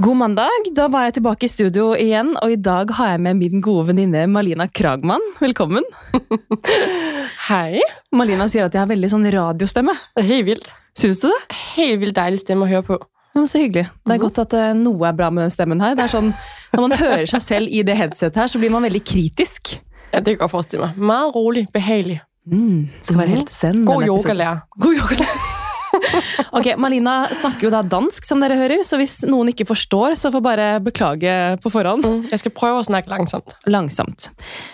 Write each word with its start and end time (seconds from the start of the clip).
God 0.00 0.16
mandag. 0.16 0.68
Da 0.72 0.86
var 0.88 1.02
jeg 1.04 1.18
tilbake 1.18 1.44
i 1.44 1.50
studio 1.52 1.90
igjen, 1.92 2.30
og 2.40 2.54
i 2.54 2.56
dag 2.56 2.88
har 2.96 3.10
jeg 3.12 3.20
med 3.20 3.36
min 3.36 3.60
gode 3.60 3.90
venninne 3.90 4.22
Malina 4.32 4.64
Kragman. 4.64 5.20
Velkommen. 5.42 5.84
Hej. 7.50 7.82
Malina 8.16 8.46
sier 8.48 8.70
at 8.70 8.76
jeg 8.76 8.80
har 8.80 8.88
veldig 8.88 9.10
sånn 9.12 9.28
radiostemme. 9.34 9.92
Helt 10.16 10.46
vildt. 10.48 10.70
Syns 10.96 11.20
du 11.20 11.28
det? 11.28 11.58
Helt 11.74 12.00
vildt 12.00 12.16
dejlig 12.16 12.40
stemme 12.40 12.64
at 12.64 12.72
høre 12.72 12.86
på. 12.88 12.98
Ja, 13.36 13.44
så 13.44 13.60
hyggelig. 13.60 13.90
Det 14.08 14.16
er 14.16 14.24
godt 14.24 14.40
at 14.46 14.56
eh, 14.56 14.72
noe 14.80 15.04
er 15.10 15.20
bra 15.20 15.28
med 15.28 15.44
den 15.44 15.52
stemmen 15.52 15.84
her. 15.84 15.92
Det 15.98 16.08
er 16.08 16.16
sånn, 16.16 16.32
Når 16.72 16.86
man 16.86 16.98
hører 17.02 17.28
seg 17.36 17.44
selv 17.50 17.68
i 17.68 17.84
det 17.84 18.00
headsetet 18.00 18.40
her, 18.40 18.48
så 18.48 18.62
blir 18.62 18.72
man 18.72 18.88
veldig 18.88 19.04
kritisk. 19.04 19.76
Ja, 20.14 20.24
det 20.24 20.38
kan 20.38 20.48
jeg 20.48 20.56
forestille 20.56 20.88
meg. 20.88 21.06
Meget 21.12 21.36
rolig, 21.36 21.68
behagelig. 21.76 22.22
Mm, 22.48 22.88
skal 23.04 23.20
være 23.20 23.36
helt 23.36 23.52
zen. 23.52 23.84
God 23.84 24.08
yogalærer. 24.08 24.64
God 24.80 25.02
yogalærer. 25.02 25.49
ok, 26.56 26.72
Malina 26.80 27.24
snakker 27.28 27.68
jo 27.68 27.72
da 27.74 27.82
dansk, 27.86 28.24
som 28.26 28.40
dere 28.42 28.58
hører, 28.60 28.84
så 28.86 28.98
hvis 29.00 29.20
noen 29.28 29.52
ikke 29.52 29.66
forstår, 29.68 30.16
så 30.20 30.32
får 30.34 30.44
bare 30.44 30.68
beklage 30.84 31.34
på 31.62 31.72
forhånd. 31.72 32.06
Mm, 32.06 32.22
Jeg 32.30 32.42
skal 32.42 32.54
prøve 32.56 32.80
å 32.80 32.86
snakke 32.86 33.12
langsomt. 33.12 33.56
Langsomt. 33.70 34.30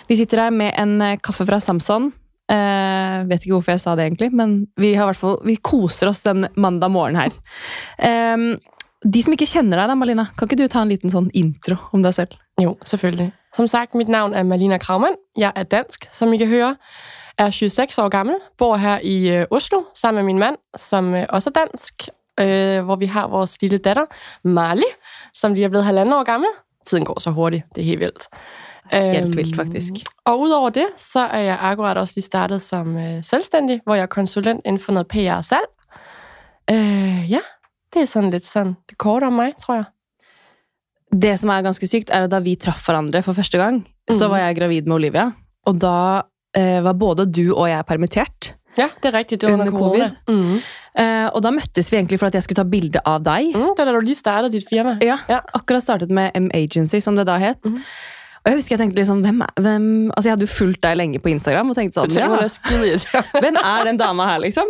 Vi 0.09 0.19
sitter 0.19 0.45
her 0.47 0.55
med 0.55 0.73
en 0.77 0.95
eh, 1.01 1.19
kaffe 1.23 1.47
fra 1.47 1.59
Samson. 1.63 2.11
Eh, 2.47 3.17
vet 3.27 3.43
ikke 3.43 3.57
hvorfor 3.57 3.75
jeg 3.75 3.83
sa 3.83 3.97
det, 3.99 4.07
egentlig, 4.07 4.31
men 4.37 4.57
vi, 4.79 4.93
har 4.95 5.09
hvert 5.09 5.19
fall, 5.19 5.37
vi 5.47 5.57
koser 5.59 6.11
oss 6.13 6.23
den 6.27 6.47
mandag 6.55 6.93
morgen 6.93 7.19
her. 7.19 7.33
Eh, 7.97 8.49
de 9.07 9.21
som 9.23 9.35
ikke 9.35 9.49
kjenner 9.49 9.77
deg, 9.81 9.91
da, 9.91 9.97
Malina, 9.99 10.29
kan 10.37 10.49
ikke 10.49 10.59
du 10.61 10.67
ta 10.71 10.81
en 10.83 10.91
liten 10.91 11.13
sånn 11.13 11.29
intro 11.37 11.77
om 11.93 12.05
deg 12.05 12.15
selv? 12.17 12.39
Jo, 12.61 12.73
selvfølgelig. 12.87 13.29
Som 13.55 13.67
sagt, 13.69 13.93
mit 13.97 14.09
navn 14.09 14.33
er 14.37 14.45
Malina 14.47 14.79
Kragman. 14.81 15.15
Jeg 15.37 15.53
er 15.53 15.67
dansk, 15.69 16.07
som 16.13 16.33
I 16.33 16.39
kan 16.41 16.49
høre. 16.51 16.73
Er 17.37 17.49
26 17.49 18.05
år 18.05 18.09
gammel. 18.09 18.35
Bor 18.57 18.75
her 18.75 18.99
i 19.03 19.29
øh, 19.35 19.45
Oslo 19.51 19.83
sammen 19.95 20.17
med 20.25 20.33
min 20.33 20.39
mand, 20.39 20.55
som 20.77 21.15
øh, 21.15 21.25
også 21.29 21.49
er 21.55 21.59
dansk. 21.59 21.93
Øh, 22.39 22.85
hvor 22.85 22.95
vi 22.95 23.05
har 23.05 23.27
vores 23.27 23.61
lille 23.61 23.77
datter, 23.77 24.05
Marley, 24.43 24.83
som 25.33 25.53
lige 25.53 25.65
er 25.65 25.69
blevet 25.69 25.85
halvanden 25.85 26.13
år 26.13 26.23
gammel. 26.23 26.49
Tiden 26.85 27.05
går 27.05 27.19
så 27.19 27.29
hurtigt. 27.31 27.63
Det 27.75 27.81
er 27.81 27.85
helt 27.85 27.99
vildt. 27.99 28.27
Helt 28.91 29.25
Øhm, 29.25 29.35
vildt, 29.37 29.55
faktisk. 29.55 29.91
Og 30.25 30.39
udover 30.39 30.69
det, 30.69 30.85
så 30.97 31.19
er 31.19 31.39
jeg 31.39 31.57
akkurat 31.61 31.97
også 31.97 32.13
lige 32.15 32.23
startet 32.25 32.61
som 32.61 32.97
øh, 32.97 33.23
selvstændig, 33.23 33.81
hvor 33.83 33.95
jeg 33.95 34.01
er 34.01 34.05
konsulent 34.07 34.61
inden 34.65 34.79
for 34.79 34.91
noget 34.91 35.07
PR 35.07 35.33
og 35.37 35.45
salg. 35.45 35.65
Øh, 36.71 37.31
ja, 37.31 37.39
det 37.93 38.01
er 38.01 38.05
sådan 38.05 38.29
lidt 38.29 38.45
sådan 38.47 38.75
det 38.89 38.97
korte 38.97 39.23
om 39.25 39.33
mig, 39.33 39.53
tror 39.61 39.73
jeg. 39.75 39.83
Det 41.21 41.39
som 41.39 41.49
er 41.49 41.61
ganske 41.61 41.87
sykt, 41.87 42.09
er 42.09 42.23
at 42.23 42.31
da 42.31 42.39
vi 42.39 42.55
traff 42.55 42.85
hverandre 42.85 43.23
for 43.23 43.33
første 43.33 43.57
gang, 43.57 43.87
så 44.11 44.25
Mhm. 44.27 44.31
var 44.31 44.37
jeg 44.37 44.55
gravid 44.55 44.81
med 44.81 44.95
Olivia. 44.95 45.31
Og 45.65 45.81
da 45.81 46.21
eh, 46.55 46.81
var 46.81 46.93
både 46.93 47.25
du 47.31 47.53
og 47.55 47.67
jeg 47.69 47.85
permittert. 47.85 48.53
Ja, 48.77 48.89
det 49.01 49.09
er 49.09 49.17
rigtigt. 49.17 49.41
Det 49.41 49.49
var 49.49 49.53
under, 49.57 49.71
Under 49.71 49.79
corona. 49.79 50.11
Mm. 50.29 50.61
Eh, 50.97 51.29
og 51.33 51.41
da 51.41 51.49
møttes 51.51 51.89
vi 51.91 51.97
egentlig 51.97 52.19
for 52.19 52.27
at 52.27 52.33
jeg 52.37 52.43
skulle 52.43 52.61
ta 52.61 52.67
bilde 52.69 53.01
av 53.05 53.23
deg. 53.25 53.55
Mm, 53.55 53.71
det 53.73 53.77
var 53.81 53.85
da 53.89 53.95
du 53.99 54.05
lige 54.05 54.19
startede 54.19 54.51
dit 54.53 54.67
firma. 54.69 54.97
Ja, 55.01 55.17
Ja. 55.27 55.41
akkurat 55.53 55.81
startet 55.83 56.11
med 56.11 56.31
M-Agency, 56.35 56.99
som 57.01 57.15
det 57.15 57.25
da 57.25 57.37
het. 57.37 57.63
Mhm. 57.65 57.81
Og 58.45 58.51
jeg 58.53 58.57
husker 58.61 58.77
jeg 58.77 58.79
tenkte 58.79 58.99
liksom, 59.01 59.21
hvem, 59.25 59.41
er- 59.41 59.61
hvem 59.61 60.11
Altså, 60.15 60.23
jeg 60.29 60.31
hadde 60.31 60.45
jo 60.45 60.53
fulgt 60.53 60.81
deg 60.81 60.95
lenge 60.95 61.19
på 61.19 61.29
Instagram 61.33 61.69
og 61.69 61.75
tenkte 61.75 61.99
sånn, 61.99 62.13
ja, 62.15 62.27
hvem 63.41 63.57
er 63.59 63.83
den 63.83 63.97
dama 63.97 64.25
her, 64.29 64.39
liksom? 64.39 64.69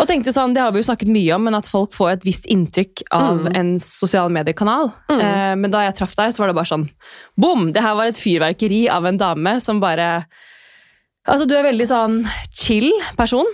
Og 0.00 0.08
tenkte 0.08 0.32
sånn, 0.34 0.54
det 0.56 0.62
har 0.64 0.72
vi 0.72 0.80
jo 0.80 0.88
snakket 0.88 1.08
mye 1.12 1.34
om, 1.36 1.44
men 1.44 1.54
at 1.54 1.68
folk 1.70 1.92
får 1.94 2.10
et 2.16 2.24
visst 2.24 2.46
inntrykk 2.50 3.02
av 3.12 3.44
Mm. 3.46 3.56
en 3.56 3.78
sosial 3.78 4.28
mediekanal. 4.30 4.90
Mm. 5.08 5.20
Eh, 5.20 5.54
men 5.54 5.70
da 5.70 5.84
jeg 5.86 5.94
traff 6.00 6.16
deg, 6.16 6.32
så 6.34 6.38
var 6.42 6.48
det 6.48 6.56
bare 6.56 6.72
sånn, 6.72 6.88
bom! 7.38 7.70
Det 7.70 7.82
her 7.82 7.94
var 7.94 8.06
et 8.06 8.18
fyrverkeri 8.18 8.88
av 8.90 9.04
en 9.06 9.16
dame 9.18 9.60
som 9.60 9.78
bare 9.78 10.24
Altså, 11.26 11.46
du 11.46 11.54
er 11.58 11.66
veldig 11.66 11.88
sånn 11.90 12.20
chill 12.54 12.92
person. 13.18 13.48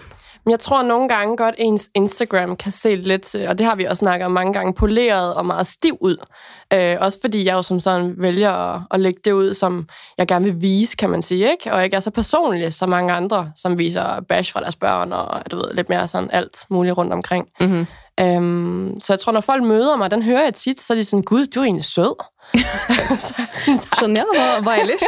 Men 0.45 0.51
jeg 0.51 0.61
tror 0.61 0.83
nogle 0.83 1.09
gange 1.09 1.37
godt, 1.37 1.55
ens 1.59 1.89
Instagram 1.95 2.57
kan 2.57 2.73
se 2.73 2.95
lidt, 2.97 3.35
øh, 3.35 3.49
og 3.49 3.59
det 3.59 3.67
har 3.67 3.77
vi 3.77 3.85
også 3.85 4.01
snakket 4.01 4.27
om 4.27 4.33
mange 4.33 4.53
gange, 4.53 4.75
poleret 4.75 5.35
og 5.35 5.47
meget 5.47 5.67
stiv 5.67 5.97
ud. 6.01 6.17
Øh, 6.73 6.97
også 7.01 7.19
fordi 7.21 7.45
jeg 7.45 7.55
jo 7.55 7.63
som 7.63 7.81
sådan 7.81 8.15
vælger 8.19 8.51
at, 8.51 8.81
at 8.91 9.01
lægge 9.01 9.21
det 9.25 9.33
ud, 9.33 9.55
som 9.55 9.89
jeg 10.19 10.27
gerne 10.27 10.45
vil 10.45 10.61
vise, 10.61 10.97
kan 10.97 11.11
man 11.11 11.23
sige. 11.23 11.51
Ikke? 11.51 11.73
Og 11.73 11.85
ikke 11.85 11.97
er 11.97 12.01
så 12.01 12.11
personlig 12.11 12.75
som 12.75 12.89
mange 12.89 13.13
andre, 13.13 13.53
som 13.57 13.79
viser 13.79 14.21
bash 14.29 14.53
fra 14.53 14.61
deres 14.61 14.77
børn 14.77 15.13
og 15.13 15.51
du 15.51 15.57
ved, 15.57 15.75
lidt 15.75 15.89
mere 15.89 16.09
sådan 16.09 16.31
alt 16.31 16.67
muligt 16.71 16.97
rundt 16.99 17.13
omkring. 17.13 17.47
Mhm. 17.61 17.87
Øhm, 18.21 19.01
så 19.01 19.13
jeg 19.13 19.21
tror, 19.21 19.33
når 19.33 19.41
folk 19.41 19.63
møder 19.63 19.97
mig, 19.97 20.11
den 20.11 20.23
hører 20.23 20.43
jeg 20.43 20.55
tit, 20.55 20.81
så 20.81 20.93
er 20.93 20.97
de 20.97 21.05
sådan, 21.05 21.23
gud, 21.23 21.47
du 21.47 21.61
er 21.61 21.65
egentlig 21.65 21.85
sød. 21.85 22.15
så, 23.27 23.35
jeg 23.39 23.47
sådan, 23.55 23.79
tak. 23.79 23.97
Skjønner 23.97 24.25
jeg, 24.35 24.61
hva, 24.61 24.63
hva 24.63 24.81
ellers? 24.81 25.03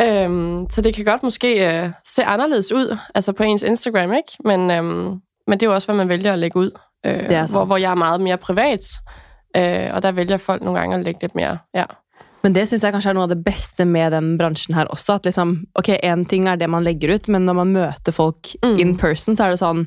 Øhm, 0.00 0.70
så 0.70 0.80
det 0.80 0.94
kan 0.94 1.04
godt 1.04 1.22
måske 1.22 1.82
øh, 1.84 1.90
se 2.06 2.24
anderledes 2.24 2.72
ud, 2.72 2.96
altså 3.14 3.32
på 3.32 3.42
ens 3.42 3.62
Instagram, 3.62 4.12
ikke? 4.12 4.32
Men, 4.44 4.70
øhm, 4.70 5.20
men 5.46 5.60
det 5.60 5.62
er 5.62 5.66
jo 5.70 5.74
også, 5.74 5.88
hvad 5.88 5.96
man 5.96 6.08
vælger 6.08 6.32
at 6.32 6.38
lægge 6.38 6.56
ud. 6.58 6.70
Øh, 7.06 7.28
Det 7.28 7.50
hvor, 7.50 7.64
hvor 7.64 7.76
jeg 7.76 7.90
er 7.90 7.94
meget 7.94 8.20
mere 8.20 8.36
privat, 8.36 8.80
øh, 9.56 9.90
og 9.94 10.02
der 10.02 10.12
vælger 10.12 10.36
folk 10.36 10.62
nogle 10.62 10.80
gange 10.80 10.96
at 10.96 11.02
lægge 11.04 11.20
lidt 11.20 11.34
mere, 11.34 11.58
ja. 11.74 11.84
Men 12.42 12.54
det 12.54 12.68
synes 12.68 12.82
jeg 12.84 12.92
kanskje 12.92 13.10
er 13.10 13.14
noe 13.14 13.22
av 13.26 13.28
det 13.28 13.40
beste 13.44 13.84
med 13.84 14.10
den 14.14 14.38
bransjen 14.38 14.74
her 14.74 14.84
også. 14.84 15.12
At 15.18 15.24
liksom, 15.26 15.56
ok, 15.74 15.88
en 16.02 16.24
ting 16.26 16.48
er 16.48 16.54
det 16.56 16.68
man 16.70 16.84
legger 16.84 17.14
ut, 17.14 17.28
men 17.28 17.42
når 17.46 17.52
man 17.52 17.66
møter 17.66 18.12
folk 18.12 18.46
Mm. 18.64 18.78
in 18.78 18.96
person, 18.96 19.36
så 19.36 19.44
er 19.44 19.50
det 19.50 19.58
sånn 19.58 19.86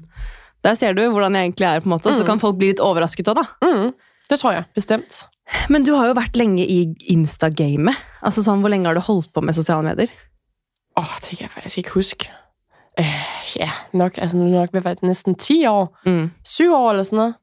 Der 0.63 0.73
ser 0.73 0.93
du 0.93 1.09
hvordan 1.09 1.33
jeg 1.35 1.41
egentlig 1.41 1.65
er, 1.65 1.79
på 1.79 1.85
en 1.89 1.89
måte. 1.89 2.13
Så 2.13 2.19
Mm. 2.19 2.25
kan 2.25 2.39
folk 2.39 2.57
bli 2.57 2.67
litt 2.67 2.79
overrasket 2.79 3.27
òg, 3.27 3.35
da. 3.35 3.43
Mm, 3.65 3.93
det 4.29 4.39
tror 4.39 4.51
jeg, 4.51 4.63
bestemt. 4.75 5.23
Men 5.69 5.85
du 5.85 5.93
har 5.93 6.07
jo 6.07 6.13
vært 6.17 6.35
lenge 6.35 6.65
i 6.67 6.85
Insta-gamet. 7.13 7.95
Altså 8.23 8.43
sånn, 8.43 8.59
Hvor 8.63 8.69
lenge 8.69 8.87
har 8.87 8.93
du 8.97 9.01
holdt 9.01 9.33
på 9.33 9.41
med 9.41 9.53
sosiale 9.53 9.83
medier? 9.83 10.11
Åh, 10.97 11.13
det 11.21 11.29
kan 11.37 11.41
jeg 11.47 11.49
faktisk 11.51 11.77
ikke 11.77 11.89
huske. 11.95 12.29
Øh, 12.99 13.05
ja, 13.59 13.69
nok, 13.93 14.17
altså 14.17 14.37
nu 14.37 14.43
nok 14.49 14.69
ved 14.73 14.81
at 14.81 14.85
være 14.85 14.95
næsten 15.01 15.35
10 15.35 15.65
år, 15.65 15.97
Mm. 16.05 16.31
7 16.45 16.73
år 16.73 16.89
eller 16.89 17.03
sådan 17.03 17.17
noget. 17.17 17.35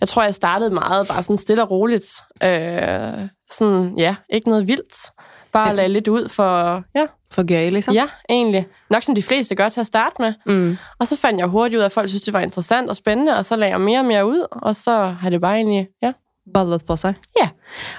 Jeg 0.00 0.08
tror, 0.08 0.22
jeg 0.22 0.34
startede 0.34 0.70
meget 0.70 1.08
bare 1.08 1.22
sådan 1.22 1.36
stille 1.36 1.62
og 1.62 1.70
roligt. 1.70 2.06
Øh, 2.42 3.28
sådan, 3.50 3.94
ja, 3.98 4.16
ikke 4.32 4.48
noget 4.48 4.66
vildt. 4.68 5.10
Bare 5.52 5.76
lagde 5.76 5.88
lidt 5.88 6.08
ud 6.08 6.28
for, 6.28 6.82
ja, 6.94 7.06
For 7.30 7.42
gøy, 7.42 7.70
liksom? 7.70 7.94
ja, 7.94 8.08
egentlig. 8.28 8.66
Nok 8.90 9.02
som 9.02 9.14
de 9.14 9.22
fleste 9.22 9.54
gør 9.54 9.68
til 9.68 9.80
at 9.80 9.86
starte 9.86 10.16
med. 10.18 10.32
Mm. 10.46 10.76
Og 11.00 11.06
så 11.06 11.16
fandt 11.16 11.38
jeg 11.40 11.46
hurtigt 11.46 11.76
ud 11.78 11.80
af, 11.80 11.86
at 11.86 11.92
folk 11.92 12.08
synes, 12.08 12.22
det 12.22 12.32
var 12.34 12.40
interessant 12.40 12.88
og 12.90 12.96
spændende, 12.96 13.36
og 13.36 13.44
så 13.44 13.56
lagde 13.56 13.72
jeg 13.72 13.80
mere 13.80 13.98
og 13.98 14.04
mere 14.04 14.26
ud, 14.26 14.46
og 14.52 14.76
så 14.76 14.92
har 15.06 15.30
det 15.30 15.40
bare 15.40 15.54
egentlig, 15.56 15.88
ja. 16.02 16.12
Ballet 16.52 16.84
på 16.86 16.96
seg. 16.96 17.14
Ja. 17.38 17.48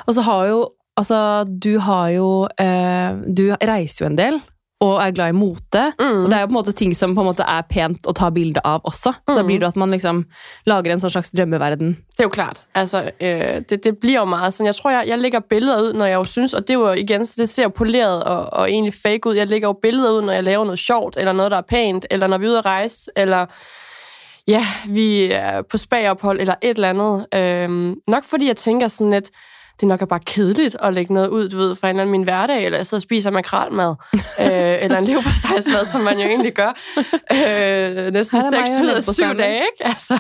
Og 0.07 0.13
så 0.15 0.21
har 0.21 0.45
jo 0.45 0.65
Altså, 0.97 1.43
du 1.43 1.73
har 1.79 2.09
jo 2.09 2.47
eh, 2.59 3.17
Du 3.37 3.49
reiser 3.59 4.05
jo 4.05 4.09
en 4.09 4.15
del, 4.17 4.37
og 4.79 5.01
er 5.03 5.11
glad 5.11 5.33
i 5.33 5.35
mote. 5.35 5.81
Mm. 5.99 6.21
Og 6.23 6.29
det 6.29 6.37
er 6.37 6.39
jo 6.41 6.47
på 6.47 6.53
en 6.53 6.57
måte 6.59 6.71
ting 6.71 6.93
som 6.95 7.15
på 7.15 7.21
en 7.21 7.27
måte 7.27 7.43
er 7.43 7.65
pent 7.67 8.07
å 8.07 8.13
ta 8.15 8.29
bilde 8.31 8.61
av 8.63 8.79
også. 8.87 9.11
Så 9.11 9.35
da 9.35 9.41
Mm. 9.41 9.47
blir 9.47 9.59
det 9.59 9.67
at 9.67 9.75
man 9.75 9.91
liksom 9.91 10.23
lager 10.67 10.91
en 10.93 10.99
sånn 11.03 11.11
slags 11.11 11.31
drømmeverden. 11.35 11.95
Det 12.15 12.19
er 12.19 12.23
jo 12.23 12.29
klart. 12.29 12.63
Altså, 12.75 13.11
øh, 13.19 13.61
det, 13.69 13.83
det 13.83 13.97
bliver 13.99 14.19
jo 14.19 14.25
meget 14.25 14.53
sådan. 14.53 14.67
Jeg 14.67 14.75
tror, 14.75 14.91
jeg, 14.91 15.07
jeg 15.07 15.19
lægger 15.19 15.39
billeder 15.39 15.81
ud, 15.81 15.93
når 15.93 16.05
jeg 16.05 16.15
jo 16.15 16.23
synes, 16.23 16.53
og 16.53 16.61
det 16.67 16.69
er 16.75 16.79
jo 16.79 16.91
igen, 16.91 17.25
så 17.25 17.33
det 17.41 17.49
ser 17.49 17.63
jo 17.63 17.69
poleret 17.75 18.23
og, 18.23 18.53
og 18.53 18.69
egentlig 18.71 18.93
fake 18.93 19.27
ud. 19.29 19.35
Jeg 19.35 19.47
lægger 19.47 19.67
jo 19.67 19.73
billeder 19.81 20.11
ud, 20.11 20.21
når 20.21 20.33
jeg 20.33 20.43
laver 20.43 20.63
noget 20.63 20.79
sjovt, 20.79 21.17
eller 21.17 21.33
noget, 21.33 21.51
der 21.51 21.57
er 21.57 21.61
pænt, 21.69 22.05
eller 22.11 22.27
når 22.27 22.37
vi 22.37 22.45
er 22.45 22.49
ude 22.49 22.57
at 22.57 22.65
rejse, 22.65 23.11
eller 23.15 23.45
ja, 24.47 24.61
vi 24.87 25.31
er 25.31 25.61
på 25.61 25.77
spagophold, 25.77 26.39
eller 26.39 26.55
et 26.61 26.75
eller 26.75 26.89
andet. 26.89 27.25
Øhm, 27.33 27.95
nok 28.07 28.23
fordi 28.23 28.47
jeg 28.47 28.57
tænker 28.57 28.87
sådan 28.87 29.11
lidt, 29.11 29.31
det 29.79 29.87
nok 29.87 30.01
er 30.01 30.05
bare 30.05 30.19
kedeligt 30.19 30.77
at 30.81 30.93
lægge 30.93 31.13
noget 31.13 31.27
ud, 31.27 31.49
du 31.49 31.57
ved, 31.57 31.75
fra 31.75 31.87
en 31.87 31.95
eller 31.95 32.01
anden 32.01 32.11
min 32.11 32.23
hverdag, 32.23 32.65
eller 32.65 32.77
jeg 32.77 32.87
sidder 32.87 32.97
og 32.97 33.01
spiser 33.01 33.31
makralmad, 33.31 33.95
øh, 34.13 34.83
eller 34.83 34.97
en 34.97 35.05
leverpostejsmad, 35.05 35.85
som 35.85 36.01
man 36.01 36.19
jo 36.19 36.27
egentlig 36.27 36.53
gør, 36.53 36.73
øh, 36.97 38.13
næsten 38.13 38.41
Her 38.41 38.51
er 38.51 38.59
mig 38.59 38.67
6 38.67 38.79
og 38.79 38.83
ud 38.83 38.89
af 38.89 39.03
7 39.03 39.23
leverpostejen, 39.23 39.37
dage, 39.37 39.55
ikke? 39.55 39.85
Altså, 39.85 40.19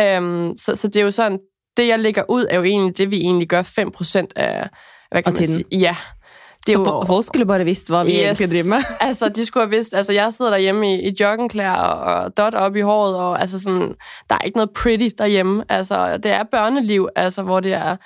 øhm, 0.00 0.54
så, 0.56 0.76
så 0.76 0.88
det 0.88 0.96
er 0.96 1.04
jo 1.04 1.10
sådan, 1.10 1.38
det 1.76 1.88
jeg 1.88 1.98
lægger 1.98 2.22
ud, 2.28 2.46
er 2.50 2.56
jo 2.56 2.62
egentlig 2.62 2.98
det, 2.98 3.10
vi 3.10 3.16
egentlig 3.20 3.48
gør 3.48 3.62
5% 3.62 4.26
af, 4.36 4.68
hvad 5.10 5.22
kan 5.22 5.32
Af 5.32 5.40
man 5.40 5.46
sige? 5.46 5.64
Ja. 5.72 5.96
Det 6.68 6.74
er 6.80 6.84
Så 6.84 7.00
fo- 7.02 7.06
folk 7.06 7.26
skulle 7.26 7.46
bare 7.46 7.64
visst 7.64 7.88
hva 7.88 8.02
vi 8.02 8.10
egentlig 8.20 8.50
driver 8.50 8.64
med. 8.76 8.82
altså, 9.08 9.28
de 9.28 9.46
skulle 9.46 9.64
have 9.64 9.70
vidst, 9.70 9.94
altså 9.94 10.12
jeg 10.12 10.32
sidder 10.32 10.50
derhjemme 10.50 10.94
i, 10.94 11.08
i 11.08 11.14
joggingklæder 11.20 11.70
og, 11.72 12.14
og 12.22 12.36
dot 12.36 12.54
op 12.54 12.76
i 12.76 12.80
håret, 12.80 13.16
og 13.16 13.40
altså 13.40 13.58
sådan, 13.58 13.94
der 14.30 14.36
er 14.36 14.44
ikke 14.44 14.56
noget 14.58 14.70
pretty 14.70 15.08
derhjemme. 15.18 15.64
Altså, 15.68 16.16
det 16.16 16.32
er 16.32 16.42
børneliv, 16.52 17.08
altså, 17.16 17.42
hvor 17.42 17.60
det 17.60 17.72
er, 17.72 17.96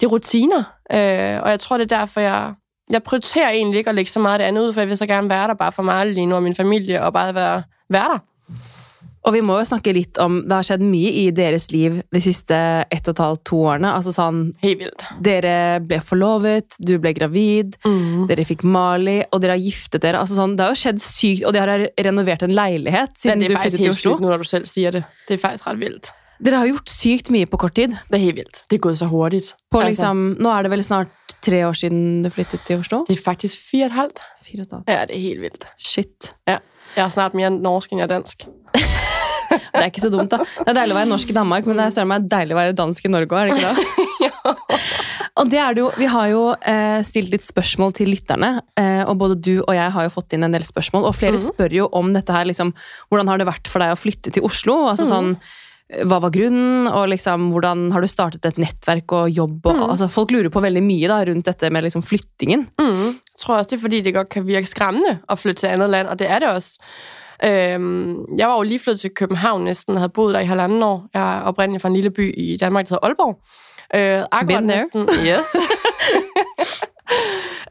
det 0.00 0.06
er 0.06 0.10
rutiner. 0.10 0.62
Øh, 0.92 1.42
og 1.42 1.50
jeg 1.50 1.60
tror, 1.60 1.78
det 1.78 1.92
er 1.92 1.98
derfor, 1.98 2.20
jeg, 2.20 2.52
jeg 2.90 3.02
prioriterer 3.02 3.50
egentlig 3.50 3.78
ikke 3.78 3.88
at 3.90 3.94
lægge 3.94 4.10
så 4.10 4.20
meget 4.20 4.32
af 4.34 4.38
det 4.38 4.44
andet 4.44 4.62
ud, 4.62 4.72
for 4.72 4.80
jeg 4.80 4.88
vil 4.88 4.96
så 4.96 5.06
gerne 5.06 5.30
være 5.30 5.48
der 5.48 5.54
bare 5.54 5.72
for 5.72 5.82
mig 5.82 6.06
lige 6.06 6.26
nu 6.26 6.34
og 6.34 6.42
min 6.42 6.54
familie, 6.54 7.02
og 7.02 7.12
bare 7.12 7.34
være, 7.34 7.62
være 7.90 8.08
der. 8.08 8.18
Og 9.24 9.32
vi 9.36 9.40
må 9.40 9.54
jo 9.60 9.66
snakke 9.68 9.92
litt 9.94 10.18
om 10.18 10.40
Det 10.48 10.52
har 10.56 10.64
skjedd 10.66 10.80
mye 10.82 11.10
i 11.20 11.24
deres 11.30 11.68
liv 11.70 12.00
de 12.10 12.20
siste 12.24 12.56
ett 12.90 13.06
og 13.06 13.12
et 13.14 13.20
halvt, 13.22 13.42
to 13.46 13.56
årene. 13.70 13.92
Altså 13.94 14.10
sånn 14.16 14.40
Helt 14.64 14.80
vildt. 14.80 15.04
Dere 15.22 15.52
ble 15.86 16.00
forlovet, 16.02 16.74
du 16.82 16.96
ble 16.98 17.12
gravid, 17.14 17.76
Mm. 17.86 18.26
dere 18.26 18.44
fikk 18.44 18.64
Mali, 18.64 19.20
og 19.32 19.40
dere 19.40 19.54
har 19.56 19.62
giftet 19.62 20.00
dere. 20.02 20.18
Altså 20.18 20.34
sånn, 20.34 20.56
det 20.56 20.64
har 20.66 20.74
jo 20.74 20.80
skjedd 20.82 21.00
sykt, 21.00 21.44
og 21.46 21.52
dere 21.54 21.70
har 21.70 21.86
renovert 22.04 22.42
en 22.42 22.50
leilighet 22.54 23.14
Men 23.14 23.20
siden 23.22 23.40
det 23.40 23.48
du 23.48 23.54
flyttet 23.56 23.78
til 23.78 23.90
Oslo. 23.90 24.12
sygt 24.16 24.20
nu, 24.20 24.26
når 24.28 24.38
du 24.38 24.44
selv 24.44 24.66
siger 24.66 24.90
det. 24.92 25.04
Det 25.28 25.34
er 25.38 25.48
faktisk 25.48 25.66
ret 25.70 25.78
vildt. 25.78 26.12
Dere 26.42 26.58
har 26.58 26.66
gjort 26.66 26.88
sykt 26.90 27.30
mye 27.30 27.46
på 27.46 27.58
kort 27.58 27.74
tid. 27.74 27.90
Det 28.10 28.18
er 28.18 28.24
helt 28.24 28.36
vildt. 28.36 28.64
Det 28.68 28.76
er 28.76 28.80
gået 28.82 28.98
så 28.98 29.06
hurtigt. 29.06 29.54
På 29.70 29.78
Altså, 29.78 29.88
liksom, 30.02 30.36
nå 30.42 30.50
er 30.58 30.62
det 30.64 30.70
vel 30.72 30.82
snart 30.82 31.08
tre 31.40 31.62
år 31.68 31.74
siden 31.78 32.22
du 32.24 32.30
flyttet 32.30 32.60
til 32.66 32.80
Oslo? 32.80 33.04
det 33.06 33.16
er 33.16 33.22
faktisk 33.22 33.54
fire 33.70 33.84
og 33.84 33.90
et 33.92 33.92
halvt. 34.00 34.18
Fire 34.42 34.60
og 34.60 34.66
et 34.66 34.72
halvt. 34.72 34.88
Ja, 34.88 35.04
det 35.06 35.14
er 35.16 35.20
helt 35.20 35.40
vildt. 35.40 35.64
Shit. 35.78 36.32
Jeg 36.48 36.58
er 36.96 37.08
snart 37.08 37.34
mere 37.34 37.48
norsk, 37.50 37.92
end 37.92 38.00
jeg 38.00 38.10
er 38.10 38.14
dansk. 38.18 38.46
Det 38.72 39.80
er 39.82 39.88
ikke 39.90 40.00
så 40.04 40.08
dumt, 40.12 40.30
da. 40.32 40.38
Det 40.40 40.70
er 40.72 40.76
deilig 40.78 40.94
å 40.94 40.98
være 40.98 41.10
norsk 41.10 41.28
i 41.32 41.34
Danmark, 41.36 41.66
men 41.68 41.76
det 41.76 41.86
er 42.00 42.06
meg 42.08 42.28
deilig 42.30 42.54
å 42.54 42.58
være 42.58 42.76
dansk 42.78 43.04
i 43.04 43.10
Norge 43.12 43.36
òg, 43.36 43.40
er 43.42 43.50
det 43.50 43.56
ikke 43.58 43.72
det? 43.74 44.06
ja, 44.26 44.54
Og 45.42 45.48
det 45.52 45.58
er 45.60 45.74
det 45.76 45.82
jo, 45.82 45.88
Vi 45.98 46.08
har 46.12 46.28
jo 46.32 46.42
eh, 46.72 47.00
stilt 47.04 47.32
litt 47.34 47.44
spørsmål 47.44 47.92
til 47.98 48.08
lytterne, 48.14 48.50
eh, 48.80 49.02
og 49.04 49.18
både 49.20 49.36
du 49.44 49.52
og 49.62 49.74
jeg 49.76 49.90
har 49.96 50.06
jo 50.08 50.12
fått 50.14 50.32
inn 50.36 50.46
en 50.48 50.54
del 50.56 50.64
spørsmål. 50.68 51.04
Og 51.10 51.16
flere 51.18 51.36
Mhm. 51.36 51.44
spør 51.50 51.76
jo 51.82 51.88
om 51.92 52.12
dette 52.16 52.32
her, 52.32 52.48
liksom, 52.48 52.72
hvordan 53.12 53.28
har 53.28 53.38
det 53.42 53.46
vært 53.50 53.68
for 53.68 53.84
deg 53.84 53.92
å 53.92 54.00
flytte 54.00 54.32
til 54.32 54.42
Oslo? 54.48 54.78
Altså 54.88 55.04
Mhm. 55.04 55.12
sånn, 55.12 55.30
eh, 55.90 56.04
Hva 56.08 56.18
var 56.24 56.30
grunnen, 56.32 56.88
og 56.88 57.08
liksom, 57.12 57.50
hvordan 57.52 57.90
har 57.92 58.00
du 58.00 58.08
startet 58.08 58.46
et 58.48 58.56
nettverk 58.56 59.12
og 59.12 59.28
jobb? 59.36 59.66
Og, 59.66 59.76
Mhm. 59.76 59.90
altså, 59.90 60.08
folk 60.10 60.30
lurer 60.32 60.48
på 60.48 60.62
veldig 60.64 60.82
mye 60.82 61.08
da, 61.08 61.20
rundt 61.28 61.44
dette 61.44 61.70
med 61.70 61.84
liksom, 61.84 62.00
flyttingen. 62.02 62.68
Mm. 62.80 63.18
Jeg 63.20 63.38
tror 63.44 63.58
også, 63.60 63.68
det 63.68 63.78
er 63.78 63.88
fordi, 63.88 64.02
det 64.02 64.14
godt 64.14 64.30
kan 64.30 64.44
virke 64.46 64.68
skræmmende 64.68 65.20
at 65.28 65.38
flytte 65.38 65.60
til 65.60 65.70
andet 65.76 65.90
land, 65.90 66.08
og 66.08 66.16
det 66.16 66.30
er 66.30 66.38
det 66.40 66.48
også. 66.48 66.78
Øhm, 67.44 68.24
jeg 68.36 68.48
var 68.48 68.56
jo 68.56 68.62
lige 68.62 68.78
flyttet 68.78 69.00
til 69.00 69.10
København 69.10 69.64
næsten, 69.64 69.94
og 69.94 70.00
havde 70.00 70.12
boet 70.12 70.34
der 70.34 70.40
i 70.40 70.44
halvanden 70.44 70.82
år. 70.82 71.06
Jeg 71.14 71.38
er 71.38 71.42
oprindeligt 71.42 71.82
fra 71.82 71.88
en 71.88 71.94
lille 71.94 72.10
by 72.10 72.34
i 72.38 72.56
Danmark, 72.56 72.88
der 72.88 72.94
hedder 72.94 73.06
Aalborg. 73.06 73.38
Øh, 73.94 74.26
akkurat 74.32 74.64
næsten, 74.64 75.08
yes. 75.28 75.56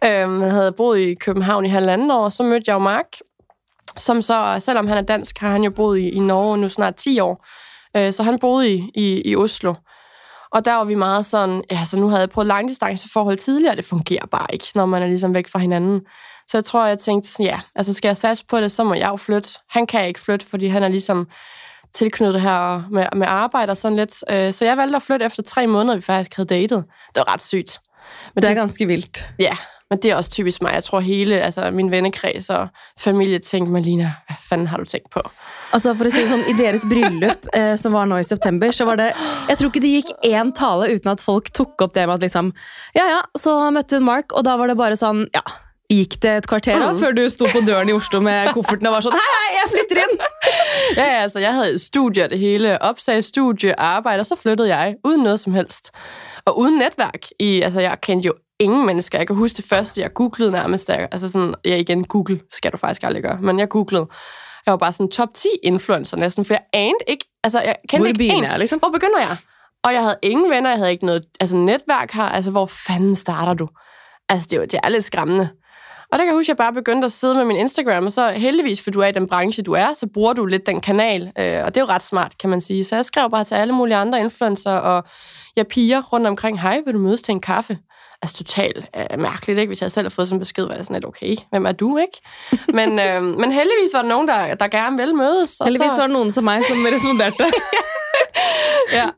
øhm, 0.06 0.42
jeg 0.42 0.52
havde 0.52 0.72
boet 0.72 1.00
i 1.00 1.14
København 1.14 1.66
i 1.66 1.70
halvanden 1.70 2.12
år, 2.12 2.24
og 2.24 2.32
så 2.32 2.44
mødte 2.44 2.64
jeg 2.68 2.74
jo 2.74 2.80
Mark, 2.80 3.18
som 3.98 4.22
så, 4.22 4.58
selvom 4.60 4.88
han 4.88 4.98
er 4.98 5.02
dansk, 5.02 5.40
har 5.40 5.52
han 5.52 5.64
jo 5.64 5.70
boet 5.70 6.00
i, 6.00 6.10
i 6.10 6.20
Norge 6.20 6.58
nu 6.58 6.70
snart 6.70 6.96
10 6.96 7.20
år. 7.20 7.46
Øh, 7.98 8.14
så 8.14 8.24
han 8.24 8.40
boede 8.40 8.74
i, 8.74 8.92
i, 8.96 9.22
i 9.26 9.36
Oslo. 9.36 9.74
Og 10.52 10.66
der 10.66 10.76
var 10.76 10.84
vi 10.84 10.96
meget 10.96 11.26
sådan, 11.26 11.64
ja, 11.72 11.86
så 11.86 11.98
nu 11.98 12.08
havde 12.08 12.22
jeg 12.22 12.30
prøvet 12.30 12.48
langdistanceforhold 12.48 13.38
tidligere, 13.38 13.76
det 13.76 13.86
fungerer 13.86 14.26
bare 14.32 14.48
ikke, 14.54 14.68
når 14.76 14.86
man 14.86 15.04
er 15.04 15.08
ligesom 15.08 15.34
væk 15.34 15.48
fra 15.48 15.60
hinanden. 15.60 16.02
Så 16.52 16.58
jeg 16.58 16.66
tror, 16.66 16.86
jeg 16.86 17.00
tænkte, 17.00 17.44
ja, 17.44 17.60
altså 17.76 17.94
skal 17.94 18.10
jeg 18.10 18.18
satse 18.18 18.46
på 18.50 18.62
det, 18.62 18.72
så 18.72 18.84
må 18.84 18.94
jeg 18.94 19.08
jo 19.10 19.16
flytte. 19.16 19.50
Han 19.70 19.88
kan 19.88 20.08
ikke 20.08 20.20
flytte, 20.20 20.46
fordi 20.46 20.68
han 20.68 20.84
er 20.84 20.88
ligesom 20.88 21.28
tilknyttet 21.94 22.42
her 22.42 22.84
med, 22.92 23.06
med 23.16 23.28
arbejde 23.30 23.72
og 23.72 23.78
sådan 23.78 23.96
lidt. 23.98 24.24
Øh, 24.30 24.54
Så 24.54 24.66
jeg 24.66 24.78
valgte 24.78 24.96
at 24.96 25.04
flytte 25.04 25.26
efter 25.26 25.44
tre 25.44 25.68
måneder, 25.68 25.96
vi 25.96 26.02
faktisk 26.02 26.36
havde 26.36 26.48
datet. 26.48 26.84
Det 27.16 27.24
var 27.28 27.34
ret 27.34 27.42
sygt. 27.42 27.80
Men 28.36 28.42
Det 28.42 28.50
er 28.50 28.54
ganske 28.54 28.86
vildt. 28.88 29.30
Ja, 29.40 29.58
men 29.90 30.00
det 30.00 30.12
er 30.12 30.16
også 30.16 30.32
typisk 30.32 30.62
mig. 30.62 30.72
Jeg 30.74 30.84
tror 30.84 31.00
hele 31.00 31.42
altså, 31.42 31.72
min 31.72 31.92
vennekreds 31.92 32.50
og 32.50 32.68
familie 33.00 33.40
tænkte, 33.40 33.72
Malina, 33.72 34.14
hvad 34.28 34.38
fanden 34.50 34.68
har 34.68 34.78
du 34.78 34.86
tænkt 34.86 35.10
på? 35.10 35.22
Altså 35.74 35.94
for 35.94 36.06
å 36.06 36.12
si 36.12 36.20
det 36.22 36.30
sånn, 36.30 36.44
I 36.52 36.54
deres 36.60 36.84
bryllup, 36.90 37.48
eh, 37.56 37.78
som 37.82 37.94
var 37.96 38.06
nå 38.06 38.18
i 38.20 38.28
september, 38.28 38.72
så 38.72 38.86
var 38.86 39.00
det 39.00 39.12
Jeg 39.48 39.58
tror 39.58 39.68
ikke 39.72 39.84
det 39.84 39.92
gikk 39.96 40.14
én 40.28 40.52
tale 40.52 40.92
uten 40.96 41.12
at 41.12 41.24
folk 41.24 41.52
tok 41.54 41.82
opp 41.82 41.96
det 41.96 42.08
med 42.08 42.20
at 42.20 42.28
liksom 42.28 42.54
Ja, 42.96 43.06
ja, 43.16 43.20
så 43.40 43.72
møtte 43.72 43.96
hun 44.00 44.06
Mark, 44.06 44.32
og 44.36 44.44
da 44.46 44.58
var 44.60 44.68
det 44.68 44.78
bare 44.78 45.00
sånn 45.00 45.28
Ja. 45.36 45.44
Gikk 45.92 46.14
det 46.24 46.32
et 46.38 46.48
kvarter 46.48 46.80
da, 46.80 46.92
Mm. 46.92 47.00
før 47.00 47.12
du 47.12 47.30
sto 47.30 47.46
på 47.52 47.60
døren 47.68 47.90
i 47.90 47.94
Oslo 47.94 48.20
med 48.24 48.54
kofferten 48.56 48.88
og 48.88 48.94
var 48.94 49.04
sånn 49.04 49.14
Hei, 49.18 49.32
hei, 49.38 49.58
jeg 49.60 49.72
flytter 49.74 50.04
inn! 50.04 50.20
Ja, 51.00 51.04
ja, 51.14 51.22
altså, 51.26 51.40
jeg 51.40 51.54
havde 51.54 51.74
et 51.74 51.82
studie 51.82 52.24
og 52.24 52.30
det 52.30 52.40
hele, 52.40 52.82
opsag, 52.82 53.24
studie, 53.24 53.80
arbejde, 53.80 54.20
og 54.22 54.26
så 54.26 54.36
flyttede 54.36 54.76
jeg 54.78 54.96
uden 55.04 55.24
noget 55.24 55.40
som 55.40 55.54
helst. 55.54 55.92
Og 56.46 56.60
uden 56.60 56.78
netværk. 56.80 57.28
I, 57.40 57.62
altså, 57.62 57.80
jeg 57.82 57.98
kendte 58.02 58.28
jo 58.28 58.34
ingen 58.60 58.86
mennesker. 58.86 59.18
Jeg 59.18 59.28
kan 59.28 59.36
huske 59.36 59.58
det 59.58 59.66
første, 59.70 60.02
jeg 60.02 60.14
googlede 60.14 60.52
nærmest. 60.52 60.90
Jeg, 60.90 61.08
altså 61.12 61.28
sådan, 61.32 61.54
ja, 61.66 61.76
igen, 61.76 62.04
Google 62.04 62.40
skal 62.52 62.72
du 62.72 62.78
faktisk 62.78 63.04
aldrig 63.04 63.24
gøre, 63.24 63.38
men 63.42 63.60
jeg 63.60 63.70
googlede. 63.70 64.08
Jeg 64.66 64.72
var 64.72 64.78
bare 64.78 64.92
sådan 64.92 65.08
top 65.10 65.30
10 65.34 65.48
influencer 65.64 66.18
næsten, 66.18 66.46
for 66.46 66.54
jeg 66.54 66.62
anede 66.74 66.98
ikke, 67.08 67.26
altså 67.44 67.60
jeg 67.62 67.76
kendte 67.90 67.98
Hvor 68.14 68.24
ikke 68.24 68.36
en. 68.36 68.44
jeg, 68.44 68.60
liksom? 68.60 68.80
Hvor 68.80 68.90
begynder 68.90 69.20
jeg? 69.20 69.38
Og 69.84 69.94
jeg 69.94 70.02
havde 70.02 70.18
ingen 70.22 70.52
venner, 70.52 70.70
jeg 70.70 70.78
havde 70.78 70.92
ikke 70.92 71.06
noget 71.06 71.24
altså 71.40 71.56
netværk 71.56 72.12
her. 72.14 72.24
Altså, 72.24 72.52
hvor 72.52 72.66
fanden 72.66 73.16
starter 73.16 73.54
du? 73.54 73.68
Altså, 74.30 74.48
det, 74.52 74.58
er 74.58 74.62
jo- 74.62 74.68
det 74.72 74.80
er 74.84 74.90
lidt 74.90 75.06
skræmmende. 75.06 75.50
Og 76.12 76.18
der 76.18 76.24
kan 76.24 76.28
jeg 76.28 76.36
huske, 76.36 76.46
at 76.46 76.48
jeg 76.48 76.58
bare 76.58 76.74
begyndte 76.74 77.06
at 77.06 77.12
sidde 77.12 77.36
med 77.36 77.46
min 77.46 77.58
Instagram, 77.58 78.06
og 78.06 78.12
så 78.12 78.30
heldigvis, 78.30 78.84
for 78.84 78.92
du 78.92 79.00
er 79.00 79.08
i 79.08 79.12
den 79.12 79.28
branche, 79.28 79.64
du 79.64 79.74
er, 79.74 79.94
så 79.96 80.08
bruger 80.14 80.34
du 80.34 80.46
lidt 80.46 80.66
den 80.66 80.82
kanal, 80.82 81.32
øh, 81.40 81.64
og 81.64 81.76
det 81.76 81.82
er 81.82 81.86
jo 81.86 81.88
ret 81.88 82.04
smart, 82.04 82.38
kan 82.38 82.50
man 82.50 82.62
sige. 82.62 82.84
Så 82.84 82.96
jeg 82.96 83.06
skrev 83.06 83.30
bare 83.30 83.44
til 83.44 83.56
alle 83.56 83.74
mulige 83.74 83.96
andre 83.96 84.20
influencer, 84.20 84.72
og 84.72 85.04
jeg 85.56 85.68
piger 85.68 86.02
rundt 86.02 86.28
omkring, 86.28 86.62
hej, 86.62 86.82
vil 86.86 86.94
du 86.94 87.00
mødes 87.00 87.22
til 87.22 87.32
en 87.32 87.42
kaffe? 87.42 87.78
Altså 88.22 88.38
totalt 88.38 88.90
øh, 88.98 89.20
mærkeligt, 89.20 89.60
ikke? 89.60 89.70
Hvis 89.70 89.82
jeg 89.82 89.92
selv 89.92 90.06
har 90.06 90.10
fået 90.10 90.28
sådan 90.28 90.36
en 90.36 90.40
besked, 90.40 90.66
var 90.66 90.76
jeg 90.76 90.86
sådan 90.86 90.96
lidt, 90.96 91.06
okay, 91.06 91.36
hvem 91.50 91.66
er 91.66 91.72
du, 91.72 91.98
ikke? 91.98 92.22
Men, 92.78 93.00
øh, 93.00 93.24
men 93.24 93.52
heldigvis 93.52 93.94
var 93.94 94.02
der 94.02 94.10
nogen, 94.10 94.28
der, 94.28 94.56
der 94.56 94.68
gerne 94.68 94.98
ville 94.98 95.14
mødes. 95.14 95.62
Og 95.62 95.68
Heldigvis 95.68 95.94
så, 95.94 96.02
var 96.02 96.08
det 96.08 96.14
noen 96.14 96.32
som 96.32 96.44
meg 96.44 96.64
som 96.64 96.78
responderte. 96.94 97.46
Ja, 98.94 99.10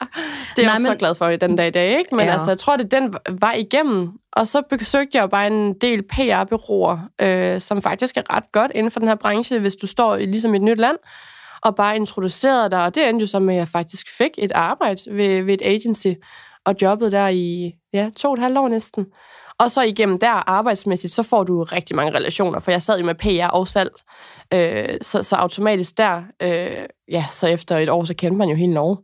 det 0.56 0.58
er 0.58 0.62
jeg 0.62 0.64
Nej, 0.66 0.72
også 0.74 0.82
men- 0.84 0.86
så 0.92 0.96
glad 0.96 1.16
for 1.16 1.28
i 1.30 1.38
den 1.38 1.56
dag 1.56 1.68
i 1.68 1.72
dag, 1.72 1.98
ikke? 1.98 2.16
Men 2.16 2.20
Ja. 2.20 2.26
ja. 2.26 2.34
altså, 2.34 2.50
jeg 2.52 2.58
tror, 2.58 2.78
det 2.78 2.94
er 2.94 3.00
den 3.00 3.16
vej 3.42 3.54
igennem. 3.54 4.10
Og 4.34 4.48
så 4.48 4.62
besøgte 4.70 5.10
jeg 5.18 5.22
jo 5.22 5.28
bare 5.28 5.48
en 5.48 5.74
del 5.74 6.04
PR-byråer, 6.04 6.98
øh, 7.22 7.62
som 7.62 7.82
faktisk 7.82 8.18
er 8.18 8.36
ret 8.38 8.52
godt 8.52 8.72
inden 8.76 8.92
for 8.92 9.00
den 9.00 9.08
her 9.08 9.16
branche, 9.16 9.60
hvis 9.60 9.76
du 9.76 9.88
står 9.88 10.16
i 10.16 10.26
ligesom 10.26 10.56
et 10.56 10.62
nyt 10.62 10.78
land, 10.78 10.98
og 11.62 11.76
bare 11.76 11.96
introducerede 11.96 12.72
dig. 12.72 12.84
Og 12.86 12.96
det 12.96 13.10
endte 13.10 13.24
jo 13.24 13.28
så 13.28 13.40
med, 13.40 13.54
at 13.56 13.60
jeg 13.60 13.68
faktisk 13.68 14.18
fik 14.18 14.32
et 14.38 14.52
arbejde 14.52 15.02
ved, 15.12 15.44
ved 15.44 15.54
et 15.54 15.62
agency, 15.66 16.08
og 16.66 16.76
jobbet 16.82 17.12
der 17.12 17.28
i 17.28 17.72
ja, 17.94 18.10
to 18.18 18.28
og 18.28 18.34
et 18.34 18.40
halvt 18.40 18.58
år 18.58 18.68
næsten. 18.68 19.06
Og 19.60 19.72
så 19.72 19.82
igennem 19.82 20.20
der 20.20 20.50
arbejdsmæssigt, 20.50 21.14
så 21.14 21.24
får 21.24 21.44
du 21.44 21.64
rigtig 21.64 21.96
mange 21.96 22.18
relationer, 22.18 22.60
for 22.60 22.72
jeg 22.72 22.82
sad 22.82 23.00
jo 23.00 23.06
med 23.06 23.16
PR 23.16 23.48
og 23.54 23.68
salg. 23.68 23.92
Øh, 24.54 24.98
så, 25.02 25.24
så 25.24 25.36
automatisk 25.36 25.98
der, 25.98 26.24
øh, 26.42 26.86
ja, 27.12 27.26
så 27.32 27.48
efter 27.48 27.78
et 27.78 27.90
år, 27.90 28.04
så 28.06 28.14
kendte 28.14 28.38
man 28.38 28.50
jo 28.50 28.56
hele 28.56 28.74
Norge. 28.74 28.98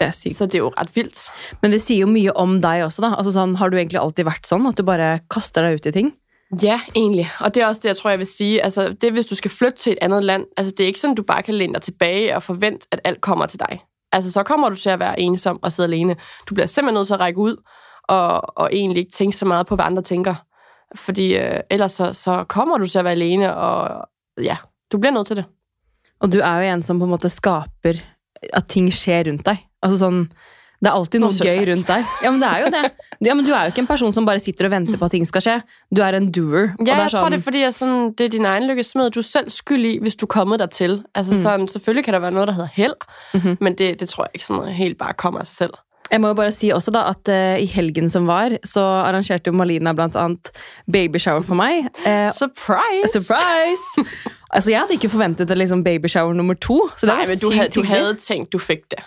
Er 0.00 0.10
sykt. 0.10 0.36
Så 0.36 0.46
det 0.46 0.54
er 0.54 0.58
jo 0.58 0.72
ret 0.78 0.96
vildt. 0.96 1.28
Men 1.62 1.72
det 1.72 1.82
sier 1.82 2.00
jo 2.00 2.08
mye 2.08 2.32
om 2.36 2.60
deg 2.62 2.84
også, 2.84 3.02
da. 3.04 3.12
Altså 3.18 3.34
sånn, 3.34 3.56
Har 3.60 3.68
du 3.68 3.76
egentlig 3.76 4.00
alltid 4.00 4.24
vært 4.24 4.48
sånn? 4.48 4.64
At 4.70 4.78
du 4.78 4.84
bare 4.88 5.18
kaster 5.30 5.66
deg 5.66 5.80
ut 5.80 5.86
i 5.86 5.92
ting? 5.92 6.14
Ja, 6.62 6.80
egentlig. 6.96 7.28
Og 7.40 7.54
det 7.54 7.62
er 7.62 7.66
også 7.66 7.80
det, 7.84 7.88
jeg 7.88 7.96
tror, 7.96 8.10
jeg 8.10 8.18
vil 8.18 8.26
sige. 8.26 8.64
Altså, 8.64 8.88
det 8.88 9.04
er, 9.04 9.12
hvis 9.12 9.26
du 9.26 9.36
skal 9.36 9.50
flytte 9.50 9.78
til 9.78 9.92
et 9.92 9.98
andet 10.02 10.24
land. 10.24 10.46
Altså, 10.56 10.72
det 10.76 10.84
er 10.84 10.86
ikke 10.86 11.00
sådan, 11.00 11.14
du 11.16 11.22
bare 11.22 11.42
kan 11.42 11.54
læne 11.54 11.74
dig 11.74 11.82
tilbage 11.82 12.36
og 12.36 12.42
forvente, 12.42 12.88
at 12.92 13.00
alt 13.04 13.20
kommer 13.20 13.46
til 13.46 13.60
dig. 13.60 13.80
Altså, 14.12 14.32
så 14.32 14.42
kommer 14.42 14.68
du 14.68 14.76
til 14.76 14.90
at 14.90 14.98
være 14.98 15.20
ensom 15.20 15.58
og 15.62 15.72
sidde 15.72 15.88
alene. 15.88 16.16
Du 16.48 16.54
bliver 16.54 16.66
simpelthen 16.66 16.94
nødt 16.94 17.06
til 17.06 17.14
at 17.14 17.20
række 17.20 17.38
ud 17.38 17.56
og, 18.08 18.58
og 18.58 18.70
egentlig 18.72 19.00
ikke 19.00 19.12
tænke 19.12 19.36
så 19.36 19.46
meget 19.46 19.66
på, 19.66 19.74
hvad 19.74 19.84
andre 19.84 20.02
tænker. 20.02 20.34
Fordi 20.94 21.36
øh, 21.36 21.60
ellers 21.70 21.92
så, 21.92 22.12
så 22.12 22.44
kommer 22.44 22.78
du 22.78 22.86
til 22.86 22.98
at 22.98 23.04
være 23.04 23.12
alene, 23.12 23.56
og 23.56 24.08
ja, 24.42 24.56
du 24.92 24.98
bliver 24.98 25.12
nødt 25.12 25.26
til 25.26 25.36
det. 25.36 25.44
Og 26.20 26.32
du 26.32 26.38
er 26.40 26.54
jo 26.60 26.72
en 26.74 26.82
som 26.82 26.98
på 27.00 27.04
en 27.08 27.10
måte 27.14 27.30
skaper 27.32 28.00
at 28.52 28.66
ting 28.68 28.88
skjer 28.92 29.26
rundt 29.30 29.44
deg. 29.46 29.58
Altså 29.82 29.98
sånn, 30.06 30.30
Det 30.80 30.88
er 30.88 30.94
alltid 30.96 31.20
noe 31.20 31.28
gøy 31.44 31.66
rundt 31.68 31.86
deg. 31.90 32.04
Ja, 32.24 32.30
men 32.32 32.40
det 32.40 32.48
er 32.48 32.60
jo 32.64 32.68
det. 32.72 32.90
Ja, 33.26 33.34
men 33.36 33.44
Du 33.44 33.50
er 33.52 33.66
jo 33.66 33.72
ikke 33.74 33.82
en 33.82 33.86
person 33.86 34.12
som 34.16 34.24
bare 34.24 34.40
sitter 34.40 34.64
og 34.64 34.70
venter 34.72 34.96
på 34.96 35.04
at 35.04 35.10
ting 35.12 35.26
skal 35.28 35.42
skje. 35.44 35.56
Du 35.94 36.00
er 36.00 36.16
en 36.16 36.30
doer. 36.32 36.70
det 36.78 36.88
Ja, 36.88 36.94
jeg 37.02 37.10
tror, 37.10 37.18
sånn, 37.26 37.32
det 37.32 37.38
er 37.38 37.42
fordi, 37.44 37.64
sådan, 37.72 38.12
det 38.16 38.24
er 38.24 38.28
din 38.32 38.46
egen 38.48 38.64
lykkesmed. 38.66 39.10
Du 39.12 39.18
er 39.20 39.26
selv 39.28 39.50
skyld 39.50 39.84
i, 39.84 39.98
hvis 40.00 40.16
du 40.16 40.24
er 40.24 40.32
kommet 40.32 40.58
dertil. 40.60 41.02
Altså, 41.14 41.32
Mm. 41.34 41.38
mm. 41.38 41.42
sådan, 41.42 41.68
selvfølgelig 41.68 42.04
kan 42.04 42.14
der 42.14 42.20
være 42.20 42.30
noget, 42.32 42.48
der 42.48 42.54
hedder 42.54 42.68
held, 42.72 42.96
Mhm. 43.34 43.56
men 43.60 43.74
det, 43.76 44.00
det 44.00 44.08
tror 44.08 44.24
jeg 44.24 44.30
ikke 44.34 44.72
helt 44.72 44.98
bare 44.98 45.12
kommer 45.12 45.40
af 45.40 45.46
sig 45.46 45.56
selv. 45.56 45.74
Jeg 46.10 46.20
må 46.24 46.32
bare 46.34 46.50
si 46.54 46.72
også 46.74 46.90
da 46.94 47.04
at 47.12 47.28
eh, 47.30 47.60
i 47.62 47.68
helgen 47.70 48.10
som 48.10 48.26
var, 48.26 48.56
så 48.66 48.82
arrangerte 49.06 49.52
Malina 49.54 49.92
blant 49.94 50.16
annet 50.18 50.50
babyshower 50.90 51.44
for 51.46 51.54
meg. 51.60 51.86
Eh, 52.06 52.26
Surprise! 52.34 53.12
surprise! 53.14 54.04
altså, 54.50 54.70
jeg 54.72 54.80
hadde 54.82 54.96
ikke 54.98 55.12
forventet 55.12 55.50
et 55.50 55.58
liksom 55.60 55.84
babyshower 55.86 56.34
nummer 56.34 56.54
to. 56.58 56.80
Så 56.96 57.06
det 57.06 57.14
Nej, 57.14 57.22
var 57.22 57.32
men 57.34 57.38
du 57.44 57.50
havde, 57.54 57.68
du 57.74 57.82
havde 57.86 58.14
tænkt, 58.18 58.52
du 58.52 58.58
fik 58.58 58.88
det. 58.90 59.02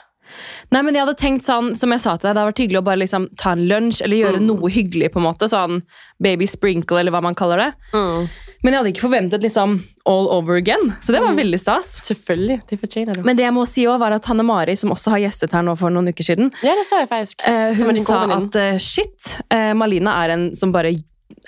Nei, 0.74 0.82
men 0.82 0.96
jeg 0.96 1.04
hadde 1.06 1.14
tenkt 1.20 1.46
sånn, 1.46 1.76
som 1.78 1.92
jeg 1.94 2.02
sa 2.02 2.16
til 2.18 2.26
deg, 2.26 2.34
det 2.34 2.40
hadde 2.42 2.50
vært 2.54 2.62
hyggelig 2.64 2.80
å 2.82 2.86
bare 2.88 3.02
liksom 3.04 3.28
ta 3.38 3.52
en 3.54 3.68
lunsj, 3.70 4.00
eller 4.02 4.18
gjøre 4.24 4.40
Mm. 4.42 4.48
noe 4.48 4.70
hyggelig 4.74 5.12
på 5.14 5.20
en 5.22 5.28
måte, 5.28 5.46
sånn 5.52 5.84
baby 6.24 6.48
sprinkle, 6.50 6.98
eller 7.04 7.14
hva 7.14 7.22
man 7.22 7.36
kaller 7.38 7.58
det. 7.68 7.72
Mm. 7.94 8.30
Men 8.64 8.74
jeg 8.74 8.80
hadde 8.80 8.94
ikke 8.96 9.04
forventet 9.06 9.44
liksom 9.46 9.76
all 10.06 10.28
over 10.36 10.56
again, 10.60 10.94
så 11.02 11.14
det 11.16 11.22
var 11.24 11.32
veldig 11.38 11.60
stas. 11.60 12.02
Selvfølgelig, 12.04 12.62
det 12.70 12.80
fortjener 12.82 13.14
du. 13.16 13.22
Men 13.24 13.38
det 13.38 13.46
jeg 13.46 13.54
må 13.56 13.64
si 13.66 13.86
også 13.88 14.00
var 14.00 14.12
at 14.18 14.26
Hanne 14.26 14.44
Mari, 14.44 14.76
som 14.76 14.92
også 14.92 15.12
har 15.12 15.20
gjestet 15.24 15.52
her 15.56 15.62
nå 15.64 15.76
for 15.80 15.90
noen 15.90 16.10
uker 16.12 16.24
siden, 16.28 16.52
Ja, 16.64 16.74
det 16.76 16.86
så 16.90 17.00
jeg 17.00 17.08
faktisk. 17.10 17.40
eh, 17.48 17.76
Som 17.78 17.84
er 17.88 17.94
hun 17.94 17.96
din 17.96 18.04
sa 18.04 18.26
gode 18.26 18.40
at 18.50 18.56
eh, 18.56 18.78
shit, 18.80 19.38
eh, 19.50 19.74
Malina 19.74 20.12
er 20.26 20.34
en 20.36 20.56
som 20.56 20.72
bare 20.76 20.92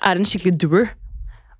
er 0.03 0.15
en 0.15 0.24
skikkelig 0.25 0.55
doer. 0.57 0.89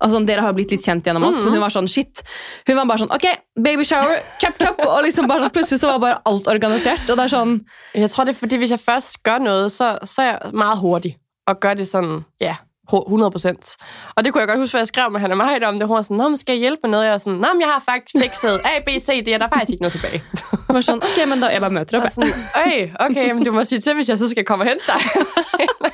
Altså, 0.00 0.18
dere 0.26 0.40
har 0.44 0.52
jo 0.52 0.56
blitt 0.58 0.70
litt 0.74 0.84
kjent 0.84 1.04
gjennom 1.04 1.24
oss, 1.24 1.36
Mhm. 1.36 1.44
men 1.44 1.52
hun 1.54 1.60
var 1.62 1.70
sånn 1.72 1.88
shit. 1.88 2.22
Hun 2.66 2.76
var 2.76 2.84
bare 2.86 2.98
sånn 2.98 3.12
ok, 3.14 3.24
baby 3.62 3.84
shower, 3.84 4.18
chop 4.40 4.58
chop, 4.58 4.80
og 4.84 5.04
liksom 5.04 5.26
bare 5.28 5.40
sånn, 5.40 5.52
plutselig 5.52 5.80
så 5.80 5.88
var 5.92 5.98
bare 5.98 6.18
alt 6.26 6.44
organisert. 6.48 7.08
Og 7.10 7.16
det 7.16 7.24
er 7.24 7.32
sånn 7.36 7.60
Jeg 7.94 8.10
tror, 8.10 8.24
det 8.26 8.36
er 8.36 8.40
fordi, 8.40 8.56
hvis 8.58 8.70
jeg 8.70 8.80
først 8.80 9.22
gør 9.22 9.38
noget, 9.40 9.72
så, 9.72 9.98
så 10.04 10.20
er 10.22 10.32
jeg 10.40 10.52
meget 10.52 10.78
hurtig. 10.78 11.16
Og 11.48 11.60
gør 11.60 11.74
det 11.76 11.88
sådan, 11.88 12.24
ja, 12.40 12.56
100 12.92 13.30
procent. 13.30 13.76
Og 14.16 14.24
det 14.24 14.32
kunne 14.32 14.40
jeg 14.40 14.48
godt 14.48 14.58
huske, 14.58 14.70
for 14.70 14.78
jeg 14.78 14.86
skrev 14.86 15.10
med 15.10 15.20
Hanna 15.20 15.34
Majt 15.34 15.64
om 15.64 15.78
det. 15.78 15.88
Hun 15.88 15.94
var 15.94 16.02
sådan, 16.02 16.16
Nå, 16.16 16.28
men 16.28 16.36
skal 16.36 16.52
jeg 16.52 16.60
hjælpe 16.60 16.80
med 16.82 16.90
noget? 16.90 17.04
Jeg 17.04 17.12
var 17.12 17.18
sådan, 17.18 17.38
Nå, 17.38 17.46
men 17.52 17.60
jeg 17.60 17.68
har 17.68 17.82
faktisk 17.90 18.22
fikset 18.24 18.60
A, 18.64 18.80
B, 18.86 18.88
C, 19.00 19.24
D, 19.24 19.28
og 19.34 19.40
der 19.40 19.46
er 19.46 19.50
faktisk 19.52 19.70
ikke 19.72 19.82
noget 19.82 19.92
tilbage. 19.92 20.22
Det 20.68 20.74
var 20.74 20.80
sånn, 20.80 21.02
ok, 21.02 21.28
men 21.28 21.40
da, 21.40 21.46
Jeg 21.46 21.60
bare 21.60 21.70
møter 21.70 21.98
opp. 21.98 22.04
Og 22.04 22.10
sådan, 22.10 22.30
Øj, 22.66 22.88
okay, 23.00 23.30
men 23.32 23.44
du 23.44 23.52
må 23.52 23.64
sige 23.64 23.80
til, 23.80 23.94
hvis 23.94 24.08
jeg 24.08 24.18
så 24.18 24.28
skal 24.28 24.44
komme 24.44 24.64
og 24.64 24.68
hente 24.68 24.84
dig. 24.86 25.00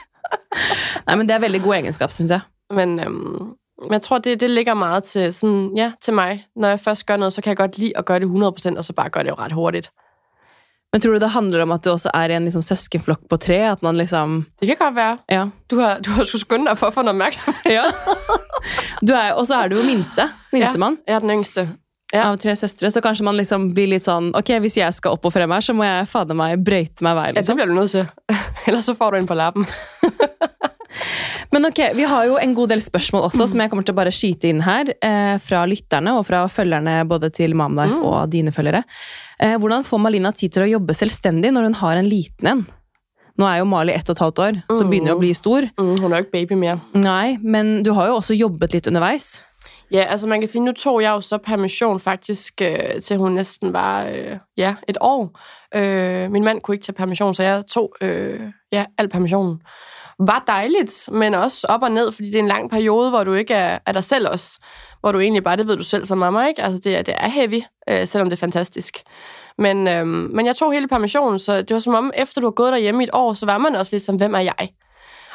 Nei, 1.06 1.16
men 1.16 1.28
Det 1.28 1.34
er 1.34 1.38
veldig 1.38 1.62
god 1.62 1.74
egenskap, 1.74 2.12
syns 2.12 2.30
jeg. 2.30 2.40
men, 2.70 3.00
øhm, 3.00 3.52
men 3.82 3.92
jeg 3.92 4.02
tror, 4.02 4.18
det, 4.18 4.40
det 4.40 4.50
ligger 4.50 4.74
meget 4.74 5.04
til, 5.04 5.34
sådan, 5.34 5.72
ja, 5.76 5.92
til 6.02 6.14
mig. 6.14 6.44
Når 6.56 6.68
jeg 6.68 6.80
først 6.80 7.06
gør 7.06 7.16
noget, 7.16 7.32
så 7.32 7.42
kan 7.42 7.48
jeg 7.48 7.56
godt 7.56 7.78
lide 7.78 7.92
at 7.96 8.04
gøre 8.04 8.18
det 8.18 8.24
100 8.24 8.52
procent, 8.52 8.78
og 8.78 8.84
så 8.84 8.92
bare 8.92 9.10
gøre 9.10 9.24
det 9.24 9.30
jo 9.30 9.34
ret 9.34 9.52
hurtigt. 9.52 9.90
Men 10.92 11.00
tror 11.00 11.12
du 11.16 11.18
det 11.24 11.30
handler 11.32 11.62
om 11.64 11.72
at 11.72 11.84
du 11.84 11.90
også 11.90 12.10
er 12.14 12.28
i 12.28 12.34
en 12.36 12.44
liksom, 12.44 12.62
søskenflokk 12.62 13.22
på 13.30 13.36
tre? 13.40 13.56
At 13.72 13.82
man 13.82 13.96
liksom 13.96 14.42
Det 14.60 14.68
kan 14.68 14.76
godt 14.80 14.94
være. 14.96 15.18
Ja. 15.30 15.46
Du 15.70 15.78
har, 15.80 16.00
du 16.04 16.10
har 16.10 16.24
skulle 16.28 16.44
skynde 16.44 16.66
dig 16.68 16.78
for 16.78 16.86
at 16.92 16.94
få 16.94 17.02
noget 17.02 17.16
opmærksomhed. 17.16 17.70
ja. 17.72 17.84
Du 19.08 19.12
er, 19.16 19.32
og 19.32 19.46
så 19.46 19.54
er 19.64 19.68
du 19.72 19.76
jo 19.80 19.82
minste. 19.82 20.28
Minstemann. 20.52 20.98
Jeg 21.08 21.14
er 21.14 21.18
den 21.24 21.30
yngste. 21.30 21.68
Ja. 22.14 22.26
av 22.28 22.36
tre 22.36 22.52
søstre, 22.56 22.90
så 22.92 23.00
kanskje 23.00 23.24
man 23.24 23.38
liksom 23.40 23.70
blir 23.72 23.88
litt 23.88 24.04
sånn 24.04 24.34
Ok, 24.36 24.50
hvis 24.60 24.74
jeg 24.76 24.92
skal 24.92 25.14
opp 25.16 25.24
og 25.24 25.32
frem 25.32 25.50
her, 25.50 25.64
så 25.64 25.72
må 25.72 25.86
jeg 25.86 26.04
fader 26.12 26.36
meg 26.36 26.60
brøyte 26.60 27.00
meg 27.06 27.16
vei. 27.16 27.24
Ja, 27.30 27.32
det 27.32 27.40
Liksom. 27.40 27.56
bliver 27.56 27.70
du 27.70 27.74
nødt 27.78 27.90
til. 27.90 28.06
Ellers 28.68 28.84
så 28.84 28.94
får 28.94 29.10
du 29.12 29.16
en 29.22 29.26
på 29.30 29.34
lappen. 29.38 29.64
Men 31.52 31.66
ok, 31.68 31.78
vi 31.94 32.04
har 32.08 32.24
jo 32.30 32.38
en 32.40 32.54
god 32.56 32.68
del 32.72 32.80
spørsmål 32.80 33.26
også, 33.28 33.46
som 33.50 33.60
jeg 33.60 33.68
kommer 33.70 33.84
til 33.84 33.92
å 33.92 33.98
bare 33.98 34.12
skyte 34.14 34.48
inn 34.48 34.62
her. 34.64 34.88
Eh, 35.04 35.34
fra 35.44 35.66
lytterne 35.68 36.14
og 36.16 36.24
fra 36.24 36.46
følgerne 36.48 37.02
både 37.08 37.28
til 37.30 37.52
Mamlife 37.54 37.98
Mm. 37.98 38.04
og 38.08 38.30
dine 38.32 38.50
følgere. 38.52 38.84
Eh, 39.38 39.58
hvordan 39.58 39.84
får 39.84 40.00
Malina 40.00 40.30
tid 40.32 40.52
til 40.52 40.62
å 40.64 40.70
jobbe 40.78 40.94
selvstendig 40.96 41.52
når 41.52 41.62
hun 41.68 41.74
har 41.74 41.96
en 41.96 42.08
liten 42.08 42.46
en? 42.46 42.66
Nå 43.38 43.46
er 43.48 43.58
jo 43.58 43.64
Mali 43.64 43.92
ett 43.92 44.08
og 44.08 44.16
et 44.16 44.20
halvt 44.24 44.38
år, 44.38 44.62
så 44.70 44.82
Mm. 44.84 44.90
begynner 44.90 45.08
jo 45.08 45.16
å 45.16 45.20
bli 45.20 45.32
stor. 45.34 45.62
Mm, 45.78 46.00
hun 46.00 46.12
er 46.12 46.16
jo 46.18 46.24
ikke 46.24 46.32
baby 46.32 46.54
mere. 46.54 46.80
Nei, 46.94 47.36
men 47.42 47.82
du 47.82 47.92
har 47.92 48.06
jo 48.08 48.16
også 48.16 48.36
jobbet 48.38 48.72
litt 48.72 48.86
underveis. 48.86 49.42
Ja, 49.90 50.04
altså 50.10 50.26
man 50.28 50.40
kan 50.40 50.48
sige, 50.48 50.64
nu 50.64 50.72
tog 50.72 51.02
jeg 51.02 51.10
jo 51.12 51.20
så 51.20 51.38
permission 51.38 51.98
faktisk, 52.00 52.60
øh, 52.62 53.00
til 53.02 53.18
hun 53.18 53.34
næsten 53.34 53.72
var 53.72 54.06
øh, 54.06 54.38
ja, 54.56 54.76
et 54.88 54.96
år. 55.00 55.30
Øh, 55.74 56.30
min 56.30 56.44
mand 56.44 56.60
kunne 56.62 56.76
ikke 56.76 56.86
tage 56.86 56.96
permission, 56.96 57.34
så 57.34 57.42
jeg 57.42 57.66
tog 57.66 57.92
øh, 58.00 58.40
ja, 58.72 58.86
al 58.98 59.08
permissionen. 59.08 59.60
Var 60.26 60.44
dejligt, 60.46 61.08
men 61.12 61.34
også 61.34 61.66
op 61.68 61.82
og 61.82 61.90
ned, 61.90 62.12
fordi 62.12 62.26
det 62.26 62.34
er 62.34 62.42
en 62.42 62.48
lang 62.48 62.70
periode, 62.70 63.10
hvor 63.10 63.24
du 63.24 63.32
ikke 63.32 63.54
er, 63.54 63.78
er 63.86 63.92
dig 63.92 64.04
selv 64.04 64.28
også. 64.28 64.58
Hvor 65.00 65.12
du 65.12 65.20
egentlig 65.20 65.44
bare, 65.44 65.56
det 65.56 65.68
ved 65.68 65.76
du 65.76 65.82
selv 65.82 66.04
som 66.04 66.18
mamma, 66.18 66.46
ikke? 66.46 66.62
Altså 66.62 66.80
det, 66.84 67.06
det 67.06 67.14
er 67.18 67.28
heavy, 67.28 67.62
øh, 67.88 68.06
selvom 68.06 68.30
det 68.30 68.36
er 68.36 68.40
fantastisk. 68.40 68.98
Men, 69.58 69.88
øh, 69.88 70.06
men 70.06 70.46
jeg 70.46 70.56
tog 70.56 70.72
hele 70.72 70.88
permissionen, 70.88 71.38
så 71.38 71.56
det 71.56 71.70
var 71.70 71.78
som 71.78 71.94
om, 71.94 72.12
efter 72.14 72.40
du 72.40 72.46
har 72.46 72.52
gået 72.52 72.72
derhjemme 72.72 73.02
i 73.02 73.04
et 73.04 73.10
år, 73.12 73.34
så 73.34 73.46
var 73.46 73.58
man 73.58 73.74
også 73.74 73.94
lidt 73.94 74.02
som, 74.02 74.16
hvem 74.16 74.34
er 74.34 74.38
jeg? 74.38 74.68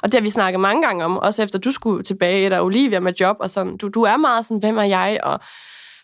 Og 0.01 0.12
det 0.12 0.13
har 0.13 0.22
vi 0.22 0.29
snakket 0.29 0.60
mange 0.60 0.82
gange 0.82 1.06
om, 1.06 1.17
også 1.17 1.44
efter 1.44 1.60
du 1.60 1.72
skulle 1.72 2.03
tilbage, 2.03 2.46
eller 2.46 2.62
Olivia 2.62 3.00
med 3.00 3.13
job, 3.20 3.38
og 3.39 3.50
sådan. 3.50 3.77
Du, 3.77 3.88
du 3.88 4.01
er 4.01 4.17
meget 4.17 4.46
sådan, 4.46 4.60
hvem 4.60 4.77
er 4.77 4.84
jeg, 4.84 5.20
og 5.24 5.39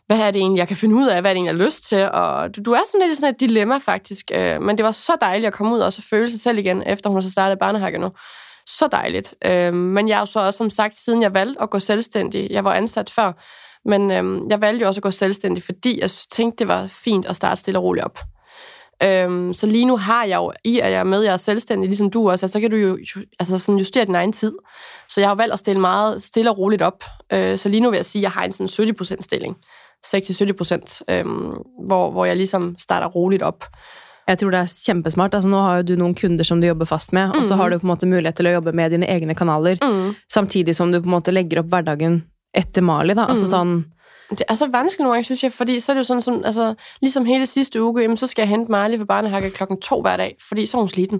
hvad 0.07 0.19
er 0.19 0.31
det 0.31 0.39
egentlig, 0.39 0.59
jeg 0.59 0.67
kan 0.67 0.77
finde 0.77 0.95
ud 0.95 1.07
af, 1.07 1.21
hvad 1.21 1.31
er 1.31 1.33
det 1.33 1.37
egentlig, 1.37 1.53
jeg 1.53 1.59
har 1.59 1.65
lyst 1.65 1.83
til, 1.89 2.09
og 2.11 2.55
du, 2.55 2.61
du 2.61 2.71
er 2.71 2.79
sådan 2.87 3.07
lidt 3.07 3.17
i 3.17 3.21
sådan 3.21 3.33
et 3.33 3.39
dilemma 3.39 3.77
faktisk. 3.77 4.31
Øh, 4.33 4.61
men 4.61 4.77
det 4.77 4.85
var 4.85 4.91
så 4.91 5.17
dejligt 5.21 5.47
at 5.47 5.53
komme 5.53 5.75
ud 5.75 5.79
og 5.79 5.93
så 5.93 6.01
føle 6.01 6.31
sig 6.31 6.41
selv 6.41 6.57
igen, 6.57 6.83
efter 6.85 7.09
hun 7.09 7.17
har 7.17 7.21
så 7.21 7.31
startet 7.31 7.59
barnehage 7.59 7.97
nu. 7.97 8.11
Så 8.67 8.87
dejligt. 8.91 9.35
Øh, 9.45 9.73
men 9.73 10.07
jeg 10.07 10.15
er 10.15 10.19
jo 10.19 10.25
så 10.25 10.39
også, 10.39 10.57
som 10.57 10.69
sagt, 10.69 10.97
siden 10.97 11.21
jeg 11.21 11.33
valgte 11.33 11.61
at 11.61 11.69
gå 11.69 11.79
selvstændig, 11.79 12.51
jeg 12.51 12.63
var 12.63 12.73
ansat 12.73 13.09
før, 13.09 13.31
men 13.85 14.11
øh, 14.11 14.41
jeg 14.49 14.61
valgte 14.61 14.81
jo 14.83 14.87
også 14.87 14.99
at 14.99 15.03
gå 15.03 15.11
selvstændig, 15.11 15.63
fordi 15.63 16.01
jeg 16.01 16.09
tænkte, 16.09 16.59
det 16.59 16.67
var 16.67 16.87
fint 16.87 17.25
at 17.25 17.35
starte 17.35 17.59
stille 17.61 17.79
og 17.79 17.83
roligt 17.83 18.05
op. 18.05 18.19
Øhm, 19.03 19.53
så 19.53 19.67
lige 19.67 19.85
nu 19.85 19.97
har 19.97 20.25
jeg 20.25 20.35
jo, 20.35 20.51
i 20.63 20.79
at 20.79 20.91
jeg 20.91 20.99
er 20.99 21.03
med, 21.03 21.21
jeg 21.21 21.33
er 21.33 21.37
selvstændig, 21.37 21.87
ligesom 21.87 22.09
du 22.09 22.29
også, 22.29 22.45
altså, 22.45 22.53
så 22.53 22.59
kan 22.59 22.71
du 22.71 22.77
jo 22.77 22.97
altså 23.39 23.59
sådan 23.59 23.79
justere 23.79 24.05
din 24.05 24.15
egen 24.15 24.33
tid. 24.33 24.53
Så 25.09 25.21
jeg 25.21 25.29
har 25.29 25.35
valgt 25.35 25.53
at 25.53 25.59
stille 25.59 25.81
meget 25.81 26.23
stille 26.23 26.51
og 26.51 26.57
roligt 26.57 26.81
op. 26.81 27.03
Øh, 27.33 27.57
så 27.57 27.69
lige 27.69 27.81
nu 27.81 27.89
vil 27.89 27.97
jeg 27.97 28.05
sige, 28.05 28.19
at 28.19 28.23
jeg 28.23 28.31
har 28.31 28.43
en 28.43 28.51
sådan 28.51 28.89
70% 28.89 29.21
stilling. 29.21 29.57
60-70%, 30.07 31.01
øhm, 31.09 31.53
hvor, 31.87 32.11
hvor 32.11 32.25
jeg 32.25 32.37
ligesom 32.37 32.75
starter 32.79 33.07
roligt 33.07 33.43
op. 33.43 33.65
Jeg 34.27 34.39
tror 34.39 34.51
det 34.51 34.59
er 34.59 34.73
kjempesmart. 34.85 35.33
Altså, 35.35 35.49
nå 35.49 35.61
har 35.61 35.75
jo 35.77 35.83
du 35.83 35.95
noen 35.99 36.15
kunder 36.15 36.43
som 36.47 36.61
du 36.61 36.67
jobber 36.67 36.85
fast 36.85 37.13
med, 37.13 37.29
og 37.35 37.45
så 37.45 37.55
har 37.55 37.69
du 37.69 37.77
på 37.79 37.87
en 37.87 37.91
måte 37.95 38.07
mulighet 38.07 38.35
til 38.35 38.47
å 38.47 38.53
jobbe 38.53 38.71
med 38.73 38.91
dine 38.91 39.05
egne 39.07 39.35
kanaler, 39.35 39.75
Mm. 39.81 40.15
samtidig 40.31 40.75
som 40.75 40.91
du 40.91 40.99
på 41.01 41.05
en 41.09 41.11
måte 41.21 41.31
legger 41.33 41.59
opp 41.59 41.67
hverdagen 41.69 42.23
etter 42.55 42.81
Mali. 42.81 43.13
da. 43.13 43.25
Altså 43.25 43.43
Mhm. 43.45 43.51
sånn, 43.51 43.83
Det 44.29 44.43
er 44.49 44.55
så 44.55 44.67
vanskeligt 44.71 44.99
nogle 44.99 45.15
gange, 45.15 45.25
synes 45.25 45.43
jeg, 45.43 45.51
fordi 45.53 45.79
så 45.79 45.91
er 45.91 45.93
det 45.95 45.99
jo 45.99 46.03
sådan, 46.03 46.21
som, 46.21 46.41
altså, 46.45 46.75
ligesom 47.01 47.25
hele 47.25 47.45
sidste 47.45 47.83
uge, 47.83 48.01
jamen, 48.01 48.17
så 48.17 48.27
skal 48.27 48.41
jeg 48.41 48.49
hente 48.49 48.71
Marley 48.71 48.97
på 48.97 49.05
barnehage 49.05 49.49
klokken 49.51 49.77
to 49.81 50.01
hver 50.01 50.17
dag, 50.17 50.35
fordi 50.49 50.65
så 50.65 50.77
er 50.77 50.81
hun 50.81 50.89
sliten. 50.89 51.19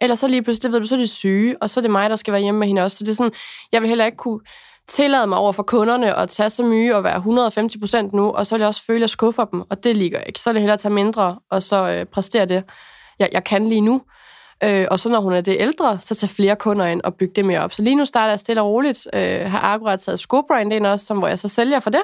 Eller 0.00 0.14
så 0.16 0.28
lige 0.28 0.42
pludselig, 0.42 0.62
det 0.62 0.72
ved 0.72 0.80
du, 0.80 0.86
så 0.86 0.94
er 0.94 0.98
de 0.98 1.06
syge, 1.06 1.56
og 1.62 1.70
så 1.70 1.80
er 1.80 1.82
det 1.82 1.90
mig, 1.90 2.10
der 2.10 2.16
skal 2.16 2.32
være 2.32 2.42
hjemme 2.42 2.58
med 2.58 2.66
hende 2.68 2.82
også. 2.82 2.96
Så 2.96 3.04
det 3.04 3.10
er 3.10 3.14
sådan, 3.14 3.32
jeg 3.72 3.80
vil 3.80 3.88
heller 3.88 4.04
ikke 4.04 4.16
kunne 4.16 4.40
tillade 4.88 5.26
mig 5.26 5.38
over 5.38 5.52
for 5.52 5.62
kunderne 5.62 6.14
at 6.14 6.28
tage 6.28 6.50
så 6.50 6.64
mye 6.64 6.96
og 6.96 7.04
være 7.04 7.16
150 7.16 7.76
procent 7.80 8.12
nu, 8.12 8.30
og 8.30 8.46
så 8.46 8.54
vil 8.54 8.60
jeg 8.60 8.68
også 8.68 8.84
føle, 8.84 8.96
at 8.96 9.00
jeg 9.00 9.10
skuffer 9.10 9.44
dem, 9.44 9.60
og 9.70 9.84
det 9.84 9.96
ligger 9.96 10.20
ikke. 10.20 10.40
Så 10.40 10.50
er 10.50 10.52
det 10.52 10.62
hellere 10.62 10.78
tage 10.78 10.94
mindre, 10.94 11.38
og 11.50 11.62
så 11.62 11.88
øh, 11.88 12.06
præstere 12.06 12.46
det, 12.46 12.64
jeg, 13.18 13.28
jeg 13.32 13.44
kan 13.44 13.68
lige 13.68 13.80
nu. 13.80 14.02
Øh, 14.64 14.86
og 14.90 15.00
så 15.00 15.08
når 15.08 15.20
hun 15.20 15.32
er 15.32 15.40
det 15.40 15.56
ældre, 15.60 15.98
så 16.00 16.14
tager 16.14 16.28
flere 16.28 16.56
kunder 16.56 16.86
ind 16.86 17.00
og 17.02 17.14
bygger 17.14 17.34
det 17.34 17.44
mere 17.44 17.60
op. 17.60 17.72
Så 17.72 17.82
lige 17.82 17.96
nu 17.96 18.04
starter 18.04 18.32
jeg 18.32 18.40
stille 18.40 18.62
og 18.62 18.68
roligt. 18.68 19.06
Øh, 19.12 19.50
har 19.50 19.60
akkurat 19.60 20.00
taget 20.00 20.18
Scobrand 20.18 20.72
ind 20.72 20.86
også, 20.86 21.06
som, 21.06 21.18
hvor 21.18 21.28
jeg 21.28 21.38
så 21.38 21.48
sælger 21.48 21.80
for 21.80 21.90
det. 21.90 22.02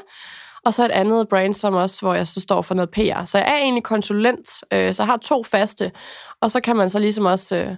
Og 0.65 0.75
så 0.75 0.85
et 0.85 0.91
andet 0.91 1.29
brand, 1.29 1.55
som 1.55 1.75
også, 1.75 2.01
hvor 2.01 2.15
jeg 2.15 2.27
så 2.27 2.41
står 2.41 2.63
for 2.63 2.75
noget 2.75 2.91
PR. 2.91 3.25
Så 3.25 3.39
jeg 3.39 3.49
er 3.49 3.57
egentlig 3.57 3.83
konsulent, 3.83 4.49
øh, 4.73 4.95
så 4.95 5.03
jeg 5.03 5.07
har 5.07 5.17
to 5.17 5.43
faste, 5.43 5.93
og 6.41 6.51
så 6.51 6.61
kan 6.61 6.77
man 6.77 6.91
så 6.91 6.99
ligesom 6.99 7.25
også 7.25 7.57
øh, 7.57 7.71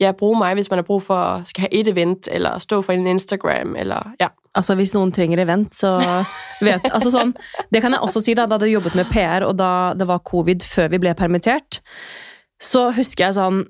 ja, 0.00 0.12
bruge 0.12 0.38
mig, 0.38 0.54
hvis 0.54 0.70
man 0.70 0.82
har 0.82 0.86
brug 0.86 1.02
for 1.02 1.16
at 1.16 1.50
skal 1.50 1.66
have 1.66 1.80
et 1.80 1.88
event, 1.88 2.28
eller 2.32 2.62
stå 2.62 2.80
for 2.82 2.92
en 2.92 3.06
Instagram, 3.06 3.76
eller 3.76 4.14
ja. 4.20 4.28
altså 4.54 4.74
Hvis 4.78 4.94
noen 4.94 5.12
trenger 5.12 5.42
event, 5.42 5.74
så 5.74 5.96
vet 6.66 6.88
altså 6.92 7.12
sånn, 7.12 7.34
Det 7.72 7.82
kan 7.82 7.92
jeg 7.92 8.02
også 8.02 8.24
si, 8.24 8.34
da 8.38 8.46
da 8.46 8.58
du 8.58 8.66
jobbet 8.70 8.96
med 8.98 9.10
PR, 9.12 9.46
og 9.46 9.56
da 9.60 9.92
det 9.98 10.08
var 10.08 10.24
covid 10.24 10.64
før 10.66 10.92
vi 10.92 11.02
ble 11.02 11.14
permittert, 11.18 11.82
så 12.62 12.90
husker 12.94 13.26
jeg 13.26 13.38
sånn 13.38 13.64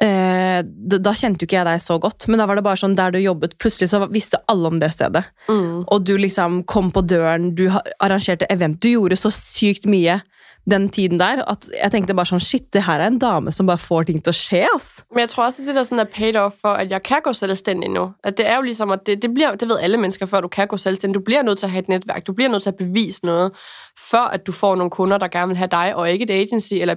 eh, 0.00 0.60
da, 0.64 0.98
da 1.02 1.12
kjente 1.16 1.44
jo 1.44 1.48
ikke 1.48 1.58
jeg 1.58 1.68
deg 1.68 1.82
så 1.84 1.98
godt, 2.00 2.26
men 2.28 2.40
da 2.40 2.46
var 2.48 2.58
det 2.58 2.64
bare 2.64 2.80
sånn 2.80 2.96
der 2.98 3.12
du 3.14 3.20
jobbet, 3.20 3.58
plutselig 3.60 3.90
så 3.92 4.02
visste 4.08 4.40
alle 4.50 4.72
om 4.72 4.80
det 4.80 4.92
stedet. 4.96 5.26
Mm. 5.50 5.84
Og 5.84 6.06
du 6.08 6.16
liksom 6.18 6.62
kom 6.70 6.90
på 6.94 7.04
døren, 7.04 7.52
du 7.54 7.66
arrangerte 7.70 8.48
event. 8.52 8.80
Du 8.80 8.90
gjorde 8.92 9.18
så 9.20 9.32
sykt 9.34 9.88
mye 9.90 10.20
den 10.70 10.90
tiden 10.90 11.18
der 11.18 11.42
at 11.48 11.68
jeg 11.72 11.92
tenkte 11.92 12.14
bare 12.14 12.28
sånn 12.28 12.40
Shit, 12.40 12.72
det 12.72 12.82
her 12.84 13.00
er 13.00 13.06
en 13.06 13.18
dame 13.18 13.52
som 13.52 13.66
bare 13.66 13.80
får 13.80 14.08
ting 14.10 14.20
til 14.24 14.32
å 14.32 14.36
skje, 14.36 14.62
ass. 14.74 15.04
Men 15.10 15.24
jeg 15.24 15.32
tror 15.32 15.44
også, 15.44 15.64
det 15.64 15.74
der 15.74 15.82
sådan 15.82 16.04
er 16.04 16.10
paid 16.10 16.36
off 16.36 16.60
for, 16.60 16.68
at 16.68 16.90
jeg 16.90 17.02
kan 17.02 17.22
gå 17.24 17.32
selvstændig 17.32 17.90
nu. 17.90 18.12
At 18.24 18.38
det 18.38 18.46
er 18.46 18.56
jo 18.56 18.62
ligesom, 18.62 18.90
at 18.90 19.06
det, 19.06 19.22
det, 19.22 19.34
bliver, 19.34 19.54
det 19.54 19.68
ved 19.68 19.78
alle 19.78 19.96
mennesker, 19.96 20.26
før 20.26 20.40
du 20.40 20.48
kan 20.48 20.68
gå 20.68 20.76
selvstændig. 20.76 21.14
Du 21.14 21.24
bliver 21.24 21.42
nødt 21.42 21.58
til 21.58 21.66
at 21.66 21.70
have 21.70 21.82
et 21.82 21.88
netværk. 21.88 22.26
Du 22.26 22.32
bliver 22.32 22.48
nødt 22.48 22.62
til 22.62 22.70
at 22.70 22.76
bevise 22.76 23.26
noget, 23.26 23.52
før 24.10 24.28
at 24.32 24.46
du 24.46 24.52
får 24.52 24.74
nogle 24.76 24.90
kunder, 24.90 25.18
der 25.18 25.28
gerne 25.28 25.48
vil 25.48 25.56
have 25.56 25.68
dig, 25.70 25.96
og 25.96 26.10
ikke 26.10 26.22
et 26.22 26.30
agency 26.30 26.74
eller 26.74 26.94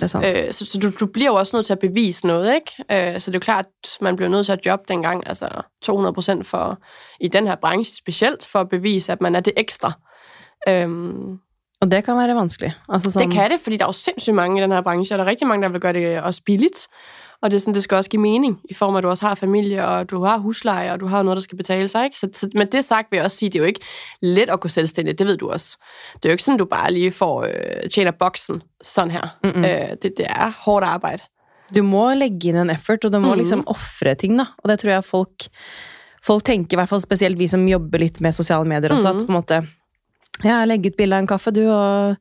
er 0.00 0.06
sant. 0.06 0.24
Øh, 0.26 0.52
så 0.52 0.66
så 0.66 0.78
du, 0.78 0.90
du 1.00 1.06
bliver 1.06 1.30
jo 1.30 1.34
også 1.34 1.56
nødt 1.56 1.66
til 1.66 1.72
at 1.72 1.78
bevise 1.78 2.26
noget, 2.26 2.54
ikke? 2.54 3.14
Øh, 3.14 3.20
så 3.20 3.30
det 3.30 3.34
er 3.34 3.38
jo 3.38 3.44
klart, 3.44 3.66
at 3.84 3.90
man 4.00 4.16
bliver 4.16 4.28
nødt 4.28 4.46
til 4.46 4.52
at 4.52 4.66
jobbe 4.66 4.84
dengang, 4.88 5.26
altså 5.26 5.48
200 5.82 6.14
procent 6.14 6.46
for, 6.46 6.78
i 7.20 7.28
den 7.28 7.46
her 7.46 7.54
branche 7.54 7.96
specielt, 7.96 8.46
for 8.46 8.60
at 8.60 8.68
bevise, 8.68 9.12
at 9.12 9.20
man 9.20 9.34
er 9.34 9.40
det 9.40 9.52
ekstra. 9.56 9.92
Øhm, 10.68 11.38
Og 11.80 11.90
det 11.90 12.04
kan 12.04 12.16
være 12.18 12.34
vanskelig. 12.36 12.72
Altså, 12.88 13.10
sånn, 13.10 13.22
det 13.22 13.32
kan 13.32 13.50
det, 13.50 13.60
fordi 13.60 13.76
der 13.76 13.84
er 13.84 13.88
jo 13.88 13.92
sindssygt 13.96 14.34
mange 14.36 14.58
i 14.58 14.62
den 14.62 14.72
her 14.72 14.80
branche, 14.84 15.14
og 15.14 15.18
der 15.18 15.24
er 15.24 15.28
rigtig 15.30 15.48
mange, 15.48 15.62
der 15.62 15.68
vil 15.72 15.80
gøre 15.80 15.92
det 15.92 16.20
også 16.22 16.42
billigt. 16.44 16.88
Og 17.42 17.50
det, 17.50 17.56
er 17.56 17.60
sådan, 17.60 17.74
det 17.74 17.82
skal 17.82 17.96
også 17.96 18.10
give 18.10 18.20
mening, 18.22 18.60
i 18.70 18.74
form 18.74 18.94
af, 18.94 18.98
at 18.98 19.02
du 19.02 19.08
også 19.08 19.26
har 19.26 19.34
familie, 19.34 19.86
og 19.86 20.10
du 20.10 20.24
har 20.24 20.38
husleje, 20.38 20.92
og 20.92 21.00
du 21.00 21.06
har 21.06 21.22
noget, 21.22 21.36
der 21.36 21.40
skal 21.42 21.56
betale 21.56 21.88
sig. 21.88 22.04
Ikke? 22.04 22.18
Så, 22.18 22.28
så 22.32 22.48
med 22.54 22.66
det 22.66 22.84
sagt 22.84 23.06
vil 23.10 23.16
jeg 23.16 23.24
også 23.24 23.36
sige, 23.36 23.48
det 23.50 23.58
er 23.58 23.62
jo 23.62 23.66
ikke 23.66 23.80
let 24.22 24.50
at 24.50 24.60
gå 24.60 24.68
selvstændig, 24.68 25.18
det 25.18 25.26
ved 25.26 25.36
du 25.36 25.50
også. 25.50 25.76
Det 26.14 26.24
er 26.24 26.28
jo 26.28 26.32
ikke 26.32 26.42
sådan, 26.44 26.58
du 26.58 26.64
bare 26.64 26.92
lige 26.92 27.12
får 27.12 27.42
øh, 27.44 27.90
tjener 27.90 28.10
boksen 28.10 28.62
sådan 28.82 29.10
her. 29.10 29.28
Mm-mm. 29.44 29.64
Øh, 29.64 29.88
det, 30.02 30.12
det 30.16 30.26
er 30.28 30.52
hårdt 30.64 30.84
arbejde. 30.86 31.22
Du 31.76 31.82
må 31.82 32.14
legge 32.14 32.48
inn 32.48 32.56
en 32.56 32.70
effort, 32.70 33.04
og 33.04 33.12
du 33.12 33.18
må 33.18 33.28
Mhm. 33.28 33.38
liksom 33.38 33.64
ofre 33.66 34.14
ting. 34.14 34.38
da. 34.38 34.44
Og 34.58 34.68
det 34.68 34.78
tror 34.78 34.90
jeg 34.90 35.04
folk 35.04 35.48
folk 36.26 36.44
tenker, 36.44 36.76
i 36.76 36.78
hvert 36.78 36.88
fall 36.88 37.00
spesielt 37.00 37.38
vi 37.38 37.46
som 37.48 37.68
jobber 37.68 37.98
litt 37.98 38.20
med 38.20 38.32
sosiale 38.32 38.64
medier 38.68 38.92
også, 38.92 39.12
Mhm. 39.12 39.20
at 39.20 39.26
på 39.26 39.32
en 39.32 39.38
måte 39.38 39.66
ja, 40.44 40.62
legg 40.64 40.86
ut 40.86 40.96
bilde 40.96 41.16
av 41.16 41.24
en 41.24 41.28
kaffe, 41.30 41.52
du, 41.54 41.64
og 41.72 42.16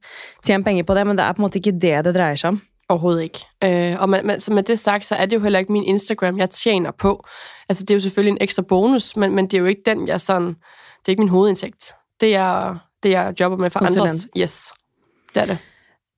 tjen 0.45 0.63
penger 0.65 0.87
på 0.87 0.95
det, 0.97 1.05
men 1.07 1.19
det 1.19 1.25
er 1.25 1.35
på 1.35 1.41
en 1.41 1.47
måte 1.47 1.59
ikke 1.61 1.77
det 1.79 1.95
det 2.07 2.15
dreier 2.15 2.39
seg 2.39 2.55
om. 2.55 2.61
Overhovedet 2.89 3.29
ikke. 3.29 3.45
Øh, 3.63 4.01
og 4.01 4.09
med, 4.09 4.23
med, 4.23 4.39
så 4.39 4.53
med 4.53 4.63
det 4.63 4.79
sagt, 4.79 5.05
så 5.05 5.15
er 5.15 5.25
det 5.25 5.37
jo 5.37 5.43
heller 5.43 5.59
ikke 5.59 5.71
min 5.71 5.83
Instagram, 5.83 6.37
jeg 6.37 6.49
tjener 6.49 6.91
på. 6.91 7.25
Altså, 7.69 7.83
det 7.83 7.91
er 7.91 7.95
jo 7.95 7.99
selvfølgelig 8.07 8.31
en 8.31 8.41
ekstra 8.41 8.61
bonus, 8.61 9.15
men, 9.15 9.35
men 9.35 9.45
det 9.45 9.53
er 9.53 9.59
jo 9.59 9.65
ikke 9.65 9.85
den, 9.85 10.07
jeg 10.07 10.21
sådan... 10.21 10.47
Det 10.99 11.07
er 11.07 11.09
ikke 11.09 11.21
min 11.21 11.29
hovedindtægt. 11.29 11.93
Det 12.21 12.35
er 12.35 12.77
det, 13.03 13.09
jeg 13.09 13.33
jobber 13.39 13.57
med 13.57 13.69
for 13.69 13.79
andres. 13.79 13.95
Konsulent. 13.95 14.27
Yes, 14.39 14.73
det 15.35 15.41
er 15.41 15.45
det. 15.45 15.57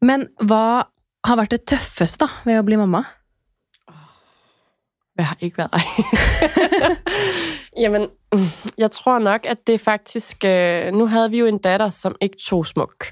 Men 0.02 0.28
hva 0.42 0.84
har 1.26 1.36
vært 1.38 1.52
det 1.52 1.62
tøffeste 1.70 2.26
da, 2.26 2.32
ved 2.46 2.58
å 2.58 2.66
bli 2.66 2.80
mamma? 2.82 3.04
Hvad 5.14 5.26
har 5.26 5.38
ikke 5.42 5.58
været? 5.58 5.72
Jamen, 7.78 8.10
jeg 8.78 8.92
tror 8.92 9.20
nok, 9.20 9.46
at 9.46 9.68
det 9.68 9.82
faktisk... 9.82 10.38
Øh, 10.46 10.94
nu 10.94 11.06
havde 11.06 11.32
vi 11.32 11.40
jo 11.40 11.46
en 11.46 11.58
datter, 11.58 11.90
som 11.90 12.16
ikke 12.22 12.38
tog 12.46 12.68
smuk. 12.68 13.06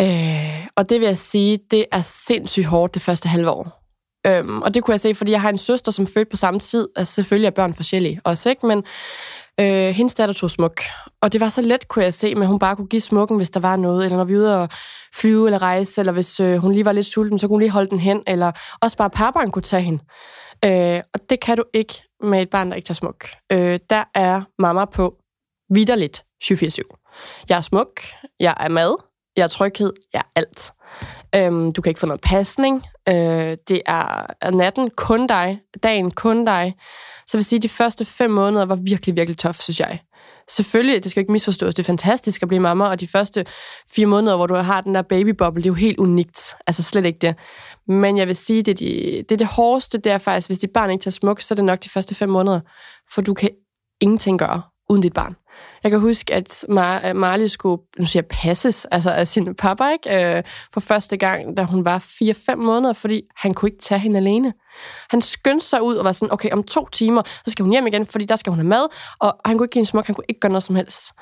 Øh, 0.00 0.66
og 0.76 0.90
det 0.90 1.00
vil 1.00 1.06
jeg 1.06 1.18
sige, 1.18 1.58
det 1.70 1.86
er 1.92 2.00
sindssygt 2.02 2.66
hårdt 2.66 2.94
det 2.94 3.02
første 3.02 3.28
halve 3.28 3.50
år. 3.50 3.80
Øhm, 4.26 4.62
og 4.62 4.74
det 4.74 4.84
kunne 4.84 4.92
jeg 4.92 5.00
se, 5.00 5.14
fordi 5.14 5.32
jeg 5.32 5.40
har 5.40 5.48
en 5.48 5.58
søster, 5.58 5.92
som 5.92 6.06
fødte 6.06 6.30
på 6.30 6.36
samme 6.36 6.60
tid. 6.60 6.88
Altså 6.96 7.14
selvfølgelig 7.14 7.46
er 7.46 7.50
børn 7.50 7.74
forskellige 7.74 8.20
også, 8.24 8.50
ikke? 8.50 8.66
Men 8.66 8.84
øh, 9.60 9.94
hendes 9.94 10.14
datter 10.14 10.34
tog 10.34 10.50
smuk. 10.50 10.80
Og 11.22 11.32
det 11.32 11.40
var 11.40 11.48
så 11.48 11.62
let, 11.62 11.88
kunne 11.88 12.04
jeg 12.04 12.14
se, 12.14 12.34
men 12.34 12.48
hun 12.48 12.58
bare 12.58 12.76
kunne 12.76 12.86
give 12.86 13.00
smukken, 13.00 13.36
hvis 13.36 13.50
der 13.50 13.60
var 13.60 13.76
noget. 13.76 14.04
Eller 14.04 14.16
når 14.16 14.24
vi 14.24 14.34
var 14.34 14.40
ude 14.40 14.62
og 14.62 14.68
flyve 15.14 15.46
eller 15.46 15.62
rejse, 15.62 16.00
eller 16.00 16.12
hvis 16.12 16.40
øh, 16.40 16.56
hun 16.56 16.72
lige 16.72 16.84
var 16.84 16.92
lidt 16.92 17.06
sulten, 17.06 17.38
så 17.38 17.46
kunne 17.46 17.54
hun 17.54 17.60
lige 17.60 17.70
holde 17.70 17.90
den 17.90 17.98
hen. 17.98 18.22
Eller 18.26 18.52
også 18.82 18.96
bare 18.96 19.10
paparen 19.10 19.50
kunne 19.50 19.62
tage 19.62 19.82
hende. 19.82 20.02
Øh, 20.64 21.02
og 21.14 21.20
det 21.30 21.40
kan 21.40 21.56
du 21.56 21.64
ikke 21.74 22.02
med 22.22 22.42
et 22.42 22.50
barn, 22.50 22.70
der 22.70 22.76
ikke 22.76 22.86
tager 22.86 22.94
smuk. 22.94 23.28
Øh, 23.52 23.80
der 23.90 24.04
er 24.14 24.42
mamma 24.58 24.84
på 24.84 25.16
vidderligt 25.74 26.24
24-7. 26.44 27.44
Jeg 27.48 27.56
er 27.56 27.60
smuk, 27.60 28.00
jeg 28.40 28.54
er 28.60 28.68
mad, 28.68 28.96
jeg 29.36 29.42
er 29.42 29.48
tryghed, 29.48 29.92
jeg 30.12 30.18
er 30.18 30.40
alt. 30.40 30.72
Øhm, 31.34 31.72
du 31.72 31.82
kan 31.82 31.90
ikke 31.90 32.00
få 32.00 32.06
noget 32.06 32.20
pasning. 32.20 32.84
Øh, 33.08 33.56
det 33.68 33.82
er, 33.86 34.50
natten 34.50 34.90
kun 34.90 35.26
dig, 35.26 35.60
dagen 35.82 36.10
kun 36.10 36.44
dig. 36.44 36.74
Så 37.26 37.36
jeg 37.36 37.38
vil 37.38 37.44
sige, 37.44 37.56
at 37.56 37.62
de 37.62 37.68
første 37.68 38.04
fem 38.04 38.30
måneder 38.30 38.64
var 38.64 38.74
virkelig, 38.74 39.16
virkelig 39.16 39.38
tof, 39.38 39.60
synes 39.60 39.80
jeg 39.80 40.00
selvfølgelig, 40.50 41.02
det 41.02 41.10
skal 41.10 41.20
jo 41.20 41.22
ikke 41.22 41.32
misforstås, 41.32 41.74
det 41.74 41.82
er 41.82 41.86
fantastisk 41.86 42.42
at 42.42 42.48
blive 42.48 42.60
mamma, 42.60 42.84
og 42.84 43.00
de 43.00 43.06
første 43.06 43.46
fire 43.90 44.06
måneder, 44.06 44.36
hvor 44.36 44.46
du 44.46 44.54
har 44.54 44.80
den 44.80 44.94
der 44.94 45.02
babybobble, 45.02 45.62
det 45.62 45.66
er 45.66 45.70
jo 45.70 45.74
helt 45.74 45.98
unikt. 45.98 46.54
Altså 46.66 46.82
slet 46.82 47.06
ikke 47.06 47.18
det. 47.18 47.34
Men 47.88 48.18
jeg 48.18 48.26
vil 48.26 48.36
sige, 48.36 48.62
det 48.62 48.72
er, 48.72 48.76
de, 48.76 49.24
det, 49.28 49.32
er 49.32 49.36
det 49.36 49.46
hårdeste, 49.46 49.98
det 49.98 50.12
er 50.12 50.18
faktisk, 50.18 50.48
hvis 50.48 50.58
dit 50.58 50.70
barn 50.70 50.90
ikke 50.90 51.02
tager 51.02 51.12
smuk, 51.12 51.40
så 51.40 51.54
er 51.54 51.56
det 51.56 51.64
nok 51.64 51.84
de 51.84 51.88
første 51.88 52.14
fem 52.14 52.28
måneder, 52.28 52.60
for 53.14 53.20
du 53.20 53.34
kan 53.34 53.50
ingenting 54.00 54.38
gøre 54.38 54.62
uden 54.90 55.02
dit 55.02 55.12
barn. 55.12 55.36
Jeg 55.82 55.90
kan 55.90 56.00
huske, 56.00 56.34
at 56.34 56.64
Mar- 56.68 57.12
Marley 57.12 57.46
skulle, 57.46 57.82
nu 57.98 58.06
siger 58.06 58.22
jeg, 58.22 58.28
passes 58.28 58.84
altså 58.84 59.10
af 59.10 59.28
sin 59.28 59.54
pappa, 59.54 59.84
ikke? 59.92 60.36
Øh, 60.36 60.42
for 60.72 60.80
første 60.80 61.16
gang, 61.16 61.56
da 61.56 61.62
hun 61.62 61.84
var 61.84 61.98
4-5 61.98 62.54
måneder, 62.54 62.92
fordi 62.92 63.22
han 63.36 63.54
kunne 63.54 63.68
ikke 63.68 63.82
tage 63.82 63.98
hende 63.98 64.16
alene. 64.16 64.52
Han 65.10 65.22
skyndte 65.22 65.66
sig 65.66 65.82
ud 65.82 65.94
og 65.96 66.04
var 66.04 66.12
sådan, 66.12 66.32
okay, 66.32 66.50
om 66.50 66.62
to 66.62 66.88
timer, 66.92 67.22
så 67.44 67.50
skal 67.50 67.62
hun 67.62 67.72
hjem 67.72 67.86
igen, 67.86 68.06
fordi 68.06 68.24
der 68.24 68.36
skal 68.36 68.50
hun 68.50 68.58
have 68.58 68.68
mad, 68.68 68.86
og 69.18 69.36
han 69.44 69.58
kunne 69.58 69.64
ikke 69.64 69.72
give 69.72 69.80
en 69.80 69.86
smuk, 69.86 70.06
han 70.06 70.14
kunne 70.14 70.24
ikke 70.28 70.40
gøre 70.40 70.52
noget 70.52 70.62
som 70.62 70.76
helst. 70.76 71.12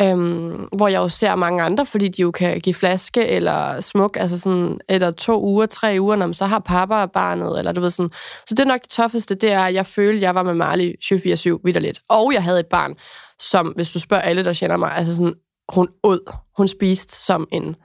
Øhm, 0.00 0.68
hvor 0.76 0.88
jeg 0.88 0.98
jo 0.98 1.08
ser 1.08 1.34
mange 1.34 1.62
andre, 1.62 1.86
fordi 1.86 2.08
de 2.08 2.22
jo 2.22 2.30
kan 2.30 2.60
give 2.60 2.74
flaske 2.74 3.26
eller 3.26 3.80
smuk, 3.80 4.16
altså 4.20 4.40
sådan 4.40 4.74
et 4.74 4.80
eller 4.88 5.10
to 5.10 5.42
uger, 5.42 5.66
tre 5.66 5.96
uger, 6.00 6.16
når 6.16 6.26
man 6.26 6.34
så 6.34 6.46
har 6.46 6.58
pappa 6.58 7.06
barnet, 7.06 7.58
eller 7.58 7.72
du 7.72 7.80
ved 7.80 7.90
sådan. 7.90 8.10
Så 8.46 8.54
det 8.54 8.60
er 8.60 8.64
nok 8.64 8.82
det 8.82 8.90
tougheste, 8.90 9.34
det 9.34 9.52
er, 9.52 9.60
at 9.60 9.74
jeg 9.74 9.86
følte, 9.86 10.16
at 10.16 10.22
jeg 10.22 10.34
var 10.34 10.42
med 10.42 10.54
Marley 10.54 10.94
24-7 11.04 11.60
vidderligt. 11.64 12.00
Og 12.08 12.32
jeg 12.34 12.42
havde 12.42 12.60
et 12.60 12.66
barn, 12.66 12.94
som, 13.40 13.66
hvis 13.66 13.90
du 13.90 13.98
spørger 13.98 14.22
alle, 14.22 14.44
der 14.44 14.52
kender 14.52 14.76
mig, 14.76 14.92
altså 14.96 15.16
sådan, 15.16 15.34
hun 15.68 15.88
åd. 16.02 16.36
Hun 16.56 16.68
spiste 16.68 17.16
som 17.16 17.48
en... 17.52 17.76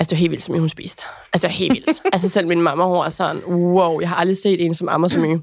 Altså, 0.00 0.10
det 0.10 0.16
var 0.16 0.20
helt 0.20 0.30
vildt, 0.30 0.44
som 0.44 0.58
hun 0.58 0.68
spiste. 0.68 1.06
Altså, 1.32 1.48
det 1.48 1.54
var 1.54 1.58
helt 1.58 1.72
vildt. 1.72 2.02
altså, 2.12 2.28
selv 2.28 2.48
min 2.48 2.62
mamma, 2.62 2.84
hun 2.84 2.92
var 2.92 3.08
sådan, 3.08 3.44
wow, 3.44 4.00
jeg 4.00 4.08
har 4.08 4.16
aldrig 4.16 4.36
set 4.36 4.64
en, 4.64 4.74
som 4.74 4.88
ammer 4.88 5.08
så 5.08 5.18
mye. 5.18 5.40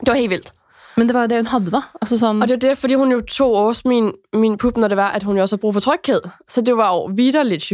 Det 0.00 0.06
var 0.06 0.14
helt 0.14 0.30
vildt. 0.30 0.52
Men 0.96 1.08
det 1.08 1.14
var 1.14 1.20
jo 1.20 1.26
det, 1.26 1.36
hun 1.36 1.46
havde, 1.46 1.70
da. 1.70 1.80
Altså 2.02 2.18
sådan... 2.18 2.42
Og 2.42 2.48
det 2.48 2.54
er 2.64 2.68
det, 2.68 2.78
fordi 2.78 2.94
hun 2.94 3.12
jo 3.12 3.20
tog 3.20 3.54
også 3.54 3.82
min, 3.84 4.12
min 4.32 4.58
pup, 4.58 4.76
når 4.76 4.88
det 4.88 4.96
var, 4.96 5.10
at 5.10 5.22
hun 5.22 5.36
jo 5.36 5.42
også 5.42 5.56
har 5.56 5.58
brug 5.58 5.72
for 5.72 5.80
tryghed. 5.80 6.20
Så 6.48 6.60
det 6.60 6.76
var 6.76 6.88
jo 6.94 7.10
vidderligt 7.16 7.62
24-7. 7.62 7.66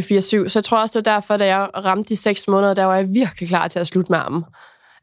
Så 0.48 0.50
jeg 0.54 0.64
tror 0.64 0.78
også, 0.78 0.98
det 1.00 1.06
var 1.06 1.12
derfor, 1.12 1.36
da 1.36 1.46
jeg 1.46 1.68
ramte 1.84 2.08
de 2.08 2.16
seks 2.16 2.48
måneder, 2.48 2.74
der 2.74 2.84
var 2.84 2.96
jeg 2.96 3.08
virkelig 3.14 3.48
klar 3.48 3.68
til 3.68 3.78
at 3.78 3.86
slutte 3.86 4.12
med 4.12 4.18
armen. 4.18 4.44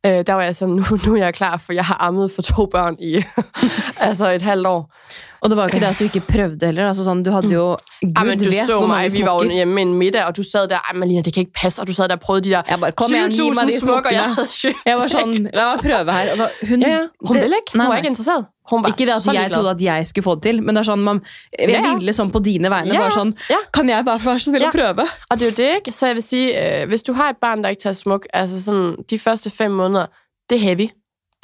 Øh, 0.05 0.23
der 0.27 0.33
var 0.33 0.41
jeg 0.43 0.55
sådan, 0.55 0.75
nu, 0.79 0.83
nu 1.05 1.13
er 1.15 1.17
jeg 1.23 1.33
klar, 1.33 1.57
for 1.65 1.73
jeg 1.73 1.85
har 1.85 1.97
ammet 1.99 2.31
for 2.31 2.41
to 2.41 2.65
børn 2.65 2.95
i 2.99 3.23
altså 4.07 4.29
et 4.31 4.41
halvt 4.41 4.67
år. 4.67 4.93
Og 5.41 5.49
det 5.49 5.57
var 5.57 5.65
ikke 5.67 5.79
det, 5.79 5.85
at 5.85 5.99
du 5.99 6.03
ikke 6.03 6.19
prøvede 6.19 6.65
heller. 6.65 6.87
Altså 6.87 7.03
sådan, 7.03 7.23
du 7.23 7.31
havde 7.31 7.47
jo... 7.53 7.69
Gud, 7.69 7.77
Ja, 8.17 8.23
men 8.23 8.39
du 8.39 8.45
vet, 8.49 8.67
så 8.67 8.85
mig, 8.87 9.13
vi 9.13 9.21
var 9.25 9.33
jo 9.43 9.49
hjemme 9.51 9.81
en 9.81 9.93
middag, 9.93 10.25
og 10.25 10.37
du 10.37 10.43
sad 10.43 10.67
der, 10.67 10.75
ej 10.77 10.93
Malina, 10.95 11.21
det 11.21 11.33
kan 11.33 11.41
ikke 11.41 11.53
passe, 11.61 11.81
og 11.81 11.87
du 11.87 11.93
sad 11.93 12.07
der 12.07 12.15
og 12.15 12.19
prøvede 12.19 12.43
de 12.43 12.49
der 12.49 12.61
Jeg 12.69 12.79
bare, 12.79 12.91
kom 12.91 13.11
igjen, 13.13 13.31
gi 13.31 13.49
meg 13.49 13.67
de 13.67 13.73
20.000 13.73 13.79
smuk, 13.79 14.05
og 14.05 14.13
jeg 14.13 14.23
havde 14.35 14.47
sygt. 14.49 14.77
Jeg 14.85 14.97
var 14.97 15.07
sånn, 15.07 15.33
la 15.53 15.65
meg 15.71 15.79
prøve 15.85 16.13
her. 16.13 16.47
Hun, 16.69 16.81
Ja, 16.81 16.89
ja. 16.89 16.99
Hun 17.27 17.35
det- 17.35 17.43
ville 17.43 17.55
ikke. 17.61 17.79
Hun 17.79 17.87
var 17.89 17.95
ikke 17.97 18.07
interesseret. 18.13 18.45
Hun 18.71 18.83
var 18.83 18.89
Ikke 18.93 19.05
det 19.05 19.13
at 19.17 19.21
så 19.23 19.33
jeg 19.33 19.41
ligeglad. 19.49 19.57
trodde 19.57 19.71
at 19.75 19.81
jeg 19.81 20.07
skulle 20.07 20.23
få 20.23 20.35
det 20.39 20.43
til, 20.43 20.61
men 20.63 20.75
det 20.75 20.81
er 20.81 20.87
sånn, 20.91 21.03
man, 21.03 21.21
jeg 21.59 21.69
Ja, 21.69 21.81
ville 21.97 22.13
sånn 22.15 22.31
på 22.31 22.39
dine 22.43 22.69
vegne. 22.71 22.93
Ja, 22.95 23.01
Bare 23.01 23.11
sånn, 23.11 23.33
ja. 23.49 23.57
kan 23.73 23.89
jeg 23.89 24.05
bare 24.05 24.19
være 24.23 24.39
så 24.39 24.49
snill 24.51 24.61
Ja. 24.63 24.69
å 24.69 24.71
prøve? 24.71 25.05
Og 25.29 25.39
det 25.39 25.47
er 25.47 25.51
jo 25.51 25.55
det, 25.59 25.69
ikke? 25.81 25.91
Så 25.93 26.07
jeg 26.07 26.15
vil 26.15 26.23
sige, 26.23 26.47
øh, 26.81 26.87
hvis 26.87 27.03
du 27.03 27.13
har 27.13 27.29
et 27.35 27.37
barn, 27.41 27.61
der 27.63 27.69
ikke 27.75 27.81
tager 27.83 27.93
smuk, 27.99 28.25
altså 28.33 28.61
sådan 28.63 28.95
de 29.09 29.19
første 29.19 29.49
fem 29.49 29.71
måneder, 29.71 30.07
det 30.49 30.55
er 30.57 30.61
heavy. 30.63 30.89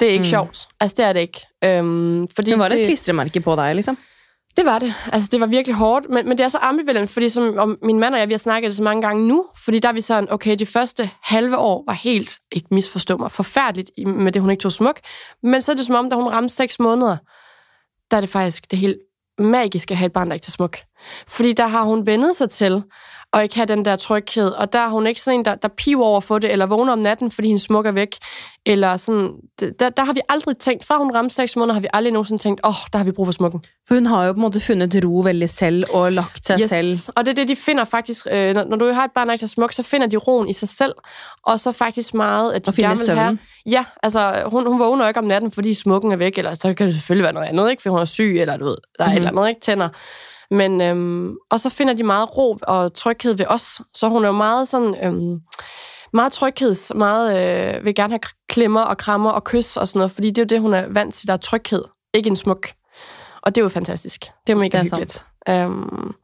Det 0.00 0.08
er 0.08 0.12
ikke 0.12 0.24
Mm. 0.24 0.30
sjovt. 0.30 0.66
Altså, 0.80 0.94
det 0.96 1.04
er 1.04 1.12
det 1.12 1.20
ikke. 1.28 1.40
Øhm, 1.64 2.28
fordi 2.34 2.50
Men 2.50 2.58
var 2.60 2.68
det 2.68 2.78
et 2.80 2.86
det, 2.86 2.96
klistremerke 2.96 3.40
på 3.42 3.56
dig, 3.56 3.74
liksom? 3.76 3.96
Det 4.58 4.66
var 4.66 4.78
det. 4.78 4.94
Altså, 5.12 5.28
det 5.32 5.40
var 5.40 5.46
virkelig 5.46 5.76
hårdt. 5.76 6.06
Men, 6.10 6.28
men 6.28 6.38
det 6.38 6.44
er 6.44 6.48
så 6.48 6.58
ambivalent, 6.58 7.10
fordi 7.10 7.28
som, 7.28 7.58
om 7.58 7.78
min 7.82 7.98
mand 7.98 8.14
og 8.14 8.20
jeg, 8.20 8.28
vi 8.28 8.32
har 8.32 8.38
snakket 8.38 8.68
det 8.68 8.76
så 8.76 8.82
mange 8.82 9.02
gange 9.02 9.28
nu, 9.28 9.46
fordi 9.64 9.78
der 9.78 9.88
er 9.88 9.92
vi 9.92 10.00
sådan, 10.00 10.32
okay, 10.32 10.56
de 10.58 10.66
første 10.66 11.10
halve 11.22 11.58
år 11.58 11.84
var 11.86 11.92
helt, 11.92 12.38
ikke 12.52 12.68
misforstå 12.70 13.16
mig, 13.16 13.32
forfærdeligt 13.32 13.90
med 14.06 14.32
det, 14.32 14.42
hun 14.42 14.50
ikke 14.50 14.60
tog 14.60 14.72
smuk. 14.72 15.00
Men 15.42 15.62
så 15.62 15.72
er 15.72 15.76
det 15.76 15.86
som 15.86 15.94
om, 15.94 16.10
da 16.10 16.16
hun 16.16 16.28
ramte 16.28 16.54
seks 16.54 16.80
måneder, 16.80 17.16
der 18.10 18.16
er 18.16 18.20
det 18.20 18.30
faktisk 18.30 18.70
det 18.70 18.78
helt 18.78 18.96
magiske 19.38 19.92
at 19.92 19.98
have 19.98 20.06
et 20.06 20.12
barn, 20.12 20.28
der 20.28 20.34
ikke 20.34 20.44
tager 20.44 20.50
smuk. 20.50 20.78
Fordi 21.28 21.52
der 21.52 21.66
har 21.66 21.84
hun 21.84 22.06
vendet 22.06 22.36
sig 22.36 22.50
til 22.50 22.82
og 23.32 23.42
ikke 23.42 23.56
have 23.56 23.66
den 23.66 23.84
der 23.84 23.96
tryghed. 23.96 24.48
Og 24.50 24.72
der 24.72 24.78
er 24.78 24.88
hun 24.88 25.06
ikke 25.06 25.20
sådan 25.20 25.38
en, 25.40 25.44
der, 25.44 25.54
der 25.54 25.68
piver 25.68 26.04
over 26.04 26.20
for 26.20 26.38
det, 26.38 26.52
eller 26.52 26.66
vågner 26.66 26.92
om 26.92 26.98
natten, 26.98 27.30
fordi 27.30 27.48
hendes 27.48 27.62
smuk 27.62 27.86
er 27.86 27.92
væk. 27.92 28.16
Eller 28.66 28.96
sådan, 28.96 29.32
der, 29.80 29.90
der 29.90 30.04
har 30.04 30.12
vi 30.12 30.20
aldrig 30.28 30.58
tænkt, 30.58 30.84
fra 30.84 30.98
hun 30.98 31.14
ramte 31.14 31.34
seks 31.34 31.56
måneder, 31.56 31.74
har 31.74 31.80
vi 31.80 31.88
aldrig 31.92 32.12
nogensinde 32.12 32.42
tænkt, 32.42 32.60
åh, 32.64 32.68
oh, 32.68 32.86
der 32.92 32.98
har 32.98 33.04
vi 33.04 33.12
brug 33.12 33.26
for 33.26 33.32
smukken. 33.32 33.64
For 33.88 33.94
hun 33.94 34.06
har 34.06 34.24
jo 34.24 34.32
på 34.32 34.36
en 34.36 34.40
måte 34.40 34.60
fundet 34.60 35.04
ro 35.04 35.20
veldig 35.20 35.50
selv 35.50 35.84
og 35.92 36.12
lagt 36.12 36.46
sig 36.46 36.68
selv. 36.68 36.98
Og 37.16 37.24
det 37.24 37.30
er 37.30 37.34
det, 37.34 37.48
de 37.48 37.56
finder 37.56 37.84
faktisk, 37.84 38.26
øh, 38.30 38.54
når, 38.54 38.64
når 38.64 38.76
du 38.76 38.92
har 38.92 39.04
et 39.04 39.10
barn, 39.14 39.26
der 39.26 39.32
ikke 39.32 39.44
er 39.44 39.48
smuk, 39.48 39.72
så 39.72 39.82
finder 39.82 40.06
de 40.06 40.16
roen 40.16 40.48
i 40.48 40.52
sig 40.52 40.68
selv, 40.68 40.94
og 41.42 41.60
så 41.60 41.72
faktisk 41.72 42.14
meget, 42.14 42.52
at 42.52 42.66
de 42.66 42.70
Og 42.70 42.74
gerne 42.74 42.98
vil 42.98 43.10
have... 43.10 43.38
Ja, 43.66 43.84
altså 44.02 44.42
hun, 44.46 44.66
hun 44.66 44.78
vågner 44.78 45.08
ikke 45.08 45.20
om 45.20 45.26
natten, 45.26 45.50
fordi 45.50 45.74
smukken 45.74 46.12
er 46.12 46.16
væk, 46.16 46.38
eller 46.38 46.54
så 46.54 46.74
kan 46.74 46.86
det 46.86 46.94
selvfølgelig 46.94 47.24
være 47.24 47.32
noget 47.32 47.46
andet, 47.46 47.70
ikke? 47.70 47.82
fordi 47.82 47.90
hun 47.90 48.00
er 48.00 48.04
syg, 48.04 48.36
eller 48.40 48.56
du 48.56 48.64
ved, 48.64 48.76
der 48.98 49.04
er 49.04 49.08
mm-hmm. 49.08 49.12
et 49.12 49.16
eller 49.16 49.40
andet, 49.40 49.48
ikke? 49.48 49.60
Tænder. 49.60 49.88
Men, 50.50 50.80
øhm, 50.80 51.36
og 51.50 51.60
så 51.60 51.70
finder 51.70 51.94
de 51.94 52.02
meget 52.02 52.36
ro 52.36 52.58
og 52.62 52.94
tryghed 52.94 53.34
ved 53.36 53.46
os, 53.48 53.80
så 53.94 54.08
hun 54.08 54.24
er 54.24 54.28
jo 54.28 54.32
meget 54.32 54.68
sådan... 54.68 55.04
Øhm, 55.04 55.40
meget 56.12 56.32
tryghed, 56.32 56.94
meget 56.94 57.38
øh, 57.76 57.84
vil 57.84 57.94
gerne 57.94 58.12
have 58.12 58.20
klemmer 58.48 58.80
og 58.80 58.98
krammer 58.98 59.30
og 59.30 59.44
kys 59.44 59.76
og 59.76 59.88
sådan 59.88 59.98
noget, 59.98 60.12
fordi 60.12 60.30
det 60.30 60.38
er 60.38 60.42
jo 60.42 60.46
det, 60.46 60.60
hun 60.60 60.74
er 60.74 60.86
vant 60.88 61.14
til, 61.14 61.26
der 61.26 61.32
er 61.32 61.38
tryghed, 61.38 61.84
ikke 62.14 62.28
en 62.28 62.36
smuk. 62.36 62.68
Og 63.42 63.54
det 63.54 63.60
er 63.60 63.64
jo 63.64 63.68
fantastisk. 63.68 64.20
Det 64.20 64.52
er 64.52 64.56
jo 64.56 64.58
mega 64.58 64.78
Det 64.78 64.92
er 64.92 64.96
hyggeligt. 64.96 65.26
Um, 65.50 66.14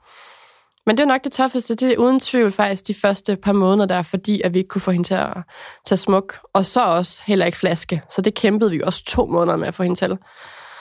men 0.87 0.97
det 0.97 1.03
er 1.03 1.07
nok 1.07 1.25
det 1.25 1.33
tougheste, 1.33 1.75
det 1.75 1.93
er 1.93 1.97
uden 1.99 2.21
tvivl 2.21 2.53
faktisk 2.53 2.89
de 2.89 2.95
første 2.95 3.37
par 3.37 3.53
måneder 3.53 3.87
der, 3.87 4.03
fordi 4.03 4.41
at 4.41 4.55
vi 4.55 4.59
ikke 4.59 4.69
kunne 4.69 4.81
få 4.81 4.91
hende 4.91 5.09
til 5.09 5.15
at 5.15 5.37
tage 5.87 5.99
smuk. 5.99 6.39
Og 6.53 6.67
så 6.67 6.85
også 6.85 7.23
heller 7.27 7.47
ikke 7.47 7.59
flaske. 7.59 8.03
Så 8.11 8.23
det 8.23 8.35
kæmpede 8.35 8.71
vi 8.71 8.81
også 8.83 9.05
to 9.05 9.27
måneder 9.27 9.57
med 9.57 9.69
at 9.69 9.75
få 9.75 9.83
hende 9.83 9.99
til. 9.99 10.19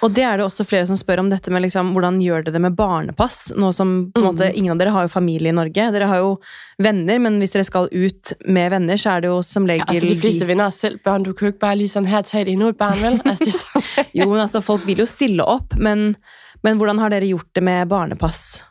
Og 0.03 0.11
det 0.11 0.23
er 0.27 0.37
det 0.37 0.43
også 0.45 0.65
flere 0.67 0.87
som 0.89 0.97
spør 0.99 1.21
om 1.23 1.29
dette 1.31 1.51
med 1.53 1.63
liksom, 1.63 1.93
hvordan 1.95 2.17
gjør 2.21 2.41
det 2.43 2.53
det 2.53 2.61
med 2.61 2.75
barnepass? 2.75 3.53
Nå 3.55 3.69
som 3.71 3.93
på 4.11 4.19
en 4.21 4.25
måte, 4.27 4.49
Mhm. 4.49 4.57
Ingen 4.59 4.71
av 4.73 4.79
dere 4.81 4.91
har 4.91 5.05
jo 5.07 5.11
familie 5.13 5.49
i 5.49 5.55
Norge. 5.55 5.85
Dere 5.95 6.07
har 6.09 6.17
jo 6.19 6.33
venner, 6.83 7.19
men 7.23 7.37
hvis 7.39 7.51
dere 7.55 7.63
skal 7.63 7.87
ut 7.91 8.33
med 8.45 8.69
venner, 8.73 8.97
så 8.99 9.09
er 9.15 9.21
det 9.23 9.31
jo 9.31 9.41
som 9.41 9.63
regel 9.69 9.83
Ja, 9.87 9.93
altså 9.93 10.09
de 10.09 10.19
fleste 10.19 10.47
venner 10.47 10.65
os 10.65 10.73
selv 10.83 10.99
børn. 11.03 11.23
Du 11.23 11.31
kan 11.33 11.45
jo 11.47 11.49
ikke 11.53 11.59
bare 11.59 11.75
lige 11.79 11.89
sådan 11.89 12.07
her 12.07 12.21
tage 12.21 12.41
et 12.41 12.51
endnu 12.51 12.67
et 12.67 12.77
barn, 12.77 12.99
vel? 13.01 13.21
Altså, 13.25 13.51
sådan, 13.63 14.05
Jo, 14.19 14.29
men 14.29 14.39
altså, 14.39 14.61
folk 14.61 14.85
vil 14.87 14.99
jo 14.99 15.05
stille 15.05 15.45
op, 15.45 15.73
men, 15.77 16.15
men 16.63 16.77
hvordan 16.77 16.99
har 16.99 17.09
dere 17.09 17.25
gjort 17.27 17.45
det 17.55 17.63
med 17.63 17.85
barnepass? 17.85 18.63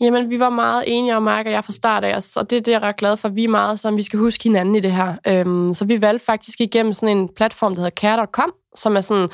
Jamen, 0.00 0.30
vi 0.30 0.38
var 0.40 0.50
meget 0.50 0.84
enige 0.86 1.16
om, 1.16 1.22
Mark 1.22 1.46
og 1.46 1.52
jeg 1.52 1.64
fra 1.64 1.72
start 1.72 2.04
af, 2.04 2.16
og 2.36 2.50
det 2.50 2.56
er 2.56 2.60
det, 2.60 2.72
jeg 2.72 2.76
er 2.82 2.88
ret 2.88 2.96
glad 2.96 3.16
for. 3.16 3.28
Vi 3.28 3.44
er 3.44 3.48
meget 3.48 3.80
sådan, 3.80 3.96
vi 3.96 4.02
skal 4.02 4.18
huske 4.18 4.44
hinanden 4.44 4.74
i 4.76 4.80
det 4.80 4.92
her. 4.92 5.14
Øhm, 5.26 5.74
så 5.74 5.84
vi 5.84 6.00
valgte 6.00 6.24
faktisk 6.24 6.60
igennem 6.60 6.92
sådan 6.92 7.16
en 7.16 7.28
platform, 7.36 7.74
der 7.74 7.82
hedder 7.82 7.94
care.com, 8.00 8.52
som 8.76 8.96
er 8.96 9.00
sådan, 9.00 9.28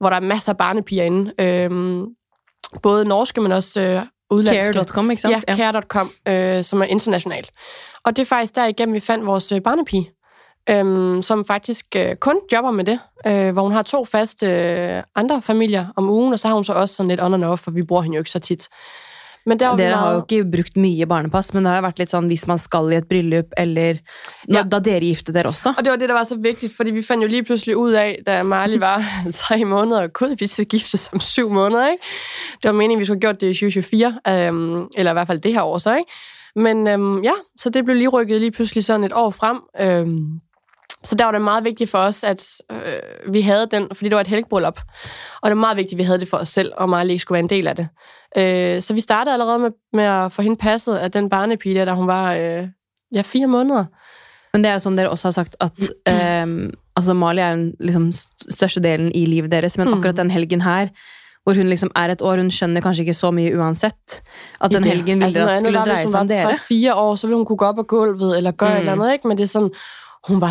hvor 0.00 0.08
der 0.10 0.16
er 0.16 0.20
masser 0.20 0.52
af 0.52 0.56
barnepiger 0.56 1.04
inde. 1.04 1.32
Øhm, 1.40 2.06
både 2.82 3.04
norske, 3.04 3.40
men 3.40 3.52
også 3.52 3.80
øh, 3.80 4.02
udlandske. 4.30 4.72
Care.com, 4.72 5.10
ikke 5.10 5.22
sant? 5.22 5.44
Ja, 5.48 5.56
care.com, 5.56 6.10
øh, 6.28 6.64
som 6.64 6.80
er 6.82 6.86
internationalt. 6.86 7.50
Og 8.04 8.16
det 8.16 8.22
er 8.22 8.26
faktisk 8.26 8.56
derigennem, 8.56 8.94
vi 8.94 9.00
fandt 9.00 9.26
vores 9.26 9.52
øh, 9.52 9.60
barnepige, 9.60 10.10
øhm, 10.70 11.22
som 11.22 11.44
faktisk 11.44 11.86
øh, 11.96 12.16
kun 12.16 12.40
jobber 12.52 12.70
med 12.70 12.84
det, 12.84 13.00
øh, 13.26 13.52
hvor 13.52 13.62
hun 13.62 13.72
har 13.72 13.82
to 13.82 14.04
faste 14.04 14.46
øh, 14.46 15.02
andre 15.14 15.42
familier 15.42 15.86
om 15.96 16.10
ugen, 16.10 16.32
og 16.32 16.38
så 16.38 16.48
har 16.48 16.54
hun 16.54 16.64
så 16.64 16.72
også 16.72 16.94
sådan 16.94 17.08
lidt 17.08 17.22
on 17.22 17.34
and 17.34 17.44
off, 17.44 17.62
for 17.62 17.70
vi 17.70 17.82
bruger 17.82 18.02
hende 18.02 18.14
jo 18.14 18.20
ikke 18.20 18.30
så 18.30 18.38
tit. 18.38 18.68
Men 19.46 19.58
Dere 19.58 19.92
har 19.96 20.12
jo 20.14 20.20
ikke 20.24 20.44
brukt 20.50 20.76
mye 20.80 21.04
barnepass, 21.06 21.52
men 21.54 21.64
det 21.64 21.70
har 21.72 21.80
jo 21.82 21.84
vært 21.86 21.98
litt 21.98 22.10
sånn 22.14 22.28
hvis 22.30 22.46
man 22.48 22.58
skal 22.58 22.92
i 22.92 22.96
et 22.96 23.08
bryllup, 23.08 23.52
eller 23.60 23.98
når, 24.48 24.56
Ja. 24.56 24.62
da 24.62 24.78
dere 24.80 25.00
giftet 25.04 25.34
dere 25.34 25.50
også. 25.52 25.74
Og 25.76 25.84
det 25.84 25.90
var 25.90 25.96
det, 26.00 26.08
der 26.08 26.14
var 26.14 26.24
så 26.24 26.36
vigtigt, 26.40 26.72
fordi 26.76 26.90
vi 26.90 27.02
fandt 27.02 27.22
jo 27.22 27.28
lige 27.28 27.44
pludselig 27.44 27.76
ud 27.76 27.92
af, 27.92 28.18
da 28.26 28.42
Marley 28.42 28.78
var 28.78 29.02
tre 29.44 29.64
måneder, 29.64 30.06
gud, 30.06 30.36
vi 30.38 30.46
skal 30.46 30.64
gifte 30.66 30.96
som 30.96 31.20
syv 31.20 31.50
måneder, 31.50 31.90
ikke? 31.90 32.02
Det 32.62 32.68
var 32.68 32.72
meningen, 32.72 32.98
vi 33.00 33.04
skulle 33.04 33.16
have 33.22 33.32
gjort 33.32 33.40
det 33.40 33.50
i 33.50 33.54
2024, 33.54 34.14
øhm, 34.28 34.88
eller 34.96 35.12
i 35.12 35.14
hvert 35.14 35.26
fald 35.26 35.40
det 35.40 35.52
her 35.52 35.62
år 35.62 35.78
så, 35.78 35.96
ikke? 35.96 36.10
Men 36.56 36.86
øhm, 36.86 37.22
ja, 37.24 37.32
så 37.56 37.70
det 37.70 37.84
blev 37.84 37.96
lige 37.96 38.08
rykket 38.08 38.40
lige 38.40 38.50
pludselig 38.50 38.84
sådan 38.84 39.04
et 39.04 39.12
år 39.12 39.30
frem. 39.30 39.60
Øhm, 39.80 40.38
så 41.04 41.14
der 41.14 41.24
var 41.24 41.32
det 41.32 41.40
meget 41.40 41.64
vigtigt 41.64 41.90
for 41.90 41.98
os, 41.98 42.24
at 42.24 42.44
øh, 42.72 43.32
vi 43.32 43.40
havde 43.40 43.66
den, 43.70 43.88
fordi 43.92 44.08
det 44.08 44.14
var 44.14 44.20
et 44.20 44.26
helgbryllup. 44.26 44.80
Og 45.42 45.50
det 45.50 45.56
var 45.56 45.60
meget 45.60 45.76
vigtigt, 45.76 45.92
at 45.92 45.98
vi 45.98 46.02
havde 46.04 46.20
det 46.20 46.28
for 46.28 46.36
os 46.36 46.48
selv, 46.48 46.72
og 46.76 46.88
Marley 46.88 47.10
ikke 47.10 47.22
skulle 47.22 47.36
være 47.36 47.42
en 47.42 47.48
del 47.48 47.66
af 47.66 47.76
det. 47.76 47.88
Øh, 48.38 48.82
så 48.82 48.94
vi 48.94 49.00
startede 49.00 49.32
allerede 49.32 49.58
med, 49.58 49.70
med 49.92 50.04
at 50.04 50.32
få 50.32 50.42
hende 50.42 50.56
passet 50.56 50.96
af 50.96 51.10
den 51.10 51.30
barnepige, 51.30 51.74
der, 51.74 51.84
da 51.84 51.92
hun 51.92 52.06
var 52.06 52.34
øh, 52.34 52.68
ja, 53.14 53.22
fire 53.22 53.46
måneder. 53.46 53.84
Men 54.52 54.64
det 54.64 54.70
er 54.70 54.74
jo 54.78 54.82
sånn 54.84 54.96
dere 54.98 55.10
også 55.10 55.26
har 55.28 55.32
sagt 55.34 55.56
at 55.60 55.72
ehm, 56.06 56.70
altså 56.96 57.14
Mali 57.14 57.40
er 57.42 57.50
den 57.56 57.72
liksom, 57.80 58.08
st- 58.14 58.46
største 58.54 58.80
delen 58.82 59.12
i 59.14 59.24
livet 59.26 59.50
deres, 59.52 59.78
men 59.78 59.88
Mm. 59.88 59.94
akkurat 59.98 60.16
den 60.16 60.30
helgen 60.30 60.60
her, 60.60 60.88
hvor 61.44 61.54
hun 61.58 61.66
liksom 61.68 61.90
er 61.96 62.08
et 62.14 62.22
år, 62.22 62.36
hun 62.40 62.50
skjønner 62.50 62.80
kanskje 62.80 63.02
ikke 63.02 63.14
så 63.14 63.30
mye 63.34 63.50
uansett, 63.58 64.20
at 64.60 64.70
den 64.70 64.84
helgen 64.84 65.06
ville 65.20 65.24
altså, 65.24 65.40
dere 65.40 65.52
at 65.52 65.60
skulle 65.60 65.78
dreie 65.78 66.08
seg 66.08 66.20
om 66.20 66.28
hun 66.28 66.30
var 66.30 66.54
dere. 66.54 66.92
3-4 66.92 66.94
år, 66.94 67.14
så 67.16 67.26
ville 67.26 67.36
hun 67.36 67.44
kunne 67.46 67.56
gå 67.56 67.64
op 67.64 67.76
på 67.76 67.82
gulvet, 67.82 68.36
eller 68.36 68.50
gøre 68.52 68.68
Mm. 68.68 68.74
mm. 68.74 68.76
et 68.76 68.80
eller 68.80 68.92
andet, 68.92 69.12
ikke? 69.12 69.28
Men 69.28 69.36
det 69.38 69.44
er 69.44 69.48
sådan, 69.48 69.70
hun 70.28 70.40
var 70.40 70.50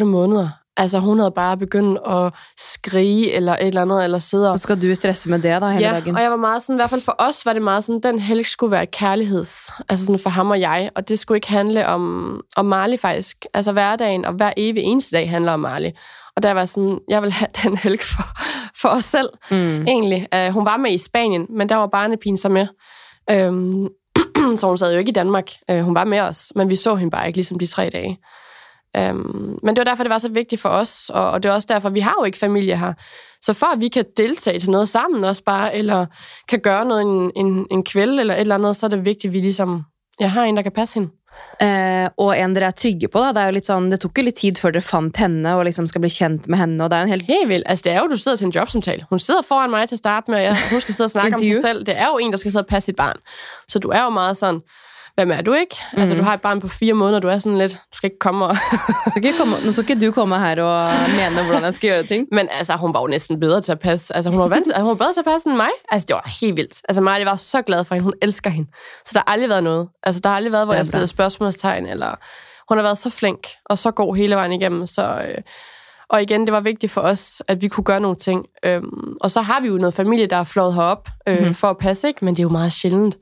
7-8 0.00 0.04
måneder. 0.04 0.48
Altså, 0.76 0.98
hun 0.98 1.18
havde 1.18 1.30
bare 1.30 1.56
begyndt 1.56 1.98
at 2.06 2.32
skrige 2.58 3.32
eller 3.32 3.52
et 3.52 3.66
eller 3.66 3.82
andet, 3.82 4.04
eller 4.04 4.18
sidde 4.18 4.50
og... 4.52 4.58
Så 4.58 4.62
skal 4.62 4.82
du 4.82 4.94
stresse 4.94 5.28
med 5.28 5.38
det 5.38 5.62
da, 5.62 5.68
hele 5.68 5.86
Ja, 5.88 5.92
dagen? 5.94 6.16
og 6.16 6.22
jeg 6.22 6.30
var 6.30 6.36
meget 6.36 6.62
sådan, 6.62 6.74
i 6.74 6.78
hvert 6.78 6.90
fald 6.90 7.00
for 7.00 7.14
os 7.18 7.46
var 7.46 7.52
det 7.52 7.62
meget 7.62 7.84
sådan, 7.84 8.00
den 8.00 8.18
helg 8.18 8.46
skulle 8.46 8.70
være 8.70 8.82
et 8.82 8.90
kærligheds, 8.90 9.70
altså 9.88 10.06
sådan 10.06 10.18
for 10.18 10.30
ham 10.30 10.50
og 10.50 10.60
jeg, 10.60 10.90
og 10.96 11.08
det 11.08 11.18
skulle 11.18 11.36
ikke 11.36 11.48
handle 11.50 11.86
om, 11.86 12.40
om 12.56 12.66
Marley 12.66 12.98
faktisk. 12.98 13.36
Altså 13.54 13.72
hverdagen 13.72 14.24
og 14.24 14.32
hver 14.32 14.52
evig 14.56 14.82
eneste 14.82 15.16
dag 15.16 15.30
handler 15.30 15.52
om 15.52 15.60
Marley. 15.60 15.90
Og 16.36 16.42
der 16.42 16.52
var 16.52 16.64
sådan, 16.64 16.98
jeg 17.08 17.22
vil 17.22 17.32
have 17.32 17.48
den 17.64 17.76
helg 17.76 18.00
for, 18.02 18.24
for 18.80 18.88
os 18.88 19.04
selv, 19.04 19.28
Mm. 19.50 19.82
egentlig. 19.86 20.26
Uh, 20.36 20.54
hun 20.54 20.64
var 20.64 20.76
med 20.76 20.90
i 20.92 20.98
Spanien, 20.98 21.46
men 21.50 21.68
der 21.68 21.76
var 21.76 21.86
barnepigen 21.86 22.36
så 22.36 22.48
med. 22.48 22.66
Øhm, 23.30 23.88
så 24.60 24.66
hun 24.66 24.78
sad 24.78 24.92
jo 24.92 24.98
ikke 24.98 25.08
i 25.10 25.12
Danmark. 25.12 25.50
Uh, 25.72 25.78
hun 25.80 25.94
var 25.94 26.04
med 26.04 26.20
os, 26.20 26.52
men 26.56 26.70
vi 26.70 26.76
så 26.76 26.94
hende 26.94 27.10
bare 27.10 27.26
ikke 27.26 27.36
ligesom 27.36 27.58
de 27.58 27.66
tre 27.66 27.90
dage. 27.92 28.18
Um, 28.98 29.58
men 29.62 29.76
det 29.76 29.78
var 29.78 29.84
derfor, 29.84 30.04
det 30.04 30.10
var 30.10 30.18
så 30.18 30.28
vigtigt 30.28 30.60
for 30.60 30.68
os, 30.68 31.10
og, 31.14 31.30
og 31.30 31.42
det 31.42 31.48
er 31.48 31.52
også 31.52 31.68
derfor, 31.70 31.90
vi 31.90 32.00
har 32.00 32.14
jo 32.20 32.24
ikke 32.24 32.38
familie 32.38 32.76
her. 32.76 32.92
Så 33.40 33.52
for 33.52 33.66
at 33.66 33.80
vi 33.80 33.88
kan 33.88 34.04
deltage 34.16 34.58
til 34.58 34.70
noget 34.70 34.88
sammen 34.88 35.24
også 35.24 35.44
bare, 35.44 35.74
eller 35.74 36.06
kan 36.48 36.60
gøre 36.60 36.84
noget 36.84 37.02
en, 37.02 37.32
en, 37.36 37.66
en 37.70 37.84
kvæld 37.84 38.20
eller 38.20 38.34
et 38.34 38.40
eller 38.40 38.54
andet, 38.54 38.76
så 38.76 38.86
er 38.86 38.90
det 38.90 39.04
vigtigt, 39.04 39.30
at 39.30 39.32
vi 39.32 39.40
ligesom 39.40 39.82
ja, 40.20 40.26
har 40.26 40.44
en, 40.44 40.56
der 40.56 40.62
kan 40.62 40.72
passe 40.72 40.94
hende. 40.94 41.10
Eh, 41.60 42.08
og 42.18 42.32
en 42.34 42.54
dere 42.56 42.66
er 42.66 42.74
trygge 42.74 43.08
på. 43.08 43.20
da. 43.20 43.32
Det 43.32 43.42
er 43.42 43.50
jo 43.50 43.54
litt 43.54 43.68
sånn, 43.68 43.90
det 43.92 44.00
tok 44.02 44.18
jo 44.18 44.24
litt 44.26 44.40
tid 44.40 44.58
før 44.58 44.74
dere 44.74 44.82
fant 44.82 45.20
henne 45.22 45.52
og 45.56 45.62
liksom 45.68 45.86
skal 45.86 46.02
bli 46.02 46.10
kjent 46.10 46.48
med 46.50 46.58
henne. 46.58 46.82
og 46.84 46.90
det 46.90 46.98
er 46.98 47.06
en 47.06 47.12
helt... 47.14 47.26
Helt 47.28 47.48
vildt. 47.48 47.66
Altså, 47.66 47.82
det 47.86 47.92
er 47.92 48.00
jo, 48.00 48.08
du 48.10 48.16
sidder 48.16 48.36
til 48.36 48.48
en 48.50 48.54
jobsamtale. 48.56 49.06
Hun 49.10 49.18
sidder 49.18 49.42
foran 49.42 49.70
mig 49.70 49.88
til 49.88 49.94
at 49.94 50.02
starte 50.02 50.30
med, 50.30 50.38
og 50.38 50.44
jeg, 50.44 50.56
hun 50.70 50.80
skal 50.80 50.94
sidde 50.94 51.06
og 51.06 51.10
snakke 51.10 51.34
om 51.34 51.44
sig 51.44 51.60
selv. 51.62 51.86
Det 51.86 51.96
er 51.96 52.06
jo 52.06 52.18
en, 52.18 52.30
der 52.30 52.38
skal 52.38 52.52
sidde 52.52 52.62
og 52.62 52.66
passe 52.66 52.86
sit 52.86 52.96
barn. 52.96 53.16
Så 53.68 53.78
du 53.78 53.88
er 53.88 54.02
jo 54.02 54.10
meget 54.10 54.36
sådan, 54.36 54.60
hvem 55.14 55.30
er 55.30 55.40
du 55.40 55.52
ikke? 55.52 55.76
Mm. 55.92 56.00
Altså, 56.00 56.14
du 56.14 56.22
har 56.22 56.34
et 56.34 56.40
barn 56.40 56.60
på 56.60 56.68
fire 56.68 56.94
måneder, 56.94 57.20
du 57.20 57.28
er 57.28 57.38
sådan 57.38 57.58
lidt, 57.58 57.72
du 57.72 57.96
skal 57.96 58.06
ikke 58.06 58.18
komme 58.18 58.44
og... 58.44 58.56
Skal 59.10 59.24
ikke 59.24 59.38
komme, 59.38 59.56
nå 59.64 59.72
skal 59.72 59.90
ikke 59.90 60.06
du 60.06 60.12
komme 60.12 60.38
her 60.38 60.62
og 60.62 60.90
mene 61.08 61.44
hvordan 61.44 61.64
jeg 61.64 61.74
skal 61.74 61.88
gjøre 61.90 62.02
ting. 62.02 62.26
Men 62.32 62.48
altså, 62.50 62.72
hun 62.72 62.94
var 62.94 63.00
jo 63.00 63.06
næsten 63.06 63.40
bedre 63.40 63.60
til 63.60 63.72
at 63.72 63.80
passe. 63.80 64.16
Altså, 64.16 64.30
hun 64.30 64.40
var, 64.40 64.48
vant 64.48 64.78
hun 64.78 64.88
var 64.88 64.94
bedre 64.94 65.12
til 65.12 65.20
at 65.20 65.24
passe 65.24 65.48
end 65.48 65.56
mig. 65.56 65.70
Altså, 65.90 66.06
det 66.06 66.14
var 66.14 66.34
helt 66.40 66.56
vildt. 66.56 66.82
Altså, 66.88 67.02
Maja 67.02 67.24
var 67.24 67.36
så 67.36 67.62
glad 67.62 67.84
for 67.84 67.94
hende. 67.94 68.04
Hun 68.04 68.14
elsker 68.22 68.50
hende. 68.50 68.70
Så 69.04 69.10
der 69.14 69.20
har 69.26 69.32
aldrig 69.32 69.48
været 69.48 69.64
noget. 69.64 69.88
Altså, 70.02 70.20
der 70.20 70.28
har 70.28 70.36
aldrig 70.36 70.52
været, 70.52 70.66
hvor 70.66 70.74
er 70.74 70.78
jeg 70.78 70.86
stillede 70.86 71.06
spørgsmålstegn, 71.06 71.86
eller... 71.86 72.14
Hun 72.68 72.78
har 72.78 72.82
været 72.82 72.98
så 72.98 73.10
flink 73.10 73.48
og 73.64 73.78
så 73.78 73.90
god 73.90 74.16
hele 74.16 74.34
vejen 74.34 74.52
igennem, 74.52 74.86
så... 74.86 75.02
Øh, 75.02 75.42
og 76.10 76.22
igen, 76.22 76.46
det 76.46 76.52
var 76.52 76.60
vigtigt 76.60 76.92
for 76.92 77.00
os, 77.00 77.42
at 77.48 77.62
vi 77.62 77.68
kunne 77.68 77.84
gøre 77.84 78.00
nogle 78.00 78.16
ting. 78.16 78.46
Øhm, 78.64 79.16
og 79.20 79.30
så 79.30 79.40
har 79.40 79.60
vi 79.60 79.68
jo 79.68 79.74
noget 79.74 79.94
familie, 79.94 80.26
der 80.26 80.36
er 80.36 80.44
flået 80.44 80.74
herop 80.74 81.08
øh, 81.26 81.38
mm-hmm. 81.38 81.54
for 81.54 81.70
at 81.70 81.78
passe, 81.78 82.08
ikke? 82.08 82.24
men 82.24 82.34
det 82.34 82.40
er 82.40 82.42
jo 82.42 82.48
meget 82.48 82.72
sjældent. 82.72 83.16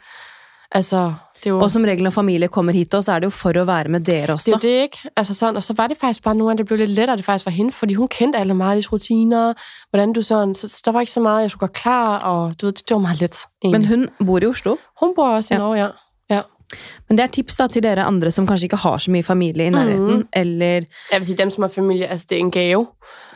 Altså, 0.72 1.14
jo... 1.46 1.60
Og 1.60 1.70
som 1.70 1.82
regel 1.84 2.02
når 2.02 2.10
familie 2.10 2.48
kommer 2.48 2.72
hit, 2.72 2.94
også, 2.94 3.06
så 3.06 3.12
er 3.12 3.18
det 3.18 3.24
jo 3.24 3.30
for 3.30 3.52
å 3.60 3.64
være 3.64 3.88
med 3.88 4.00
dere 4.00 4.20
Det 4.22 4.28
er 4.28 4.32
også. 4.32 4.50
jo 4.50 4.58
det, 4.62 4.68
ikke? 4.82 4.98
Altså 5.16 5.34
sådan, 5.34 5.56
og 5.56 5.62
så 5.62 5.74
var 5.76 5.86
det 5.86 5.96
faktisk 5.96 6.22
bare 6.22 6.34
nogle 6.34 6.50
af 6.50 6.56
det 6.56 6.66
blev 6.66 6.78
lidt 6.78 6.90
lettere, 6.90 7.16
det 7.16 7.24
faktisk 7.24 7.46
var 7.46 7.52
hende, 7.52 7.72
fordi 7.72 7.94
hun 7.94 8.08
kendte 8.08 8.38
alle 8.38 8.54
Marlies 8.54 8.92
rutiner, 8.92 9.52
hvordan 9.90 10.12
du 10.12 10.22
sådan, 10.22 10.54
så, 10.54 10.68
så 10.68 10.82
der 10.84 10.92
var 10.92 11.00
ikke 11.00 11.12
så 11.12 11.20
meget, 11.20 11.42
jeg 11.42 11.50
skulle 11.50 11.60
gøre 11.68 11.74
klar, 11.82 12.18
og 12.18 12.60
du 12.60 12.66
ved, 12.66 12.72
det, 12.72 12.90
var 12.90 12.98
meget 12.98 13.20
let. 13.20 13.36
Egentlig. 13.64 13.80
Men 13.80 13.88
hun 13.88 14.26
bor 14.26 14.38
i 14.42 14.46
Oslo. 14.46 14.76
hun 15.00 15.12
bor 15.16 15.28
også 15.28 15.54
i 15.54 15.56
Ja. 15.56 15.58
Norge, 15.62 15.78
ja. 15.84 15.88
ja. 16.30 16.40
Men 17.08 17.18
det 17.18 17.22
er 17.24 17.26
tips 17.26 17.56
da 17.56 17.66
til 17.66 17.82
dere 17.82 18.02
andre 18.02 18.30
som 18.30 18.46
kanskje 18.46 18.66
ikke 18.66 18.76
har 18.76 18.98
så 18.98 19.10
mye 19.10 19.22
familie 19.22 19.66
i 19.66 19.70
nærheten. 19.70 20.04
Mhm. 20.06 20.28
Eller 20.32 20.66
Jeg 20.66 21.18
vil 21.18 21.26
sige, 21.26 21.36
dem 21.38 21.50
som 21.50 21.62
har 21.62 21.68
familie, 21.68 22.06
altså 22.06 22.26
det 22.30 22.36
er 22.36 22.40
en 22.40 22.50
gave. 22.50 22.86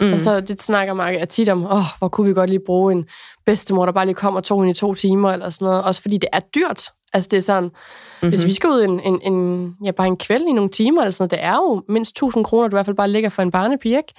mm. 0.01 0.07
Mm. 0.07 0.13
Altså 0.13 0.41
det 0.41 0.63
snakker 0.63 0.95
Marke 0.95 1.27
tit 1.27 1.49
om, 1.49 1.65
åh, 1.65 1.85
hvor 1.99 2.09
kunne 2.09 2.29
vi 2.29 2.35
godt 2.35 2.51
lige 2.51 2.61
bruge 2.67 2.93
en 2.93 3.05
bedstemor, 3.47 3.85
der 3.87 3.93
bare 3.93 4.05
lige 4.07 4.15
kom 4.15 4.35
og 4.37 4.45
tog 4.45 4.61
hende 4.61 4.71
i 4.71 4.75
to 4.75 4.95
timer, 4.95 5.31
eller 5.33 5.51
sådan 5.51 5.65
noget. 5.67 5.83
Også 5.85 6.03
fordi 6.03 6.19
det 6.19 6.29
er 6.33 6.41
dyrt. 6.41 6.83
Altså 7.13 7.29
det 7.31 7.37
er 7.37 7.41
sådan, 7.41 7.63
mm-hmm. 7.65 8.29
hvis 8.29 8.45
vi 8.45 8.53
skal 8.53 8.71
ud 8.71 8.83
en, 8.85 9.01
en, 9.01 9.21
en, 9.23 9.77
ja, 9.85 9.91
bare 9.91 10.07
en 10.07 10.17
kvæld 10.17 10.43
i 10.49 10.53
nogle 10.53 10.71
timer, 10.71 11.03
eller 11.03 11.11
sådan 11.13 11.23
noget, 11.23 11.31
det 11.31 11.45
er 11.45 11.55
jo 11.55 11.83
mindst 11.89 12.11
1000 12.11 12.45
kroner, 12.45 12.69
du 12.69 12.77
i 12.77 12.79
hvert 12.79 12.87
fald 12.87 12.97
bare 12.97 13.09
ligger 13.11 13.29
for 13.31 13.43
en 13.43 13.51
barnepige, 13.51 13.97
ikke? 13.97 14.13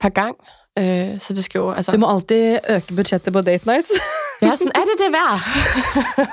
Per 0.00 0.08
gang. 0.08 0.36
Øh, 0.78 1.20
så 1.20 1.32
det 1.32 1.44
skal 1.44 1.58
jo, 1.58 1.70
altså... 1.72 1.92
Du 1.92 1.98
må 1.98 2.14
alltid 2.14 2.58
øke 2.70 2.94
budsjettet 2.96 3.32
på 3.32 3.40
date 3.40 3.66
nights. 3.66 3.90
Ja, 4.42 4.52
sådan 4.56 4.72
er 4.74 4.84
det 4.84 4.96
det 5.00 5.12
værd. 5.12 5.40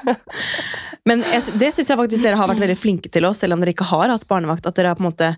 Men 1.07 1.23
jeg, 1.33 1.43
det 1.59 1.69
syns 1.73 1.89
jeg 1.89 1.97
faktisk 1.97 2.23
dere 2.23 2.35
har 2.35 2.49
vært 2.51 2.59
veldig 2.59 2.75
flinke 2.79 3.09
til 3.11 3.25
oss, 3.27 3.39
selv 3.39 3.55
om 3.55 3.61
dere 3.63 3.71
ikke 3.71 3.87
har 3.87 4.11
hatt 4.11 4.25
barnevakt. 4.27 4.67
At 4.67 4.75
dere 4.75 4.91
har 4.91 4.99
på 4.99 5.03
en 5.05 5.07
måte 5.07 5.29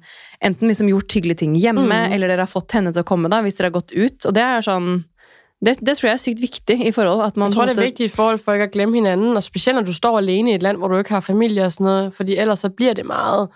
enten 0.41 0.71
liksom 0.71 0.89
gjort 0.89 1.13
hyggelige 1.13 1.43
ting 1.43 1.53
hjemme, 1.57 1.85
Mm. 1.85 2.13
eller 2.13 2.27
dere 2.27 2.45
har 2.45 2.49
fått 2.49 2.73
henne 2.73 2.93
til 2.93 3.03
å 3.03 3.07
komme 3.07 3.29
da, 3.29 3.43
hvis 3.45 3.59
dere 3.59 3.69
har 3.69 3.77
gått 3.77 3.93
ut. 3.93 4.25
Og 4.25 4.33
det 4.33 4.41
er 4.41 4.65
sånn 4.65 5.03
det, 5.65 5.79
det 5.85 5.97
tror 5.97 6.07
jeg 6.07 6.13
er 6.13 6.17
sykt 6.17 6.41
viktig 6.41 6.87
i 6.87 6.91
forhold. 6.91 7.25
At 7.27 7.37
man 7.37 7.47
Jeg 7.47 7.53
tror, 7.55 7.65
det 7.65 7.77
er 7.77 7.81
vigtigt 7.83 8.11
i 8.13 8.15
forhold 8.15 8.39
for 8.39 8.53
ikke 8.53 8.63
at 8.63 8.71
glemme 8.71 8.95
hinanden, 8.95 9.35
og 9.37 9.43
specielt 9.43 9.75
når 9.75 9.83
du 9.83 9.93
står 9.93 10.17
alene 10.17 10.51
i 10.51 10.55
et 10.55 10.61
land, 10.63 10.77
hvor 10.77 10.87
du 10.87 10.97
ikke 10.97 11.09
har 11.13 11.19
familie 11.19 11.65
og 11.65 11.71
sådan 11.71 11.85
noget, 11.85 12.13
fordi 12.13 12.35
ellers 12.37 12.59
så 12.59 12.69
bliver 12.69 12.93
det 12.93 13.05
meget, 13.05 13.49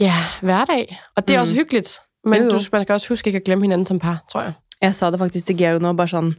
ja, 0.00 0.14
hverdag. 0.42 0.98
Og 1.16 1.28
det 1.28 1.34
er 1.34 1.38
Mm. 1.38 1.42
også 1.42 1.54
hyggeligt, 1.54 1.98
men 2.24 2.38
Jo, 2.38 2.44
jo. 2.44 2.50
du 2.50 2.60
man 2.72 2.82
skal 2.82 2.92
også 2.92 3.08
huske 3.08 3.28
ikke 3.28 3.36
at 3.36 3.44
glemme 3.44 3.64
hinanden 3.64 3.86
som 3.86 3.98
par, 3.98 4.22
tror 4.32 4.40
jeg. 4.42 4.52
Jeg 4.82 4.94
sa 4.94 5.10
det 5.10 5.18
faktisk 5.18 5.46
til 5.46 5.56
Georg 5.58 5.80
nå, 5.82 5.92
bare 5.92 6.08
sånn 6.08 6.34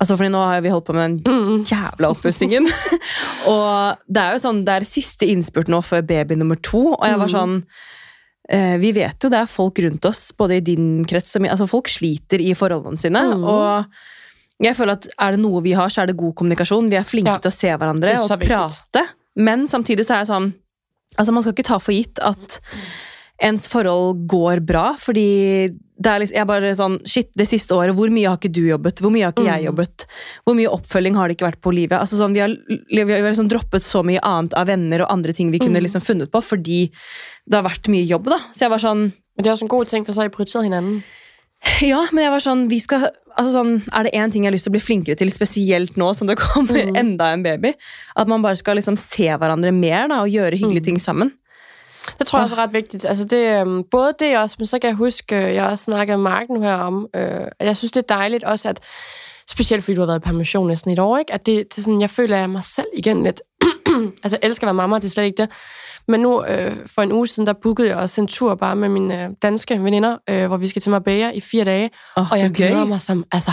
Altså, 0.00 0.16
fordi 0.16 0.28
nå 0.28 0.38
har 0.46 0.60
vi 0.60 0.68
holdt 0.68 0.84
på 0.84 0.92
med 0.92 1.18
den 1.24 1.64
jævla 1.64 2.08
oppussingen. 2.10 2.66
og 3.52 3.96
det 4.08 4.16
er 4.22 4.32
jo 4.32 4.38
sånn, 4.42 4.64
det 4.66 4.74
er 4.74 4.84
siste 4.88 5.26
innspurt 5.26 5.68
nå 5.68 5.80
før 5.80 6.00
baby 6.00 6.32
nummer 6.32 6.56
to, 6.56 6.92
og 6.94 7.06
jeg 7.08 7.18
var 7.18 7.26
Mm. 7.28 7.32
sånn 7.36 7.62
Vi 8.48 8.92
vet 8.92 9.20
jo 9.22 9.28
det 9.30 9.38
er 9.38 9.46
folk 9.46 9.78
rundt 9.78 10.04
oss, 10.08 10.32
både 10.32 10.56
i 10.56 10.60
din 10.60 11.04
krets 11.04 11.36
og 11.36 11.42
min 11.42 11.50
Altså, 11.52 11.68
folk 11.68 11.86
sliter 11.88 12.40
i 12.40 12.54
forholdene 12.54 12.98
sine, 12.98 13.20
Mm. 13.36 13.44
og 13.44 13.86
jeg 14.60 14.74
føler 14.76 14.92
at 14.92 15.06
er 15.18 15.30
det 15.32 15.40
noe 15.40 15.60
vi 15.62 15.72
har, 15.72 15.88
så 15.88 16.02
er 16.02 16.06
det 16.06 16.16
god 16.16 16.34
kommunikasjon. 16.34 16.90
Vi 16.90 16.96
er 16.96 17.04
flinke 17.04 17.26
Ja. 17.30 17.38
til 17.38 17.50
å 17.50 17.54
se 17.54 17.68
hverandre 17.68 18.08
er 18.08 18.18
og 18.18 18.28
viktig. 18.40 18.48
prate. 18.48 19.04
Men 19.36 19.66
samtidig 19.66 20.04
så 20.04 20.14
er 20.14 20.24
jeg 20.24 20.28
sånn 20.28 20.54
Altså, 21.18 21.32
man 21.32 21.42
skal 21.42 21.52
ikke 21.54 21.64
ta 21.66 21.78
for 21.78 21.92
gitt 21.92 22.18
at 22.22 22.60
ens 23.40 23.66
forhold 23.68 24.26
går 24.28 24.60
bra, 24.66 24.94
fordi 25.00 25.70
det 26.00 26.06
er 26.08 26.20
liksom, 26.22 26.34
jeg 26.36 26.46
bare 26.48 26.72
sånn, 26.76 26.94
shit, 27.08 27.28
det 27.36 27.46
siste 27.48 27.72
året, 27.76 27.94
hvor 27.96 28.08
mye 28.12 28.28
har 28.28 28.38
ikke 28.38 28.52
du 28.52 28.62
jobbet? 28.68 29.00
Hvor 29.00 29.12
mye 29.12 29.24
har 29.26 29.32
ikke 29.32 29.44
jeg 29.48 29.60
Mm. 29.62 29.66
jobbet? 29.68 30.06
Hvor 30.46 30.54
mye 30.56 30.68
oppfølging 30.72 31.14
har 31.16 31.28
det 31.28 31.36
ikke 31.36 31.48
vært 31.50 31.60
på 31.60 31.72
livet? 31.74 31.98
Altså 32.00 32.16
sånn, 32.16 32.32
vi 32.32 32.40
har, 32.40 32.48
vi 32.48 33.00
har 33.12 33.30
liksom 33.32 33.48
droppet 33.50 33.82
så 33.84 34.02
mye 34.04 34.20
annet 34.22 34.54
av 34.54 34.66
venner 34.66 35.02
og 35.02 35.10
andre 35.12 35.32
ting 35.32 35.50
vi 35.50 35.58
kunne 35.58 35.76
Mm. 35.80 35.84
liksom 35.84 36.00
funnet 36.04 36.30
på, 36.30 36.40
fordi 36.42 36.90
det 37.48 37.54
har 37.54 37.64
vært 37.68 37.88
mye 37.88 38.06
jobb 38.06 38.24
da. 38.24 38.38
Så 38.52 38.60
jeg 38.64 38.70
var 38.70 38.78
sånn, 38.78 39.12
Men 39.36 39.42
det 39.44 39.46
er 39.46 39.52
også 39.54 39.62
en 39.62 39.68
god 39.68 39.88
ting, 39.88 40.04
for 40.04 40.12
så 40.12 40.16
har 40.22 40.26
I 40.26 40.28
prioriteret 40.30 40.64
hinanden. 40.64 41.02
ja, 41.80 42.06
men 42.12 42.24
jeg 42.24 42.30
var 42.32 42.40
sånn, 42.40 42.68
vi 42.68 42.78
skal, 42.78 43.08
altså 43.38 43.52
sånn, 43.52 43.82
er 43.92 44.02
det 44.04 44.14
en 44.14 44.30
ting 44.30 44.44
jeg 44.44 44.50
har 44.52 44.56
lyst 44.56 44.64
til 44.64 44.72
å 44.72 44.76
bli 44.78 44.80
flinkere 44.80 45.16
til, 45.16 45.28
spesielt 45.30 45.96
nå 45.96 46.14
som 46.16 46.26
det 46.26 46.36
kommer 46.40 46.86
Mm. 46.86 46.96
enda 46.96 47.32
en 47.32 47.42
baby, 47.42 47.74
at 48.16 48.28
man 48.28 48.42
bare 48.42 48.56
skal 48.56 48.76
liksom 48.76 48.96
se 48.98 49.28
hverandre 49.28 49.72
mer 49.72 50.08
da, 50.08 50.22
og 50.22 50.28
gjøre 50.28 50.56
hyggelige 50.58 50.80
Mm. 50.80 50.84
ting 50.84 50.96
sammen. 50.98 51.32
Det 52.18 52.26
tror 52.26 52.38
jeg 52.38 52.44
også 52.44 52.56
er 52.56 52.62
ret 52.62 52.72
vigtigt. 52.72 53.04
Altså 53.04 53.24
det, 53.24 53.60
øhm, 53.60 53.84
både 53.90 54.12
det 54.18 54.38
også, 54.38 54.56
men 54.58 54.66
så 54.66 54.78
kan 54.78 54.88
jeg 54.88 54.96
huske, 54.96 55.36
øh, 55.36 55.54
jeg 55.54 55.64
også 55.64 55.84
snakket 55.84 56.18
med 56.18 56.22
Mark 56.22 56.48
nu 56.48 56.60
her 56.60 56.74
om, 56.74 57.06
øh, 57.16 57.22
at 57.58 57.66
jeg 57.66 57.76
synes, 57.76 57.92
det 57.92 58.02
er 58.10 58.14
dejligt 58.14 58.44
også, 58.44 58.68
at 58.68 58.80
specielt 59.50 59.84
fordi 59.84 59.94
du 59.94 60.00
har 60.00 60.06
været 60.06 60.18
i 60.18 60.24
permission 60.26 60.68
næsten 60.68 60.90
et 60.90 60.98
år, 60.98 61.18
ikke? 61.18 61.32
at 61.32 61.46
det, 61.46 61.72
det 61.72 61.78
er 61.78 61.82
sådan, 61.82 62.00
jeg 62.00 62.10
føler 62.10 62.36
jeg 62.36 62.50
mig 62.50 62.64
selv 62.64 62.86
igen 62.96 63.22
lidt. 63.22 63.42
altså 64.24 64.38
jeg 64.42 64.48
elsker 64.48 64.64
at 64.64 64.66
være 64.66 64.74
mamma, 64.74 64.96
det 64.96 65.04
er 65.04 65.08
slet 65.08 65.24
ikke 65.24 65.42
det. 65.42 65.50
Men 66.08 66.20
nu, 66.20 66.44
øh, 66.44 66.76
for 66.86 67.02
en 67.02 67.12
uge 67.12 67.26
siden, 67.26 67.46
der 67.46 67.52
bookede 67.52 67.88
jeg 67.88 67.96
også 67.96 68.20
en 68.20 68.26
tur 68.26 68.54
bare 68.54 68.76
med 68.76 68.88
mine 68.88 69.24
øh, 69.24 69.30
danske 69.42 69.84
veninder, 69.84 70.16
øh, 70.30 70.46
hvor 70.46 70.56
vi 70.56 70.68
skal 70.68 70.82
til 70.82 70.90
Marbella 70.90 71.30
i 71.30 71.40
fire 71.40 71.64
dage, 71.64 71.90
Åh, 72.16 72.30
og 72.30 72.38
jeg 72.38 72.50
glæder 72.50 72.84
mig 72.84 73.00
som, 73.00 73.24
altså, 73.32 73.52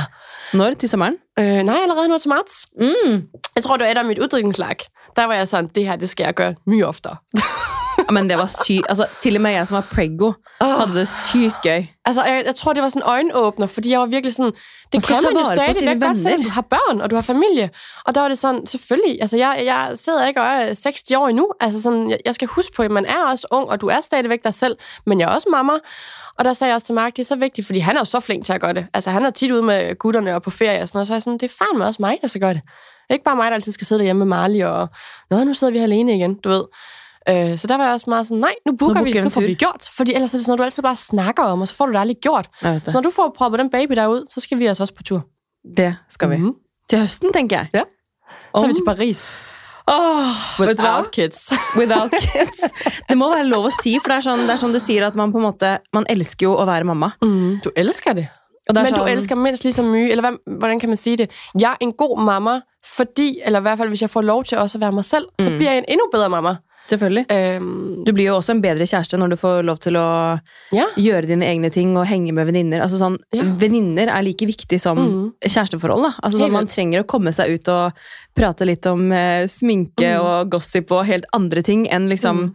Når 0.54 0.72
til 0.72 0.90
sommeren? 0.90 1.14
øh, 1.40 1.46
nej, 1.46 1.78
allerede 1.84 2.08
nu 2.08 2.18
til 2.18 2.30
marts. 2.30 2.68
Mm. 2.80 3.22
Jeg 3.56 3.64
tror, 3.64 3.78
det 3.78 3.86
var 3.86 3.92
et 3.92 3.98
af 3.98 4.06
mit 4.06 4.20
uddrikningslag. 4.20 4.76
Der 5.16 5.26
var 5.26 5.34
jeg 5.34 5.48
sådan, 5.48 5.70
det 5.76 5.86
her, 5.86 5.96
det 5.96 6.10
skal 6.10 6.24
jeg 6.24 6.34
gøre 6.34 6.56
mye 6.66 6.86
oftere. 6.86 7.16
Men 8.12 8.30
det 8.30 8.38
var 8.38 8.64
sykt. 8.66 8.86
Altså, 8.90 9.06
til 9.22 9.36
og 9.36 9.42
med 9.42 9.52
jeg 9.52 9.68
som 9.68 9.76
var 9.76 9.88
preggo, 9.96 10.32
Åh. 10.62 10.80
hadde 10.80 11.00
det 11.00 11.08
sykt 11.08 11.62
gøy. 11.64 11.84
Altså, 12.06 12.24
jeg, 12.24 12.44
jeg 12.46 12.56
tror, 12.56 12.74
det 12.74 12.84
var 12.84 12.90
sådan 12.90 13.02
en 13.02 13.10
øjenåbner, 13.10 13.68
fordi 13.68 13.92
jeg 13.92 14.00
var 14.00 14.06
virkelig 14.06 14.36
sådan, 14.36 14.52
det 14.92 15.08
kan 15.08 15.16
man 15.16 15.24
jo 15.24 15.40
vare 15.40 15.46
på 15.46 15.50
stadig 15.56 15.76
sine 15.76 15.92
væk 15.92 16.02
godt, 16.02 16.18
selvom 16.18 16.44
du 16.44 16.50
har 16.50 16.62
børn, 16.62 17.02
og 17.02 17.10
du 17.10 17.16
har 17.16 17.24
familie. 17.24 17.70
Og 18.06 18.16
der 18.16 18.22
var 18.22 18.28
det 18.28 18.38
sådan, 18.38 18.68
selvfølgelig, 18.68 19.18
altså 19.22 19.38
jeg, 19.38 19.62
jeg 19.66 19.92
sidder 19.96 20.28
ikke 20.28 20.42
og 20.42 20.48
er 20.48 20.74
60 20.74 21.12
år 21.12 21.28
endnu. 21.28 21.48
Altså 21.60 21.82
sådan, 21.82 22.10
jeg, 22.10 22.20
jeg 22.26 22.36
skal 22.36 22.48
huske 22.48 22.72
på, 22.76 22.84
at 22.84 22.92
man 22.92 23.06
er 23.06 23.32
også 23.32 23.48
ung, 23.52 23.70
og 23.70 23.82
du 23.82 23.88
er 23.88 24.02
stadigvæk 24.02 24.44
dig 24.44 24.54
selv, 24.54 24.78
men 25.06 25.20
jeg 25.20 25.26
er 25.30 25.34
også 25.34 25.48
mamma. 25.52 25.74
Og 26.38 26.46
der 26.46 26.54
sagde 26.54 26.70
jeg 26.70 26.76
også 26.76 26.86
til 26.86 26.96
Mark, 26.96 27.16
det 27.16 27.22
er 27.22 27.26
så 27.26 27.36
vigtigt, 27.36 27.68
fordi 27.68 27.80
han 27.80 27.96
er 27.96 28.00
jo 28.02 28.06
så 28.06 28.20
flink 28.20 28.46
til 28.46 28.54
at 28.54 28.62
gøre 28.62 28.74
det. 28.74 28.88
Altså 28.94 29.10
han 29.10 29.26
er 29.26 29.30
tit 29.30 29.52
ude 29.52 29.62
med 29.64 29.96
gutterne 30.00 30.36
og 30.36 30.42
på 30.42 30.50
ferie 30.50 30.82
og 30.82 30.88
sådan 30.88 30.98
noget, 30.98 31.08
så 31.08 31.14
er 31.14 31.16
jeg 31.16 31.22
sådan, 31.22 31.38
det 31.38 31.52
er 31.52 31.56
fandme 31.60 31.86
også 31.86 32.02
mig, 32.02 32.18
der 32.22 32.28
skal 32.28 32.42
gøre 32.42 32.54
det. 32.54 32.62
Ikke 33.10 33.24
bare 33.24 33.36
mig, 33.36 33.48
der 33.52 33.56
altid 33.56 33.72
skal 33.72 33.88
sidde 33.88 34.00
derhjemme 34.00 34.26
med 34.26 34.38
Marley, 34.38 34.64
og 34.64 34.90
Nå, 35.30 35.44
nu 35.44 35.54
sidder 35.54 35.74
vi 35.74 35.80
her 35.80 35.86
alene 35.86 36.16
igen, 36.16 36.36
du 36.36 36.50
ved. 36.50 36.64
Øh, 37.30 37.58
så 37.58 37.68
der 37.68 37.78
var 37.78 37.86
jeg 37.86 37.94
også 37.94 38.10
meget 38.10 38.28
sådan, 38.28 38.38
nej, 38.42 38.54
nu 38.66 38.72
booker 38.76 38.94
Nu 39.00 39.04
vi, 39.04 39.10
booker 39.12 39.20
vi 39.22 39.24
nu 39.24 39.30
får 39.30 39.42
vi 39.42 39.48
det 39.48 39.58
gjort. 39.58 39.90
Fordi 39.98 40.14
ellers 40.14 40.34
er 40.34 40.38
det 40.38 40.46
sådan 40.46 40.52
noget, 40.52 40.60
du 40.60 40.64
altid 40.64 40.84
bare 40.84 40.96
snakker 40.96 41.44
om, 41.44 41.62
og 41.62 41.68
så 41.68 41.74
får 41.76 41.86
du 41.86 41.92
det 41.94 42.00
aldrig 42.00 42.18
gjort. 42.22 42.48
Det. 42.64 42.82
Så 42.86 42.92
når 42.94 43.02
du 43.02 43.12
får 43.12 43.34
proppet 43.38 43.60
den 43.60 43.70
baby 43.70 43.94
derud, 43.96 44.26
så 44.30 44.40
skal 44.40 44.60
vi 44.60 44.66
altså 44.66 44.84
også 44.84 44.94
på 44.94 45.04
tur. 45.04 45.22
Det 45.78 45.96
skal 46.10 46.30
vi. 46.30 46.38
Mhm. 46.38 46.54
Til 46.90 47.00
høsten, 47.00 47.34
tenker 47.34 47.58
jeg. 47.58 47.68
Ja. 47.74 47.82
Så 48.58 48.64
er 48.64 48.68
vi 48.68 48.74
til 48.74 48.86
Paris. 48.86 49.32
Du 49.88 49.94
hva? 49.94 50.66
Without 50.68 51.12
kids. 51.12 51.54
Without 51.80 52.12
kids. 52.12 52.58
Det 53.10 53.18
må 53.18 53.30
være 53.36 53.46
lov 53.48 53.66
å 53.70 53.72
si, 53.82 53.94
for 54.04 54.12
det 54.12 54.18
er 54.18 54.26
sånn, 54.26 54.42
det 54.48 54.56
er 54.56 54.60
sånn 54.60 54.74
du 54.76 54.80
sier 54.84 55.06
at 55.08 55.16
man 55.16 55.32
på 55.32 55.40
en 55.40 55.46
måte 55.48 55.78
Man 55.96 56.08
elsker 56.12 56.48
jo 56.50 56.56
å 56.60 56.66
være 56.68 56.84
mamma. 56.84 57.12
Mm, 57.24 57.60
du 57.64 57.70
elsker 57.76 58.14
det. 58.18 58.26
Og 58.70 58.76
det 58.76 58.84
Men 58.84 58.94
du 58.94 59.00
sånn, 59.00 59.08
elsker 59.14 59.36
mindst 59.40 59.64
lige 59.64 59.74
så 59.78 59.84
mye, 59.88 60.10
eller 60.12 60.26
hvad, 60.26 60.40
hvordan 60.60 60.80
kan 60.80 60.90
man 60.92 60.98
sige 61.00 61.18
det? 61.24 61.30
Jeg 61.56 61.72
er 61.72 61.78
en 61.86 61.94
god 61.96 62.18
mamma, 62.20 62.58
fordi, 62.98 63.40
eller 63.46 63.60
i 63.60 63.66
hvert 63.68 63.78
fald 63.80 63.90
hvis 63.96 64.02
jeg 64.04 64.10
får 64.12 64.22
lov 64.28 64.44
til 64.44 64.58
også 64.58 64.78
at 64.78 64.82
være 64.82 64.92
mig 64.92 65.06
selv, 65.06 65.26
så 65.40 65.50
Mm. 65.50 65.58
bliver 65.58 65.72
jeg 65.72 65.78
en 65.78 65.86
endnu 65.88 66.10
bedre 66.12 66.30
mamma. 66.30 66.56
Selvfølgelig. 66.90 67.26
Øhm, 67.32 68.04
Du 68.06 68.12
blir 68.14 68.26
jo 68.30 68.36
også 68.38 68.52
en 68.56 68.62
bedre 68.62 68.86
kjæreste 68.88 69.18
når 69.20 69.30
du 69.30 69.36
får 69.36 69.64
lov 69.66 69.78
til 69.84 69.94
å 70.00 70.40
ja. 70.74 70.86
gjøre 70.98 71.28
dine 71.28 71.46
egne 71.46 71.70
ting 71.74 71.98
og 71.98 72.06
henge 72.08 72.32
med 72.34 72.46
venninner. 72.48 72.82
Altså 72.82 72.98
sånn, 73.02 73.18
Ja. 73.34 73.44
Venninner 73.44 74.08
er 74.08 74.22
like 74.24 74.46
viktig 74.46 74.80
som 74.82 74.98
Mhm. 74.98 75.34
kjæresteforhold. 75.46 76.04
Da. 76.04 76.14
Altså, 76.24 76.40
sånn, 76.40 76.52
man 76.52 76.68
trenger 76.68 77.04
å 77.04 77.08
komme 77.08 77.34
seg 77.34 77.50
ut 77.60 77.68
og 77.70 77.94
prate 78.36 78.66
litt 78.66 78.86
om 78.86 79.12
eh, 79.12 79.48
sminke 79.48 80.18
Mhm. 80.18 80.22
og 80.22 80.50
gossip 80.52 80.92
og 80.92 81.06
helt 81.06 81.26
andre 81.34 81.62
ting 81.62 81.88
enn 81.90 82.08
liksom 82.10 82.38
Mhm. 82.38 82.54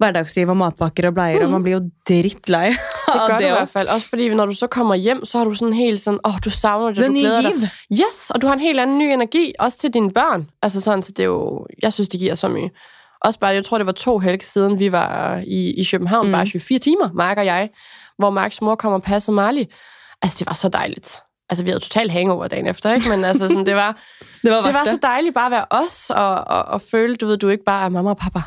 hverdagsliv 0.00 0.50
og 0.50 0.56
matpakker 0.56 1.06
og 1.08 1.14
bleier. 1.14 1.44
Og 1.44 1.50
man 1.50 1.62
blir 1.62 1.78
jo 1.80 1.90
drittlei 2.08 2.70
Det 3.06 3.14
av 3.20 3.28
gør 3.28 3.38
du 3.38 3.44
det 3.44 3.50
i 3.50 3.54
hvert 3.54 3.70
fald. 3.70 3.88
Også 3.88 4.08
fordi, 4.10 4.28
når 4.34 4.46
du 4.46 4.52
så 4.54 4.68
kommer 4.68 4.96
hjem, 4.96 5.20
så 5.24 5.38
har 5.38 5.44
du 5.44 5.54
sådan 5.54 5.72
helt 5.74 6.00
sådan, 6.00 6.18
åh, 6.24 6.34
oh, 6.34 6.38
du 6.42 6.50
savner 6.50 6.94
det, 6.94 6.98
Det 6.98 7.04
er 7.04 7.08
du 7.08 7.20
glæder 7.20 7.42
dig. 7.42 7.70
giv. 7.90 7.98
Yes, 8.00 8.30
og 8.34 8.40
du 8.40 8.46
har 8.46 8.54
en 8.54 8.60
helt 8.60 8.80
anden 8.80 8.98
ny 8.98 9.12
energi, 9.12 9.52
også 9.60 9.78
til 9.78 9.90
dine 9.90 10.10
børn. 10.10 10.48
Altså 10.62 10.80
sådan, 10.80 11.02
så 11.02 11.12
det 11.12 11.20
er 11.20 11.26
jo, 11.30 11.66
jeg 11.82 11.92
synes, 11.92 12.08
det 12.08 12.20
giver 12.20 12.34
så 12.34 12.48
mye. 12.48 12.70
Også 13.24 13.38
bare, 13.38 13.54
jeg 13.54 13.64
tror, 13.64 13.78
det 13.78 13.86
var 13.86 13.92
to 13.92 14.18
helge 14.18 14.44
siden, 14.44 14.78
vi 14.78 14.92
var 14.92 15.42
i, 15.46 15.70
i 15.80 15.84
København, 15.90 16.26
Mm. 16.26 16.30
mm. 16.30 16.32
bare 16.32 16.46
24 16.46 16.78
timer, 16.78 17.08
Mark 17.14 17.38
og 17.38 17.46
jeg, 17.46 17.70
hvor 18.18 18.30
Marks 18.30 18.60
mor 18.62 18.74
kom 18.74 18.92
og 18.92 19.02
passede 19.02 19.34
Marley. 19.34 19.64
Altså, 20.22 20.36
det 20.38 20.46
var 20.46 20.54
så 20.54 20.68
dejligt. 20.68 21.20
Altså, 21.50 21.64
vi 21.64 21.70
havde 21.70 21.80
totalt 21.80 22.12
hangover 22.12 22.48
dagen 22.48 22.66
efter, 22.66 22.92
ikke? 22.94 23.08
Men 23.08 23.24
altså, 23.24 23.48
sådan, 23.48 23.66
det 23.66 23.74
var, 23.74 23.92
Det 24.42 24.50
var 24.50 24.62
det 24.62 24.74
var 24.74 24.84
så 24.84 24.98
dejligt 25.02 25.34
bare 25.34 25.46
at 25.46 25.52
være 25.52 25.66
os, 25.70 26.10
og, 26.10 26.34
og, 26.34 26.62
og 26.64 26.80
føle, 26.90 27.16
du 27.16 27.26
ved, 27.26 27.36
du 27.36 27.48
ikke 27.48 27.64
bare 27.64 27.84
er 27.84 27.88
mamma 27.88 28.10
og 28.10 28.16
pappa. 28.16 28.40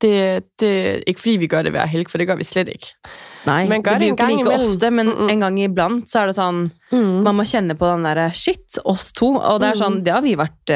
Det, 0.00 0.42
det 0.60 1.02
ikke 1.06 1.20
fordi 1.20 1.36
vi 1.36 1.46
gør 1.46 1.62
det 1.62 1.70
hver 1.72 1.86
helg, 1.86 2.10
for 2.10 2.18
det 2.18 2.26
gør 2.26 2.36
vi 2.36 2.44
slet 2.44 2.68
ikke. 2.68 2.86
Nei, 3.46 3.68
Men 3.68 3.82
gør 3.82 3.90
det 3.90 4.00
det 4.00 4.06
en 4.06 4.12
ikke 4.12 4.22
gang 4.22 4.32
like 4.36 4.40
imellem. 4.48 4.70
ofte, 4.70 4.90
men 4.90 5.06
Mm-mm. 5.08 5.28
en 5.30 5.40
gang 5.40 5.60
iblant 5.60 6.10
så 6.10 6.18
er 6.20 6.26
det 6.26 6.34
sånn 6.36 6.70
Mm. 6.92 7.22
Man 7.26 7.34
må 7.34 7.42
kjenne 7.44 7.74
på 7.74 7.86
den 7.94 8.04
derre 8.04 8.28
Shit, 8.34 8.76
oss 8.84 9.08
to. 9.12 9.32
Og 9.34 9.60
det 9.60 9.68
er 9.68 9.74
sånn, 9.80 9.94
Mhm. 9.96 10.04
det 10.04 10.12
har 10.12 10.20
vi 10.22 10.34
vært 10.38 10.70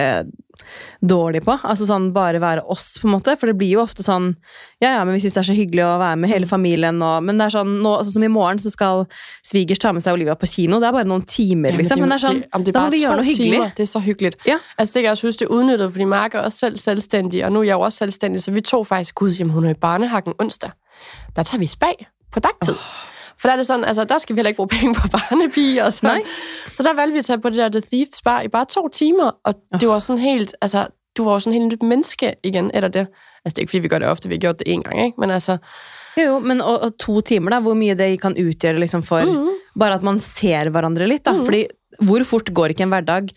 dårlige 1.00 1.44
på. 1.46 1.56
Altså 1.62 1.88
sånn 1.88 2.10
bare 2.16 2.40
være 2.42 2.64
oss, 2.70 2.94
på 3.00 3.08
en 3.08 3.14
måte. 3.16 3.36
For 3.40 3.50
det 3.50 3.56
blir 3.60 3.76
jo 3.76 3.84
ofte 3.84 4.06
sånn 4.06 4.34
Ja, 4.80 4.94
ja, 4.94 5.04
men 5.04 5.14
vi 5.16 5.20
syns 5.20 5.34
det 5.36 5.42
er 5.42 5.48
så 5.50 5.56
hyggelig 5.56 5.84
å 5.84 5.96
være 6.00 6.16
med 6.22 6.30
hele 6.32 6.48
familien 6.48 7.02
og 7.04 7.24
Men 7.26 7.40
det 7.40 7.48
er 7.48 7.54
sånn 7.58 7.74
nå, 7.84 7.96
altså, 8.00 8.14
som 8.16 8.24
i 8.24 8.32
morgen, 8.32 8.60
så 8.62 8.72
skal 8.72 9.04
svigers 9.46 9.80
ta 9.82 9.92
med 9.92 10.04
seg 10.04 10.16
Olivia 10.16 10.36
på 10.38 10.48
kino. 10.48 10.80
Det 10.80 10.88
er 10.88 10.96
bare 10.96 11.08
noen 11.08 11.26
timer, 11.28 11.76
liksom. 11.76 12.00
Men 12.00 12.14
det 12.14 12.20
er 12.20 12.26
sånn 12.26 12.42
det 12.64 12.74
da 12.76 12.86
må 12.86 12.94
vi 12.94 13.02
gjøre 13.04 13.18
to 13.18 13.22
noe 13.22 13.28
hyggelig. 13.28 13.58
Timer, 13.58 13.74
det 13.76 13.84
er 13.84 13.90
så 13.90 14.04
hyggeligt. 14.04 14.40
Ja. 14.48 14.58
Altså, 14.76 14.94
det 14.94 15.02
kan 15.02 15.10
jeg 15.10 15.18
også 15.18 15.30
huske, 15.30 15.44
det 15.44 15.50
udnyttet, 15.50 15.92
fordi 15.92 16.08
Mark 16.10 16.34
er 16.34 16.46
også 16.46 16.70
selv 16.70 16.80
selvstændig, 16.80 17.44
og 17.44 17.52
nu 17.52 17.60
er 17.60 17.64
jeg 17.64 17.72
jo 17.72 17.80
også 17.80 17.98
selvstændig, 17.98 18.42
så 18.42 18.50
vi 18.50 18.60
tog 18.60 18.86
faktisk, 18.86 19.14
gud, 19.14 19.30
jamen 19.30 19.52
hun 19.52 19.64
er 19.64 19.70
i 19.70 19.74
barnehakken 19.74 20.32
onsdag. 20.38 20.70
Der 21.36 21.42
tager 21.42 21.58
vi 21.58 21.66
spag 21.66 22.06
på 22.32 22.40
dagtid. 22.40 22.74
For 23.40 23.48
der 23.48 23.52
er 23.52 23.56
det 23.56 23.66
sådan, 23.66 23.84
altså, 23.84 24.04
der 24.04 24.18
skal 24.18 24.36
vi 24.36 24.38
heller 24.38 24.48
ikke 24.48 24.56
bruge 24.62 24.68
penge 24.68 24.94
på 24.94 25.08
barnepiger 25.16 25.84
og 25.84 25.92
sådan. 25.92 26.16
Nej. 26.16 26.22
Så 26.76 26.82
der 26.82 26.94
valgte 26.94 27.12
vi 27.12 27.18
at 27.18 27.24
tage 27.24 27.40
på 27.40 27.48
det 27.50 27.56
der 27.58 27.68
The 27.68 27.80
Thief 27.80 28.08
Spa 28.14 28.40
i 28.44 28.48
bare 28.48 28.66
to 28.68 28.88
timer, 28.88 29.30
og 29.44 29.54
det 29.80 29.88
var 29.88 29.98
sådan 29.98 30.22
helt, 30.22 30.54
altså, 30.62 30.86
du 31.16 31.24
var 31.24 31.32
jo 31.32 31.40
sådan 31.40 31.52
helt 31.60 31.72
nyt 31.72 31.82
menneske 31.82 32.34
igen 32.44 32.70
efter 32.74 32.88
det. 32.88 33.06
Altså, 33.44 33.54
det 33.54 33.58
er 33.58 33.60
ikke, 33.62 33.70
fordi 33.70 33.78
vi 33.86 33.88
gør 33.88 33.98
det 33.98 34.08
ofte, 34.08 34.28
vi 34.28 34.34
har 34.34 34.40
gjort 34.40 34.58
det 34.58 34.68
en 34.72 34.82
gang, 34.82 35.04
ikke? 35.04 35.20
Men 35.20 35.30
altså, 35.30 35.56
Jo, 36.16 36.22
jo, 36.22 36.38
men 36.38 36.60
og, 36.60 36.80
og 36.80 36.98
to 36.98 37.20
timer, 37.20 37.50
da, 37.50 37.58
hvor 37.60 37.74
mye 37.74 37.94
det 37.94 38.20
kan 38.20 38.32
utgjøre 38.36 38.78
liksom, 38.80 39.02
for 39.02 39.20
Mhm. 39.24 39.48
bare 39.78 39.94
at 39.94 40.02
man 40.02 40.20
ser 40.20 40.68
hverandre 40.70 41.06
litt. 41.08 41.24
Da. 41.24 41.32
Mhm. 41.32 41.44
Fordi 41.44 41.66
hvor 42.02 42.24
fort 42.24 42.54
går 42.54 42.66
ikke 42.74 42.82
en 42.82 42.88
hverdag? 42.92 43.28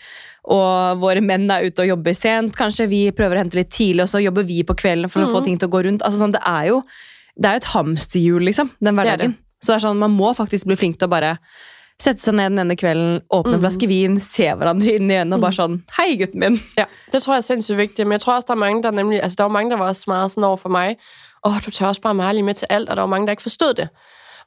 Og 0.43 0.99
våre 1.01 1.21
menn 1.21 1.49
er 1.51 1.65
ute 1.67 1.79
og 1.83 1.87
jobber 1.87 2.13
sent. 2.17 2.55
Kanskje 2.57 2.87
vi 2.89 3.11
prøver 3.11 3.35
å 3.37 3.43
hente 3.43 3.55
litt 3.55 3.69
tidlig, 3.71 4.01
og 4.01 4.09
så 4.11 4.21
jobber 4.23 4.43
vi 4.43 4.63
på 4.63 4.75
kvelden 4.75 5.09
for 5.09 5.21
å 5.23 5.29
få 5.31 5.39
Mhm. 5.39 5.43
ting 5.45 5.57
til 5.59 5.67
å 5.69 5.71
gå 5.71 5.83
rundt. 5.85 6.01
Altså, 6.01 6.19
sånn, 6.19 6.31
det 6.33 6.41
er 6.45 6.65
jo 6.67 6.83
det 7.41 7.45
er 7.49 7.53
jo 7.53 7.57
et 7.57 7.71
hamsterhjul, 7.73 8.43
liksom, 8.45 8.69
den 8.81 8.95
Det 8.95 9.05
er 9.07 9.17
hverdagen. 9.17 9.37
Så 9.63 9.71
det 9.71 9.75
er 9.79 9.85
sånn, 9.87 9.99
man 10.01 10.11
må 10.11 10.33
faktisk 10.35 10.67
bli 10.67 10.75
flink 10.75 10.97
til 10.99 11.07
å 11.07 11.13
bare 11.13 11.37
sette 12.01 12.19
seg 12.25 12.35
ned 12.35 12.51
den 12.51 12.59
ene 12.65 12.75
kvelden, 12.75 13.21
åpne 13.31 13.53
en 13.53 13.59
Mhm. 13.59 13.63
flaske 13.63 13.87
vin, 13.87 14.19
se 14.19 14.43
hverandre 14.51 14.95
inn 14.97 15.11
i 15.11 15.15
øynene 15.21 15.35
og 15.37 15.41
bare 15.45 15.55
sånn 15.55 15.77
Hei, 15.97 16.17
gutten 16.19 16.39
min. 16.39 16.57
Ja, 16.77 16.85
det 17.13 17.21
tror 17.23 17.33
jeg 17.37 17.43
er 17.45 17.47
sindssygt 17.47 17.77
vigtigt. 17.77 18.07
Men 18.07 18.11
jeg 18.17 18.21
tror 18.21 18.33
også, 18.35 18.47
der 18.47 18.53
er 18.53 18.63
mange, 18.65 18.83
der 18.83 18.91
nemlig... 18.91 19.21
Altså, 19.23 19.35
der 19.37 19.43
var 19.43 19.51
mange, 19.51 19.71
der 19.71 19.77
var 19.77 19.87
også 19.87 20.03
meget 20.07 20.31
sådan 20.31 20.43
over 20.43 20.57
for 20.57 20.69
mig. 20.69 20.97
Åh, 21.45 21.53
du 21.65 21.71
tager 21.71 21.89
også 21.89 22.01
bare 22.01 22.13
Marley 22.13 22.41
med 22.41 22.53
til 22.53 22.67
alt. 22.69 22.89
Og 22.89 22.95
der 22.95 23.01
var 23.01 23.07
mange, 23.07 23.27
der 23.27 23.31
ikke 23.31 23.41
forstod 23.43 23.73
det. 23.73 23.89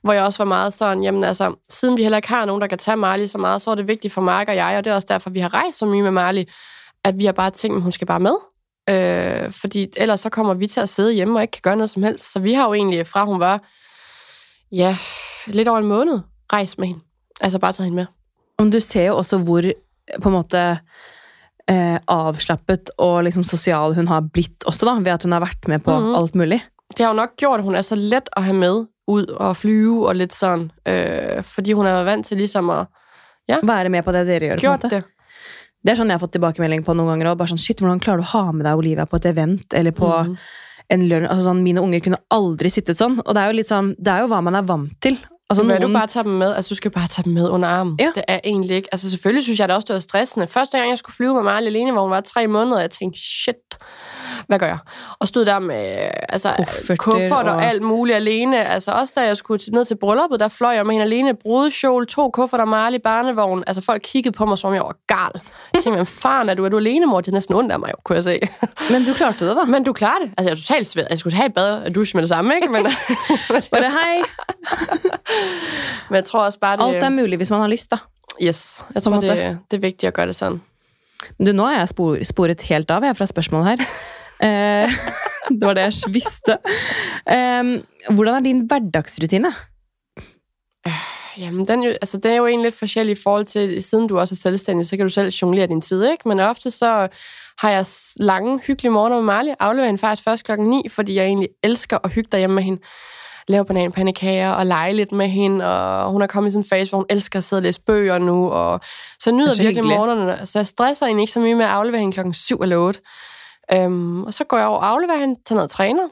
Hvor 0.03 0.13
jeg 0.13 0.23
også 0.25 0.39
var 0.45 0.49
meget 0.49 0.73
sådan, 0.75 1.03
jamen 1.05 1.25
altså, 1.25 1.55
siden 1.71 1.97
vi 1.97 2.03
heller 2.03 2.19
ikke 2.19 2.29
har 2.29 2.45
nogen, 2.45 2.61
der 2.61 2.67
kan 2.67 2.79
tage 2.79 2.97
Marley 2.97 3.27
så 3.27 3.39
meget, 3.39 3.63
så 3.63 3.71
er 3.71 3.75
det 3.75 3.89
vigtigt 3.89 4.15
for 4.15 4.21
Mark 4.21 4.49
og 4.49 4.57
jeg, 4.57 4.75
og 4.79 4.85
det 4.85 4.91
er 4.91 4.95
også 4.95 5.07
derfor, 5.11 5.31
vi 5.31 5.41
har 5.41 5.55
rejst 5.55 5.79
så 5.79 5.87
mye 5.87 6.03
med 6.03 6.11
Marley, 6.11 6.45
at 7.05 7.19
vi 7.19 7.25
har 7.25 7.33
bare 7.33 7.51
tænkt, 7.51 7.77
at 7.77 7.83
hun 7.83 7.93
skal 7.93 8.07
bare 8.07 8.21
med. 8.21 8.35
Øh, 8.91 9.53
fordi 9.53 9.87
ellers 9.97 10.21
så 10.21 10.29
kommer 10.29 10.55
vi 10.55 10.67
til 10.67 10.81
at 10.81 10.89
sidde 10.89 11.13
hjemme 11.13 11.39
og 11.39 11.43
ikke 11.43 11.53
kan 11.53 11.61
gøre 11.63 11.77
noget 11.77 11.91
som 11.91 12.03
helst. 12.03 12.33
Så 12.33 12.39
vi 12.39 12.53
har 12.53 12.67
jo 12.67 12.75
egentlig, 12.75 13.07
fra 13.07 13.25
hun 13.25 13.41
var, 13.41 13.61
ja, 14.77 14.93
lidt 15.49 15.69
over 15.69 15.79
en 15.83 15.89
måned, 15.91 16.21
rejst 16.53 16.79
med 16.79 16.89
hende. 16.93 17.03
Altså 17.41 17.59
bare 17.63 17.73
taget 17.73 17.87
hende 17.91 17.97
med. 18.03 18.07
Men 18.59 18.71
du 18.73 18.81
ser 18.81 19.07
jo 19.11 19.17
også 19.21 19.39
hvor 19.45 19.63
på 20.23 20.29
en 20.31 20.35
måte 20.37 20.61
eh, 21.69 21.99
avslappet 22.09 22.91
og 23.03 23.25
liksom 23.27 23.45
sosial 23.45 23.95
hun 23.97 24.09
har 24.09 24.21
blitt 24.33 24.65
også, 24.69 24.87
da, 24.87 24.95
ved 25.03 25.13
at 25.17 25.23
hun 25.27 25.33
har 25.37 25.41
vært 25.45 25.69
med 25.69 25.83
på 25.85 25.93
Mhm. 26.01 26.15
alt 26.15 26.35
mulig. 26.35 26.63
det 26.97 27.05
har 27.05 27.13
jo 27.13 27.17
nok 27.17 27.37
gjort, 27.37 27.59
at 27.61 27.65
hun 27.65 27.75
er 27.75 27.83
så 27.83 27.97
let 27.97 28.29
at 28.37 28.45
have 28.45 28.57
med 28.57 28.87
ud 29.09 29.27
og 29.27 29.57
flyve 29.57 30.09
og 30.09 30.15
lidt 30.17 30.35
sådan, 30.35 30.71
øh, 30.87 31.43
fordi 31.43 31.73
hun 31.73 31.87
er 31.87 32.05
vant 32.05 32.27
til 32.27 32.37
ligesom 32.37 32.71
at 32.71 32.87
Være 33.63 33.89
med 33.89 34.03
på 34.03 34.13
det 34.13 34.27
dere 34.27 34.41
gjør. 34.41 34.59
gjort 34.59 34.83
det. 34.83 35.05
Det 35.85 35.93
er 35.93 35.97
sånn 35.97 36.09
jeg 36.11 36.15
har 36.19 36.19
fått 36.27 36.33
tilbakemelding 36.33 36.85
på 36.85 36.95
noen 36.95 37.09
ganger. 37.09 37.31
Og 37.31 37.39
bare 37.39 37.49
sånn, 37.49 37.59
shit, 37.63 37.79
Hvordan 37.79 38.01
klarer 38.01 38.17
du 38.19 38.23
å 38.25 38.33
ha 38.33 38.53
med 38.53 38.65
deg 38.67 38.75
Olivia 38.79 39.05
på 39.07 39.17
et 39.17 39.27
event 39.27 39.75
eller 39.75 39.91
på 39.93 40.09
Mhm 40.25 40.37
en 40.93 41.07
lunsj? 41.11 41.29
Altså, 41.29 41.49
sånn, 41.49 41.65
mine 41.67 41.83
unger 41.85 42.05
kunne 42.05 42.21
aldri 42.35 42.73
sittet 42.73 43.01
sånn. 43.01 43.19
Og 43.25 43.33
det 43.35 43.43
er 43.43 43.51
jo 43.51 43.59
litt 43.61 43.73
sånn, 43.73 43.95
det 43.99 44.13
er 44.13 44.25
jo 44.25 44.31
hva 44.33 44.43
man 44.45 44.59
er 44.59 44.69
vant 44.69 44.95
til. 45.05 45.19
Altså, 45.51 45.63
Så 45.63 45.67
vil 45.67 45.77
du 45.77 45.81
noen, 45.81 45.93
bare 45.95 46.07
tage 46.07 46.25
dem 46.25 46.33
med? 46.33 46.55
Altså, 46.55 46.69
du 46.69 46.75
skal 46.75 46.91
bare 46.91 47.09
tage 47.09 47.25
dem 47.25 47.33
med 47.33 47.49
under 47.49 47.69
armen. 47.69 47.97
Ja. 48.01 48.11
Det 48.15 48.23
er 48.29 48.41
egentlig 48.45 48.77
ikke... 48.77 48.89
Altså, 48.93 49.11
selvfølgelig 49.11 49.45
synes 49.45 49.61
jeg 49.61 49.69
det 49.69 49.77
også, 49.77 49.87
det 49.89 49.95
var 49.95 50.01
stressende. 50.01 50.47
Første 50.47 50.79
gang, 50.79 50.91
jeg 50.91 50.99
skulle 50.99 51.17
flyve 51.17 51.35
med 51.35 51.43
Marley 51.43 51.67
alene, 51.67 51.93
hvor 51.93 52.03
hun 52.03 52.11
var 52.11 52.21
tre 52.21 52.47
måneder, 52.47 52.81
jeg 52.81 52.91
tænkte, 52.91 53.21
shit, 53.21 53.55
hvad 54.47 54.59
gør 54.59 54.67
jeg? 54.67 54.79
Og 55.19 55.29
stod 55.29 55.45
der 55.45 55.59
med 55.59 56.09
altså, 56.29 56.53
Kufferter 56.59 56.97
kuffert 56.97 57.49
og, 57.49 57.55
og- 57.55 57.65
alt 57.65 57.83
muligt 57.83 58.17
alene. 58.17 58.65
Altså, 58.65 58.91
også 58.93 59.13
da 59.17 59.21
jeg 59.27 59.37
skulle 59.37 59.61
ned 59.73 59.85
til 59.85 59.97
brylluppet, 59.97 60.41
der 60.41 60.49
fløj 60.49 60.73
jeg 60.73 60.87
med 60.87 60.93
hende 60.95 61.05
alene. 61.05 61.35
Brudekjole, 61.43 62.07
to 62.07 62.31
kufferter, 62.31 62.65
Marley, 62.65 62.99
barnevogn. 63.05 63.65
Altså, 63.67 63.83
folk 63.83 64.03
kiggede 64.05 64.37
på 64.37 64.47
mig, 64.47 64.59
som 64.59 64.69
om 64.69 64.75
jeg 64.75 64.83
var 64.83 64.97
gal. 65.07 65.41
Jeg 65.75 65.83
tænkte, 65.83 65.97
hvem 65.97 66.07
faren 66.07 66.49
er 66.49 66.55
du? 66.55 66.65
Er 66.65 66.69
du 66.69 66.77
alene, 66.77 67.07
mor? 67.07 67.21
Det 67.21 67.29
er 67.29 67.33
næsten 67.33 67.55
ondt 67.55 67.73
af 67.73 67.79
mig, 67.81 67.89
jo, 67.91 67.97
kunne 68.05 68.17
jeg 68.17 68.25
se. 68.25 68.41
men 68.91 69.05
du 69.07 69.13
klarte 69.15 69.49
det, 69.49 69.57
da. 69.57 69.65
Men 69.65 69.85
du 69.85 69.93
klarer 69.93 70.19
det. 70.25 70.31
Altså, 70.39 70.51
jeg 70.51 70.57
er 70.57 70.57
totalt 70.61 70.87
sved. 70.87 71.05
Jeg 71.11 71.19
skulle 71.19 71.37
have 71.37 71.47
et 71.47 71.55
bad 71.55 71.83
og 71.83 71.95
dusje 71.95 72.17
med 72.17 72.23
det 72.23 72.29
samme, 72.29 72.55
ikke? 72.55 72.69
Men, 72.69 72.85
Bare 73.71 73.83
hei! 73.83 74.23
men 76.11 76.17
jeg 76.17 76.25
tror 76.25 76.45
også 76.45 76.59
bare, 76.59 76.77
det... 76.77 76.95
Alt 76.95 77.05
er 77.05 77.09
mulig 77.09 77.37
hvis 77.37 77.51
man 77.51 77.61
har 77.61 77.69
lyst, 77.69 77.91
da. 77.91 77.97
Yes, 78.43 78.83
jeg 78.95 79.03
tror, 79.03 79.21
det, 79.21 79.59
det 79.71 79.77
er 79.77 79.81
vigtigt 79.81 80.09
at 80.09 80.15
gøre 80.15 80.27
det 80.27 80.37
sådan. 80.37 80.63
Du, 81.47 81.53
nå 81.53 81.67
er 81.67 81.79
jeg 81.79 81.89
spor, 81.89 82.19
sporet 82.25 82.61
helt 82.61 82.91
av 82.91 83.05
jeg, 83.05 83.17
fra 83.17 83.27
spørsmålet 83.27 83.69
her. 83.69 83.87
Eh, 84.41 84.91
det 85.49 85.67
var 85.67 85.75
det 85.75 85.83
jeg 85.83 86.13
visste. 86.13 86.59
Eh, 87.31 87.65
hvordan 88.11 88.35
er 88.35 88.41
din 88.41 88.61
hverdagsrutine? 88.69 89.55
Jamen, 91.39 91.65
den, 91.65 91.83
er 91.83 91.89
jo, 91.89 91.91
altså, 91.91 92.17
det 92.17 92.31
er 92.31 92.37
jo 92.37 92.47
egentlig 92.47 92.67
lidt 92.67 92.79
forskellig 92.79 93.13
i 93.13 93.23
forhold 93.23 93.47
til, 93.47 93.83
siden 93.83 94.07
du 94.07 94.19
også 94.19 94.35
er 94.35 94.37
selvstændig, 94.37 94.87
så 94.87 94.97
kan 94.97 95.07
du 95.07 95.13
selv 95.13 95.29
jonglere 95.29 95.67
din 95.67 95.81
tid, 95.81 96.05
ikke? 96.05 96.29
Men 96.29 96.41
ofte 96.41 96.71
så 96.71 97.09
har 97.59 97.71
jeg 97.71 97.87
lange, 98.17 98.61
hyggelige 98.67 98.93
morgener 98.93 99.17
med 99.17 99.25
Marley. 99.25 99.53
Afleverer 99.61 99.87
hende 99.87 100.01
faktisk 100.01 100.25
først 100.25 100.45
klokken 100.45 100.67
9, 100.67 100.89
fordi 100.89 101.15
jeg 101.15 101.25
egentlig 101.25 101.49
elsker 101.63 101.99
at 102.05 102.13
hygge 102.13 102.29
derhjemme 102.33 102.55
med 102.55 102.63
hende. 102.63 102.81
Lave 103.49 103.65
bananpandekager 103.65 104.51
og 104.51 104.67
lege 104.67 104.93
lidt 104.93 105.13
med 105.13 105.29
hende, 105.29 105.65
og 105.67 106.11
hun 106.13 106.23
er 106.23 106.27
kommet 106.27 106.51
i 106.51 106.53
sådan 106.53 106.65
en 106.65 106.69
fase, 106.69 106.91
hvor 106.91 106.99
hun 106.99 107.07
elsker 107.11 107.39
at 107.39 107.45
sidde 107.45 107.61
og 107.61 107.63
læse 107.63 107.81
bøger 107.81 108.19
nu, 108.19 108.51
og 108.51 108.81
så 109.19 109.31
nyder 109.31 109.51
er 109.51 109.55
så 109.55 109.63
virkelig 109.63 109.83
hyggeligt. 109.83 109.99
morgenerne, 109.99 110.47
så 110.47 110.59
jeg 110.59 110.67
stresser 110.67 111.07
egentlig 111.07 111.23
ikke 111.23 111.33
så 111.33 111.41
mye 111.41 111.55
med 111.55 111.65
at 111.65 111.71
aflevere 111.71 112.01
hende 112.01 112.13
klokken 112.13 112.35
7 112.35 112.59
eller 112.63 112.77
8. 112.77 113.01
Øhm, 113.75 114.25
og 114.25 114.35
så 114.35 114.45
går 114.45 114.57
jeg 114.59 114.67
over 114.67 114.79
og 114.79 114.89
afleverer 114.89 115.19
hende, 115.19 115.41
tager 115.45 115.57
ned 115.57 115.65
og 115.65 115.71
træner, 115.71 116.09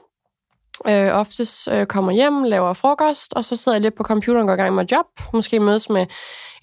øh, 0.89 1.19
oftest 1.19 1.67
øh, 1.71 1.85
kommer 1.85 2.11
hjem, 2.11 2.43
laver 2.43 2.73
frokost, 2.73 3.33
og 3.33 3.43
så 3.43 3.55
sidder 3.55 3.75
jeg 3.75 3.81
lidt 3.81 3.95
på 3.95 4.03
computeren 4.03 4.41
og 4.41 4.45
går 4.47 4.53
i 4.53 4.57
gang 4.63 4.75
med 4.75 4.85
job. 4.91 5.05
Måske 5.33 5.59
mødes 5.59 5.89
med 5.89 6.05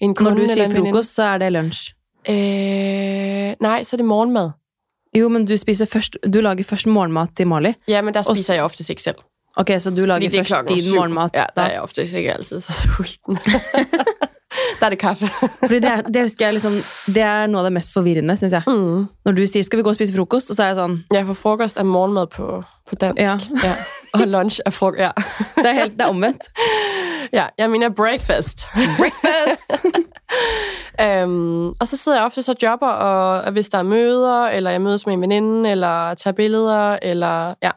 en 0.01 0.15
kunde 0.15 0.29
Når 0.31 0.37
du 0.37 0.53
veninde. 0.53 0.77
frokost, 0.77 1.13
så 1.15 1.23
er 1.23 1.37
det 1.37 1.51
lunsj. 1.51 1.91
Øh, 2.29 2.35
nej, 3.59 3.83
så 3.83 3.95
er 3.95 3.97
det 3.97 4.05
morgenmad. 4.05 4.51
Jo, 5.17 5.29
men 5.29 5.45
du 5.47 5.57
spiser 5.57 5.85
først 5.85 6.17
Du 6.33 6.39
lager 6.41 6.63
først 6.63 6.87
morgenmat 6.87 7.29
til 7.37 7.47
Mali. 7.47 7.73
Ja, 7.87 8.01
men 8.01 8.13
der 8.13 8.23
Og 8.27 8.35
spiser 8.35 8.53
jeg 8.53 8.63
oftest 8.63 8.89
ikke 8.89 9.03
selv. 9.03 9.15
Ok, 9.57 9.69
så 9.79 9.89
du 9.89 10.05
lager 10.05 10.29
Fordi 10.29 10.37
først 10.37 10.67
din 10.67 10.81
syv. 10.81 10.95
morgenmat. 10.95 11.31
Ja, 11.33 11.45
der 11.55 11.61
er 11.61 11.71
jeg 11.71 11.81
oftest 11.81 12.13
ikke 12.13 12.33
altid 12.33 12.59
så 12.59 12.73
sulten. 12.73 13.37
der 14.79 14.85
er 14.85 14.89
det 14.89 14.99
kaffe. 14.99 15.27
Fordi 15.59 15.79
det, 15.79 15.91
er, 15.91 16.01
det 16.01 16.21
husker 16.21 16.45
jeg 16.45 16.53
liksom 16.53 16.73
Det 17.05 17.21
er 17.21 17.47
noe 17.47 17.61
av 17.61 17.65
det 17.69 17.73
mest 17.73 17.93
forvirrende, 17.93 18.37
syns 18.37 18.51
jeg. 18.51 18.63
Mm. 18.67 19.07
Når 19.25 19.31
du 19.31 19.45
sier 19.47 19.63
'skal 19.63 19.77
vi 19.77 19.83
gå 19.83 19.89
og 19.89 19.95
spise 19.95 20.13
frokost', 20.17 20.49
og 20.49 20.55
så 20.55 20.63
er 20.63 20.67
jeg 20.67 20.75
sånn 20.75 21.03
Ja, 21.13 21.23
for 21.23 21.33
frokost 21.33 21.79
er 21.79 21.83
morgenmad 21.83 22.27
på, 22.27 22.63
på 22.89 22.95
dansk. 22.95 23.21
Ja. 23.21 23.37
ja. 23.63 23.75
Og 24.13 24.27
lunch 24.27 24.59
er 24.65 24.71
frokost. 24.71 24.99
Ja. 24.99 25.11
Det 25.55 25.65
er, 25.65 25.73
helt, 25.73 25.93
det 25.93 26.01
er 26.01 26.09
omvendt. 26.09 26.49
ja, 27.39 27.47
jeg 27.57 27.69
mener 27.69 27.89
breakfast. 27.89 28.67
Breakfast! 28.97 29.73
Øhm, 31.01 31.67
og 31.67 31.87
så 31.87 31.97
sidder 31.97 32.17
jeg 32.17 32.25
ofte 32.25 32.43
så 32.43 32.55
jobber, 32.63 32.87
og 32.87 33.51
hvis 33.51 33.69
der 33.69 33.77
er 33.77 33.83
møder, 33.83 34.47
eller 34.47 34.71
jeg 34.71 34.81
mødes 34.81 35.05
med 35.05 35.13
en 35.13 35.21
veninde, 35.21 35.71
eller 35.71 36.13
tager 36.13 36.33
billeder, 36.33 36.97
eller 37.01 37.53
ja. 37.63 37.71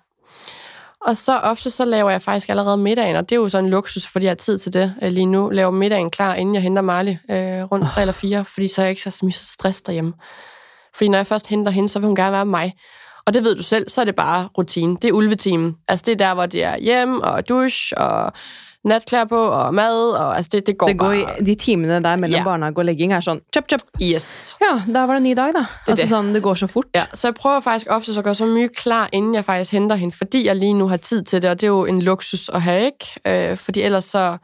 Og 1.06 1.16
så 1.16 1.38
ofte 1.38 1.70
så 1.70 1.84
laver 1.84 2.10
jeg 2.10 2.22
faktisk 2.22 2.48
allerede 2.48 2.76
middagen, 2.76 3.16
og 3.16 3.30
det 3.30 3.36
er 3.36 3.40
jo 3.40 3.48
sådan 3.48 3.64
en 3.64 3.70
luksus, 3.70 4.06
fordi 4.06 4.24
jeg 4.24 4.30
har 4.30 4.34
tid 4.34 4.58
til 4.58 4.72
det 4.72 4.94
øh, 5.02 5.12
lige 5.12 5.26
nu. 5.26 5.48
Laver 5.48 5.70
middagen 5.70 6.10
klar, 6.10 6.34
inden 6.34 6.54
jeg 6.54 6.62
henter 6.62 6.82
Marley 6.82 7.16
øh, 7.30 7.62
rundt 7.62 7.88
tre 7.88 8.00
eller 8.00 8.12
fire, 8.12 8.44
fordi 8.44 8.66
så 8.68 8.80
er 8.80 8.84
jeg 8.84 8.90
ikke 8.90 9.02
så 9.02 9.20
mye 9.22 9.32
stress 9.32 9.82
derhjemme. 9.82 10.12
Fordi 10.94 11.08
når 11.08 11.18
jeg 11.18 11.26
først 11.26 11.48
henter 11.48 11.72
hende, 11.72 11.88
så 11.88 11.98
vil 11.98 12.06
hun 12.06 12.16
gerne 12.16 12.32
være 12.32 12.44
med 12.44 12.50
mig. 12.50 12.74
Og 13.26 13.34
det 13.34 13.44
ved 13.44 13.56
du 13.56 13.62
selv, 13.62 13.90
så 13.90 14.00
er 14.00 14.04
det 14.04 14.14
bare 14.14 14.48
rutine. 14.58 14.96
Det 15.02 15.08
er 15.08 15.12
ulvetimen. 15.12 15.76
Altså 15.88 16.02
det 16.06 16.12
er 16.12 16.26
der, 16.26 16.34
hvor 16.34 16.46
det 16.46 16.64
er 16.64 16.78
hjem 16.78 17.20
og 17.20 17.48
dusch 17.48 17.92
og 17.96 18.32
natklæder 18.86 19.24
på 19.30 19.38
og 19.38 19.74
mad. 19.74 20.10
Og, 20.12 20.36
altså 20.36 20.48
det, 20.52 20.66
det 20.66 20.76
går 20.78 20.86
Det 20.86 20.98
går 20.98 21.06
bare... 21.06 21.40
i, 21.40 21.44
de 21.44 21.54
timene 21.54 22.02
der 22.02 22.16
mellom 22.16 22.38
Ja. 22.38 22.44
barnehage 22.44 22.78
og 22.78 22.84
legging 22.84 23.12
er 23.12 23.20
sånn 23.20 23.40
chop, 23.54 23.64
chop. 23.70 23.80
Yes. 24.02 24.56
Ja, 24.62 24.72
da 24.92 25.04
var 25.06 25.14
det 25.14 25.16
en 25.16 25.22
ny 25.30 25.34
dag, 25.36 25.52
da. 25.54 25.64
er 25.66 25.90
altså 25.90 26.02
det. 26.02 26.08
sånn, 26.10 26.32
det 26.34 26.42
går 26.42 26.54
så 26.54 26.66
fort. 26.70 26.86
Ja, 26.94 27.04
så 27.14 27.28
jeg 27.28 27.34
prøver 27.34 27.60
faktisk 27.60 27.86
ofte 27.90 28.12
at 28.18 28.24
gøre 28.24 28.34
så 28.34 28.46
mye 28.46 28.68
klar, 28.68 29.08
inden 29.12 29.34
jeg 29.34 29.44
faktisk 29.44 29.72
henter 29.72 29.96
hende, 29.96 30.14
fordi 30.16 30.46
jeg 30.46 30.56
lige 30.56 30.74
nu 30.74 30.88
har 30.88 30.96
tid 30.96 31.22
til 31.22 31.42
det, 31.42 31.50
og 31.50 31.60
det 31.60 31.66
er 31.66 31.74
jo 31.74 31.84
en 31.86 32.02
luksus 32.02 32.48
at 32.48 32.62
have, 32.62 32.84
ikke? 32.86 33.20
Øh, 33.50 33.56
fordi 33.56 33.82
ellers 33.82 34.04
så 34.04 34.36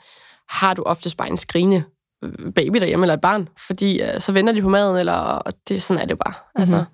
har 0.48 0.74
du 0.74 0.83
oftest 0.83 1.16
bare 1.16 1.31
en 1.31 1.37
skrigende 1.37 1.85
øh, 2.24 2.52
baby 2.55 2.78
derhjemme, 2.78 3.05
eller 3.05 3.14
et 3.14 3.20
barn, 3.20 3.48
fordi 3.66 4.00
øh, 4.02 4.20
så 4.20 4.33
venter 4.33 4.52
de 4.52 4.62
på 4.62 4.68
maden, 4.68 4.96
eller 4.96 5.40
det, 5.68 5.83
sådan 5.83 6.00
er 6.02 6.05
det 6.07 6.11
jo 6.11 6.20
bare. 6.24 6.35
Altså, 6.55 6.76
Mhm. 6.76 6.87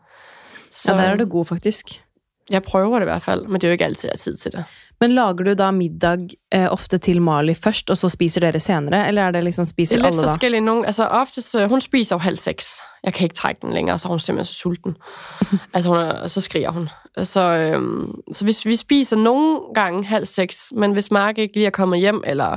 så 0.72 0.92
Ja, 0.92 0.98
der 0.98 1.04
er 1.04 1.16
du 1.16 1.24
god, 1.24 1.44
faktisk. 1.44 2.02
jeg 2.50 2.62
prøver 2.62 2.98
det 2.98 3.04
i 3.06 3.10
hvert 3.10 3.22
fald, 3.22 3.46
men 3.46 3.60
det 3.60 3.64
er 3.64 3.68
jo 3.68 3.72
ikke 3.72 3.84
altid, 3.84 4.08
jeg 4.08 4.12
har 4.12 4.18
tid 4.18 4.36
til 4.36 4.52
det. 4.52 4.64
Men 5.00 5.14
lager 5.14 5.32
du 5.32 5.52
da 5.54 5.70
middag 5.70 6.18
eh, 6.52 6.72
ofte 6.72 6.98
til 6.98 7.22
Mali 7.22 7.54
først, 7.54 7.90
og 7.90 7.96
så 7.96 8.08
spiser 8.08 8.40
dere 8.40 8.60
senere? 8.60 9.08
Eller 9.08 9.22
er 9.22 9.30
det 9.30 9.44
liksom 9.44 9.64
Det 9.64 9.70
spiser 9.70 9.94
er 9.94 9.98
lidt 9.98 10.06
alle 10.06 10.22
da? 10.22 10.26
forskelligt. 10.28 10.64
Nogle, 10.64 10.86
altså 10.86 11.06
oftest, 11.06 11.54
øh, 11.54 11.68
hun 11.68 11.80
spiser 11.80 12.16
jo 12.16 12.20
halv 12.20 12.36
seks. 12.36 12.72
Jeg 13.04 13.14
kan 13.14 13.24
ikke 13.24 13.34
trække 13.34 13.60
den 13.62 13.72
længere, 13.72 13.98
så 13.98 14.08
er 14.08 14.10
hun 14.10 14.20
simpelthen 14.20 14.44
så 14.44 14.54
sulten. 14.54 14.96
altså 15.74 15.90
hun 15.90 15.98
er, 15.98 16.26
så 16.26 16.40
skriger 16.40 16.70
hun. 16.70 16.88
Så, 17.22 17.40
øhm, 17.40 18.14
så 18.32 18.44
hvis 18.44 18.66
vi 18.66 18.76
spiser 18.76 19.16
nogle 19.16 19.60
gange 19.74 20.04
halv 20.04 20.26
seks, 20.26 20.72
men 20.76 20.92
hvis 20.92 21.10
Mark 21.10 21.38
ikke 21.38 21.54
lige 21.54 21.66
er 21.66 21.70
kommet 21.70 22.00
hjem, 22.00 22.22
eller 22.26 22.56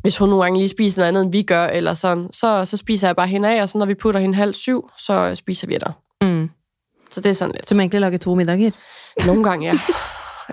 hvis 0.00 0.18
hun 0.18 0.28
nogle 0.28 0.44
gange 0.44 0.58
lige 0.58 0.68
spiser 0.68 1.00
noget 1.00 1.08
andet, 1.08 1.22
end 1.22 1.32
vi 1.32 1.42
gør, 1.42 1.66
eller 1.66 1.94
sådan, 1.94 2.28
så, 2.32 2.64
så 2.64 2.76
spiser 2.76 3.08
jeg 3.08 3.16
bare 3.16 3.26
hende 3.26 3.48
af, 3.48 3.62
og 3.62 3.68
så 3.68 3.78
når 3.78 3.86
vi 3.86 3.94
putter 3.94 4.20
hende 4.20 4.34
halv 4.34 4.54
syv, 4.54 4.90
så 4.98 5.34
spiser 5.34 5.66
vi 5.66 5.78
der. 5.80 5.92
Mm. 6.20 6.50
Så 7.10 7.20
det 7.20 7.30
er 7.30 7.34
sådan 7.34 7.54
lidt. 7.54 7.68
Som 7.68 7.80
egentlig 7.80 8.00
lager 8.00 8.18
to 8.18 8.34
middager? 8.34 8.70
Nogle 9.26 9.44
gange, 9.44 9.66
ja. 9.66 9.78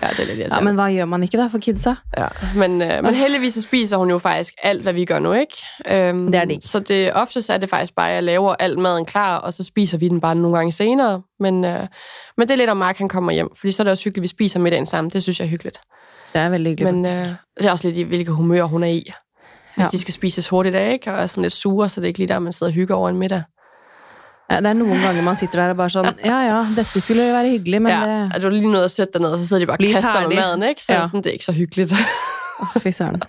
Ja, 0.02 0.08
det 0.08 0.18
er 0.20 0.24
lidt 0.26 0.38
irriterende. 0.38 0.64
men 0.64 0.74
hva 0.74 0.90
gjør 0.92 1.04
man 1.04 1.22
ikke 1.22 1.38
da 1.38 1.46
for 1.46 1.58
kidsa? 1.58 1.94
Ja, 2.18 2.26
men, 2.56 2.82
øh, 2.82 3.04
men 3.04 3.14
heldigvis 3.14 3.54
så 3.54 3.60
spiser 3.60 3.96
hun 3.96 4.10
jo 4.10 4.18
faktisk 4.18 4.54
alt, 4.62 4.82
hvad 4.82 4.92
vi 4.92 5.04
gør 5.04 5.18
nu, 5.18 5.32
ikke? 5.32 5.56
Øhm, 5.90 6.26
Det 6.26 6.34
er 6.40 6.44
det 6.44 6.50
ikke. 6.52 6.64
Så 6.66 6.78
det, 6.78 7.12
oftest 7.14 7.50
er 7.50 7.58
det 7.58 7.68
faktisk 7.68 7.94
bare, 7.96 8.08
at 8.08 8.14
jeg 8.14 8.22
laver 8.22 8.54
alt 8.58 8.78
maden 8.78 9.04
klar, 9.04 9.36
og 9.36 9.52
så 9.52 9.64
spiser 9.64 9.98
vi 9.98 10.08
den 10.08 10.20
bare 10.20 10.34
nogle 10.34 10.56
gange 10.56 10.72
senere. 10.72 11.22
Men, 11.40 11.64
øh, 11.64 11.86
men 12.36 12.48
det 12.48 12.54
er 12.54 12.58
lidt 12.58 12.70
om 12.70 12.76
Mark, 12.76 12.98
han 12.98 13.08
kommer 13.08 13.32
hjem, 13.32 13.48
fordi 13.56 13.72
så 13.72 13.82
er 13.82 13.84
det 13.84 13.90
også 13.90 14.04
hyggeligt, 14.04 14.20
at 14.20 14.22
vi 14.22 14.28
spiser 14.28 14.60
middagen 14.60 14.86
sammen. 14.86 15.10
Det 15.10 15.22
synes 15.22 15.40
jeg 15.40 15.46
er 15.46 15.50
hyggeligt. 15.50 15.80
Det 16.32 16.40
er 16.40 16.48
veldig 16.48 16.70
hyggelig, 16.72 16.94
Men 16.94 17.06
øh, 17.06 17.12
det 17.58 17.66
er 17.66 17.70
også 17.70 17.88
lidt 17.88 17.98
i, 17.98 18.02
hvilket 18.02 18.34
humør 18.34 18.62
hun 18.64 18.82
er 18.82 18.86
i. 18.88 19.12
Hvis 19.76 19.84
Ja. 19.84 19.88
de 19.92 19.98
skal 19.98 20.14
spises 20.14 20.48
hurtigt 20.48 20.74
af, 20.74 20.92
ikke? 20.92 21.12
Og 21.12 21.22
er 21.22 21.26
sådan 21.26 21.42
lidt 21.42 21.52
sure, 21.52 21.88
så 21.88 22.00
det 22.00 22.04
er 22.04 22.08
ikke 22.08 22.18
lige 22.18 22.28
der, 22.28 22.38
man 22.38 22.52
sidder 22.52 22.70
og 22.70 22.74
hygger 22.74 22.94
over 22.94 23.08
en 23.08 23.16
middag. 23.16 23.42
Ja, 24.48 24.62
det 24.64 24.70
er 24.70 24.76
noen 24.78 25.02
ganger 25.04 25.24
man 25.26 25.36
sitter 25.36 25.60
der 25.60 25.74
og 25.74 25.80
bare 25.82 25.92
sånn 25.92 26.06
Ja, 26.24 26.38
ja, 26.46 26.60
dette 26.72 27.02
skulle 27.04 27.26
være 27.34 27.50
hyggelig, 27.52 27.82
men 27.84 27.92
ja, 27.92 28.00
det 28.32 28.38
er 28.38 28.44
du 28.46 28.48
lige 28.54 28.70
nødt 28.72 28.88
at 28.88 28.94
sætte 28.94 29.18
dig 29.18 29.26
ned, 29.26 29.34
og 29.36 29.42
så 29.42 29.48
sidder 29.50 29.66
de 29.66 29.68
bare 29.68 29.82
og 29.84 29.92
kaster 29.98 30.24
med 30.24 30.36
maden, 30.40 30.64
ikke? 30.70 30.84
Så 30.84 30.92
ja. 30.94 31.02
sådan, 31.04 31.24
det 31.26 31.34
er 31.34 31.36
ikke 31.40 31.48
så 31.50 31.52
hyggeligt. 31.52 31.92
Fy 32.82 32.88
søren. 32.90 33.22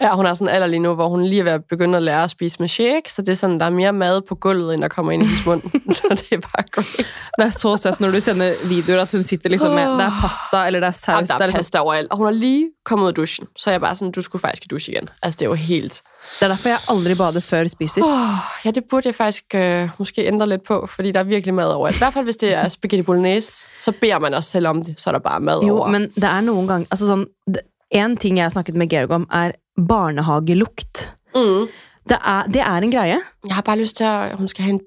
Ja, 0.00 0.14
hun 0.16 0.24
har 0.24 0.34
sådan 0.34 0.54
alder 0.54 0.66
lige 0.66 0.80
nu, 0.80 0.94
hvor 0.94 1.08
hun 1.08 1.24
lige 1.24 1.40
er 1.40 1.44
ved 1.44 1.52
at 1.52 1.64
begynde 1.64 1.96
at 1.96 2.02
lære 2.02 2.24
at 2.24 2.30
spise 2.30 2.56
med 2.60 2.68
shake, 2.68 3.12
så 3.12 3.22
det 3.22 3.28
er 3.28 3.34
sådan, 3.36 3.60
der 3.60 3.66
er 3.66 3.70
mere 3.70 3.92
mad 3.92 4.20
på 4.28 4.34
gulvet, 4.34 4.74
end 4.74 4.82
der 4.82 4.88
kommer 4.88 5.12
ind 5.12 5.22
i 5.22 5.26
hendes 5.26 5.46
mund. 5.46 5.62
så 5.96 6.02
det 6.10 6.32
er 6.32 6.38
bare 6.40 6.62
great. 6.70 7.30
Det 7.38 7.44
er 7.44 7.50
så 7.50 7.76
søtt 7.76 8.00
når 8.00 8.10
du 8.10 8.20
sender 8.20 8.54
videoer 8.64 9.00
at 9.02 9.12
hun 9.12 9.22
sitter 9.22 9.48
liksom 9.50 9.72
med 9.74 9.82
Det 9.90 10.00
er 10.00 10.10
pasta 10.20 10.66
eller 10.66 10.80
det 10.80 10.86
er 10.88 11.12
Jamen, 11.12 11.26
saus. 11.26 11.28
der 11.28 11.34
Det 11.34 11.40
er 11.40 11.44
er, 11.44 11.46
liksom, 11.46 11.58
pasta 11.58 11.78
overalt, 11.78 12.10
og 12.10 12.16
hun 12.16 12.26
har 12.26 12.32
lige 12.32 12.68
kommet 12.84 13.04
ud 13.04 13.08
af 13.08 13.14
duschen. 13.14 13.46
Så 13.58 13.70
er 13.70 13.74
jeg 13.74 13.80
bare 13.80 13.96
sådan, 13.96 14.12
du 14.12 14.22
skulle 14.22 14.40
faktisk 14.40 14.64
i 14.64 14.68
dusch 14.68 14.88
igen. 14.88 15.08
Altså, 15.22 15.36
det 15.38 15.44
er 15.44 15.48
jo 15.48 15.54
helt... 15.54 16.02
det 16.40 16.44
er 16.44 16.48
derfor 16.48 16.68
jeg 16.68 16.78
aldri 16.88 17.14
bader 17.14 17.40
før 17.40 17.68
spiser. 17.68 18.02
Oh, 18.04 18.38
ja, 18.64 18.70
det 18.70 18.84
burde 18.90 19.06
jeg 19.08 19.14
faktisk 19.14 19.44
øh, 19.54 19.88
måske 19.98 20.26
ændre 20.26 20.48
lidt 20.48 20.64
på, 20.64 20.86
fordi 20.86 21.12
der 21.12 21.20
er 21.20 21.24
virkelig 21.24 21.54
mad 21.54 21.68
overalt. 21.68 21.96
I 21.96 21.98
hvert 21.98 22.12
fald, 22.14 22.24
hvis 22.24 22.36
det 22.36 22.54
er 22.54 22.68
spaghetti 22.68 23.02
bolognese, 23.02 23.66
så 23.80 23.92
beder 24.00 24.18
man 24.18 24.34
også 24.34 24.50
selv 24.50 24.66
om 24.66 24.84
det, 24.84 25.00
så 25.00 25.10
er 25.10 25.12
der 25.12 25.18
bare 25.18 25.40
mad 25.40 25.60
Jo, 25.66 25.76
over. 25.78 25.88
men 25.88 26.02
det 26.02 26.24
er 26.24 26.40
noen 26.40 26.66
ganger 26.68 26.86
altså 26.90 27.06
sånn, 27.06 27.26
det- 27.46 27.60
En 27.92 28.16
ting 28.16 28.36
jeg 28.36 28.44
har 28.44 28.50
snakket 28.50 28.74
med 28.74 28.88
Georg 28.88 29.10
om, 29.10 29.26
er 29.32 29.52
barnehagelukt. 29.88 31.14
Mm. 31.34 31.66
Det 32.08 32.18
er, 32.24 32.42
det 32.46 32.60
er 32.60 32.76
en 32.76 32.90
greie. 32.92 33.18
Jeg 33.46 33.54
har 33.54 33.62
bare 33.62 33.78
lyst 33.78 33.96
til, 33.96 34.04
at 34.04 34.36
hun 34.36 34.48
skal 34.48 34.64
have 34.64 34.72
en 34.74 34.80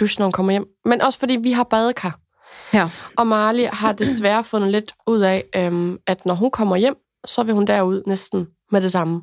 dusch, 0.00 0.18
når 0.18 0.26
hun 0.26 0.32
kommer 0.32 0.52
hjem. 0.52 0.66
Men 0.84 1.00
også 1.02 1.18
fordi 1.18 1.36
vi 1.36 1.52
har 1.52 1.64
badekar. 1.64 2.18
Ja. 2.72 2.88
Og 3.16 3.26
Marley 3.26 3.66
har 3.72 3.92
desværre 3.92 4.44
fundet 4.44 4.70
lidt 4.70 4.92
ud 5.06 5.20
af, 5.20 5.44
øhm, 5.56 5.98
at 6.06 6.26
når 6.26 6.34
hun 6.34 6.50
kommer 6.50 6.76
hjem, 6.76 6.96
så 7.26 7.42
vil 7.42 7.54
hun 7.54 7.64
derud 7.66 8.02
næsten 8.06 8.46
med 8.72 8.80
det 8.80 8.92
samme. 8.92 9.22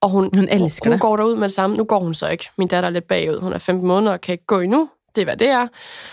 Og 0.00 0.10
hun, 0.10 0.30
Hun 0.34 0.48
elsker 0.50 0.84
hun 0.86 0.92
det. 0.92 1.00
går 1.00 1.16
derud 1.16 1.34
med 1.36 1.42
det 1.42 1.52
samme. 1.52 1.76
Nu 1.76 1.84
går 1.84 1.98
hun 2.00 2.14
så 2.14 2.28
ikke. 2.28 2.48
Min 2.58 2.68
datter 2.68 2.88
er 2.88 2.92
lidt 2.92 3.08
bagud. 3.08 3.40
Hun 3.42 3.52
er 3.52 3.58
15 3.58 3.88
måneder 3.88 4.12
og 4.12 4.20
kan 4.20 4.32
ikke 4.32 4.46
gå 4.46 4.60
endnu. 4.60 4.88
Det 5.14 5.20
er, 5.20 5.24
hvad 5.24 5.36
det 5.36 5.48
er. 5.48 5.66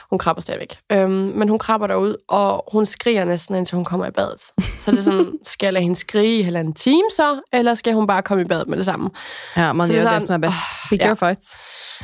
Hun 0.10 0.20
krabber 0.20 0.42
stadigvæk. 0.42 0.78
Øhm, 0.92 1.10
men 1.12 1.50
hun 1.50 1.60
krabber 1.60 1.88
derud, 1.88 2.16
og 2.28 2.64
hun 2.72 2.86
skriger 2.86 3.26
næsten, 3.26 3.56
indtil 3.56 3.76
hun 3.76 3.86
kommer 3.86 4.06
i 4.06 4.12
badet. 4.12 4.42
Så 4.80 4.92
det 4.92 4.98
er 4.98 5.02
sådan, 5.02 5.34
skal 5.44 5.68
jeg 5.68 5.74
lade 5.74 5.84
hende 5.84 5.96
skrige 5.96 6.40
i 6.40 6.42
halvanden 6.42 6.74
time 6.74 7.10
så, 7.16 7.42
eller 7.54 7.74
skal 7.76 7.94
hun 7.94 8.08
bare 8.08 8.22
komme 8.22 8.42
i 8.42 8.48
badet 8.48 8.68
med 8.68 8.78
det 8.78 8.86
samme? 8.86 9.10
Ja, 9.58 9.74
man 9.74 9.88
Så 9.88 9.94
det 9.94 10.02
er 10.02 10.04
det 10.04 10.12
sånn, 10.12 10.28
som 10.28 10.44
er 10.44 10.48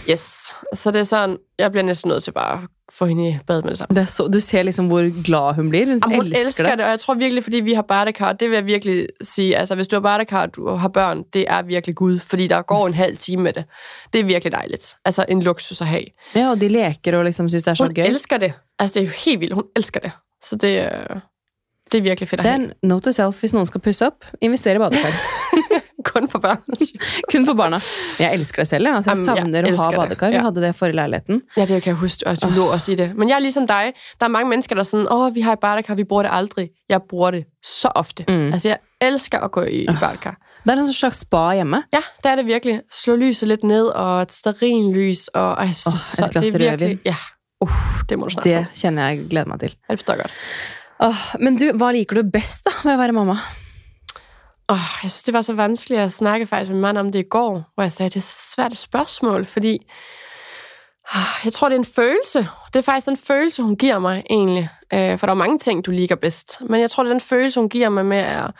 Yes. 0.09 0.53
Så 0.73 0.91
det 0.91 0.99
er 0.99 1.03
sådan, 1.03 1.37
jeg 1.59 1.71
bliver 1.71 1.83
næsten 1.83 2.09
nødt 2.09 2.23
til 2.23 2.31
bare 2.31 2.53
at 2.63 2.69
få 2.93 3.05
hende 3.05 3.29
i 3.29 3.37
badet 3.47 3.63
med 3.63 3.71
det 3.71 3.77
samme. 3.77 3.95
Det 3.95 4.01
er 4.01 4.05
så, 4.05 4.27
du 4.27 4.39
ser 4.39 4.63
liksom 4.63 4.87
hvor 4.87 5.23
glad 5.23 5.55
hun 5.55 5.69
blir. 5.69 5.85
Hun, 5.85 6.01
Jamen, 6.03 6.15
hun 6.15 6.25
elsker, 6.25 6.45
elsker, 6.45 6.63
det. 6.69 6.77
det, 6.77 6.85
og 6.85 6.91
jeg 6.91 6.99
tror 6.99 7.13
virkelig, 7.13 7.43
fordi 7.43 7.59
vi 7.59 7.73
har 7.73 7.81
badekar, 7.81 8.33
det 8.33 8.49
vil 8.49 8.55
jeg 8.55 8.65
virkelig 8.65 9.07
sige, 9.21 9.57
altså 9.57 9.75
hvis 9.75 9.87
du 9.87 9.95
har 9.95 10.01
badekar, 10.01 10.41
og 10.41 10.55
du 10.55 10.67
har 10.69 10.87
børn, 10.87 11.23
det 11.33 11.45
er 11.47 11.61
virkelig 11.61 11.95
Gud, 11.95 12.19
fordi 12.19 12.47
der 12.47 12.61
går 12.61 12.87
en 12.87 12.93
halv 12.93 13.17
time 13.17 13.43
med 13.43 13.53
det. 13.53 13.65
Det 14.13 14.19
er 14.21 14.25
virkelig 14.25 14.51
dejligt. 14.51 14.95
Altså 15.05 15.25
en 15.29 15.41
luksus 15.43 15.81
at 15.81 15.87
have. 15.87 16.05
Ja, 16.35 16.49
og 16.49 16.61
de 16.61 16.67
leker 16.67 17.17
og 17.17 17.23
liksom 17.25 17.49
synes 17.49 17.63
det 17.63 17.71
er 17.71 17.75
så 17.75 17.83
Hun 17.83 17.93
gøy. 17.93 18.03
elsker 18.03 18.37
det. 18.37 18.53
Altså 18.79 18.99
det 18.99 19.05
er 19.05 19.09
jo 19.09 19.13
helt 19.25 19.39
vildt, 19.39 19.53
hun 19.53 19.63
elsker 19.75 19.99
det. 19.99 20.11
Så 20.43 20.55
det, 20.55 20.77
øh, 20.83 21.19
det 21.91 21.97
er 21.97 22.01
virkelig 22.01 22.27
fedt 22.29 22.41
at 22.41 22.43
Det 22.45 22.49
er 22.51 22.55
have. 22.57 22.63
en 22.65 22.73
note 22.89 23.05
to 23.05 23.11
self 23.11 23.39
hvis 23.39 23.53
noen 23.53 23.65
skal 23.67 23.81
pusse 23.81 24.05
opp. 24.05 24.25
Investere 24.41 24.75
i 24.75 24.77
badekar. 24.77 25.09
Kun 26.05 26.27
for 26.29 26.39
børn. 26.39 26.61
Kun 27.31 27.45
for 27.47 27.53
barna. 27.57 27.79
Jeg 28.21 28.33
elsker 28.37 28.61
det 28.61 28.67
selv. 28.69 28.87
Ja. 28.87 28.95
Altså, 28.99 29.11
jeg 29.15 29.37
Jamen, 29.41 29.55
jeg 29.55 29.77
savner 29.77 29.79
å 29.79 29.83
ha 29.85 29.91
det. 29.91 29.97
badekar. 29.99 30.29
Vi 30.29 30.35
Ja. 30.39 30.41
hadde 30.45 30.61
det 30.61 30.69
i 30.69 30.77
forrige 30.77 30.95
leiligheten. 30.99 31.41
Ja, 31.57 31.65
det 31.65 31.81
kan 31.83 31.91
jeg 31.95 31.99
huske, 32.01 32.27
og 32.29 32.37
du 32.43 32.49
lå 32.53 32.67
også 32.75 32.91
i 32.93 32.95
det. 32.95 33.07
Men 33.17 33.29
jeg 33.29 33.35
er 33.35 33.43
ligesom 33.45 33.67
dig. 33.67 33.93
Der 34.19 34.25
er 34.25 34.33
mange 34.37 34.49
mennesker, 34.49 34.75
der 34.75 34.83
er 34.85 34.89
sådan, 34.91 35.07
åh, 35.11 35.33
vi 35.35 35.41
har 35.41 35.53
et 35.57 35.59
badekar, 35.59 35.95
vi 35.95 36.03
bruger 36.03 36.23
det 36.23 36.31
aldrig. 36.33 36.69
Jeg 36.89 37.01
bruger 37.09 37.31
det 37.31 37.43
så 37.63 37.89
ofte. 37.95 38.25
Mm. 38.27 38.53
Altså 38.53 38.67
jeg 38.69 38.77
elsker 39.01 39.39
at 39.39 39.51
gå 39.51 39.63
i, 39.63 39.81
i 39.83 39.97
badekar. 40.01 40.37
Det 40.65 40.71
er 40.73 40.77
en 40.81 40.93
slags 40.93 41.19
spa 41.25 41.51
hjemme. 41.53 41.83
Ja, 41.93 41.99
der 42.23 42.29
er 42.29 42.35
det 42.35 42.45
virkelig. 42.45 42.81
Slå 42.91 43.15
lyset 43.15 43.47
lidt 43.47 43.63
ned, 43.63 43.85
og 43.87 44.21
et 44.21 44.31
stearinlys, 44.33 45.27
og 45.27 45.57
jeg 45.65 45.75
synes, 45.75 45.87
oh, 45.87 45.93
et 45.93 45.99
så, 46.01 46.27
glas 46.31 46.43
det 46.45 46.55
er 46.55 46.57
virkelig... 46.57 46.87
rødvin. 46.89 46.99
Ja, 47.05 47.15
uh, 47.61 47.69
det 48.09 48.17
må 48.19 48.25
du 48.25 48.33
snakke 48.33 48.49
Det 48.49 48.57
om. 48.57 48.65
kjenner 48.75 49.09
jeg 49.09 49.27
gleder 49.29 49.47
meg 49.51 49.59
til. 49.59 49.69
Det 49.89 49.99
forstår 49.99 50.13
jeg 50.13 50.21
godt. 50.23 50.33
Åh, 51.05 51.21
men 51.39 51.57
du, 51.59 51.65
hva 51.77 51.91
liker 51.91 52.15
du 52.15 52.23
best 52.33 52.65
da 52.65 52.71
med 52.83 52.95
å 52.95 52.97
være 53.03 53.11
mamma? 53.13 53.37
Oh, 54.67 54.77
jeg 55.03 55.11
synes, 55.11 55.23
det 55.23 55.33
var 55.33 55.41
så 55.41 55.53
vanskeligt 55.53 56.01
at 56.01 56.13
snakke 56.13 56.47
faktisk 56.47 56.69
med 56.69 56.75
min 56.75 56.81
mand 56.81 56.97
om 56.97 57.11
det 57.11 57.19
i 57.19 57.29
går, 57.29 57.63
hvor 57.73 57.83
jeg 57.83 57.91
sagde, 57.91 58.09
det 58.09 58.15
er 58.15 58.19
et 58.19 58.23
svært 58.23 58.77
spørgsmål, 58.77 59.45
fordi 59.45 59.79
oh, 61.15 61.45
jeg 61.45 61.53
tror, 61.53 61.69
det 61.69 61.75
er 61.75 61.79
en 61.79 61.85
følelse. 61.85 62.47
Det 62.73 62.79
er 62.79 62.81
faktisk 62.81 63.07
den 63.07 63.17
følelse, 63.17 63.63
hun 63.63 63.75
giver 63.75 63.99
mig 63.99 64.23
egentlig. 64.29 64.69
Øh, 64.93 65.19
for 65.19 65.27
der 65.27 65.31
er 65.31 65.37
mange 65.37 65.59
ting, 65.59 65.85
du 65.85 65.91
liker 65.91 66.15
bedst. 66.15 66.61
Men 66.61 66.81
jeg 66.81 66.91
tror, 66.91 67.03
det 67.03 67.09
er 67.09 67.13
den 67.13 67.21
følelse, 67.21 67.59
hun 67.59 67.69
giver 67.69 67.89
mig 67.89 68.05
med 68.05 68.17
at 68.17 68.51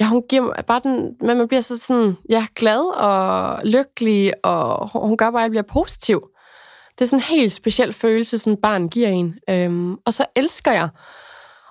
Ja, 0.00 0.06
hun 0.06 0.22
giver 0.28 0.42
mig 0.42 0.64
bare 0.66 0.80
den, 0.84 1.16
men 1.20 1.38
man 1.38 1.48
bliver 1.48 1.60
så 1.60 1.76
sådan, 1.76 2.16
ja, 2.28 2.46
glad 2.54 2.80
og 2.80 3.60
lykkelig, 3.64 4.32
og 4.44 4.88
hun 4.88 5.16
gør 5.16 5.30
bare, 5.30 5.40
at 5.40 5.44
jeg 5.44 5.50
bliver 5.50 5.62
positiv. 5.62 6.28
Det 6.98 7.04
er 7.04 7.08
sådan 7.08 7.18
en 7.18 7.36
helt 7.38 7.52
speciel 7.52 7.92
følelse, 7.92 8.38
sådan 8.38 8.56
barn 8.56 8.88
giver 8.88 9.08
en. 9.08 9.34
Øhm, 9.50 9.96
og 10.06 10.14
så 10.14 10.24
elsker 10.36 10.72
jeg 10.72 10.88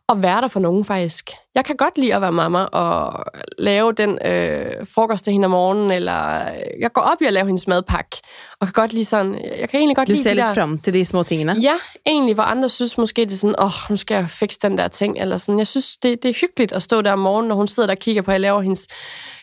at 0.09 0.21
være 0.21 0.41
der 0.41 0.47
for 0.47 0.59
nogen, 0.59 0.85
faktisk. 0.85 1.29
Jeg 1.55 1.65
kan 1.65 1.75
godt 1.75 1.97
lide 1.97 2.15
at 2.15 2.21
være 2.21 2.31
mamma 2.31 2.59
og 2.63 3.25
lave 3.57 3.91
den 3.91 4.19
øh, 4.25 4.65
frokost 4.95 5.23
til 5.23 5.33
hende 5.33 5.45
om 5.45 5.51
morgenen, 5.51 5.91
eller 5.91 6.49
øh, 6.49 6.55
jeg 6.79 6.93
går 6.93 7.01
op 7.01 7.21
i 7.21 7.25
at 7.25 7.33
lave 7.33 7.45
hendes 7.45 7.67
madpakke, 7.67 8.21
og 8.61 8.67
kan 8.67 8.73
godt 8.73 8.93
lide 8.93 9.05
sådan, 9.05 9.33
jeg 9.59 9.69
kan 9.69 9.79
egentlig 9.79 9.95
godt 9.95 10.07
Du 10.07 10.11
lide 10.11 10.23
ser 10.23 10.29
de 10.29 10.35
litt 10.35 10.47
der... 10.47 10.53
fram 10.53 10.77
til 10.77 10.93
de 10.93 11.05
små 11.05 11.23
tingene. 11.23 11.55
Ja, 11.61 11.73
egentlig, 12.05 12.33
hvor 12.33 12.43
andre 12.43 12.69
synes 12.69 12.97
måske, 12.97 13.21
det 13.21 13.31
er 13.31 13.35
sådan, 13.35 13.55
åh, 13.59 13.65
oh, 13.65 13.89
nu 13.89 13.97
skal 13.97 14.15
jeg 14.15 14.27
fikse 14.29 14.59
den 14.61 14.77
der 14.77 14.87
ting, 14.87 15.17
eller 15.19 15.37
sådan. 15.37 15.59
Jeg 15.59 15.67
synes, 15.67 15.97
det, 15.97 16.23
det 16.23 16.29
er 16.29 16.35
hyggeligt 16.41 16.71
at 16.71 16.83
stå 16.83 17.01
der 17.01 17.11
om 17.11 17.19
morgenen, 17.19 17.47
når 17.47 17.55
hun 17.55 17.67
sidder 17.67 17.87
der 17.87 17.93
og 17.93 17.99
kigger 17.99 18.21
på, 18.21 18.31
at 18.31 18.33
jeg 18.33 18.41
laver 18.41 18.61
hendes, 18.61 18.87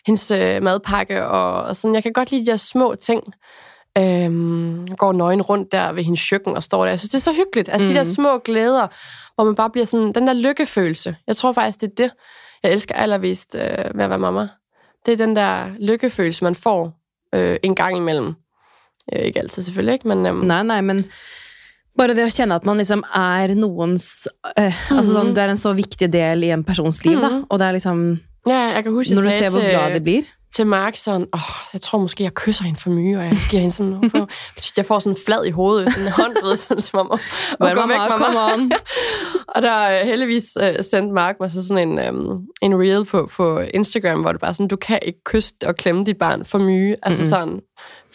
hendes 0.07 0.31
øh, 0.31 0.63
madpakke, 0.63 1.27
og, 1.27 1.63
og 1.63 1.77
sådan. 1.77 1.95
Jeg 1.95 2.03
kan 2.03 2.13
godt 2.13 2.31
lide 2.31 2.47
de 2.47 2.51
der 2.51 2.57
små 2.57 2.95
ting. 2.95 3.23
Øhm, 3.99 4.87
går 4.97 5.13
nøgen 5.13 5.43
rundt 5.43 5.73
der 5.73 5.93
ved 5.93 6.03
hendes 6.05 6.31
køkken 6.31 6.55
og 6.57 6.63
står 6.63 6.83
der. 6.85 6.91
Jeg 6.93 7.01
synes, 7.01 7.11
det 7.11 7.19
er 7.19 7.23
så 7.23 7.33
hyggeligt. 7.33 7.69
Altså, 7.69 7.87
mm. 7.87 7.93
de 7.93 7.99
der 7.99 8.05
Mm. 8.05 8.15
små 8.15 8.39
glæder, 8.39 8.87
hvor 9.35 9.45
man 9.45 9.55
bare 9.55 9.71
bliver 9.71 9.85
sådan, 9.85 10.13
den 10.13 10.27
der 10.27 10.33
lykkefølelse. 10.33 11.17
Jeg 11.27 11.37
tror 11.37 11.53
faktisk, 11.53 11.81
det 11.81 11.91
er 11.91 11.95
det, 12.05 12.11
jeg 12.63 12.73
elsker 12.73 12.95
allervist 12.95 13.55
øh, 13.55 13.95
ved 13.95 14.05
at 14.05 14.11
være 14.11 14.19
mamma. 14.19 14.49
Det 15.07 15.13
er 15.13 15.17
den 15.17 15.37
der 15.37 15.67
lykkefølelse, 15.81 16.45
man 16.45 16.55
får 16.55 16.93
øh, 17.35 17.57
en 17.63 17.75
gang 17.75 17.97
imellem. 17.97 18.35
Øh, 19.13 19.23
ikke 19.23 19.39
altid 19.41 19.63
selvfølgelig, 19.63 19.93
ikke? 19.93 20.09
Men, 20.09 20.27
øhm, 20.27 20.37
Nei, 20.37 20.63
nei, 20.63 20.81
men 20.81 21.05
bare 21.99 22.15
det 22.17 22.25
å 22.25 22.33
kjenne 22.37 22.55
at 22.55 22.65
man 22.65 22.77
liksom 22.81 23.03
er 23.15 23.53
noens 23.55 24.29
eh, 24.57 24.73
altså 24.93 25.13
sånn, 25.13 25.35
Du 25.35 25.41
er 25.41 25.49
en 25.53 25.57
så 25.61 25.73
viktig 25.77 26.09
del 26.13 26.45
i 26.45 26.51
en 26.51 26.65
persons 26.65 27.05
liv, 27.05 27.19
da. 27.21 27.29
Mhm. 27.29 27.45
Og 27.51 27.59
det 27.59 27.67
er 27.67 27.73
liksom 27.73 28.21
ja, 28.47 28.61
jeg 28.75 28.85
kan 28.85 28.93
huske, 28.93 29.15
Når 29.15 29.23
du 29.23 29.31
ser 29.31 29.51
hvor 29.51 29.61
glad 29.71 29.95
de 29.95 30.01
blir. 30.01 30.23
Til 30.55 30.67
Mark 30.67 30.97
sådan, 30.97 31.27
åh, 31.35 31.41
jeg 31.73 31.83
tror 31.83 31.99
måske, 31.99 32.25
jeg 32.25 32.35
kysser 32.35 32.65
hende 32.65 32.81
for 32.81 32.91
mye, 32.91 33.17
og 33.19 33.25
jeg 33.25 33.39
giver 33.51 33.61
hende 33.61 33.75
sådan, 33.75 34.11
på, 34.11 34.27
jeg 34.77 34.87
får 34.87 34.99
sådan 34.99 35.13
en 35.13 35.23
flad 35.27 35.45
i 35.45 35.51
hovedet, 35.51 35.93
sådan 35.93 36.07
en 36.07 36.13
hånd, 36.13 36.37
ved, 36.45 36.57
sådan 36.57 36.81
som 36.81 36.99
om, 36.99 37.19
Well, 37.61 37.77
mamma, 37.77 38.09
come 38.09 38.39
on. 38.55 38.73
og 39.55 39.63
der 39.63 39.71
er 39.71 40.05
heldigvis 40.05 40.57
uh, 40.61 40.85
sendt 40.85 41.13
Mark 41.13 41.37
mig 41.41 41.51
så 41.51 41.67
sådan 41.67 41.99
en, 41.99 42.15
um, 42.15 42.47
en 42.63 42.81
reel 42.81 43.05
på, 43.05 43.31
på 43.37 43.59
Instagram, 43.61 44.21
hvor 44.21 44.33
det 44.33 44.41
bare 44.41 44.55
sådan, 44.55 44.69
du 44.69 44.77
kan 44.77 44.99
ikke 45.03 45.25
kysse 45.25 45.55
og 45.67 45.77
klemme 45.77 46.05
dit 46.05 46.19
barn 46.19 46.45
for 46.45 46.59
mye. 46.59 46.97
Altså 47.03 47.23
Mm-mm. 47.23 47.29
sådan, 47.29 47.61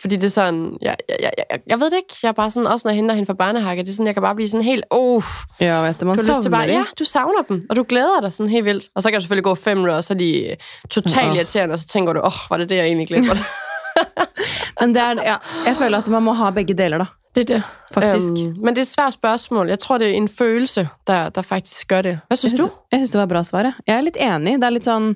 fordi 0.01 0.15
det 0.15 0.23
er 0.23 0.29
sådan, 0.29 0.77
jeg, 0.81 0.95
jeg, 1.09 1.31
jeg, 1.37 1.59
jeg, 1.67 1.79
ved 1.79 1.89
det 1.89 1.97
ikke, 1.97 2.15
jeg 2.23 2.29
er 2.29 2.33
bare 2.33 2.51
sådan, 2.51 2.67
også 2.67 2.87
når 2.87 2.91
jeg 2.91 2.95
henter 2.95 3.15
hende 3.15 3.25
fra 3.25 3.33
barnehakke, 3.33 3.83
det 3.83 3.89
er 3.89 3.93
sådan, 3.93 4.07
jeg 4.07 4.15
kan 4.15 4.23
bare 4.23 4.35
blive 4.35 4.49
sådan 4.49 4.63
helt, 4.63 4.85
uff, 4.91 5.27
Ja, 5.59 5.93
du, 5.99 6.05
man 6.05 6.15
du 6.15 6.21
har 6.21 6.29
lyst 6.29 6.41
til 6.41 6.49
bare, 6.49 6.61
ja, 6.61 6.79
det. 6.79 6.99
du 6.99 7.03
savner 7.03 7.41
dem, 7.49 7.65
og 7.69 7.75
du 7.75 7.85
glæder 7.89 8.21
dig 8.21 8.33
sådan 8.33 8.49
helt 8.49 8.65
vildt. 8.65 8.89
Og 8.95 9.03
så 9.03 9.09
kan 9.09 9.19
du 9.19 9.21
selvfølgelig 9.21 9.43
gå 9.43 9.55
fem 9.55 9.77
minutter, 9.77 9.95
og 9.95 10.03
så 10.03 10.13
er 10.13 10.17
de 10.17 10.49
øh, 10.49 10.55
totalt 10.89 11.35
irriterende, 11.35 11.73
og 11.73 11.79
så 11.79 11.87
tænker 11.87 12.13
du, 12.13 12.19
åh, 12.19 12.25
oh, 12.25 12.49
var 12.49 12.57
det 12.57 12.69
det, 12.69 12.75
jeg 12.75 12.85
egentlig 12.85 13.07
glemte? 13.07 13.29
Men 14.81 14.95
det 14.95 15.01
er, 15.03 15.13
ja, 15.23 15.35
jeg 15.65 15.75
føler 15.77 15.97
at 15.97 16.07
man 16.07 16.23
må 16.23 16.33
ha 16.33 16.49
begge 16.49 16.73
deler, 16.73 16.97
da. 16.97 17.05
det 17.35 17.49
er 17.49 17.53
det. 17.53 17.63
Faktisk. 17.93 18.27
Øhm, 18.27 18.55
men 18.63 18.75
det 18.75 18.77
er 18.77 18.81
et 18.81 18.87
svært 18.87 19.13
spørgsmål. 19.13 19.69
Jeg 19.69 19.79
tror, 19.79 19.97
det 19.97 20.07
er 20.07 20.13
en 20.13 20.29
følelse, 20.29 20.89
der, 21.07 21.29
der 21.29 21.41
faktisk 21.41 21.87
gør 21.87 22.01
det. 22.01 22.19
Hvad 22.27 22.37
synes 22.37 22.51
jeg 22.51 22.59
du? 22.59 22.63
synes, 22.63 22.73
jeg 22.91 22.97
synes 22.97 23.11
det 23.11 23.19
var 23.19 23.25
bra 23.25 23.43
svar. 23.43 23.59
Jeg. 23.59 23.73
jeg 23.87 23.97
er 23.97 24.01
litt 24.01 24.17
enig. 24.19 24.57
Det 24.61 24.63
er 24.63 24.75
litt 24.75 24.87
sånn 24.87 25.15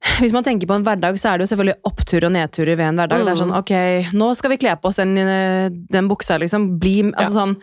Hvis 0.20 0.32
man 0.32 0.44
tenker 0.44 0.66
på 0.68 0.74
en 0.76 0.84
hverdag, 0.84 1.16
så 1.18 1.32
er 1.32 1.38
det 1.38 1.46
jo 1.46 1.56
selvfølgelig 1.56 1.80
oppturer 1.88 2.26
og 2.28 2.32
nedturer 2.36 2.76
ved 2.76 2.86
en 2.88 2.96
hverdag. 3.00 3.24
Det 3.24 3.32
er 3.32 3.36
Mm. 3.36 3.42
sånn, 3.42 3.56
ok, 3.58 4.12
nå 4.14 4.36
skal 4.36 4.50
vi 4.50 4.56
kle 4.58 4.76
på 4.80 4.88
oss 4.90 4.96
den, 4.96 5.16
eh, 5.18 5.68
den 5.70 6.08
buksa, 6.08 6.38
liksom. 6.38 6.78
Bli, 6.78 7.02
altså 7.12 7.32
sånn, 7.40 7.56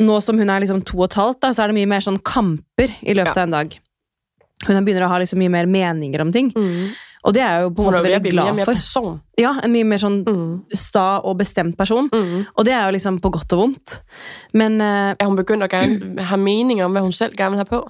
nå 0.00 0.20
som 0.22 0.38
hun 0.38 0.50
er 0.50 0.60
liksom 0.60 0.84
to 0.84 0.98
og 0.98 1.04
et 1.10 1.14
halvt, 1.20 1.40
da, 1.40 1.48
så 1.52 1.64
er 1.64 1.68
det 1.68 1.76
mye 1.76 1.88
mer 1.88 2.00
sånn 2.00 2.18
kamper 2.22 2.90
i 3.02 3.14
løpet 3.14 3.36
Ja. 3.36 3.42
av 3.42 3.46
en 3.48 3.50
dag. 3.50 3.78
Hun 4.66 4.84
begynner 4.84 5.04
å 5.06 5.08
ha 5.08 5.18
liksom 5.18 5.38
mye 5.38 5.50
mer 5.50 5.66
meninger 5.66 6.20
om 6.20 6.32
ting. 6.32 6.50
Mm. 6.52 6.92
Og 7.26 7.34
det 7.34 7.42
er 7.42 7.58
jeg 7.58 7.62
jo 7.62 7.70
på 7.74 7.86
en 7.86 7.92
måte 7.92 8.04
veldig 8.06 8.30
glad 8.32 8.58
for. 8.64 8.74
person. 8.74 9.20
Ja, 9.36 9.58
En 9.62 9.72
mye 9.72 9.84
mer 9.84 9.98
sånn 9.98 10.24
Mm. 10.24 10.62
sta 10.72 11.20
og 11.24 11.38
bestemt 11.38 11.76
person. 11.76 12.08
Mm. 12.10 12.46
Og 12.56 12.64
det 12.64 12.72
er 12.72 12.86
jo 12.86 12.92
liksom 12.96 13.20
på 13.20 13.30
godt 13.32 13.52
og 13.52 13.58
vondt. 13.74 14.00
Men 14.54 14.80
eh, 14.80 15.14
Er 15.20 15.26
hun 15.26 15.36
begyndt 15.36 15.62
at 15.64 15.70
gerne 15.70 16.20
have 16.20 16.38
mening 16.40 16.80
om, 16.82 16.92
hvad 16.92 17.02
hun 17.02 17.12
selv 17.12 17.34
gerne 17.36 17.50
vil 17.50 17.58
have 17.58 17.68
på? 17.68 17.86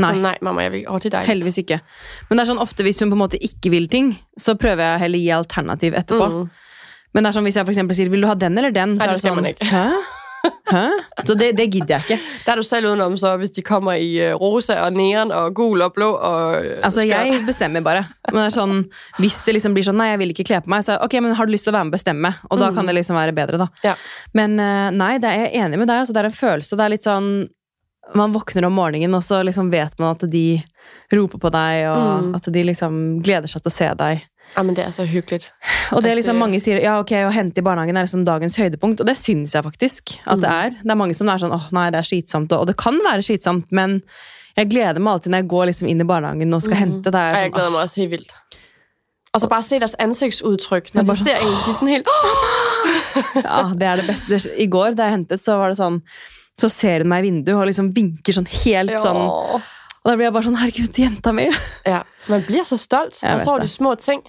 Nei. 0.00 0.12
Så 0.14 0.22
nej, 0.24 0.36
mamma, 0.42 0.62
jeg 0.66 0.72
vil 0.72 0.82
det 0.84 1.06
er 1.10 1.10
dejligt. 1.16 1.30
heldigvis 1.30 1.58
ikke. 1.64 1.80
Men 2.28 2.36
det 2.38 2.42
er 2.44 2.50
sånn 2.52 2.62
ofte 2.62 2.86
hvis 2.86 3.00
hun 3.00 3.10
på 3.12 3.18
en 3.18 3.24
måte 3.24 3.40
ikke 3.40 3.70
vil 3.74 3.88
ting, 3.88 4.12
så 4.38 4.54
prøver 4.54 4.84
jeg 4.94 5.02
heller 5.04 5.18
å 5.18 5.24
gi 5.26 5.34
alternativ 5.36 5.94
etterpå. 6.00 6.30
Mm. 6.30 6.50
Men 7.14 7.24
det 7.24 7.28
er 7.30 7.36
sånn 7.38 7.44
hvis 7.48 7.56
jeg 7.58 7.66
for 7.66 7.94
sier 7.94 8.08
'vil 8.10 8.22
du 8.22 8.26
ha 8.30 8.34
den 8.34 8.56
eller 8.58 8.70
den', 8.70 8.96
så 8.96 8.98
Nei, 8.98 9.04
er 9.04 9.10
det 9.10 9.14
det 9.14 9.22
skal 9.22 9.34
sånn 9.34 9.42
man 9.42 9.52
ikke. 9.52 9.66
Hæ? 9.66 9.86
Hæ? 10.70 10.84
Så 11.26 11.34
det, 11.36 11.50
det 11.56 11.66
gidder 11.70 11.98
jeg 11.98 12.02
ikke. 12.06 12.18
Der 12.46 12.52
er 12.52 12.56
du 12.56 12.62
selv 12.62 12.86
udenom, 12.88 13.16
så 13.20 13.34
hvis 13.36 13.50
de 13.52 13.62
kommer 13.66 13.98
i 14.00 14.08
uh, 14.30 14.36
rosa 14.40 14.78
og 14.86 14.94
neon 14.96 15.32
og 15.36 15.54
gul 15.54 15.82
og 15.82 15.92
blå 15.92 16.08
og 16.16 16.54
uh, 16.64 16.78
Altså, 16.86 17.04
Jeg 17.04 17.42
bestemmer 17.46 17.82
bare. 17.84 18.06
Men 18.32 18.38
det 18.44 18.46
er 18.52 18.56
sånn, 18.56 18.84
hvis 19.18 19.40
det 19.44 19.54
liksom 19.58 19.74
blir 19.76 19.84
sånn 19.84 19.98
'nei, 20.00 20.10
jeg 20.14 20.18
vil 20.22 20.32
ikke 20.32 20.46
kle 20.48 20.60
på 20.64 20.72
meg', 20.72 20.84
så 20.86 20.96
ok, 21.02 21.20
men 21.20 21.34
har 21.34 21.46
du 21.46 21.52
lyst 21.52 21.64
til 21.68 21.74
å 21.74 21.76
være 21.76 21.84
med 21.84 21.92
og 21.92 21.98
bestemme? 21.98 22.34
Og 22.50 22.58
da 22.58 22.70
Mm. 22.70 22.74
kan 22.74 22.86
det 22.86 22.94
liksom 22.94 23.16
være 23.16 23.34
bedre, 23.34 23.58
da. 23.58 23.68
Ja. 23.84 23.94
Men 24.32 24.58
eh, 24.60 24.90
nei, 24.90 25.18
det 25.18 25.28
er 25.28 25.38
jeg 25.44 25.54
enig 25.60 25.78
med 25.78 25.88
deg. 25.88 25.98
Altså, 26.00 26.12
det 26.14 26.24
er 26.24 26.30
en 26.30 26.40
følelse. 26.40 26.76
Det 26.76 26.84
er 26.84 26.88
litt 26.96 27.04
sånn 27.04 27.48
Man 28.14 28.32
våkner 28.32 28.64
om 28.66 28.72
morgenen, 28.74 29.14
og 29.14 29.22
så 29.22 29.42
liksom 29.44 29.70
vet 29.70 29.96
man 29.98 30.16
at 30.16 30.24
de 30.30 30.62
roper 31.12 31.38
på 31.38 31.50
deg, 31.50 31.86
og 31.90 32.22
Mm. 32.24 32.34
at 32.34 32.42
de 32.52 32.62
liksom 32.64 33.22
gleder 33.22 33.46
seg 33.48 33.62
til 33.62 33.70
å 33.70 33.72
se 33.72 33.94
deg. 33.94 34.22
Ja, 34.56 34.62
men 34.64 34.74
det 34.74 34.84
er 34.84 34.90
så 34.90 35.04
hyggeligt. 35.06 35.52
Og 35.92 36.02
det 36.02 36.10
er 36.10 36.16
Altså, 36.16 36.18
liksom 36.18 36.38
Mange 36.38 36.58
sier 36.60 36.80
ja, 36.82 36.98
ok, 36.98 37.12
å 37.28 37.30
hente 37.30 37.58
i 37.58 37.62
barnehagen 37.62 37.96
er 37.96 38.02
liksom 38.04 38.24
dagens 38.24 38.56
høydepunkt, 38.56 38.98
og 39.00 39.06
det 39.06 39.14
syns 39.16 39.52
jeg 39.54 39.62
faktisk 39.62 40.18
at 40.26 40.40
det 40.40 40.48
Mm. 40.50 40.64
er. 40.64 40.70
Det 40.82 40.90
er 40.90 40.96
mange 40.96 41.14
som 41.14 41.28
er 41.28 41.38
sånn 41.38 41.52
åh 41.54 41.70
nei, 41.72 41.90
det 41.90 41.98
er 41.98 42.02
slitsomt, 42.02 42.52
og 42.52 42.66
det 42.66 42.76
kan 42.76 42.98
være 42.98 43.22
slitsomt, 43.22 43.66
men 43.70 44.02
jeg 44.56 44.68
gleder 44.70 44.98
meg 44.98 45.12
alltid 45.14 45.30
når 45.30 45.38
jeg 45.42 45.48
går 45.48 45.66
liksom 45.70 45.88
inn 45.88 46.00
i 46.00 46.04
barnehagen 46.04 46.52
og 46.54 46.62
skal 46.62 46.74
Mhm. 46.76 46.80
hente. 46.82 47.02
Det 47.10 47.14
er 47.14 47.32
Ja, 47.32 47.40
jeg 47.44 47.52
sånn, 47.52 47.54
glæder 47.60 47.70
mig 47.70 47.84
også 47.86 47.96
helt 47.96 48.10
vildt. 48.10 48.32
Og 49.32 49.40
så 49.40 49.48
bare 49.48 49.62
se 49.62 49.78
deres 49.78 49.94
ansigtsudtryk, 50.00 50.90
når 50.94 51.06
de 51.06 51.14
ser 51.14 51.36
en, 51.36 51.46
de 51.46 51.70
er 51.70 51.72
sådan 51.72 51.88
helt... 51.88 52.06
ja, 53.44 53.72
det 53.74 53.82
er 53.86 53.96
det 53.96 54.06
beste. 54.08 54.50
I 54.58 54.66
går 54.66 54.96
da 54.96 55.04
jeg 55.04 55.12
hentet, 55.18 55.40
så 55.40 55.56
var 55.60 55.68
det 55.70 55.78
sånn 55.78 56.02
så 56.60 56.68
ser 56.72 57.04
hun 57.04 57.12
meg 57.12 57.24
i 57.24 57.30
vinduet 57.30 57.58
og 57.58 57.68
liksom 57.70 57.92
vinker 57.96 58.36
sånn 58.36 58.48
helt 58.62 58.96
sånn. 59.02 59.22
Og 60.00 60.08
da 60.08 60.16
blir 60.16 60.28
jeg 60.30 60.34
bare 60.36 60.48
sånn 60.48 60.60
Herregud, 60.60 61.00
jenta 61.02 61.32
mi! 61.36 61.48
Ja, 61.88 62.02
man 62.32 62.44
bliver 62.46 62.64
så 62.68 62.78
stolt. 62.80 63.18
Vet 63.20 63.42
så 63.44 63.58
de 63.60 63.68
små 63.68 63.94
ting. 64.00 64.22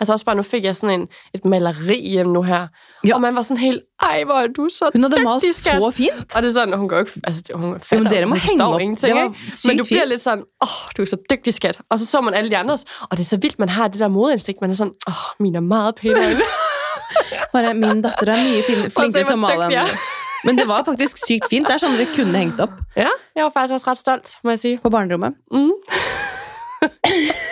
Altså 0.00 0.12
også 0.12 0.26
bare, 0.28 0.36
nu 0.36 0.42
fik 0.44 0.64
jeg 0.64 0.76
sådan 0.76 1.00
en, 1.00 1.04
et 1.34 1.44
maleri 1.48 1.96
hjem 2.12 2.28
nu 2.28 2.42
her. 2.44 2.66
Ja. 3.06 3.14
Og 3.14 3.20
man 3.20 3.34
var 3.34 3.42
sådan 3.42 3.56
helt, 3.56 3.82
ej, 4.02 4.24
hvor 4.24 4.34
er 4.34 4.46
du 4.46 4.68
så 4.68 4.90
Hun 4.92 5.02
hadde 5.02 5.22
malt 5.24 5.44
så 5.56 5.90
fint! 5.90 6.36
Og 6.36 6.42
det 6.42 6.48
er 6.48 6.52
sådan, 6.52 6.78
hun 6.78 6.88
går 6.88 6.98
ikke, 6.98 7.20
altså 7.24 7.42
hun 7.54 7.64
Jo, 7.64 7.70
men 7.70 7.80
fatter, 7.80 8.10
dere 8.10 8.26
må 8.26 8.34
hun 8.34 8.40
henge 8.40 8.64
opp. 8.64 8.80
ingenting, 8.80 9.14
Men 9.16 9.78
du 9.78 9.84
bliver 9.84 10.02
fint. 10.02 10.08
lidt 10.08 10.20
sådan, 10.20 10.44
åh, 10.62 10.68
oh, 10.68 10.90
du 10.96 11.02
er 11.02 11.06
så 11.06 11.16
dygtig, 11.30 11.54
skat. 11.54 11.80
Og 11.90 11.98
så 11.98 12.06
så 12.06 12.20
man 12.20 12.34
alle 12.34 12.50
de 12.50 12.56
andres, 12.56 12.84
og 13.10 13.16
det 13.16 13.24
er 13.24 13.28
så 13.28 13.36
vildt, 13.36 13.58
man 13.58 13.68
har 13.68 13.88
det 13.88 14.00
der 14.00 14.08
modeinstinkt. 14.08 14.60
Man 14.60 14.70
er 14.70 14.74
sådan, 14.74 14.92
åh, 15.08 15.14
oh, 15.14 15.42
mine 15.42 15.56
er 15.56 15.60
meget 15.60 15.94
pæne 15.94 16.18
øjne. 16.26 16.40
Bare 17.52 17.74
min 17.74 18.02
datter 18.02 18.32
er 18.32 18.44
mye 18.44 18.90
flinkere 18.90 19.24
til 19.24 19.34
å 19.34 19.40
male 19.40 19.70
enn 19.70 20.14
Men 20.46 20.56
det 20.58 20.66
var 20.70 20.84
faktisk 20.86 21.18
sykt 21.20 21.48
fint. 21.50 21.66
Det 21.68 21.74
er 21.76 21.82
sånn 21.82 21.96
dere 21.98 22.12
kunne 22.14 22.38
hengt 22.38 22.60
opp 22.62 22.76
Ja, 22.96 23.10
jeg 23.36 23.42
var 23.44 23.52
faktisk 23.54 23.74
også 23.80 23.90
ret 23.90 23.98
stolt, 24.02 24.36
må 24.46 24.54
jeg 24.54 24.62
sige. 24.62 24.78
på 24.84 24.90
barnerommet. 24.94 25.34
Mm. 25.52 25.72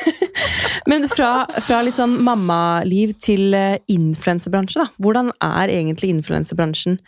Men 0.90 1.06
fra, 1.08 1.30
fra 1.64 1.78
litt 1.86 1.96
sånn 1.98 2.16
mammaliv 2.24 3.14
til 3.24 3.54
eh, 3.56 3.78
influenserbransje, 3.90 4.82
da. 4.82 4.90
Hvordan 5.00 5.30
er 5.42 5.72
egentlig 5.72 6.10
influenserbransjen 6.12 6.98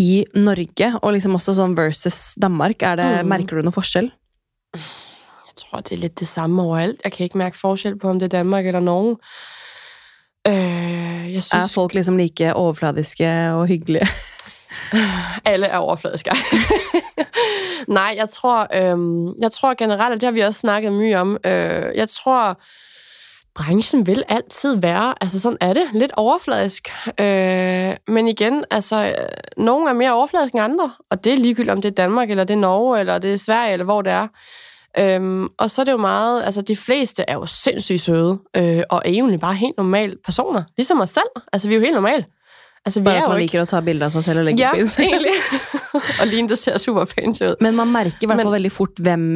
i 0.00 0.24
Norge, 0.36 0.92
og 1.00 1.14
liksom 1.16 1.34
også 1.38 1.54
sånn 1.58 1.74
versus 1.78 2.34
Danmark? 2.40 2.82
Er 2.86 3.00
det, 3.00 3.08
Mm. 3.20 3.30
Merker 3.32 3.56
du 3.60 3.66
noe 3.66 3.74
forskjell? 3.74 4.10
Jeg 4.76 5.56
tror, 5.64 5.80
det 5.84 5.96
er 5.96 6.02
lidt 6.04 6.20
det 6.20 6.28
samme 6.28 6.62
overalt. 6.62 7.00
Jeg 7.04 7.12
kan 7.12 7.26
ikke 7.28 7.40
mærke 7.40 7.58
forskel 7.58 7.96
på, 7.98 8.08
om 8.08 8.20
det 8.20 8.28
er 8.30 8.38
Danmark 8.38 8.64
eller 8.68 8.80
Norge. 8.84 9.16
Øh, 10.48 11.32
jeg 11.32 11.36
Er 11.36 11.40
synes, 11.44 11.74
folk 11.74 11.94
liksom 11.94 12.16
like 12.16 12.54
overfladiske 12.54 13.28
og 13.56 13.66
hyggelige? 13.68 14.08
alle 15.44 15.66
er 15.66 15.78
overfladiske. 15.78 16.30
Nej, 17.88 18.14
jeg 18.16 18.30
tror, 18.30 18.66
øhm, 18.74 19.34
jeg 19.40 19.52
tror 19.52 19.74
generelt, 19.74 20.14
og 20.14 20.20
det 20.20 20.26
har 20.26 20.32
vi 20.32 20.40
også 20.40 20.60
snakket 20.60 20.92
mye 20.92 21.14
om, 21.14 21.38
øh, 21.46 21.96
jeg 21.96 22.08
tror, 22.08 22.60
branchen 23.54 24.06
vil 24.06 24.24
altid 24.28 24.76
være, 24.76 25.14
altså 25.20 25.40
sådan 25.40 25.58
er 25.60 25.72
det, 25.72 25.82
lidt 25.92 26.12
overfladisk. 26.16 26.88
Øh, 27.20 28.14
men 28.14 28.28
igen, 28.28 28.64
altså, 28.70 29.04
øh, 29.04 29.28
nogle 29.56 29.90
er 29.90 29.94
mere 29.94 30.12
overfladiske 30.12 30.56
end 30.56 30.64
andre, 30.64 30.92
og 31.10 31.24
det 31.24 31.32
er 31.32 31.36
ligegyldigt, 31.36 31.72
om 31.72 31.82
det 31.82 31.90
er 31.90 31.94
Danmark, 31.94 32.30
eller 32.30 32.44
det 32.44 32.54
er 32.54 32.58
Norge, 32.58 33.00
eller 33.00 33.18
det 33.18 33.32
er 33.32 33.36
Sverige, 33.36 33.72
eller 33.72 33.84
hvor 33.84 34.02
det 34.02 34.12
er. 34.12 34.28
Øhm, 34.98 35.48
og 35.58 35.70
så 35.70 35.82
er 35.82 35.84
det 35.84 35.92
jo 35.92 35.96
meget, 35.96 36.42
altså 36.42 36.62
de 36.62 36.76
fleste 36.76 37.24
er 37.28 37.34
jo 37.34 37.46
sindssygt 37.46 38.02
søde, 38.02 38.38
øh, 38.56 38.82
og 38.90 39.02
er 39.04 39.10
egentlig 39.10 39.40
bare 39.40 39.54
helt 39.54 39.76
normale 39.76 40.16
personer, 40.24 40.62
ligesom 40.76 41.00
os 41.00 41.10
selv. 41.10 41.42
Altså 41.52 41.68
vi 41.68 41.74
er 41.74 41.78
jo 41.78 41.84
helt 41.84 41.94
normale. 41.94 42.24
Altså 42.86 43.00
vi 43.00 43.04
Bare 43.04 43.14
er 43.14 43.18
at 43.18 43.24
jo 43.24 43.32
man 43.32 43.40
ikke... 43.42 43.52
liker 43.52 43.62
å 43.62 43.68
ta 43.68 43.80
bilde 43.84 44.04
av 44.06 44.10
seg 44.14 44.24
selv 44.24 44.38
og 44.40 44.44
legge 44.48 44.62
Ja, 44.62 44.70
egentlig. 44.72 45.32
og 46.20 46.26
Line, 46.26 46.48
det 46.48 46.58
ser 46.58 46.78
super 46.80 47.04
pænt 47.04 47.42
ud. 47.42 47.56
Men 47.60 47.76
man 47.76 47.88
merker 47.92 48.16
i 48.22 48.26
hvert 48.26 48.38
fall 48.40 48.46
Men- 48.46 48.54
veldig 48.54 48.72
fort 48.72 49.02
hvem, 49.04 49.26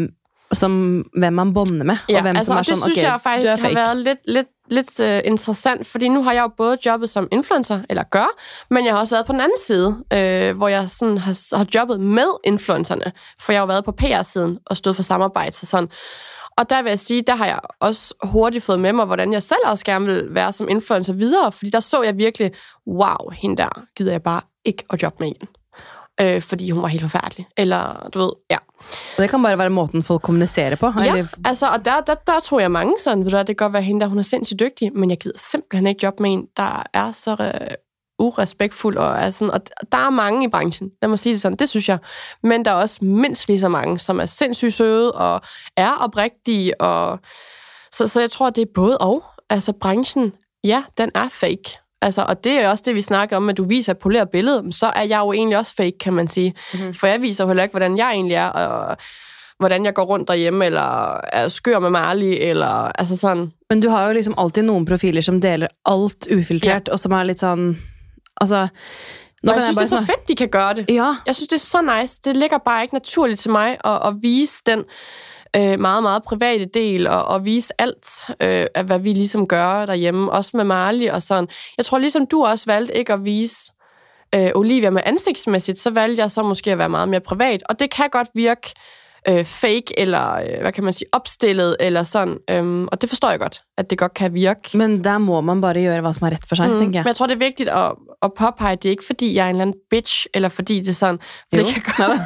som, 0.53 1.05
hvem 1.19 1.33
man 1.33 1.53
bonder 1.55 1.85
med, 1.85 1.97
Ja, 2.09 2.17
og 2.17 2.23
hvem 2.23 2.37
altså, 2.37 2.51
som 2.53 2.57
er 2.57 2.63
det 2.63 2.73
sånn 2.73 2.83
synes 2.83 2.99
ok, 2.99 3.03
jeg 3.03 3.21
faktisk 3.23 3.63
har 3.67 3.75
været 3.75 3.97
lidt, 3.97 4.19
lidt, 4.25 4.49
lidt 4.71 4.93
uh, 5.01 5.21
interessant, 5.29 5.87
fordi 5.87 6.09
nu 6.09 6.23
har 6.23 6.33
jeg 6.33 6.43
jo 6.43 6.49
både 6.57 6.79
jobbet 6.87 7.11
som 7.11 7.29
influencer, 7.33 7.81
eller 7.91 8.03
gør, 8.11 8.29
men 8.71 8.85
jeg 8.87 8.95
har 8.95 9.01
også 9.01 9.15
været 9.15 9.27
på 9.27 9.33
den 9.33 9.41
anden 9.41 9.59
side, 9.67 9.89
øh, 10.13 10.57
hvor 10.57 10.69
jeg 10.69 10.91
sådan 10.91 11.19
har, 11.19 11.57
har 11.57 11.67
jobbet 11.75 12.01
med 12.01 12.31
influencerne, 12.45 13.13
for 13.41 13.53
jeg 13.53 13.61
har 13.61 13.67
jo 13.67 13.73
været 13.73 13.85
på 13.85 13.93
PR-siden 13.93 14.59
og 14.67 14.77
stået 14.77 14.97
for 14.97 15.03
samarbejde, 15.03 15.53
så 15.53 15.67
sådan. 15.67 15.89
Og 16.57 16.71
der 16.71 16.83
vil 16.83 16.91
jeg 16.91 16.99
sige, 16.99 17.23
der 17.23 17.35
har 17.35 17.47
jeg 17.47 17.61
også 17.81 18.15
hurtigt 18.23 18.65
fået 18.65 18.81
med 18.81 18.93
mig, 18.93 19.07
hvordan 19.07 19.33
jeg 19.33 19.43
selv 19.43 19.61
også 19.67 19.85
gerne 19.85 20.07
vil 20.07 20.35
være 20.35 20.53
som 20.53 20.69
influencer 20.69 21.13
videre, 21.13 21.53
fordi 21.53 21.71
der 21.71 21.81
så 21.81 22.03
jeg 22.03 22.17
virkelig, 22.17 22.53
wow, 22.87 23.31
hende 23.33 23.57
der 23.57 23.85
gider 23.97 24.13
jeg 24.13 24.23
bare 24.23 24.41
ikke 24.65 24.85
at 24.91 25.03
jobbe 25.03 25.17
med 25.21 25.29
igen. 25.29 25.49
Øh, 26.21 26.43
fordi 26.43 26.71
hun 26.71 26.83
var 26.83 26.89
helt 26.89 27.03
forfærdelig. 27.03 27.47
Eller, 27.57 28.09
du 28.15 28.19
ved, 28.19 28.31
ja. 28.51 28.57
Og 29.17 29.23
det 29.23 29.31
kan 29.31 29.43
bare 29.43 29.59
være 29.59 29.71
måten 29.71 30.03
folk 30.03 30.23
kommuniserer 30.23 30.77
på. 30.77 30.87
Ja, 30.87 31.11
Eller, 31.11 31.27
altså, 31.45 31.67
og 31.67 31.85
der, 31.85 32.01
der, 32.01 32.15
der 32.15 32.41
tror 32.41 32.61
jeg 32.61 32.71
mange 32.71 32.95
sådan, 33.01 33.25
ved 33.25 33.31
du, 33.31 33.39
det 33.39 33.47
kan 33.47 33.57
godt 33.57 33.73
være 33.73 33.83
hende, 33.83 34.01
der 34.01 34.07
hun 34.07 34.19
er 34.19 34.23
sindssygt 34.23 34.61
dygtig, 34.61 34.91
men 34.95 35.11
jeg 35.11 35.19
gider 35.19 35.39
simpelthen 35.39 35.87
ikke 35.87 36.01
jobbe 36.03 36.23
med 36.23 36.33
en, 36.33 36.47
der 36.57 36.83
er 36.95 37.13
så 37.13 37.37
øh, 37.41 37.75
urespektfuld, 38.25 38.97
og, 38.97 39.17
er 39.17 39.31
sådan, 39.31 39.55
og 39.55 39.61
der 39.93 39.99
er 39.99 40.11
mange 40.11 40.45
i 40.45 40.49
branchen, 40.49 40.91
lad 41.03 41.09
mig 41.09 41.19
sige 41.19 41.33
det 41.33 41.41
sådan, 41.41 41.57
det 41.57 41.69
synes 41.69 41.89
jeg, 41.89 41.99
men 42.43 42.65
der 42.65 42.71
er 42.71 42.75
også 42.75 43.05
mindst 43.05 43.49
lige 43.49 43.61
så 43.61 43.69
mange, 43.69 43.99
som 43.99 44.21
er 44.21 44.27
sindssygt 44.27 44.75
søde, 44.75 45.13
og 45.13 45.41
er 45.77 45.93
oprigtige, 45.93 46.81
og 46.81 47.19
så, 47.93 48.09
så 48.09 48.21
jeg 48.21 48.31
tror, 48.31 48.51
det 48.51 48.63
er 48.63 48.73
både 48.75 48.99
og, 48.99 49.25
altså 49.51 49.73
branchen, 49.73 50.33
ja, 50.65 50.83
den 50.99 51.11
er 51.15 51.29
fake, 51.29 51.79
Altså, 52.05 52.25
og 52.29 52.45
det 52.45 52.53
er 52.53 52.69
også 52.69 52.83
det, 52.87 52.95
vi 52.95 53.01
snakker 53.01 53.37
om, 53.37 53.49
at 53.49 53.57
du 53.57 53.65
viser 53.65 53.93
et 53.93 53.99
poleret 53.99 54.31
billede, 54.31 54.73
så 54.73 54.87
er 54.87 55.03
jeg 55.03 55.19
jo 55.19 55.33
egentlig 55.33 55.59
også 55.59 55.75
fake, 55.75 55.99
kan 55.99 56.13
man 56.13 56.29
sige. 56.29 56.55
Mhm. 56.75 56.95
For 56.95 57.07
jeg 57.07 57.23
viser 57.23 57.47
heller 57.47 57.63
ikke, 57.63 57.73
hvordan 57.73 57.99
jeg 57.99 58.11
egentlig 58.11 58.35
er, 58.35 58.47
og 58.47 58.97
hvordan 59.59 59.85
jeg 59.85 59.95
går 59.95 60.05
rundt 60.05 60.29
derhjemme, 60.29 60.67
eller 60.67 61.21
er 61.33 61.49
skør 61.49 61.79
med 61.79 61.91
Marley, 61.91 62.37
eller 62.41 62.93
altså 62.99 63.17
sådan. 63.17 63.53
Men 63.71 63.81
du 63.81 63.89
har 63.89 64.07
jo 64.07 64.13
liksom 64.13 64.35
alltid 64.39 64.63
noen 64.63 64.85
profiler 64.87 65.25
som 65.25 65.41
deler 65.41 65.73
alt 65.87 66.27
ufiltrert, 66.33 66.89
og 66.89 66.99
som 66.99 67.13
er 67.13 67.29
litt 67.31 67.41
sånn 67.45 67.77
Altså 68.41 68.69
nå 69.43 69.53
jeg 69.53 69.63
synes, 69.63 69.77
det 69.77 69.85
er 69.85 70.01
så 70.01 70.07
fedt, 70.07 70.29
de 70.29 70.37
kan 70.37 70.49
gøre 70.49 70.75
det. 70.75 70.91
Ja. 70.91 71.15
Jeg 71.27 71.35
synes, 71.35 71.49
det 71.49 71.57
er 71.57 71.61
så 71.61 72.01
nice. 72.01 72.21
Det 72.25 72.37
ligger 72.37 72.59
bare 72.59 72.83
ikke 72.83 72.95
naturligt 72.95 73.41
til 73.41 73.51
mig 73.51 73.79
at, 73.85 74.07
at 74.07 74.15
vise 74.23 74.63
den 74.67 74.85
øh, 75.57 75.81
meget, 75.81 76.03
meget 76.03 76.23
private 76.23 76.65
del, 76.65 77.07
og, 77.07 77.25
og 77.25 77.45
vise 77.45 77.81
alt, 77.81 78.31
øh, 78.41 78.67
af 78.75 78.85
hvad 78.85 78.99
vi 78.99 79.13
ligesom 79.13 79.47
gør 79.47 79.87
derhjemme, 79.87 80.33
også 80.33 80.51
med 80.55 80.65
Marley 80.65 81.11
og 81.11 81.23
sådan. 81.23 81.49
Jeg 81.79 81.87
tror 81.87 81.99
ligesom 81.99 82.27
du 82.27 82.45
også 82.45 82.67
valgte 82.67 82.97
ikke 82.97 83.13
at 83.13 83.25
vise 83.25 83.73
øh, 84.35 84.51
Olivia 84.55 84.91
med 84.91 85.03
ansigtsmæssigt, 85.05 85.79
så 85.79 85.91
valgte 85.91 86.23
jeg 86.23 86.31
så 86.31 86.43
måske 86.43 86.73
at 86.73 86.79
være 86.79 86.89
meget 86.89 87.09
mere 87.09 87.21
privat, 87.21 87.63
og 87.69 87.81
det 87.81 87.91
kan 87.91 88.09
godt 88.11 88.29
virke 88.35 88.75
øh, 89.29 89.45
fake, 89.45 90.01
eller 90.01 90.35
øh, 90.35 90.61
hvad 90.61 90.73
kan 90.73 90.85
man 90.85 90.93
sige, 90.93 91.09
opstillet, 91.13 91.77
eller 91.81 92.03
sådan. 92.03 92.39
Øhm, 92.51 92.89
og 92.93 93.01
det 93.01 93.09
forstår 93.09 93.31
jeg 93.31 93.39
godt, 93.39 93.63
at 93.79 93.91
det 93.91 93.99
godt 93.99 94.15
kan 94.15 94.35
virke. 94.35 94.79
Men 94.79 95.05
der 95.05 95.19
må 95.19 95.41
man 95.41 95.61
bare 95.61 95.75
gøre, 95.75 96.01
hvad 96.01 96.15
som 96.15 96.27
er 96.27 96.31
ret 96.31 96.45
for 96.49 96.55
sig, 96.55 96.71
mm. 96.71 96.79
tænker 96.79 96.99
jeg. 96.99 97.05
Men 97.05 97.09
jeg 97.09 97.17
tror, 97.17 97.27
det 97.27 97.35
er 97.35 97.39
vigtigt 97.39 97.69
at, 97.69 97.93
at 98.25 98.33
påpege, 98.39 98.77
det 98.77 98.85
er 98.85 98.91
ikke 98.91 99.05
fordi, 99.07 99.35
jeg 99.35 99.45
er 99.45 99.49
en 99.51 99.57
eller 99.57 99.63
anden 99.63 99.81
bitch, 99.91 100.27
eller 100.35 100.49
fordi 100.49 100.81
det 100.81 100.89
er 100.89 100.93
sådan. 100.93 101.19
For 101.51 101.57
det, 101.57 101.67
kan 101.67 101.83
godt... 101.97 102.19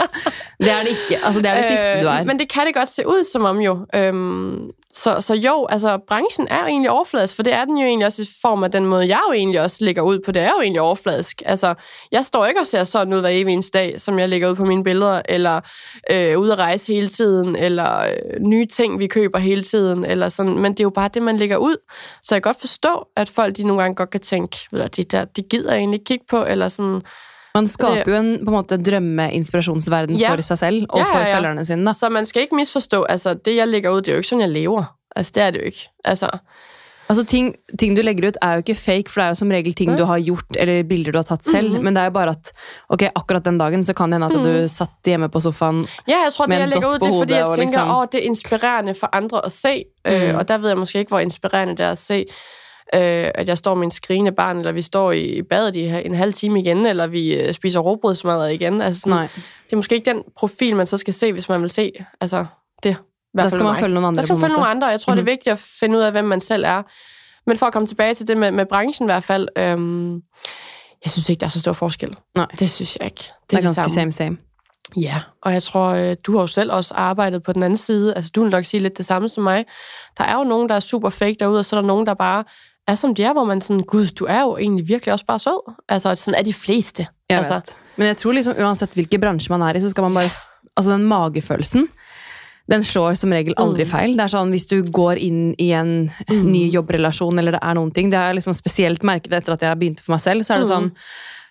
det 0.60 0.70
er 0.70 0.80
det 0.82 0.88
ikke. 0.88 1.24
Altså, 1.24 1.40
det 1.40 1.50
er 1.50 1.56
det 1.56 1.64
sidste, 1.68 2.02
du 2.02 2.08
er. 2.08 2.20
Øh, 2.20 2.26
men 2.26 2.38
det 2.38 2.48
kan 2.48 2.66
det 2.66 2.74
godt 2.74 2.88
se 2.88 3.08
ud 3.08 3.24
som 3.24 3.44
om 3.44 3.60
jo. 3.60 3.86
Øhm, 3.94 4.70
så, 4.92 5.20
så 5.20 5.34
jo, 5.34 5.66
altså 5.66 5.98
branchen 6.08 6.48
er 6.50 6.64
egentlig 6.64 6.90
overfladisk, 6.90 7.36
for 7.36 7.42
det 7.42 7.52
er 7.52 7.64
den 7.64 7.78
jo 7.78 7.86
egentlig 7.86 8.06
også 8.06 8.22
i 8.22 8.26
form 8.42 8.64
af 8.64 8.70
den 8.70 8.86
måde, 8.86 9.08
jeg 9.08 9.20
jo 9.28 9.32
egentlig 9.32 9.60
også 9.60 9.84
lægger 9.84 10.02
ud 10.02 10.18
på. 10.24 10.32
Det 10.32 10.42
er 10.42 10.48
jo 10.48 10.60
egentlig 10.60 10.80
overfladisk. 10.80 11.42
Altså, 11.46 11.74
jeg 12.12 12.24
står 12.24 12.46
ikke 12.46 12.60
og 12.60 12.66
ser 12.66 12.84
sådan 12.84 13.14
ud 13.14 13.20
hver 13.20 13.28
evig 13.28 13.52
eneste 13.52 13.78
dag, 13.78 14.00
som 14.00 14.18
jeg 14.18 14.28
lægger 14.28 14.50
ud 14.50 14.54
på 14.54 14.64
mine 14.64 14.84
billeder, 14.84 15.22
eller 15.28 15.60
øh, 16.10 16.38
ude 16.38 16.52
at 16.52 16.58
rejse 16.58 16.92
hele 16.92 17.08
tiden, 17.08 17.56
eller 17.56 17.98
øh, 17.98 18.40
nye 18.40 18.66
ting, 18.66 18.98
vi 18.98 19.06
køber 19.06 19.38
hele 19.38 19.62
tiden, 19.62 20.04
eller 20.04 20.28
sådan. 20.28 20.58
Men 20.58 20.72
det 20.72 20.80
er 20.80 20.84
jo 20.84 20.90
bare 20.90 21.10
det, 21.14 21.22
man 21.22 21.36
lægger 21.36 21.56
ud. 21.56 21.76
Så 22.22 22.34
jeg 22.34 22.42
kan 22.42 22.48
godt 22.48 22.60
forstå, 22.60 23.06
at 23.16 23.28
folk 23.28 23.56
de 23.56 23.64
nogle 23.64 23.82
gange 23.82 23.94
godt 23.94 24.10
kan 24.10 24.20
tænke, 24.20 24.58
det 24.96 25.12
der, 25.12 25.24
det 25.42 25.50
gider 25.50 25.72
jeg 25.72 25.78
egentlig 25.78 26.04
kigge 26.06 26.24
på, 26.30 26.44
eller 26.44 26.68
sådan, 26.68 27.02
man 27.54 27.68
skaber 27.68 28.04
jo 28.06 28.14
en 28.14 28.44
på 28.44 28.50
en 28.50 28.56
måte 28.56 28.76
drømmeinspirasjonsverden 28.76 30.16
ja. 30.16 30.32
for 30.32 30.42
sig 30.42 30.58
selv 30.58 30.86
og 30.88 30.98
ja, 30.98 31.04
ja, 31.04 31.18
ja. 31.18 31.24
for 31.24 31.36
følgerne 31.36 31.64
sine. 31.64 31.86
Da. 31.86 31.92
Så 31.92 32.08
man 32.08 32.26
skal 32.26 32.42
ikke 32.42 32.56
misforstå, 32.56 33.02
altså 33.02 33.34
det 33.34 33.56
jeg 33.56 33.68
lægger 33.68 33.90
ud, 33.90 34.02
det 34.02 34.08
er 34.08 34.12
jo 34.12 34.18
ikke 34.18 34.28
sådan, 34.28 34.40
jeg 34.40 34.50
lever. 34.50 34.84
Altså 35.16 35.32
det 35.34 35.42
er 35.42 35.50
det 35.50 35.58
jo 35.58 35.64
ikke. 35.64 35.88
Altså, 36.04 36.30
Altså 37.08 37.24
ting, 37.28 37.54
ting, 37.78 37.96
du 37.96 38.02
legger 38.02 38.28
ut, 38.28 38.36
er 38.42 38.52
jo 38.52 38.62
ikke 38.62 38.74
fake, 38.74 39.10
for 39.10 39.20
det 39.20 39.24
er 39.24 39.32
jo 39.34 39.34
som 39.34 39.50
regel 39.52 39.74
ting 39.74 39.90
du 39.98 40.04
har 40.08 40.20
gjort, 40.20 40.56
eller 40.56 40.82
bilder 40.88 41.12
du 41.12 41.18
har 41.18 41.26
tatt 41.28 41.44
selv. 41.44 41.68
Mm 41.68 41.76
-hmm. 41.76 41.82
Men 41.82 41.96
det 41.96 42.00
er 42.00 42.04
jo 42.04 42.10
bare 42.10 42.30
at 42.30 42.52
ok, 42.88 43.02
akkurat 43.14 43.44
den 43.44 43.58
dagen 43.58 43.84
så 43.84 43.92
kan 43.92 44.12
det 44.12 44.22
hende 44.22 44.26
at 44.26 44.64
du 44.64 44.68
satt 44.68 44.90
hjemme 45.06 45.28
på 45.28 45.40
sofaen 45.40 45.88
Ja, 46.08 46.16
jeg 46.24 46.32
tror, 46.32 46.46
det 46.46 46.58
jeg 46.58 46.68
lægger 46.68 46.88
ud, 46.88 46.98
det 46.98 47.08
er 47.08 47.18
fordi, 47.18 47.34
jeg 47.34 47.46
tænker, 47.46 47.62
liksom... 47.62 47.96
åh, 47.96 48.06
det 48.12 48.18
er 48.22 48.26
inspirerende 48.26 48.94
for 48.94 49.08
andre 49.12 49.44
at 49.44 49.52
se. 49.52 49.84
Mm. 50.04 50.12
Øh, 50.12 50.36
og 50.36 50.48
der 50.48 50.58
ved 50.58 50.68
jeg 50.68 50.78
måske 50.78 50.98
ikke, 50.98 51.08
hvor 51.08 51.18
inspirerende 51.18 51.76
det 51.76 51.84
er 51.86 51.90
at 51.90 51.98
se 51.98 52.24
øh, 52.94 53.30
at 53.34 53.48
jeg 53.48 53.58
står 53.58 53.74
med 53.74 53.84
en 53.84 53.90
skrigende 53.90 54.32
barn, 54.32 54.58
eller 54.58 54.72
vi 54.72 54.82
står 54.82 55.12
i 55.12 55.42
badet 55.42 55.76
i 55.76 55.80
en 55.80 56.14
halv 56.14 56.32
time 56.32 56.60
igen, 56.60 56.86
eller 56.86 57.06
vi 57.06 57.34
øh, 57.34 57.54
spiser 57.54 57.80
råbrødsmadret 57.80 58.52
igen. 58.52 58.80
Altså 58.80 59.00
sådan, 59.00 59.16
Nej. 59.16 59.28
Det 59.64 59.72
er 59.72 59.76
måske 59.76 59.94
ikke 59.94 60.10
den 60.10 60.22
profil, 60.36 60.76
man 60.76 60.86
så 60.86 60.96
skal 60.96 61.14
se, 61.14 61.32
hvis 61.32 61.48
man 61.48 61.62
vil 61.62 61.70
se 61.70 61.92
altså, 62.20 62.46
det. 62.82 62.96
Der 63.36 63.48
skal 63.48 63.64
man 63.64 63.76
følge 63.76 63.94
nogle 63.94 64.08
andre. 64.08 64.16
Der 64.16 64.24
skal 64.24 64.34
man 64.34 64.40
følge 64.40 64.52
nogle 64.52 64.68
andre. 64.68 64.86
Jeg 64.86 65.00
tror, 65.00 65.14
mm-hmm. 65.14 65.26
det 65.26 65.32
er 65.32 65.34
mhm. 65.34 65.38
vigtigt 65.38 65.52
at 65.52 65.58
finde 65.80 65.98
ud 65.98 66.02
af, 66.02 66.12
hvem 66.12 66.24
man 66.24 66.40
selv 66.40 66.64
er. 66.64 66.82
Men 67.46 67.56
for 67.56 67.66
at 67.66 67.72
komme 67.72 67.88
tilbage 67.88 68.14
til 68.14 68.28
det 68.28 68.36
med, 68.36 68.50
med 68.50 68.66
branchen 68.66 69.04
i 69.04 69.08
hvert 69.08 69.24
fald, 69.24 69.48
øhm, 69.58 70.14
jeg 71.04 71.10
synes 71.10 71.28
ikke, 71.28 71.40
der 71.40 71.46
er 71.46 71.50
så 71.50 71.60
stor 71.60 71.72
forskel. 71.72 72.16
Nej. 72.34 72.46
Det 72.58 72.70
synes 72.70 72.96
jeg 72.96 73.04
ikke. 73.04 73.16
Det 73.50 73.56
er, 73.56 73.60
det 73.60 73.70
er 73.70 73.74
ganske 73.74 73.94
same, 73.94 74.12
same. 74.12 74.36
Ja, 74.96 75.20
og 75.42 75.52
jeg 75.52 75.62
tror, 75.62 75.88
øh, 75.88 76.16
du 76.24 76.32
har 76.32 76.40
jo 76.40 76.46
selv 76.46 76.72
også 76.72 76.94
arbejdet 76.94 77.42
på 77.42 77.52
den 77.52 77.62
anden 77.62 77.76
side. 77.76 78.14
Altså, 78.14 78.30
du 78.34 78.42
vil 78.42 78.50
nok 78.50 78.64
sige 78.64 78.80
lidt 78.80 78.98
det 78.98 79.06
samme 79.06 79.28
som 79.28 79.42
mig. 79.42 79.64
Der 80.18 80.24
er 80.24 80.38
jo 80.38 80.44
nogen, 80.44 80.68
der 80.68 80.74
er 80.74 80.80
super 80.80 81.10
fake 81.10 81.36
derude, 81.40 81.58
og 81.58 81.64
så 81.64 81.76
er 81.76 81.80
der 81.80 81.86
nogen, 81.86 82.06
der 82.06 82.14
bare 82.14 82.44
er 82.88 82.98
som 82.98 83.14
de 83.14 83.24
er, 83.24 83.32
hvor 83.32 83.46
man 83.46 83.60
sådan, 83.60 83.82
gud, 83.86 84.14
du 84.18 84.24
er 84.24 84.42
jo 84.42 84.56
egentlig 84.56 84.88
virkelig 84.88 85.12
også 85.12 85.26
bare 85.26 85.38
sød. 85.38 85.74
Altså, 85.88 86.14
sådan 86.14 86.38
er 86.38 86.42
de 86.42 86.54
fleste. 86.54 87.06
Jeg 87.30 87.38
altså. 87.38 87.54
vet. 87.54 87.78
Men 87.96 88.06
jeg 88.06 88.16
tror 88.16 88.32
liksom, 88.32 88.54
uansett 88.58 88.94
hvilken 88.94 89.20
bransje 89.20 89.52
man 89.52 89.62
er 89.62 89.76
i, 89.76 89.80
så 89.80 89.90
skal 89.90 90.02
man 90.08 90.14
bare 90.14 90.30
Altså, 90.76 90.90
den 90.94 91.04
magefølelsen, 91.04 91.88
den 92.70 92.84
slår 92.84 93.14
som 93.20 93.32
regel 93.34 93.52
aldri 93.60 93.84
mm. 93.84 93.90
feil. 93.90 94.14
Det 94.16 94.24
er 94.24 94.32
sånn, 94.32 94.52
Hvis 94.54 94.64
du 94.70 94.78
går 94.82 95.18
inn 95.20 95.54
i 95.60 95.68
en 95.76 96.08
mm. 96.30 96.46
ny 96.48 96.62
jobbrelasjon, 96.72 97.38
eller 97.38 97.58
det 97.58 97.60
er 97.60 97.76
noen 97.76 97.90
ting 97.92 98.08
Det 98.08 98.16
er 98.16 98.32
liksom 98.38 98.56
spesielt 98.56 99.04
merket 99.04 99.34
etter 99.36 99.52
at 99.52 99.66
jeg 99.66 99.78
begynte 99.80 100.06
for 100.06 100.14
meg 100.14 100.22
selv. 100.24 100.46
så 100.46 100.54
er 100.54 100.62
det 100.62 100.68
mm. 100.70 100.72
sånn, 100.72 100.88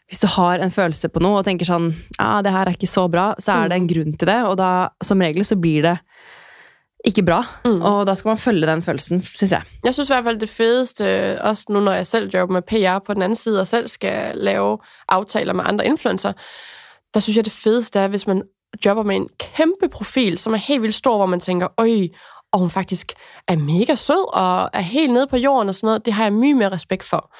Hvis 0.10 0.24
du 0.24 0.28
har 0.40 0.64
en 0.64 0.74
følelse 0.74 1.12
på 1.14 1.22
noe 1.22 1.44
og 1.44 1.46
tenker 1.46 1.70
sånn 1.70 1.92
ja, 2.18 2.42
det 2.42 2.56
her 2.56 2.66
er 2.66 2.74
ikke 2.80 2.90
så 2.90 3.06
bra, 3.12 3.36
så 3.38 3.60
er 3.60 3.70
det 3.70 3.78
en 3.78 3.86
mm. 3.86 3.92
grunn 3.94 4.18
til 4.18 4.32
det. 4.32 4.40
Og 4.50 4.58
da 4.58 4.72
som 5.06 5.22
regel 5.22 5.46
så 5.46 5.60
blir 5.60 5.86
det 5.86 5.98
ikke 7.06 7.24
bra. 7.24 7.46
Mm. 7.66 7.82
Og 7.82 8.08
da 8.08 8.14
skal 8.14 8.30
man 8.30 8.38
følge 8.38 8.68
den 8.68 8.84
følelsen, 8.84 9.22
synes 9.22 9.52
jeg. 9.52 9.62
Jeg 9.84 9.94
synes 9.94 10.10
i 10.10 10.14
hvert 10.14 10.24
fald 10.24 10.40
det 10.40 10.50
fedeste, 10.50 11.38
også 11.42 11.66
nu 11.70 11.80
når 11.80 11.92
jeg 11.92 12.08
selv 12.08 12.30
jobber 12.34 12.54
med 12.54 12.62
PR 12.62 13.06
på 13.06 13.14
den 13.14 13.22
anden 13.22 13.36
side, 13.36 13.60
og 13.60 13.68
selv 13.68 13.88
skal 13.88 14.38
lave 14.38 14.78
aftaler 15.10 15.54
med 15.54 15.64
andre 15.68 15.86
influencer, 15.86 16.34
der 17.14 17.20
synes 17.20 17.38
jeg 17.38 17.46
det 17.46 17.54
fedeste 17.54 18.00
er, 18.00 18.08
hvis 18.08 18.28
man 18.28 18.44
jobber 18.86 19.04
med 19.04 19.16
en 19.16 19.30
kæmpe 19.40 19.90
profil, 19.92 20.38
som 20.38 20.54
er 20.54 20.58
helt 20.58 20.82
vildt 20.82 20.96
stor, 20.96 21.18
hvor 21.18 21.26
man 21.26 21.40
tænker, 21.40 21.68
øj, 21.78 22.08
og 22.52 22.60
hun 22.60 22.70
faktisk 22.70 23.14
er 23.48 23.56
mega 23.56 23.96
sød 23.96 24.34
og 24.34 24.70
er 24.74 24.82
helt 24.82 25.14
nede 25.14 25.28
på 25.28 25.38
jorden 25.38 25.70
og 25.70 25.76
sådan 25.76 25.88
noget. 25.88 26.06
Det 26.06 26.14
har 26.14 26.24
jeg 26.24 26.34
mye 26.34 26.54
mere 26.54 26.72
respekt 26.72 27.04
for, 27.04 27.36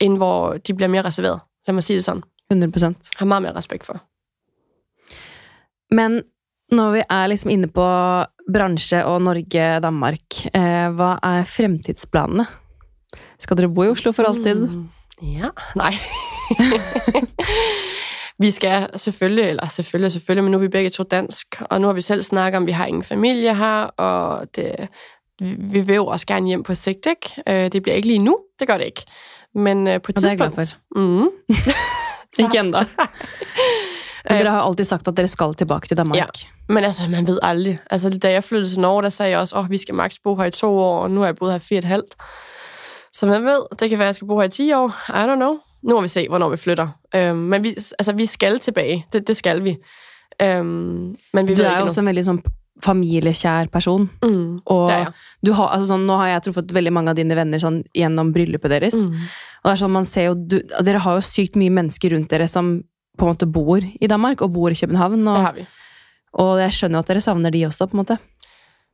end 0.00 0.16
hvor 0.16 0.52
de 0.52 0.74
bliver 0.74 0.88
mere 0.88 1.02
reserveret. 1.02 1.40
Lad 1.66 1.74
mig 1.74 1.82
sige 1.82 1.96
det 1.96 2.04
sådan. 2.04 2.22
100% 2.52 2.94
Har 3.16 3.24
meget 3.24 3.42
mere 3.42 3.54
respekt 3.54 3.86
for. 3.86 4.00
Men 5.94 6.22
når 6.72 6.90
vi 6.90 7.02
er 7.10 7.26
liksom 7.26 7.50
inne 7.50 7.66
på 7.66 8.24
bransje 8.52 9.04
og 9.04 9.22
Norge, 9.22 9.80
Danmark, 9.80 10.44
eh, 10.54 10.88
hva 10.96 11.14
er 11.22 11.48
fremtidsplanene? 11.48 12.46
Skal 13.40 13.58
dere 13.58 13.72
bo 13.72 13.84
i 13.84 13.92
Oslo 13.92 14.12
for 14.12 14.28
alltid? 14.28 14.66
Mm, 14.68 14.88
ja, 15.22 15.50
nej. 15.76 15.94
vi 18.42 18.50
skal 18.50 18.88
selvfølgelig, 18.96 19.44
eller 19.44 19.66
selvfølgelig, 19.66 20.12
selvfølgelig, 20.12 20.44
men 20.44 20.50
nu 20.50 20.58
er 20.58 20.62
vi 20.62 20.68
begge 20.68 20.90
to 20.90 21.02
dansk, 21.02 21.62
og 21.70 21.80
nu 21.80 21.86
har 21.86 21.94
vi 21.94 22.00
selv 22.00 22.22
snakket 22.22 22.56
om, 22.56 22.62
at 22.62 22.66
vi 22.66 22.72
har 22.72 22.86
ingen 22.86 23.04
familie 23.04 23.56
her, 23.56 23.84
og 23.84 24.46
det, 24.56 24.88
vi 25.40 25.80
vil 25.80 25.94
jo 25.94 26.06
også 26.06 26.26
gerne 26.26 26.46
hjem 26.46 26.62
på 26.62 26.74
sigt, 26.74 27.06
ikke? 27.06 27.42
Øh, 27.48 27.72
det 27.72 27.82
bliver 27.82 27.96
ikke 27.96 28.08
lige 28.08 28.18
nu, 28.18 28.38
det 28.58 28.68
gør 28.68 28.78
det 28.78 28.84
ikke. 28.84 29.04
Men 29.54 29.88
øh, 29.88 30.02
på 30.02 30.12
et 30.12 30.16
tidspunkt... 30.16 30.78
Mm. 30.96 31.28
ikke 32.38 32.58
enda. 32.58 32.84
Men 34.24 34.40
dere 34.40 34.54
har 34.54 34.64
alltid 34.64 34.88
sagt, 34.88 35.08
at 35.08 35.16
dere 35.16 35.28
skal 35.28 35.54
tilbage 35.54 35.90
til 35.90 35.98
Danmark. 36.00 36.16
Ja, 36.16 36.26
men 36.68 36.84
altså, 36.84 37.08
man 37.10 37.26
ved 37.26 37.38
aldrig. 37.42 37.78
Altså, 37.90 38.10
da 38.10 38.32
jeg 38.32 38.44
flyttede 38.44 38.70
til 38.70 38.80
Norge, 38.80 39.02
der 39.02 39.08
sagde 39.08 39.30
jeg 39.30 39.38
også, 39.38 39.56
at 39.56 39.64
oh, 39.64 39.70
vi 39.70 39.78
skal 39.78 39.94
maks 39.94 40.18
bo 40.24 40.36
her 40.36 40.44
i 40.44 40.50
to 40.50 40.70
år, 40.78 40.98
og 41.02 41.10
nu 41.10 41.20
har 41.20 41.26
jeg 41.26 41.36
boet 41.36 41.52
her 41.52 41.58
fire 41.58 41.78
et 41.78 41.84
halvt. 41.84 42.16
Så 43.12 43.26
man 43.26 43.44
ved, 43.44 43.66
det 43.80 43.90
kan 43.90 43.98
være, 43.98 44.08
at 44.08 44.14
jeg 44.14 44.14
skal 44.14 44.28
bo 44.28 44.38
her 44.40 44.46
i 44.46 44.48
10 44.48 44.72
år. 44.72 44.88
I 45.08 45.26
don't 45.28 45.36
know. 45.36 45.58
Nu 45.82 45.94
må 45.94 46.00
vi 46.00 46.08
se, 46.08 46.26
hvornår 46.28 46.50
vi 46.50 46.56
flytter. 46.56 46.88
Øhm, 47.14 47.36
men 47.36 47.62
vi, 47.62 47.68
altså, 47.98 48.12
vi 48.12 48.26
skal 48.26 48.60
tilbage. 48.60 49.06
Det, 49.12 49.26
det 49.28 49.36
skal 49.36 49.64
vi. 49.64 49.76
Øhm, 50.42 51.16
men 51.32 51.48
vi 51.48 51.54
du 51.54 51.62
er 51.62 51.78
jo 51.78 51.84
også 51.84 52.00
en 52.00 52.06
veldig 52.06 52.24
sånn 52.24 52.40
familiekjær 52.82 53.68
person. 53.72 54.08
Mm, 54.24 54.60
og 54.66 54.88
det 54.90 54.96
er 54.96 55.12
du 55.46 55.52
har, 55.52 55.70
altså 55.76 55.92
sånn, 55.92 56.06
nå 56.08 56.16
har 56.18 56.32
jeg 56.32 56.46
truffet 56.46 56.72
veldig 56.74 56.92
mange 56.92 57.12
av 57.12 57.18
dine 57.18 57.36
venner 57.36 57.60
sånn, 57.60 57.82
gjennom 57.96 58.32
bryllupet 58.34 58.72
deres. 58.72 58.96
Mm. 58.96 59.28
Og 59.62 59.68
det 59.68 59.74
er 59.74 59.82
sånn, 59.84 59.94
man 59.94 60.08
ser 60.08 60.28
jo, 60.30 60.34
du, 60.34 60.56
Dere 60.84 61.02
har 61.04 61.18
jo 61.18 61.24
sykt 61.24 61.58
mye 61.60 61.72
mennesker 61.72 62.14
rundt 62.16 62.32
dere 62.32 62.48
som 62.50 62.74
på 63.18 63.24
en 63.24 63.28
måte 63.28 63.46
bor 63.46 63.80
i 64.00 64.06
Danmark 64.06 64.40
og 64.40 64.52
bor 64.52 64.68
i 64.68 64.74
København. 64.74 65.28
Og, 65.28 65.36
det 65.36 65.44
har 65.44 65.52
vi. 65.52 65.66
og 66.32 66.60
jeg 66.60 66.72
skjønner 66.72 66.98
jo 66.98 67.02
at 67.02 67.08
dere 67.08 67.20
savner 67.20 67.50
de 67.50 67.66
også, 67.66 67.86
på 67.86 67.92
en 67.92 67.96
måte. 67.96 68.18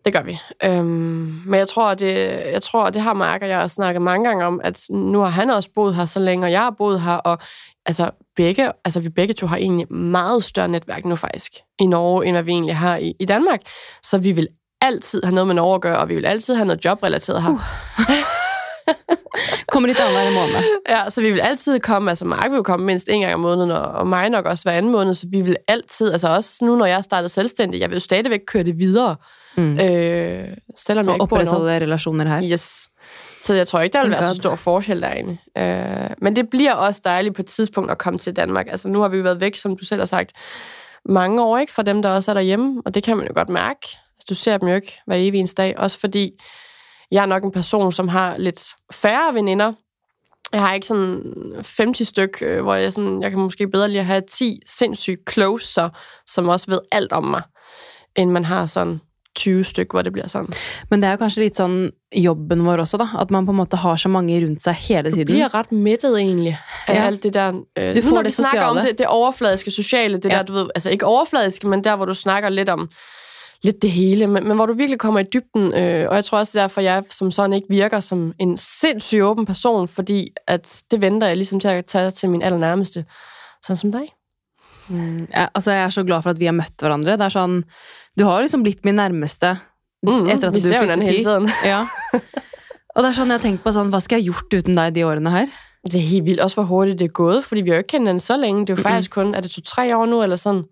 Det 0.04 0.12
gør 0.12 0.22
vi. 0.22 0.38
Øhm, 0.64 1.42
men 1.46 1.58
jeg 1.58 1.68
tror, 1.68 1.94
det, 1.94 2.14
jeg 2.52 2.62
tror, 2.62 2.90
det 2.90 3.02
har 3.02 3.12
Mark 3.12 3.42
og 3.42 3.48
jeg 3.48 3.70
snakket 3.70 4.02
mange 4.02 4.28
gange 4.28 4.44
om, 4.44 4.60
at 4.64 4.84
nu 4.90 5.18
har 5.18 5.28
han 5.28 5.50
også 5.50 5.68
boet 5.74 5.94
her 5.94 6.04
så 6.04 6.20
længe, 6.20 6.46
og 6.46 6.52
jeg 6.52 6.60
har 6.60 6.74
boet 6.78 7.00
her, 7.00 7.12
og 7.12 7.38
altså, 7.86 8.10
begge, 8.36 8.72
altså 8.84 9.00
vi 9.00 9.08
begge 9.08 9.34
to 9.34 9.46
har 9.46 9.56
egentlig 9.56 9.92
meget 9.92 10.44
større 10.44 10.68
netværk 10.68 11.04
nu 11.04 11.16
faktisk 11.16 11.52
i 11.80 11.86
Norge, 11.86 12.26
end 12.26 12.38
vi 12.38 12.50
egentlig 12.52 12.76
har 12.76 12.96
i, 12.96 13.14
i 13.20 13.24
Danmark. 13.24 13.60
Så 14.02 14.18
vi 14.18 14.32
vil 14.32 14.48
altid 14.80 15.22
have 15.24 15.34
noget 15.34 15.46
med 15.46 15.54
Norge 15.54 15.74
at 15.74 15.80
gøre, 15.80 15.98
og 15.98 16.08
vi 16.08 16.14
vil 16.14 16.26
altid 16.26 16.54
have 16.54 16.66
noget 16.66 16.84
jobrelateret 16.84 17.42
her. 17.42 17.50
Uh. 17.50 17.60
kommer 19.72 19.86
lidt 19.86 19.98
hver 19.98 20.40
måned. 20.40 20.64
Ja, 20.88 21.10
så 21.10 21.20
vi 21.20 21.30
vil 21.30 21.40
altid 21.40 21.80
komme, 21.80 22.10
altså 22.10 22.24
Mark 22.24 22.50
vil 22.50 22.62
komme 22.62 22.86
mindst 22.86 23.08
en 23.08 23.20
gang 23.20 23.34
om 23.34 23.40
måneden, 23.40 23.70
og 23.70 24.06
mig 24.06 24.30
nok 24.30 24.46
også 24.46 24.64
hver 24.64 24.72
anden 24.72 24.92
måned, 24.92 25.14
så 25.14 25.26
vi 25.30 25.40
vil 25.40 25.56
altid, 25.68 26.12
altså 26.12 26.28
også 26.28 26.64
nu, 26.64 26.76
når 26.76 26.86
jeg 26.86 27.04
starter 27.04 27.28
selvstændig, 27.28 27.80
jeg 27.80 27.90
vil 27.90 27.94
jo 27.94 28.00
stadigvæk 28.00 28.40
køre 28.46 28.62
det 28.62 28.78
videre. 28.78 29.16
Mm. 29.56 29.80
Øh, 29.80 30.48
selvom 30.76 31.06
jeg 31.06 31.10
og 31.10 31.14
ikke 31.14 31.22
opretholde 31.22 31.76
relationer 31.76 32.28
her. 32.28 32.50
Yes. 32.52 32.88
Så 33.40 33.54
jeg 33.54 33.68
tror 33.68 33.80
ikke, 33.80 33.92
der 33.92 34.02
vil 34.02 34.10
være 34.10 34.34
så 34.34 34.40
stor 34.40 34.56
forskel 34.56 35.00
derinde. 35.00 35.38
Øh, 35.58 36.10
men 36.18 36.36
det 36.36 36.50
bliver 36.50 36.72
også 36.72 37.00
dejligt 37.04 37.34
på 37.34 37.42
et 37.42 37.46
tidspunkt 37.46 37.90
at 37.90 37.98
komme 37.98 38.18
til 38.18 38.36
Danmark. 38.36 38.66
Altså 38.68 38.88
nu 38.88 39.00
har 39.00 39.08
vi 39.08 39.16
jo 39.16 39.22
været 39.22 39.40
væk, 39.40 39.56
som 39.56 39.76
du 39.76 39.84
selv 39.84 40.00
har 40.00 40.06
sagt, 40.06 40.32
mange 41.04 41.42
år 41.42 41.58
ikke 41.58 41.72
fra 41.72 41.82
dem, 41.82 42.02
der 42.02 42.08
også 42.08 42.30
er 42.30 42.34
derhjemme, 42.34 42.82
og 42.84 42.94
det 42.94 43.02
kan 43.02 43.16
man 43.16 43.26
jo 43.26 43.32
godt 43.36 43.48
mærke. 43.48 43.80
Altså, 43.82 44.26
du 44.28 44.34
ser 44.34 44.58
dem 44.58 44.68
jo 44.68 44.74
ikke 44.74 45.00
hver 45.06 45.16
evig 45.16 45.38
eneste 45.38 45.62
dag, 45.62 45.74
også 45.78 46.00
fordi 46.00 46.32
jeg 47.10 47.22
er 47.22 47.26
nok 47.26 47.44
en 47.44 47.52
person, 47.52 47.92
som 47.92 48.08
har 48.08 48.38
lidt 48.38 48.62
færre 48.92 49.34
veninder. 49.34 49.72
Jeg 50.52 50.60
har 50.60 50.74
ikke 50.74 50.86
sådan 50.86 51.22
50 51.54 52.08
styk, 52.08 52.42
øh, 52.42 52.62
hvor 52.62 52.74
jeg, 52.74 52.92
sådan, 52.92 53.22
jeg 53.22 53.30
kan 53.30 53.40
måske 53.40 53.68
bedre 53.68 53.88
lige 53.88 54.02
have 54.02 54.22
10 54.30 54.60
sindssygt 54.66 55.30
closer, 55.30 55.88
som 56.26 56.48
også 56.48 56.66
ved 56.70 56.80
alt 56.92 57.12
om 57.12 57.24
mig, 57.24 57.42
end 58.16 58.30
man 58.30 58.44
har 58.44 58.66
sådan 58.66 59.00
20 59.36 59.64
stykker, 59.64 59.94
hvor 59.94 60.02
det 60.02 60.12
bliver 60.12 60.26
sådan. 60.26 60.48
Men 60.90 61.02
det 61.02 61.08
er 61.08 61.14
jo 61.14 61.20
kanskje 61.20 61.44
litt 61.44 61.58
sånn 61.60 61.76
jobben 62.16 62.64
vår 62.66 62.82
også, 62.82 62.98
da. 62.98 63.06
At 63.22 63.30
man 63.30 63.46
på 63.46 63.54
en 63.54 63.60
måte 63.60 63.78
har 63.78 63.96
så 63.96 64.10
mange 64.10 64.40
rundt 64.42 64.62
sig 64.62 64.74
hele 64.74 65.12
tiden. 65.12 65.26
Du 65.26 65.32
bliver 65.32 65.54
ret 65.54 65.72
mættet 65.72 66.18
egentlig 66.18 66.56
af 66.86 66.94
ja. 66.94 67.06
alt 67.06 67.22
det 67.22 67.34
der. 67.34 67.62
Øh, 67.78 67.96
du 67.96 68.02
får 68.02 68.16
nu, 68.16 68.22
det 68.26 68.34
sociale. 68.34 68.66
om 68.66 68.82
det, 68.82 68.98
det 68.98 69.06
overfladiske 69.06 69.70
sociale, 69.70 70.18
det 70.18 70.30
ja. 70.30 70.36
der, 70.36 70.42
du 70.42 70.52
ved, 70.52 70.68
altså 70.74 70.90
ikke 70.90 71.06
overfladiske, 71.06 71.68
men 71.68 71.84
der, 71.84 71.96
hvor 71.96 72.10
du 72.10 72.14
snakker 72.14 72.48
lidt 72.48 72.68
om 72.68 72.88
lidt 73.62 73.82
det 73.82 73.90
hele, 73.90 74.26
men, 74.26 74.48
men 74.48 74.56
hvor 74.56 74.66
du 74.66 74.72
virkelig 74.72 74.98
kommer 74.98 75.20
i 75.20 75.24
dybden, 75.32 75.74
øh, 75.74 76.08
og 76.08 76.16
jeg 76.16 76.24
tror 76.24 76.38
også 76.38 76.58
derfor, 76.58 76.80
jeg 76.80 77.04
som 77.10 77.30
sådan 77.30 77.52
ikke 77.52 77.68
virker 77.68 78.00
som 78.00 78.32
en 78.38 78.56
sindssygt 78.56 79.22
åben 79.22 79.46
person, 79.46 79.88
fordi 79.88 80.28
at 80.46 80.82
det 80.90 81.00
venter 81.00 81.26
jeg 81.26 81.36
ligesom 81.36 81.60
til 81.60 81.68
at 81.68 81.86
tage 81.86 82.10
til 82.10 82.30
min 82.30 82.42
allernærmeste, 82.42 83.04
sådan 83.62 83.76
som 83.76 83.92
dig. 83.92 84.06
Mm, 84.88 85.28
ja, 85.34 85.46
altså, 85.54 85.72
jeg 85.72 85.82
er 85.82 85.90
så 85.90 86.04
glad 86.04 86.22
for 86.22 86.30
at 86.30 86.40
vi 86.40 86.44
har 86.44 86.52
mødt 86.52 86.80
hverandre. 86.80 87.12
Det 87.12 87.26
er 87.28 87.34
sånn, 87.34 87.62
du 88.18 88.24
har 88.24 88.40
liksom 88.40 88.62
blitt 88.62 88.84
min 88.84 88.94
nærmeste 88.94 89.56
Mm, 90.06 90.30
etter 90.32 90.48
at 90.48 90.54
vi 90.54 90.60
du 90.60 90.64
ser 90.64 90.80
flyttet 90.80 91.08
hele 91.08 91.24
tiden. 91.24 91.48
Ja. 91.72 91.84
Og 92.96 93.04
det 93.04 93.10
er 93.10 93.16
sånn 93.16 93.30
jeg 93.30 93.36
har 93.36 93.42
tenkt 93.44 93.62
på 93.64 93.72
sånn, 93.74 93.90
hva 93.92 94.00
skal 94.02 94.18
jeg 94.18 94.30
gjort 94.30 94.54
uten 94.56 94.78
deg 94.78 94.94
de 94.96 95.04
årene 95.06 95.32
her? 95.34 95.50
Det 95.86 96.00
er 96.00 96.06
helt 96.08 96.26
vildt, 96.26 96.40
også 96.44 96.60
hvor 96.60 96.68
hurtigt 96.70 96.98
det 97.00 97.10
er 97.10 97.16
gået, 97.16 97.44
fordi 97.44 97.62
vi 97.64 97.72
har 97.72 97.80
jo 97.80 97.84
ikke 97.84 97.92
kendt 97.94 98.08
hinanden 98.08 98.24
så 98.24 98.36
længe. 98.36 98.64
Det 98.66 98.72
er 98.72 98.80
jo 98.80 98.82
faktisk 98.82 99.14
kun, 99.14 99.34
er 99.34 99.44
det 99.44 99.52
to-tre 99.52 99.84
år 99.96 100.06
nu, 100.10 100.22
eller 100.22 100.36
sådan? 100.36 100.64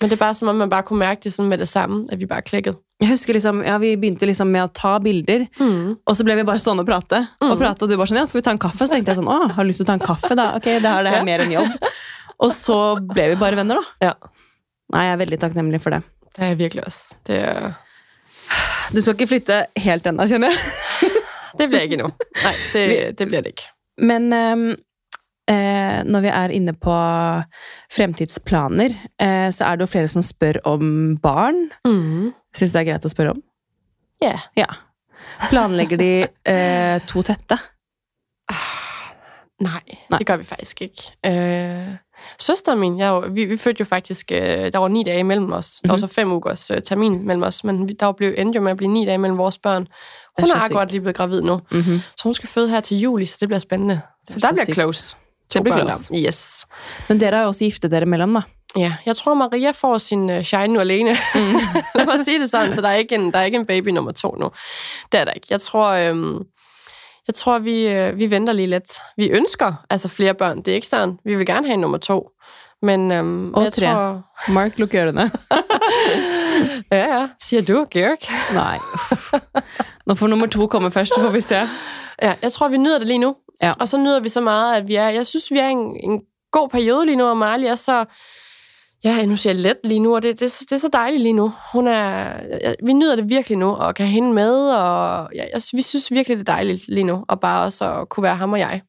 Men 0.00 0.08
det 0.08 0.16
er 0.16 0.20
bare 0.24 0.34
som 0.34 0.48
om, 0.48 0.56
man 0.56 0.70
bare 0.72 0.82
kunne 0.88 0.98
mærke 1.02 1.22
det 1.24 1.32
sådan 1.34 1.48
med 1.50 1.58
det 1.60 1.68
samme, 1.68 2.06
at 2.12 2.18
vi 2.18 2.26
bare 2.26 2.42
klikkede. 2.42 2.76
Jeg 3.00 3.08
husker 3.08 3.32
liksom, 3.36 3.62
ja, 3.64 3.78
Vi 3.78 3.94
begynte 3.96 4.26
liksom 4.28 4.48
med 4.52 4.62
å 4.64 4.72
ta 4.72 4.98
bilder, 4.98 5.46
Mm. 5.60 5.96
og 6.06 6.16
så 6.16 6.24
ble 6.24 6.36
vi 6.36 6.42
bare 6.44 6.58
stående 6.58 6.80
og 6.84 6.86
prate. 6.88 7.20
Og 7.40 7.50
Mm. 7.56 7.58
prate, 7.58 7.82
og 7.82 7.88
du 7.88 7.96
bare 7.96 8.06
sånn, 8.08 8.16
ja, 8.16 8.24
skal 8.26 8.40
vi 8.40 8.44
ta 8.44 8.50
en 8.50 8.58
kaffe? 8.58 8.78
Så 8.86 8.88
tenkte 8.92 9.12
jeg 9.14 9.16
sånn, 9.20 9.28
å, 9.28 9.50
har 9.52 9.64
du 9.64 9.68
lyst 9.68 9.78
til 9.80 9.84
å 9.84 9.90
ta 9.92 9.92
en 9.94 10.06
kaffe 10.06 10.34
da? 10.36 10.54
Ok, 10.56 10.64
det 10.64 10.82
her 10.82 11.02
det 11.04 11.12
er 11.12 11.16
Ja. 11.18 11.24
mer 11.24 11.38
enn 11.40 11.52
jobb. 11.52 11.68
Og 12.40 12.50
så 12.50 12.96
ble 13.14 13.28
vi 13.30 13.34
bare 13.36 13.56
venner 13.56 13.76
da. 13.76 13.84
Ja. 14.00 14.14
Nei, 14.92 15.04
jeg 15.04 15.12
er 15.20 15.24
veldig 15.26 15.38
takknemlig 15.40 15.80
for 15.82 15.90
det. 15.90 16.02
Det 16.36 16.42
er 16.44 16.48
jeg 16.54 16.58
virkelig 16.58 16.84
også. 16.86 17.14
Det, 17.24 17.38
er, 17.44 17.74
Du 18.92 19.00
skal 19.02 19.14
ikke 19.14 19.28
flytte 19.28 19.66
helt 19.76 20.02
ennå, 20.04 20.26
kjenner 20.26 20.50
jeg. 20.50 21.10
det 21.58 21.68
bliver 21.70 21.82
ikke 21.86 21.98
endnu. 22.00 22.10
Nej, 22.42 22.54
det, 22.72 23.16
det 23.18 23.28
bliver 23.28 23.42
det 23.42 23.52
ikke. 23.54 23.68
Men 23.98 24.32
ehm, 24.32 24.76
eh, 25.50 26.04
når 26.06 26.20
vi 26.20 26.28
er 26.28 26.48
inne 26.48 26.72
på 26.72 26.94
fremtidsplaner, 27.96 28.90
eh, 29.20 29.52
så 29.52 29.64
er 29.64 29.76
det 29.76 29.80
jo 29.80 29.86
flere 29.86 30.08
som 30.08 30.22
spør 30.22 30.52
om 30.64 31.16
barn. 31.22 31.54
Mm. 31.84 32.32
Syns 32.56 32.72
det 32.72 32.80
er 32.80 32.88
greit 32.92 33.04
å 33.06 33.12
spørre 33.12 33.30
om? 33.36 33.42
Ja. 34.22 34.36
Ja. 34.56 34.66
Planlegger 35.50 35.96
de 36.00 36.12
eh, 36.46 37.00
to 37.08 37.22
tette? 37.22 37.58
Nej, 39.60 39.70
Nej. 39.70 39.80
Nej, 40.10 40.18
det 40.18 40.26
gør 40.26 40.36
vi 40.36 40.44
faktisk 40.44 40.82
ikke. 40.82 41.02
Øh, 41.26 41.94
søsteren 42.38 42.80
min, 42.80 42.98
jeg, 42.98 43.08
er 43.16 43.28
vi, 43.28 43.44
vi 43.44 43.56
fødte 43.56 43.80
jo 43.80 43.84
faktisk, 43.84 44.28
der 44.30 44.78
var 44.78 44.88
ni 44.88 45.02
dage 45.04 45.20
imellem 45.20 45.52
os. 45.52 45.80
Der 45.84 45.88
var 45.88 45.96
Mhm. 45.96 45.98
så 46.08 46.14
fem 46.14 46.32
ugers 46.32 46.70
øh, 46.70 46.82
termin 46.82 47.26
mellem 47.26 47.42
os, 47.42 47.64
men 47.64 47.88
vi, 47.88 47.92
der 47.92 48.12
blev 48.12 48.34
endte 48.38 48.56
jo 48.56 48.62
med 48.62 48.70
at 48.70 48.76
blive 48.76 48.90
ni 48.92 49.06
dage 49.06 49.18
mellem 49.18 49.38
vores 49.38 49.58
børn. 49.58 49.86
Hun 50.38 50.48
så 50.48 50.54
er 50.54 50.84
lige 50.90 51.00
blevet 51.00 51.16
gravid 51.16 51.42
nu, 51.42 51.60
Mhm. 51.70 51.98
så 52.16 52.20
hun 52.24 52.34
skal 52.34 52.48
føde 52.48 52.68
her 52.70 52.80
til 52.80 52.98
juli, 53.00 53.24
så 53.26 53.36
det 53.40 53.48
bliver 53.48 53.58
spændende. 53.58 54.00
Så 54.28 54.34
er 54.36 54.40
der 54.40 54.46
så 54.48 54.52
bliver 54.54 54.64
sygt. 54.64 54.74
close. 54.74 55.16
Det 55.52 55.64
der. 55.64 56.26
Yes. 56.26 56.66
Men 57.08 57.20
dere 57.20 57.34
har 57.36 57.42
jo 57.42 57.48
også 57.48 57.64
giftet 57.64 57.90
dere 57.90 58.06
mellem, 58.06 58.34
da. 58.34 58.40
Ja, 58.76 58.94
jeg 59.06 59.16
tror, 59.16 59.34
Maria 59.34 59.70
får 59.70 59.98
sin 59.98 60.30
uh, 60.30 60.42
shine 60.42 60.66
nu 60.66 60.80
alene. 60.80 61.10
Mm. 61.34 61.40
Lad 61.94 62.06
mig 62.06 62.20
sige 62.24 62.40
det 62.40 62.50
sådan, 62.50 62.72
så 62.72 62.80
der 62.80 62.88
er, 62.88 62.94
ikke 62.94 63.14
en, 63.14 63.32
der 63.32 63.38
er 63.38 63.44
ikke 63.44 63.56
en 63.58 63.66
baby 63.66 63.88
nummer 63.88 64.12
to 64.12 64.34
nu. 64.40 64.50
Det 65.12 65.20
er 65.20 65.24
der 65.24 65.32
ikke. 65.32 65.46
Jeg 65.50 65.60
tror, 65.60 65.88
øhm, 65.88 66.38
jeg 67.26 67.34
tror 67.34 67.58
vi, 67.58 67.88
øh, 67.88 68.18
vi 68.18 68.30
venter 68.30 68.52
lige 68.52 68.66
lidt. 68.66 68.92
Vi 69.16 69.28
ønsker 69.28 69.72
altså 69.90 70.08
flere 70.08 70.34
børn. 70.34 70.58
Det 70.58 70.68
er 70.68 70.74
ikke 70.74 70.86
sådan. 70.86 71.18
Vi 71.24 71.34
vil 71.34 71.46
gerne 71.46 71.66
have 71.66 71.74
en 71.74 71.80
nummer 71.80 71.98
to. 71.98 72.28
Men 72.82 73.12
øhm, 73.12 73.54
Og 73.54 73.64
jeg 73.64 73.72
tre. 73.72 73.86
tror... 73.86 74.22
Mark, 74.52 74.78
lukk 74.78 74.94
ørene. 74.94 75.30
Ja, 76.92 77.18
ja. 77.18 77.28
Siger 77.42 77.62
du, 77.62 77.86
Georg? 77.90 78.18
Nei. 78.54 78.78
Nå 80.06 80.14
får 80.14 80.26
nummer 80.26 80.46
to 80.46 80.66
komme 80.66 80.90
først, 80.90 81.14
så 81.14 81.20
får 81.20 81.28
vi 81.30 81.40
se. 81.40 81.56
Ja, 82.22 82.34
jeg 82.42 82.52
tror, 82.52 82.68
vi 82.68 82.76
nyder 82.76 82.98
det 82.98 83.06
lige 83.06 83.18
nu. 83.18 83.36
Ja. 83.62 83.72
Og 83.80 83.88
så 83.88 83.98
nyder 83.98 84.20
vi 84.20 84.28
så 84.28 84.40
meget, 84.40 84.76
at 84.76 84.88
vi 84.88 84.94
er... 84.94 85.08
Jeg 85.08 85.26
synes, 85.26 85.50
vi 85.50 85.58
er 85.58 85.68
en, 85.68 85.96
en 86.10 86.20
god 86.52 86.68
periode 86.68 87.06
lige 87.06 87.16
nu, 87.16 87.24
og 87.24 87.36
Marley 87.36 87.66
er 87.66 87.76
så... 87.76 88.04
Ja, 89.04 89.26
nu 89.26 89.36
siger 89.36 89.52
jeg 89.52 89.62
let 89.62 89.76
lige 89.84 90.00
nu, 90.00 90.14
og 90.14 90.22
det, 90.22 90.40
det, 90.40 90.44
er 90.46 90.50
så- 90.50 90.66
det 90.68 90.72
er 90.76 90.78
så 90.80 90.88
dejligt 90.92 91.22
lige 91.22 91.32
nu. 91.32 91.52
Hun 91.72 91.86
er, 91.86 92.32
vi 92.84 92.92
nyder 92.92 93.16
det 93.16 93.28
virkelig 93.30 93.58
nu, 93.58 93.68
og 93.68 93.94
kan 93.94 94.06
hende 94.06 94.32
med, 94.32 94.52
og 94.72 95.28
ja, 95.34 95.44
jeg, 95.54 95.62
vi 95.72 95.82
synes 95.82 96.10
virkelig, 96.10 96.38
det 96.38 96.48
er 96.48 96.52
dejligt 96.52 96.88
lige 96.88 97.04
nu, 97.04 97.24
og 97.28 97.40
bare 97.40 97.64
også 97.64 97.84
at 98.00 98.08
kunne 98.08 98.22
være 98.22 98.36
ham 98.36 98.52
og 98.52 98.58
jeg. 98.58 98.82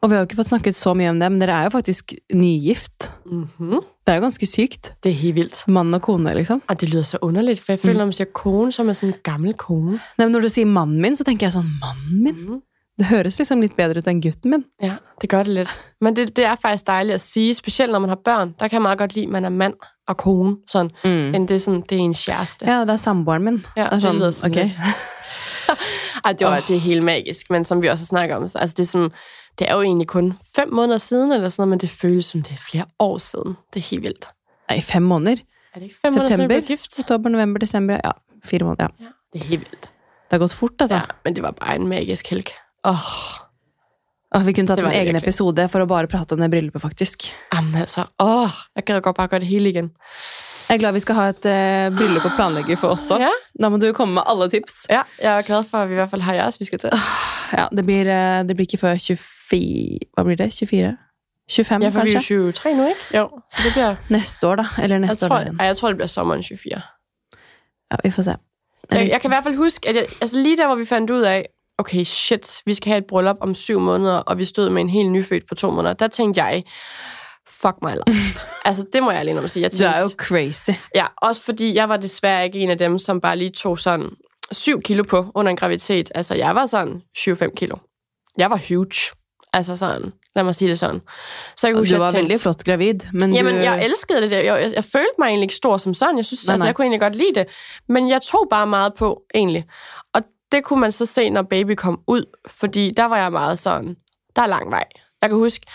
Og 0.00 0.10
vi 0.10 0.12
har 0.14 0.18
jo 0.20 0.24
ikke 0.24 0.36
fått 0.36 0.48
snakket 0.48 0.76
så 0.76 0.94
mye 0.94 1.08
om 1.08 1.20
det, 1.20 1.32
men 1.32 1.40
dere 1.40 1.58
er 1.58 1.62
jo 1.62 1.68
faktisk 1.68 2.12
nygift. 2.34 3.12
Mm-hmm. 3.26 3.70
Det 4.06 4.12
er 4.12 4.14
jo 4.14 4.20
ganske 4.20 4.46
sykt. 4.46 4.92
Det 5.04 5.10
er 5.10 5.14
helt 5.14 5.34
vildt. 5.34 5.64
Mann 5.68 5.94
og 5.94 6.02
kone, 6.02 6.34
liksom. 6.34 6.62
Og 6.68 6.80
det 6.80 6.88
lyder 6.90 7.02
så 7.02 7.18
underligt, 7.22 7.60
for 7.60 7.72
jeg 7.72 7.80
føler, 7.80 7.98
når 7.98 8.04
man 8.04 8.12
siger 8.12 8.28
kone, 8.34 8.72
så 8.72 8.82
er 8.82 8.86
man 8.86 8.94
sådan 8.94 9.08
en 9.14 9.20
gammel 9.22 9.54
kone. 9.54 9.90
Nei, 10.18 10.26
men 10.26 10.32
når 10.32 10.40
du 10.40 10.48
sier 10.48 10.66
mannen 10.66 11.00
min, 11.02 11.16
så 11.16 11.24
tenker 11.24 11.46
jeg 11.46 11.52
sånn, 11.56 11.70
mannen 11.80 12.22
min? 12.24 12.34
Mm. 12.46 12.60
Det 12.98 13.06
høres 13.06 13.38
liksom 13.38 13.60
litt 13.60 13.74
bedre 13.76 13.98
ut 14.00 14.06
enn 14.08 14.20
gutten 14.24 14.50
min. 14.50 14.64
Ja, 14.82 14.94
det 15.20 15.28
gør 15.30 15.42
det 15.42 15.52
lidt. 15.54 15.72
Men 16.00 16.16
det, 16.16 16.30
det 16.36 16.44
er 16.44 16.54
faktisk 16.62 16.86
dejligt 16.86 17.14
at 17.14 17.20
sige, 17.20 17.54
specielt 17.54 17.92
når 17.92 17.98
man 17.98 18.08
har 18.08 18.16
børn. 18.24 18.54
Der 18.60 18.68
kan 18.68 18.76
jeg 18.76 18.82
meget 18.82 18.98
godt 18.98 19.14
lide, 19.14 19.26
at 19.26 19.32
man 19.32 19.44
er 19.44 19.48
mand 19.48 19.74
og 20.08 20.16
kone, 20.16 20.56
sådan, 20.68 20.90
Mm. 21.04 21.34
end 21.34 21.48
det 21.48 21.54
er, 21.54 21.58
sådan, 21.58 21.80
det 21.88 21.92
er 21.98 22.02
en 22.02 22.14
kæreste. 22.14 22.66
Ja, 22.66 22.80
det 22.80 22.90
er 22.90 22.96
samboeren 22.96 23.42
min. 23.44 23.64
Ja, 23.76 23.84
det 23.84 23.92
er 23.92 24.00
sånn, 24.00 24.16
lyder 24.16 24.30
sådan 24.30 24.50
ok. 24.50 24.56
lidt. 24.56 24.76
Ej, 26.24 26.32
det, 26.32 26.46
var, 26.46 26.56
Åh. 26.58 26.66
det 26.68 26.76
er 26.76 26.80
helt 26.80 27.02
magisk, 27.04 27.50
men 27.50 27.64
som 27.64 27.82
vi 27.82 27.88
også 27.88 28.06
snakker 28.06 28.36
om, 28.36 28.48
så, 28.48 28.58
altså 28.58 28.74
det, 28.76 28.82
er 28.82 28.86
som, 28.86 29.12
det 29.58 29.68
er 29.70 29.74
jo 29.74 29.82
egentlig 29.82 30.06
kun 30.08 30.34
fem 30.56 30.72
måneder 30.72 30.98
siden, 30.98 31.32
eller 31.32 31.48
sådan 31.48 31.60
noget, 31.62 31.70
men 31.70 31.78
det 31.78 31.90
føles 31.90 32.24
som 32.24 32.42
det 32.42 32.52
er 32.52 32.62
flere 32.70 32.84
år 32.98 33.18
siden. 33.18 33.56
Det 33.74 33.80
er 33.80 33.84
helt 33.90 34.02
vildt. 34.02 34.28
Nei, 34.70 34.80
fem 34.80 35.02
måneder. 35.02 35.36
Er 35.74 35.78
det 35.78 35.82
ikke 35.82 35.96
fem 36.04 36.12
måneder 36.12 36.28
siden, 36.36 36.40
September, 36.50 36.66
gift? 36.66 36.98
oktober, 37.00 37.28
november, 37.28 37.58
desember. 37.58 38.00
Ja, 38.04 38.10
fire 38.44 38.64
måneder. 38.64 38.88
Ja. 39.00 39.04
Ja, 39.04 39.10
det 39.32 39.40
er 39.42 39.46
helt 39.48 39.60
vildt. 39.60 39.80
Det 39.82 40.30
har 40.30 40.38
gått 40.38 40.52
fort, 40.54 40.72
altså. 40.80 40.94
Ja, 40.96 41.02
men 41.24 41.34
det 41.36 41.42
var 41.42 41.50
bare 41.50 41.76
en 41.76 41.86
magisk 41.88 42.26
helg. 42.30 42.46
Åh, 42.86 43.06
Åh, 44.36 44.42
vi 44.46 44.52
kunne 44.52 44.66
tatt 44.68 44.80
en 44.82 44.90
egen 44.90 45.06
virkelig. 45.06 45.22
episode 45.22 45.64
for 45.72 45.84
å 45.84 45.86
bare 45.88 46.08
prate 46.10 46.34
om 46.34 46.40
det 46.42 46.48
bryllupet, 46.52 46.82
faktisk. 46.82 47.28
jamen 47.54 47.74
altså, 47.82 48.04
åh, 48.22 48.50
jeg 48.76 48.84
gad 48.88 49.00
godt 49.02 49.16
bare 49.16 49.28
gøre 49.32 49.40
det 49.40 49.48
hele 49.48 49.68
igen. 49.70 49.90
Jeg 50.68 50.74
er 50.74 50.78
glad 50.82 50.92
vi 50.96 51.00
skal 51.00 51.14
ha 51.14 51.24
et 51.30 51.46
eh, 51.46 51.86
bryllup 51.94 52.24
å 52.26 52.32
planlegge 52.34 52.76
for 52.76 52.96
også. 52.96 53.20
Ja. 53.22 53.28
Da 53.62 53.68
må 53.70 53.78
du 53.78 53.92
komme 53.94 54.14
med 54.18 54.24
alle 54.26 54.48
tips. 54.50 54.80
Ja, 54.90 55.04
jeg 55.22 55.30
er 55.38 55.46
glad 55.46 55.64
for, 55.70 55.78
at 55.78 55.88
vi 55.88 55.94
i 55.94 56.00
hvert 56.00 56.10
fald 56.10 56.22
har 56.26 56.34
jeres, 56.34 56.58
vi 56.60 56.64
skal 56.66 56.78
til. 56.82 56.90
Ja, 57.54 57.68
det 57.70 57.84
blir, 57.86 58.06
eh, 58.10 58.42
det 58.48 58.56
blir 58.58 58.66
ikke 58.66 58.80
før 58.82 58.98
24 58.98 60.10
Hva 60.16 60.24
blir 60.26 60.36
det? 60.36 60.50
24? 60.52 60.96
25, 61.48 61.82
Ja, 61.86 61.90
for 61.94 62.02
vi 62.02 62.10
er 62.10 62.12
jo 62.12 62.18
kanskje? 62.18 62.52
23 62.52 62.74
nu, 62.74 62.86
ikke? 62.90 63.06
Jo, 63.14 63.28
så 63.50 63.62
det 63.62 63.72
bliver... 63.76 63.96
Neste 64.10 64.46
år, 64.48 64.56
da. 64.56 64.64
Eller 64.82 64.96
Jeg 64.98 65.00
neste 65.06 65.26
tror, 65.28 65.36
år. 65.36 65.40
igjen. 65.46 65.60
ej, 65.60 65.66
jeg 65.66 65.76
tror, 65.76 65.88
det 65.88 65.96
bliver 65.96 66.08
sommeren 66.10 66.42
24. 66.42 66.82
Ja, 67.92 67.96
vi 68.04 68.10
får 68.10 68.22
se. 68.22 68.34
Jeg, 68.90 69.08
jeg 69.08 69.20
kan 69.20 69.30
i 69.30 69.34
hvert 69.34 69.44
fald 69.44 69.56
huske, 69.56 69.88
at 69.88 69.96
jeg, 69.96 70.06
altså 70.20 70.38
lige 70.42 70.56
der, 70.56 70.66
hvor 70.66 70.74
vi 70.76 70.84
fandt 70.84 71.10
ud 71.10 71.22
af, 71.22 71.46
okay, 71.78 72.04
shit, 72.04 72.62
vi 72.64 72.74
skal 72.74 72.90
have 72.90 72.98
et 72.98 73.06
bryllup 73.06 73.36
om 73.40 73.54
syv 73.54 73.80
måneder, 73.80 74.16
og 74.16 74.38
vi 74.38 74.44
stod 74.44 74.70
med 74.70 74.82
en 74.82 74.88
helt 74.88 75.10
nyfødt 75.10 75.48
på 75.48 75.54
to 75.54 75.70
måneder, 75.70 75.94
der 75.94 76.08
tænkte 76.08 76.42
jeg, 76.44 76.64
fuck 77.48 77.74
my 77.82 77.90
life. 78.06 78.40
altså, 78.64 78.84
det 78.92 79.02
må 79.02 79.10
jeg 79.10 79.20
alene 79.20 79.40
om 79.40 79.48
sige. 79.48 79.62
Jeg 79.62 79.70
tænkte, 79.70 79.96
er 79.96 80.02
jo 80.02 80.08
crazy. 80.16 80.70
Ja, 80.94 81.04
også 81.22 81.42
fordi 81.42 81.74
jeg 81.74 81.88
var 81.88 81.96
desværre 81.96 82.44
ikke 82.44 82.58
en 82.58 82.70
af 82.70 82.78
dem, 82.78 82.98
som 82.98 83.20
bare 83.20 83.36
lige 83.36 83.50
tog 83.50 83.80
sådan 83.80 84.10
7 84.52 84.82
kilo 84.82 85.02
på 85.02 85.26
under 85.34 85.50
en 85.50 85.56
graviditet. 85.56 86.12
Altså, 86.14 86.34
jeg 86.34 86.54
var 86.54 86.66
sådan 86.66 87.02
7-5 87.18 87.54
kilo. 87.54 87.76
Jeg 88.38 88.50
var 88.50 88.60
huge. 88.68 89.16
Altså 89.52 89.76
sådan, 89.76 90.12
lad 90.36 90.44
mig 90.44 90.54
sige 90.54 90.68
det 90.68 90.78
sådan. 90.78 91.00
Så 91.56 91.66
jeg 91.66 91.72
kan 91.72 91.76
Og 91.76 91.80
huske, 91.80 91.94
du 91.94 91.98
var 91.98 92.06
jeg 92.06 92.12
tænkte, 92.12 92.28
veldig 92.28 92.40
flott 92.40 92.64
gravid, 92.64 92.94
men 93.12 93.34
Jamen, 93.34 93.54
du 93.54 93.60
jeg 93.60 93.84
elskede 93.84 94.22
det. 94.22 94.32
Jeg, 94.32 94.44
jeg, 94.44 94.72
jeg 94.74 94.84
følte 94.84 95.14
mig 95.18 95.26
egentlig 95.26 95.44
ikke 95.44 95.54
stor 95.54 95.76
som 95.76 95.94
sådan. 95.94 96.16
Jeg 96.16 96.24
synes, 96.24 96.46
Nej, 96.46 96.52
altså, 96.52 96.62
nej. 96.62 96.66
jeg 96.66 96.74
kunne 96.74 96.84
egentlig 96.84 97.00
godt 97.00 97.16
lide 97.16 97.34
det. 97.34 97.46
Men 97.88 98.08
jeg 98.08 98.22
tog 98.22 98.46
bare 98.50 98.66
meget 98.66 98.94
på, 98.94 99.22
egentlig. 99.34 99.64
Og 100.14 100.22
det 100.52 100.64
kunne 100.64 100.80
man 100.80 100.92
så 100.92 101.06
se, 101.06 101.30
når 101.30 101.42
baby 101.42 101.74
kom 101.74 102.00
ud. 102.06 102.24
Fordi 102.46 102.90
der 102.96 103.04
var 103.04 103.16
jeg 103.16 103.32
meget 103.32 103.58
sådan, 103.58 103.96
der 104.36 104.42
er 104.42 104.46
lang 104.46 104.70
vej. 104.70 104.84
Jeg 105.22 105.30
kan 105.30 105.38
huske, 105.38 105.66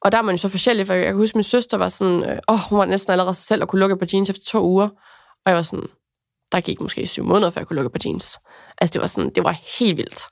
og 0.00 0.12
der 0.12 0.18
er 0.18 0.22
man 0.22 0.34
jo 0.34 0.38
så 0.38 0.48
forskellig, 0.48 0.86
for 0.86 0.94
jeg 0.94 1.04
kan 1.04 1.14
huske, 1.14 1.38
min 1.38 1.44
søster 1.44 1.76
var 1.76 1.88
sådan, 1.88 2.30
øh, 2.30 2.38
åh, 2.48 2.58
hun 2.70 2.78
var 2.78 2.84
næsten 2.84 3.12
allerede 3.12 3.34
sig 3.34 3.46
selv 3.46 3.62
og 3.62 3.68
kunne 3.68 3.80
lukke 3.80 3.96
på 3.96 4.04
jeans 4.12 4.30
efter 4.30 4.44
to 4.44 4.64
uger. 4.64 4.88
Og 5.44 5.46
jeg 5.46 5.56
var 5.56 5.62
sådan, 5.62 5.86
der 6.52 6.60
gik 6.60 6.80
måske 6.80 7.06
syv 7.06 7.24
måneder, 7.24 7.50
før 7.50 7.60
jeg 7.60 7.66
kunne 7.66 7.76
lukke 7.76 7.90
på 7.90 7.98
jeans. 8.04 8.38
Altså, 8.78 8.92
det 8.92 9.00
var 9.00 9.06
sådan, 9.06 9.30
det 9.34 9.44
var 9.44 9.56
helt 9.78 9.96
vildt. 9.96 10.26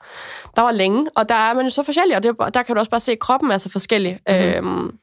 Der 0.56 0.62
var 0.62 0.72
længe, 0.72 1.06
og 1.16 1.28
der 1.28 1.34
er 1.34 1.54
man 1.54 1.64
jo 1.64 1.70
så 1.70 1.82
forskellig, 1.82 2.16
og 2.16 2.22
det, 2.22 2.36
er 2.40 2.48
der 2.48 2.62
kan 2.62 2.74
du 2.74 2.78
også 2.78 2.90
bare 2.90 3.00
se, 3.00 3.12
at 3.12 3.18
kroppen 3.18 3.50
er 3.50 3.58
så 3.58 3.68
forskellig. 3.68 4.20
Mhm. 4.28 4.36
Øhm, 4.36 4.98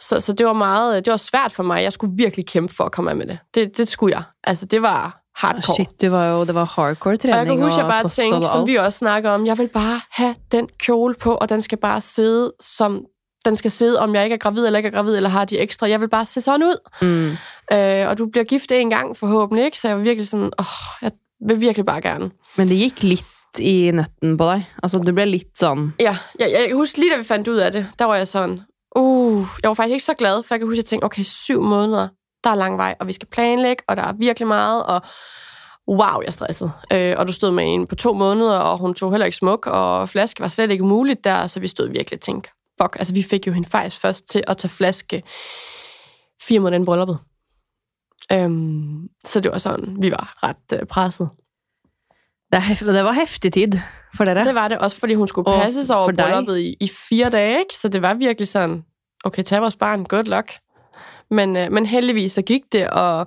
så, 0.00 0.20
så 0.20 0.32
det 0.32 0.46
var 0.46 0.52
meget, 0.52 1.04
det 1.04 1.10
var 1.10 1.16
svært 1.16 1.52
for 1.52 1.62
mig. 1.62 1.82
Jeg 1.82 1.92
skulle 1.92 2.16
virkelig 2.16 2.46
kæmpe 2.46 2.74
for 2.74 2.84
at 2.84 2.92
komme 2.92 3.10
af 3.10 3.16
med 3.16 3.26
det. 3.26 3.38
Det, 3.54 3.76
det 3.76 3.88
skulle 3.88 4.16
jeg. 4.16 4.22
Altså, 4.44 4.66
det 4.66 4.82
var 4.82 5.20
Hardcore. 5.38 5.74
Shit, 5.74 6.00
du 6.02 6.08
var 6.10 6.30
jo, 6.30 6.44
det 6.44 6.54
var 6.54 6.64
hardcore 6.64 7.12
Og 7.14 7.28
jeg 7.28 7.46
kan 7.46 7.62
huske, 7.62 7.80
jeg 7.80 7.86
bare 7.86 8.08
tænkte, 8.08 8.48
som 8.48 8.66
vi 8.66 8.74
også 8.76 8.98
snakker 8.98 9.30
om, 9.30 9.46
jeg 9.46 9.58
vil 9.58 9.68
bare 9.68 10.00
have 10.10 10.34
den 10.52 10.68
kjole 10.78 11.14
på, 11.14 11.34
og 11.34 11.48
den 11.48 11.62
skal 11.62 11.78
bare 11.78 12.00
sidde 12.00 12.52
som 12.60 13.04
den 13.44 13.56
skal 13.56 13.70
sidde, 13.70 14.00
om 14.00 14.14
jeg 14.14 14.24
ikke 14.24 14.34
er 14.34 14.38
gravid 14.38 14.66
eller 14.66 14.76
ikke 14.76 14.86
er 14.86 14.92
gravid, 14.92 15.16
eller 15.16 15.28
har 15.30 15.44
de 15.44 15.58
ekstra. 15.58 15.88
Jeg 15.88 16.00
vil 16.00 16.08
bare 16.08 16.26
se 16.26 16.40
sådan 16.40 16.62
ud. 16.62 16.76
Mm. 17.02 17.30
Øh, 17.76 18.08
og 18.08 18.18
du 18.18 18.26
bliver 18.26 18.44
gift 18.44 18.72
en 18.72 18.90
gang 18.90 19.16
forhåbentlig, 19.16 19.64
ikke? 19.64 19.78
Så 19.78 19.88
jeg 19.88 19.96
var 19.96 20.02
virkelig 20.02 20.28
sådan, 20.28 20.50
åh, 20.58 20.64
jeg 21.02 21.10
vil 21.48 21.60
virkelig 21.60 21.86
bare 21.86 22.00
gerne. 22.00 22.30
Men 22.56 22.68
det 22.68 22.76
gikk 22.76 23.02
litt 23.02 23.58
i 23.58 23.90
nøtten 23.90 24.36
på 24.38 24.44
deg. 24.50 24.64
Altså, 24.82 24.98
du 24.98 25.12
ble 25.14 25.24
litt 25.26 25.54
sånn 25.58 25.92
Ja, 26.00 26.16
jeg, 26.38 26.50
jeg 26.52 26.68
kan 26.68 26.76
huske 26.76 27.00
lige 27.00 27.12
da 27.12 27.16
vi 27.22 27.24
fandt 27.24 27.48
ud 27.48 27.56
af 27.56 27.72
det, 27.72 27.86
der 27.98 28.04
var 28.04 28.16
jeg 28.16 28.28
sådan, 28.28 28.60
uh, 28.96 29.46
jeg 29.62 29.68
var 29.68 29.74
faktisk 29.74 29.92
ikke 29.92 30.04
så 30.04 30.14
glad, 30.14 30.42
for 30.42 30.54
jeg 30.54 30.60
kan 30.60 30.68
huske, 30.68 30.78
at 30.80 30.84
jeg 30.84 30.90
tænkte, 30.92 31.04
okay, 31.04 31.22
syv 31.22 31.62
måneder, 31.62 32.08
der 32.44 32.50
er 32.50 32.54
lang 32.54 32.78
vej, 32.78 32.94
og 33.00 33.06
vi 33.06 33.12
skal 33.12 33.28
planlægge, 33.28 33.82
og 33.88 33.96
der 33.96 34.02
er 34.02 34.12
virkelig 34.12 34.46
meget, 34.46 34.82
og 34.82 35.02
wow, 35.88 36.20
jeg 36.20 36.26
er 36.26 36.30
stresset. 36.30 36.72
Øh, 36.92 37.14
og 37.18 37.28
du 37.28 37.32
stod 37.32 37.50
med 37.50 37.74
en 37.74 37.86
på 37.86 37.94
to 37.94 38.12
måneder, 38.12 38.58
og 38.58 38.78
hun 38.78 38.94
tog 38.94 39.10
heller 39.10 39.24
ikke 39.24 39.36
smuk, 39.36 39.66
og 39.66 40.08
flaske 40.08 40.40
var 40.40 40.48
slet 40.48 40.70
ikke 40.70 40.84
muligt 40.84 41.24
der, 41.24 41.46
så 41.46 41.60
vi 41.60 41.66
stod 41.66 41.88
virkelig 41.88 42.16
og 42.16 42.20
tænkte, 42.20 42.50
fuck, 42.82 42.96
altså 42.98 43.14
vi 43.14 43.22
fik 43.22 43.46
jo 43.46 43.52
hende 43.52 43.68
faktisk 43.68 44.00
først 44.00 44.28
til 44.30 44.44
at 44.46 44.56
tage 44.58 44.70
flaske 44.70 45.22
fire 46.42 46.60
måneder 46.60 46.74
inden 46.74 46.86
brylluppet. 46.86 47.18
Øhm, 48.32 49.08
så 49.24 49.40
det 49.40 49.52
var 49.52 49.58
sådan, 49.58 49.96
vi 50.00 50.10
var 50.10 50.34
ret 50.42 50.80
øh, 50.80 50.86
presset. 50.86 51.30
Det, 52.52 52.56
er 52.56 52.60
hef- 52.60 52.92
det 52.92 53.04
var 53.04 53.12
heftig 53.12 53.52
tid 53.52 53.72
for 54.16 54.24
dere. 54.24 54.44
Det 54.44 54.54
var 54.54 54.68
det 54.68 54.78
også, 54.78 54.96
fordi 54.96 55.14
hun 55.14 55.28
skulle 55.28 55.52
passes 55.62 55.90
over 55.90 56.06
brylluppet 56.24 56.58
i, 56.58 56.76
i 56.80 56.90
fire 57.08 57.30
dage, 57.30 57.58
ikke? 57.58 57.74
Så 57.74 57.88
det 57.88 58.02
var 58.02 58.14
virkelig 58.14 58.48
sådan, 58.48 58.84
okay, 59.24 59.42
tag 59.42 59.60
vores 59.60 59.76
barn, 59.76 60.04
good 60.04 60.24
luck. 60.24 60.52
Men, 61.30 61.56
øh, 61.56 61.72
men 61.72 61.86
heldigvis 61.86 62.32
så 62.32 62.42
gik 62.42 62.62
det, 62.72 62.90
og 62.90 63.26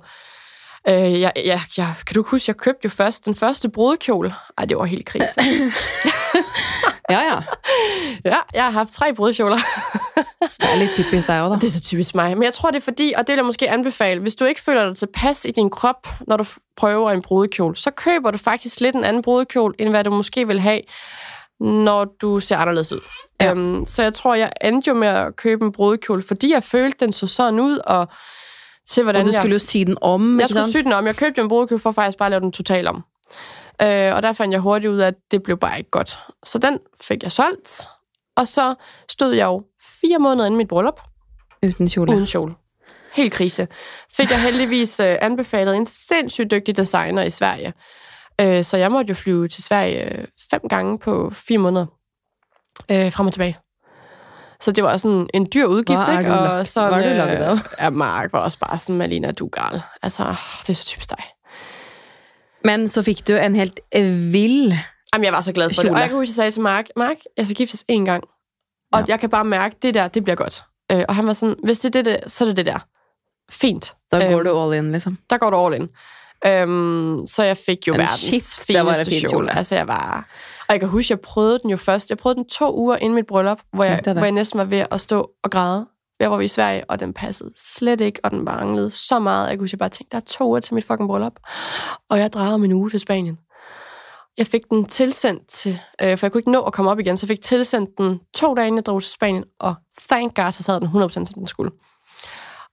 øh, 0.88 1.20
jeg, 1.20 1.32
jeg, 1.36 1.60
jeg, 1.76 1.94
kan 2.06 2.14
du 2.14 2.24
huske, 2.26 2.50
jeg 2.50 2.56
købte 2.56 2.80
jo 2.84 2.90
først 2.90 3.24
den 3.24 3.34
første 3.34 3.68
brudekjole. 3.68 4.34
Ej, 4.58 4.64
det 4.64 4.76
var 4.76 4.84
helt 4.84 5.06
krise. 5.06 5.40
Ja, 7.10 7.20
ja. 7.30 7.38
ja, 8.24 8.36
jeg 8.54 8.64
har 8.64 8.70
haft 8.70 8.92
tre 8.92 9.14
brudekjoler. 9.14 9.58
Det 10.40 10.68
er 10.74 10.78
lidt 10.78 10.90
typisk 10.90 11.26
dig. 11.26 11.50
Det 11.60 11.64
er 11.64 11.70
så 11.70 11.80
typisk 11.80 12.14
mig. 12.14 12.36
Men 12.36 12.42
jeg 12.42 12.54
tror, 12.54 12.70
det 12.70 12.76
er 12.76 12.80
fordi, 12.80 13.12
og 13.16 13.26
det 13.26 13.32
vil 13.32 13.36
jeg 13.36 13.44
måske 13.44 13.70
anbefale, 13.70 14.20
hvis 14.20 14.34
du 14.34 14.44
ikke 14.44 14.60
føler 14.60 14.86
dig 14.86 14.96
tilpas 14.96 15.44
i 15.44 15.50
din 15.50 15.70
krop, 15.70 16.08
når 16.26 16.36
du 16.36 16.44
prøver 16.76 17.10
en 17.10 17.22
brudekjole, 17.22 17.76
så 17.76 17.90
køber 17.90 18.30
du 18.30 18.38
faktisk 18.38 18.80
lidt 18.80 18.96
en 18.96 19.04
anden 19.04 19.22
brudekjole, 19.22 19.74
end 19.78 19.90
hvad 19.90 20.04
du 20.04 20.10
måske 20.10 20.46
vil 20.46 20.60
have, 20.60 20.80
når 21.62 22.04
du 22.04 22.40
ser 22.40 22.56
anderledes 22.56 22.92
ud. 22.92 23.00
Ja. 23.40 23.50
Øhm, 23.50 23.86
så 23.86 24.02
jeg 24.02 24.14
tror, 24.14 24.34
jeg 24.34 24.52
endte 24.64 24.88
jo 24.88 24.94
med 24.94 25.08
at 25.08 25.36
købe 25.36 25.64
en 25.64 25.72
brudekjole, 25.72 26.22
fordi 26.22 26.52
jeg 26.52 26.62
følte, 26.62 27.04
den 27.04 27.12
så 27.12 27.26
sådan 27.26 27.60
ud, 27.60 27.78
og 27.78 28.08
til 28.90 29.02
hvordan 29.02 29.20
Og 29.20 29.26
du 29.26 29.30
jeg... 29.32 29.36
skulle 29.36 29.52
jo 29.52 29.58
sy 29.58 29.76
den 29.76 29.96
om, 30.00 30.40
Jeg 30.40 30.48
skulle 30.48 30.72
sy 30.72 30.76
den 30.76 30.92
om. 30.92 31.06
Jeg 31.06 31.16
købte 31.16 31.40
en 31.40 31.48
brudekjole 31.48 31.80
for 31.80 31.90
faktisk 31.92 32.18
bare 32.18 32.26
at 32.26 32.30
lave 32.30 32.40
den 32.40 32.52
totalt 32.52 32.88
om. 32.88 33.04
Øh, 33.82 34.14
og 34.14 34.22
der 34.22 34.32
fandt 34.32 34.52
jeg 34.52 34.60
hurtigt 34.60 34.90
ud 34.90 34.98
af, 34.98 35.06
at 35.06 35.14
det 35.30 35.42
blev 35.42 35.56
bare 35.58 35.78
ikke 35.78 35.90
godt. 35.90 36.18
Så 36.44 36.58
den 36.58 36.78
fik 37.02 37.22
jeg 37.22 37.32
solgt. 37.32 37.86
Og 38.36 38.48
så 38.48 38.74
stod 39.10 39.32
jeg 39.32 39.46
jo 39.46 39.62
fire 40.00 40.18
måneder 40.18 40.46
inden 40.46 40.58
mit 40.58 40.68
bryllup 40.68 41.00
Uten 41.62 41.88
kjole. 41.88 42.12
uden 42.14 42.26
kjole. 42.26 42.54
Helt 43.12 43.32
krise. 43.32 43.68
Fik 44.16 44.30
jeg 44.30 44.42
heldigvis 44.42 45.00
øh, 45.00 45.16
anbefalet 45.20 45.76
en 45.76 45.86
sindssygt 45.86 46.50
dygtig 46.50 46.76
designer 46.76 47.22
i 47.22 47.30
Sverige. 47.30 47.72
Øh, 48.40 48.64
så 48.64 48.76
jeg 48.76 48.92
måtte 48.92 49.08
jo 49.10 49.14
flyve 49.14 49.48
til 49.48 49.64
Sverige 49.64 50.26
fem 50.52 50.60
gange 50.68 50.98
på 50.98 51.30
fire 51.30 51.58
måneder. 51.58 51.86
Øh, 52.90 53.12
frem 53.12 53.26
og 53.26 53.32
tilbage. 53.32 53.58
Så 54.60 54.72
det 54.72 54.84
var 54.84 54.96
sådan 54.96 55.28
en 55.34 55.48
dyr 55.54 55.66
udgift, 55.66 55.98
Hvad 56.04 56.14
er 56.14 56.18
ikke? 56.18 56.32
Og 56.32 56.66
sådan, 56.66 56.92
hvad 57.02 57.12
er 57.16 57.54
du 57.54 57.60
af? 57.60 57.84
Ja, 57.84 57.90
Mark 57.90 58.32
var 58.32 58.38
også 58.38 58.58
bare 58.58 58.78
sådan, 58.78 58.96
Malina, 58.98 59.30
du 59.32 59.46
er 59.46 59.50
gal. 59.50 59.82
Altså, 60.02 60.34
det 60.60 60.70
er 60.70 60.74
så 60.74 60.84
typisk 60.86 61.10
dig. 61.10 61.24
Men 62.64 62.88
så 62.88 63.02
fikk 63.02 63.28
du 63.28 63.32
en 63.36 63.54
helt 63.56 63.80
vill 64.32 64.78
Jamen, 65.14 65.24
jeg 65.24 65.32
var 65.32 65.40
så 65.40 65.52
glad 65.52 65.70
for 65.70 65.74
det. 65.74 65.80
Kjole. 65.82 65.96
Og 65.96 66.00
jeg 66.00 66.08
kan 66.08 66.16
huske, 66.18 66.28
jeg 66.30 66.34
sagde 66.34 66.50
til 66.50 66.62
Mark, 66.62 66.86
Mark, 66.96 67.16
jeg 67.36 67.46
skal 67.46 67.56
giftes 67.56 67.84
én 67.92 68.04
gang. 68.04 68.24
Og 68.92 69.00
Ja. 69.00 69.04
jeg 69.08 69.20
kan 69.20 69.30
bare 69.30 69.44
mærke, 69.44 69.76
det 69.82 69.94
der, 69.94 70.08
det 70.08 70.24
bliver 70.24 70.36
godt. 70.36 70.62
Øh, 70.92 71.04
og 71.08 71.14
han 71.14 71.26
var 71.26 71.32
sådan, 71.32 71.56
hvis 71.64 71.78
det 71.78 71.96
er 71.96 72.02
det, 72.02 72.04
der, 72.22 72.28
så 72.28 72.44
er 72.44 72.48
det 72.48 72.56
det 72.56 72.66
der. 72.66 72.78
Fint. 73.50 73.94
Da 74.12 74.18
går 74.30 74.38
Øhm, 74.38 74.44
du 74.44 74.62
all 74.74 74.84
in, 74.84 74.92
liksom. 74.92 75.18
der 75.30 75.38
går 75.38 75.50
du 75.50 75.66
all 75.66 75.74
in. 75.74 75.88
Øhm, 76.46 77.18
så 77.26 77.42
jeg 77.42 77.56
fik 77.56 77.88
jo 77.88 77.92
Men 77.92 78.00
verdens 78.00 78.20
shit, 78.20 78.76
der 78.76 78.84
fineste 78.84 79.10
fin 79.10 79.28
kjole. 79.28 79.56
Altså, 79.56 79.74
jeg 79.74 79.88
var... 79.88 80.28
Og 80.68 80.72
jeg 80.72 80.80
kan 80.80 80.88
huske, 80.88 81.12
jeg 81.12 81.20
prøvede 81.20 81.58
den 81.58 81.70
jo 81.70 81.76
først. 81.76 82.10
Jeg 82.10 82.18
prøvede 82.18 82.36
den 82.36 82.48
to 82.48 82.76
uger 82.76 82.96
inden 82.96 83.14
mit 83.14 83.26
bryllup, 83.26 83.60
hvor 83.72 83.84
jeg, 83.84 84.04
det. 84.04 84.12
hvor 84.12 84.22
jeg 84.22 84.32
næsten 84.32 84.58
var 84.58 84.64
ved 84.64 84.84
at 84.90 85.00
stå 85.00 85.30
og 85.44 85.50
græde. 85.50 85.86
Der 86.20 86.28
var 86.28 86.36
vi 86.36 86.44
i 86.44 86.48
Sverige, 86.48 86.84
og 86.90 87.00
den 87.00 87.12
passede 87.12 87.52
slet 87.56 88.00
ikke, 88.00 88.20
og 88.24 88.30
den 88.30 88.44
manglede 88.44 88.90
så 88.90 89.18
meget. 89.18 89.48
Jeg 89.48 89.58
kunne 89.58 89.62
huske, 89.62 89.74
jeg 89.74 89.78
bare 89.78 89.88
tænkte, 89.88 90.12
der 90.12 90.20
er 90.20 90.26
to 90.26 90.48
uger 90.48 90.60
til 90.60 90.74
mit 90.74 90.84
fucking 90.84 91.08
bryllup. 91.08 91.32
Og 92.10 92.18
jeg 92.18 92.32
drejede 92.32 92.58
min 92.58 92.72
uge 92.72 92.90
til 92.90 93.00
Spanien. 93.00 93.38
Jeg 94.38 94.46
fik 94.46 94.60
den 94.70 94.84
tilsendt 94.84 95.48
til, 95.48 95.78
øh, 96.02 96.18
for 96.18 96.26
jeg 96.26 96.32
kunne 96.32 96.38
ikke 96.38 96.50
nå 96.50 96.62
at 96.62 96.72
komme 96.72 96.90
op 96.90 96.98
igen, 96.98 97.16
så 97.16 97.26
jeg 97.26 97.28
fik 97.28 97.42
tilsendt 97.42 97.90
den 97.98 98.20
to 98.34 98.54
dage, 98.54 98.66
inden 98.66 98.78
jeg 98.78 98.86
drog 98.86 99.02
til 99.02 99.12
Spanien, 99.12 99.44
og 99.60 99.74
thank 100.08 100.36
God, 100.36 100.52
så 100.52 100.62
sad 100.62 100.80
den 100.80 100.88
100% 100.88 101.08
som 101.08 101.24
den 101.24 101.46
skulle. 101.46 101.70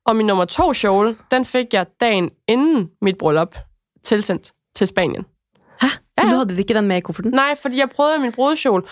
Og 0.09 0.15
min 0.15 0.25
nummer 0.25 0.45
to 0.45 0.71
kjole, 0.73 1.15
den 1.31 1.45
fik 1.45 1.73
jeg 1.73 1.85
dagen 2.01 2.31
inden 2.47 2.89
mit 3.01 3.17
bryllup 3.17 3.55
tilsendt 4.03 4.51
til 4.75 4.87
Spanien. 4.87 5.25
Hæ? 5.81 5.87
Så 5.87 5.99
Ja, 6.17 6.23
du 6.23 6.29
ja. 6.29 6.37
hadde 6.37 6.57
ikke 6.59 6.73
den 6.73 6.87
med 6.87 6.97
i 6.97 6.99
kufferten? 6.99 7.31
Nej, 7.31 7.55
fordi 7.61 7.77
jeg 7.77 7.89
prøvede 7.89 8.19
min 8.19 8.31
brudekjole 8.31 8.83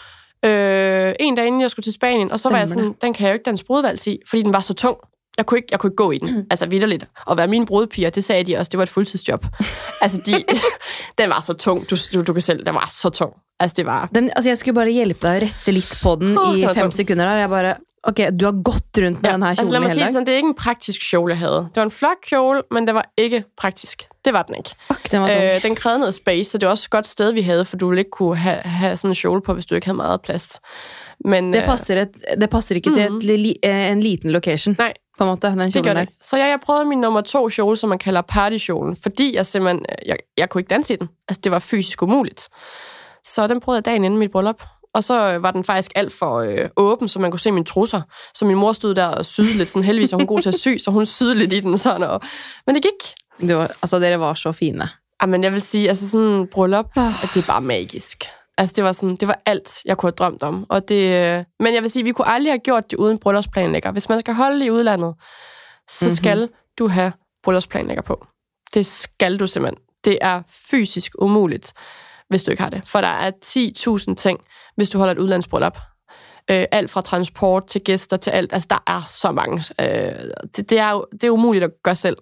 øh, 0.45 1.13
en 1.19 1.35
dag 1.35 1.47
inden 1.47 1.61
jeg 1.61 1.71
skulle 1.71 1.83
til 1.83 1.93
Spanien, 1.93 2.31
og 2.31 2.39
så 2.39 2.49
var 2.49 2.57
jeg 2.57 2.67
sådan, 2.69 2.93
den 3.01 3.13
kan 3.13 3.25
jeg 3.25 3.31
jo 3.31 3.33
ikke 3.33 3.43
danse 3.43 3.65
brudevals 3.65 4.07
i, 4.07 4.19
fordi 4.29 4.43
den 4.43 4.53
var 4.53 4.59
så 4.59 4.73
tung. 4.73 4.97
Jeg 5.37 5.45
kunne 5.45 5.57
ikke, 5.57 5.67
jeg 5.71 5.79
kunne 5.79 5.87
ikke 5.87 5.95
gå 6.03 6.11
i 6.11 6.17
den. 6.17 6.35
Mm. 6.35 6.43
Altså 6.51 6.67
vidderligt. 6.69 7.05
Og 7.25 7.37
være 7.37 7.47
mine 7.47 7.65
brudepiger, 7.65 8.09
det 8.09 8.23
sagde 8.23 8.43
de 8.43 8.57
også, 8.57 8.69
det 8.69 8.77
var 8.77 8.83
et 8.83 8.89
fuldtidsjob. 8.89 9.45
altså, 10.01 10.17
de, 10.25 10.43
den 11.21 11.29
var 11.29 11.41
så 11.41 11.53
tung. 11.53 11.89
Du, 11.89 11.95
du, 12.13 12.21
du 12.21 12.33
kan 12.33 12.41
selv, 12.41 12.65
den 12.65 12.73
var 12.73 12.87
så 12.91 13.09
tung. 13.09 13.33
Altså, 13.59 13.73
det 13.77 13.85
var... 13.85 14.09
Den, 14.15 14.29
altså 14.35 14.49
jeg 14.49 14.57
skulle 14.57 14.73
bare 14.73 14.89
hjelpe 14.89 15.19
deg 15.27 15.41
å 15.41 15.45
rette 15.45 15.71
litt 15.71 15.93
på 16.03 16.15
den 16.15 16.37
Åh, 16.37 16.57
i 16.57 16.61
fem 16.65 16.75
tungt. 16.75 16.95
sekunder. 16.95 17.25
der. 17.25 17.35
Jeg 17.43 17.49
bare, 17.49 17.75
ok, 18.07 18.17
Du 18.39 18.45
har 18.45 18.63
gått 18.63 18.97
rundt 18.97 19.21
med 19.21 19.31
den 19.31 19.41
her 19.43 19.49
altså, 19.49 19.63
lad 19.63 19.71
kjolen 19.71 19.81
mig 19.81 19.91
sige 19.91 20.03
det 20.03 20.11
sådan, 20.13 20.25
det 20.25 20.31
er 20.31 20.35
ikke 20.35 20.47
en 20.47 20.55
praktisk 20.55 21.01
kjole, 21.09 21.31
jeg 21.31 21.39
havde. 21.39 21.55
Det 21.55 21.75
var 21.75 21.83
en 21.83 21.91
flot 21.91 22.21
kjole, 22.29 22.61
men 22.71 22.87
det 22.87 22.95
var 22.95 23.05
ikke 23.17 23.43
praktisk. 23.57 24.03
Det 24.25 24.33
var 24.33 24.43
den 24.43 24.55
ikke. 24.55 24.69
Fuck, 24.87 25.11
den 25.11 25.21
var 25.21 25.27
tung. 25.27 25.41
Øh, 25.43 25.63
den 25.63 25.75
krævede 25.75 25.99
noget 25.99 26.13
space, 26.13 26.49
så 26.51 26.57
det 26.57 26.65
var 26.67 26.71
også 26.71 26.85
et 26.87 26.89
godt 26.89 27.07
sted, 27.07 27.31
vi 27.31 27.41
havde, 27.41 27.65
for 27.65 27.77
du 27.77 27.87
ville 27.87 27.99
ikke 27.99 28.11
kunne 28.11 28.35
have, 28.37 28.57
have 28.57 28.97
sådan 28.97 29.11
en 29.11 29.15
kjole 29.15 29.41
på, 29.41 29.53
hvis 29.53 29.65
du 29.65 29.75
ikke 29.75 29.87
havde 29.87 29.97
meget 29.97 30.21
plads. 30.21 30.59
Men, 31.25 31.53
det, 31.53 31.59
øh, 31.61 31.65
passer 31.65 32.01
et, 32.01 32.09
det 32.41 32.49
passer 32.49 32.75
ikke 32.75 32.89
til 32.93 33.07
Mhm. 33.09 33.17
et, 33.17 33.23
li, 33.23 33.55
eh, 33.63 33.91
en 33.91 34.01
liten 34.01 34.31
location, 34.31 34.75
Nej. 34.79 34.93
på 35.17 35.23
en 35.23 35.29
måte, 35.29 35.47
den 35.47 35.59
Det 35.59 35.73
gør 35.73 35.81
kjolen 35.81 35.97
det 35.97 36.07
der. 36.07 36.13
Så 36.21 36.37
jeg, 36.37 36.49
jeg 36.49 36.59
prøvede 36.65 36.85
min 36.85 37.01
nummer 37.01 37.21
to 37.21 37.47
kjole, 37.49 37.75
som 37.77 37.89
man 37.89 37.97
kalder 37.99 38.21
partykjolen, 38.21 38.95
fordi 39.03 39.35
jeg 39.35 39.45
simpelthen, 39.45 39.85
øh, 39.89 40.07
jeg, 40.09 40.17
jeg 40.37 40.49
kunne 40.49 40.59
ikke 40.61 40.69
danse 40.69 40.93
i 40.93 40.97
den. 40.97 41.09
Altså, 41.29 41.41
det 41.43 41.51
var 41.51 41.59
fysisk 41.59 42.01
umuligt. 42.03 42.47
Så 43.25 43.47
den 43.47 43.59
prøvede 43.59 43.77
jeg 43.77 43.85
dagen 43.85 44.03
inden 44.03 44.19
mit 44.19 44.31
bryllup. 44.31 44.63
Og 44.97 45.03
så 45.03 45.33
øh, 45.33 45.43
var 45.43 45.51
den 45.51 45.63
faktisk 45.63 45.91
alt 45.95 46.13
for 46.13 46.35
øh, 46.39 46.69
åben, 46.77 47.07
så 47.09 47.19
man 47.19 47.31
kunne 47.31 47.39
se 47.39 47.51
mine 47.51 47.65
trusser. 47.65 48.01
Så 48.33 48.45
min 48.45 48.55
mor 48.55 48.73
stod 48.73 48.95
der 48.95 49.05
og 49.05 49.25
syede 49.25 49.57
lidt. 49.57 49.69
Sådan, 49.69 49.83
heldigvis 49.83 50.13
er 50.13 50.17
hun 50.17 50.27
god 50.27 50.41
til 50.41 50.49
at 50.49 50.55
sy, 50.59 50.77
så 50.77 50.91
hun 50.91 51.05
syede 51.05 51.35
lidt 51.35 51.53
i 51.53 51.59
den. 51.59 51.77
Sådan, 51.77 52.03
og, 52.03 52.21
men 52.67 52.75
det 52.75 52.83
gik. 52.83 53.13
Du 53.49 53.55
var, 53.55 53.71
altså, 53.81 53.99
dere 53.99 54.19
var 54.19 54.33
så 54.33 54.51
fine. 54.51 54.89
Ah, 55.19 55.29
men 55.29 55.43
jeg 55.43 55.53
vil 55.53 55.61
sige, 55.61 55.89
altså 55.89 56.09
sådan 56.09 56.47
bryllup, 56.51 56.85
at 57.23 57.29
det 57.33 57.41
er 57.43 57.47
bare 57.47 57.61
magisk. 57.61 58.23
Altså, 58.57 58.73
det 58.75 58.83
var, 58.83 58.91
sådan, 58.91 59.15
det 59.15 59.27
var 59.27 59.39
alt, 59.45 59.77
jeg 59.85 59.97
kunne 59.97 60.07
have 60.07 60.15
drømt 60.15 60.43
om. 60.43 60.65
Og 60.69 60.89
det, 60.89 61.25
øh, 61.37 61.43
men 61.59 61.73
jeg 61.73 61.81
vil 61.81 61.91
sige, 61.91 62.03
vi 62.05 62.11
kunne 62.11 62.27
aldrig 62.27 62.51
have 62.51 62.59
gjort 62.59 62.91
det 62.91 62.97
uden 62.97 63.17
bryllupsplanlægger. 63.17 63.91
Hvis 63.91 64.09
man 64.09 64.19
skal 64.19 64.33
holde 64.33 64.65
i 64.65 64.69
udlandet, 64.71 65.15
så 65.89 66.05
Mhm. 66.05 66.07
mm-hmm. 66.07 66.15
skal 66.15 66.49
du 66.79 66.87
have 66.87 67.11
bryllupsplanlægger 67.43 68.01
på. 68.03 68.25
Det 68.73 68.85
skal 68.85 69.37
du 69.39 69.47
simpelthen. 69.47 69.79
Det 70.05 70.17
er 70.21 70.41
fysisk 70.71 71.11
umuligt, 71.19 71.73
hvis 72.29 72.43
du 72.43 72.51
ikke 72.51 72.63
har 72.63 72.69
det. 72.69 72.81
For 72.85 73.01
der 73.01 73.07
er 73.07 73.31
10.000 73.45 74.15
ting, 74.15 74.39
hvis 74.75 74.89
du 74.89 74.97
holder 74.97 75.13
et 75.13 75.17
udlandsbryllup. 75.19 75.77
Øh, 76.51 76.65
alt 76.71 76.91
fra 76.91 77.01
transport 77.01 77.67
til 77.67 77.81
gæster 77.81 78.17
til 78.17 78.31
alt. 78.31 78.53
Altså, 78.53 78.67
der 78.69 78.83
er 78.87 79.01
så 79.07 79.31
mange. 79.31 79.63
Øh, 79.81 80.31
det, 80.55 80.69
det, 80.69 80.79
er 80.79 80.91
jo, 80.91 81.05
det 81.11 81.23
er 81.23 81.31
umuligt 81.31 81.63
at 81.63 81.71
gøre 81.83 81.95
selv. 81.95 82.17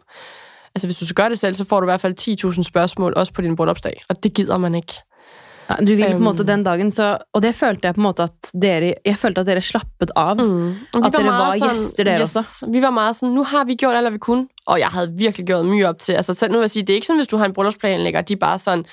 Altså, 0.76 0.88
hvis 0.88 0.97
du 0.97 1.06
skal 1.06 1.16
gøre 1.16 1.30
det 1.30 1.39
selv, 1.39 1.56
så 1.56 1.66
får 1.66 1.80
du 1.80 1.86
i 1.86 1.91
hvert 1.91 2.01
fald 2.01 2.56
10.000 2.58 2.64
spørgsmål, 2.64 3.14
også 3.16 3.34
på 3.34 3.41
din 3.41 3.56
bryllupsdag. 3.56 4.03
Og 4.10 4.24
det 4.24 4.34
gider 4.34 4.58
man 4.58 4.76
ikke. 4.76 4.93
Ja, 5.70 5.76
du 5.76 5.86
ville 5.86 6.11
på 6.11 6.18
en 6.18 6.24
måte 6.24 6.43
den 6.43 6.63
dagen, 6.63 6.91
så, 6.91 7.18
og 7.34 7.41
det 7.41 7.55
følte 7.55 7.80
jeg 7.84 7.95
på 7.95 8.01
en 8.01 8.03
måte 8.03 8.24
at 8.24 8.51
dere, 8.61 8.93
jeg 9.05 9.18
følte 9.18 9.41
at 9.41 9.47
dere 9.47 9.61
slappet 9.61 10.11
av. 10.16 10.41
Mm. 10.41 10.70
At 10.70 11.13
dere 11.13 11.26
var 11.26 11.70
gæster 11.70 12.03
der 12.03 12.22
også. 12.22 12.68
Vi 12.72 12.82
var 12.82 12.89
meget 12.89 13.16
sådan, 13.16 13.36
nu 13.36 13.43
har 13.43 13.66
vi 13.66 13.76
gjort 13.76 13.95
alt, 13.95 14.13
vi 14.13 14.18
kunne. 14.18 14.47
Og 14.68 14.80
jeg 14.80 14.88
havde 14.88 15.13
virkelig 15.18 15.47
gjort 15.47 15.66
mye 15.66 15.86
op 15.86 15.99
til. 15.99 16.13
Altså, 16.13 16.34
selv 16.34 16.51
nu 16.51 16.57
vil 16.57 16.63
jeg 16.63 16.72
sige, 16.72 16.84
det 16.84 16.93
er 16.93 16.95
ikke 16.95 17.07
sådan, 17.07 17.20
hvis 17.20 17.28
du 17.28 17.38
har 17.38 17.45
en 17.45 17.53
bryllupsplanlægger, 17.53 18.22
de 18.22 18.36
bare 18.36 18.59
sådan 18.59 18.86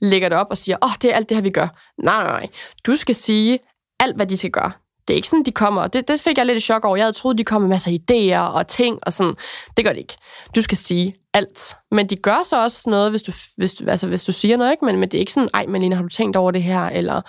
lægger 0.00 0.28
det 0.28 0.38
op 0.38 0.46
og 0.50 0.58
siger, 0.58 0.76
åh, 0.82 0.90
oh, 0.90 0.94
det 1.02 1.10
er 1.10 1.16
alt 1.16 1.28
det 1.28 1.36
her, 1.36 1.42
vi 1.42 1.50
gør. 1.50 1.68
Nej, 2.04 2.22
nej, 2.22 2.32
nej. 2.32 2.46
Du 2.86 2.96
skal 2.96 3.14
sige 3.14 3.58
alt, 4.00 4.16
hvad 4.16 4.26
de 4.26 4.36
skal 4.36 4.50
gøre. 4.50 4.72
Det 5.08 5.14
er 5.14 5.16
ikke 5.16 5.28
sådan, 5.28 5.42
de 5.42 5.52
kommer. 5.52 5.86
Det, 5.86 6.08
det 6.08 6.20
fik 6.20 6.38
jeg 6.38 6.46
lidt 6.46 6.58
i 6.58 6.60
chok 6.60 6.84
over. 6.84 6.96
Jeg 6.96 7.04
havde 7.04 7.16
troet, 7.16 7.38
de 7.38 7.44
kom 7.44 7.60
med 7.60 7.68
masser 7.68 7.90
af 7.90 7.94
idéer 7.94 8.54
og 8.54 8.66
ting 8.66 8.98
og 9.02 9.12
sådan. 9.12 9.34
Det 9.76 9.84
gør 9.84 9.92
de 9.92 9.98
ikke. 9.98 10.16
Du 10.56 10.62
skal 10.62 10.76
sige 10.76 11.14
alt. 11.34 11.74
Men 11.90 12.06
de 12.06 12.16
gør 12.16 12.42
så 12.44 12.62
også 12.62 12.90
noget, 12.90 13.10
hvis 13.10 13.22
du, 13.22 13.32
hvis 13.56 13.72
du, 13.72 13.90
altså, 13.90 14.06
hvis 14.06 14.24
du 14.24 14.32
siger 14.32 14.56
noget, 14.56 14.70
ikke? 14.72 14.84
Men, 14.84 14.96
men 14.96 15.08
det 15.08 15.18
er 15.18 15.20
ikke 15.20 15.32
sådan, 15.32 15.48
ej, 15.54 15.66
Malina, 15.66 15.96
har 15.96 16.02
du 16.02 16.08
tænkt 16.08 16.36
over 16.36 16.50
det 16.50 16.62
her? 16.62 16.86
Eller, 16.86 17.20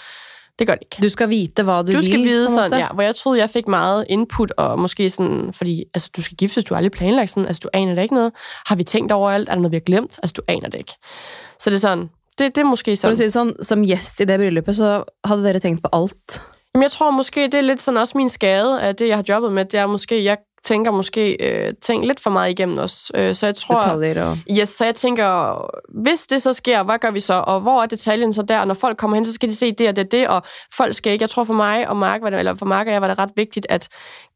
det 0.60 0.68
gør 0.68 0.74
det 0.76 0.82
ikke. 0.82 1.04
Du 1.04 1.10
skal 1.10 1.30
vite 1.30 1.64
hvad 1.64 1.84
du, 1.84 1.94
Du 1.94 2.02
skal 2.02 2.18
vil. 2.18 2.24
vide 2.24 2.50
sådan, 2.50 2.80
ja, 2.80 2.88
hvor 2.94 3.04
jeg 3.04 3.16
troede, 3.16 3.40
jeg 3.40 3.50
fik 3.50 3.68
meget 3.68 4.06
input, 4.10 4.52
og 4.58 4.80
måske 4.80 5.10
sådan, 5.10 5.54
fordi 5.54 5.84
altså, 5.94 6.10
du 6.16 6.22
skal 6.22 6.38
giftes, 6.38 6.64
du 6.64 6.74
har 6.74 6.78
aldrig 6.78 6.92
planlagt 6.92 7.30
sådan, 7.30 7.48
altså 7.48 7.60
du 7.64 7.70
aner 7.74 7.96
det 7.96 8.02
ikke 8.02 8.16
noget. 8.16 8.32
Har 8.66 8.76
vi 8.76 8.84
tænkt 8.84 9.12
over 9.12 9.32
alt? 9.32 9.50
Er 9.50 9.54
der 9.54 9.62
noget, 9.62 9.72
vi 9.72 9.76
har 9.76 9.82
glemt? 9.86 10.20
Altså 10.24 10.34
du 10.38 10.42
aner 10.48 10.70
det 10.70 10.78
ikke. 10.78 10.94
Så 11.60 11.70
det 11.70 11.76
er 11.76 11.80
sådan, 11.80 12.10
det, 12.38 12.56
det 12.56 12.62
er 12.62 12.66
måske 12.66 12.96
sådan. 12.96 13.18
si 13.18 13.24
det 13.24 13.34
sånn, 13.34 13.56
Som 13.64 13.84
gjest 13.86 14.20
i 14.20 14.26
det 14.26 14.40
bryllupet 14.40 14.76
så 14.76 15.04
hadde 15.26 15.44
dere 15.44 15.60
tenkt 15.60 15.84
på 15.84 15.90
alt. 15.94 16.42
Men 16.74 16.84
jeg 16.84 16.92
tror 16.92 17.12
måske, 17.12 17.44
det 17.46 17.54
er 17.54 17.62
lidt 17.62 17.82
sådan 17.82 17.98
også 17.98 18.18
min 18.18 18.30
skade 18.30 18.82
af 18.82 18.96
det, 18.96 19.08
jeg 19.08 19.18
har 19.18 19.24
jobbet 19.30 19.52
med, 19.52 19.66
det 19.66 19.80
er 19.80 19.86
måske, 19.86 20.24
jeg 20.24 20.38
tænker 20.64 20.92
måske 20.92 21.38
øh, 21.40 21.74
ting 21.82 22.06
lidt 22.06 22.20
for 22.20 22.30
meget 22.30 22.52
igennem 22.52 22.78
os. 22.78 23.12
Øh, 23.16 23.36
så 23.36 23.46
jeg 23.46 23.56
tror... 23.56 23.76
Yes, 24.60 24.70
så 24.70 24.86
jeg 24.86 24.96
tænker, 24.96 25.62
hvis 26.02 26.28
det 26.28 26.42
så 26.42 26.54
sker, 26.54 26.84
hvad 26.84 27.00
gør 27.00 27.12
vi 27.12 27.20
så? 27.20 27.34
Og 27.34 27.62
hvor 27.62 27.82
er 27.82 27.86
detaljen 27.86 28.34
så 28.34 28.42
der? 28.42 28.60
Og 28.60 28.68
når 28.68 28.74
folk 28.74 28.98
kommer 28.98 29.18
hen, 29.18 29.26
så 29.26 29.34
skal 29.34 29.50
de 29.50 29.56
se 29.56 29.72
det 29.72 29.88
og 29.90 29.96
det 29.96 30.06
og 30.06 30.12
det, 30.12 30.28
og 30.28 30.42
folk 30.74 30.96
skal 30.96 31.14
ikke. 31.14 31.24
Jeg 31.24 31.30
tror 31.30 31.44
for 31.44 31.54
mig 31.54 31.88
og 31.88 31.98
Mark, 31.98 32.22
det, 32.22 32.34
eller 32.34 32.56
for 32.56 32.66
Mark 32.66 32.88
og 32.88 32.94
jeg 32.94 33.02
var 33.02 33.08
det 33.08 33.20
ret 33.20 33.32
vigtigt, 33.36 33.68
at 33.70 33.90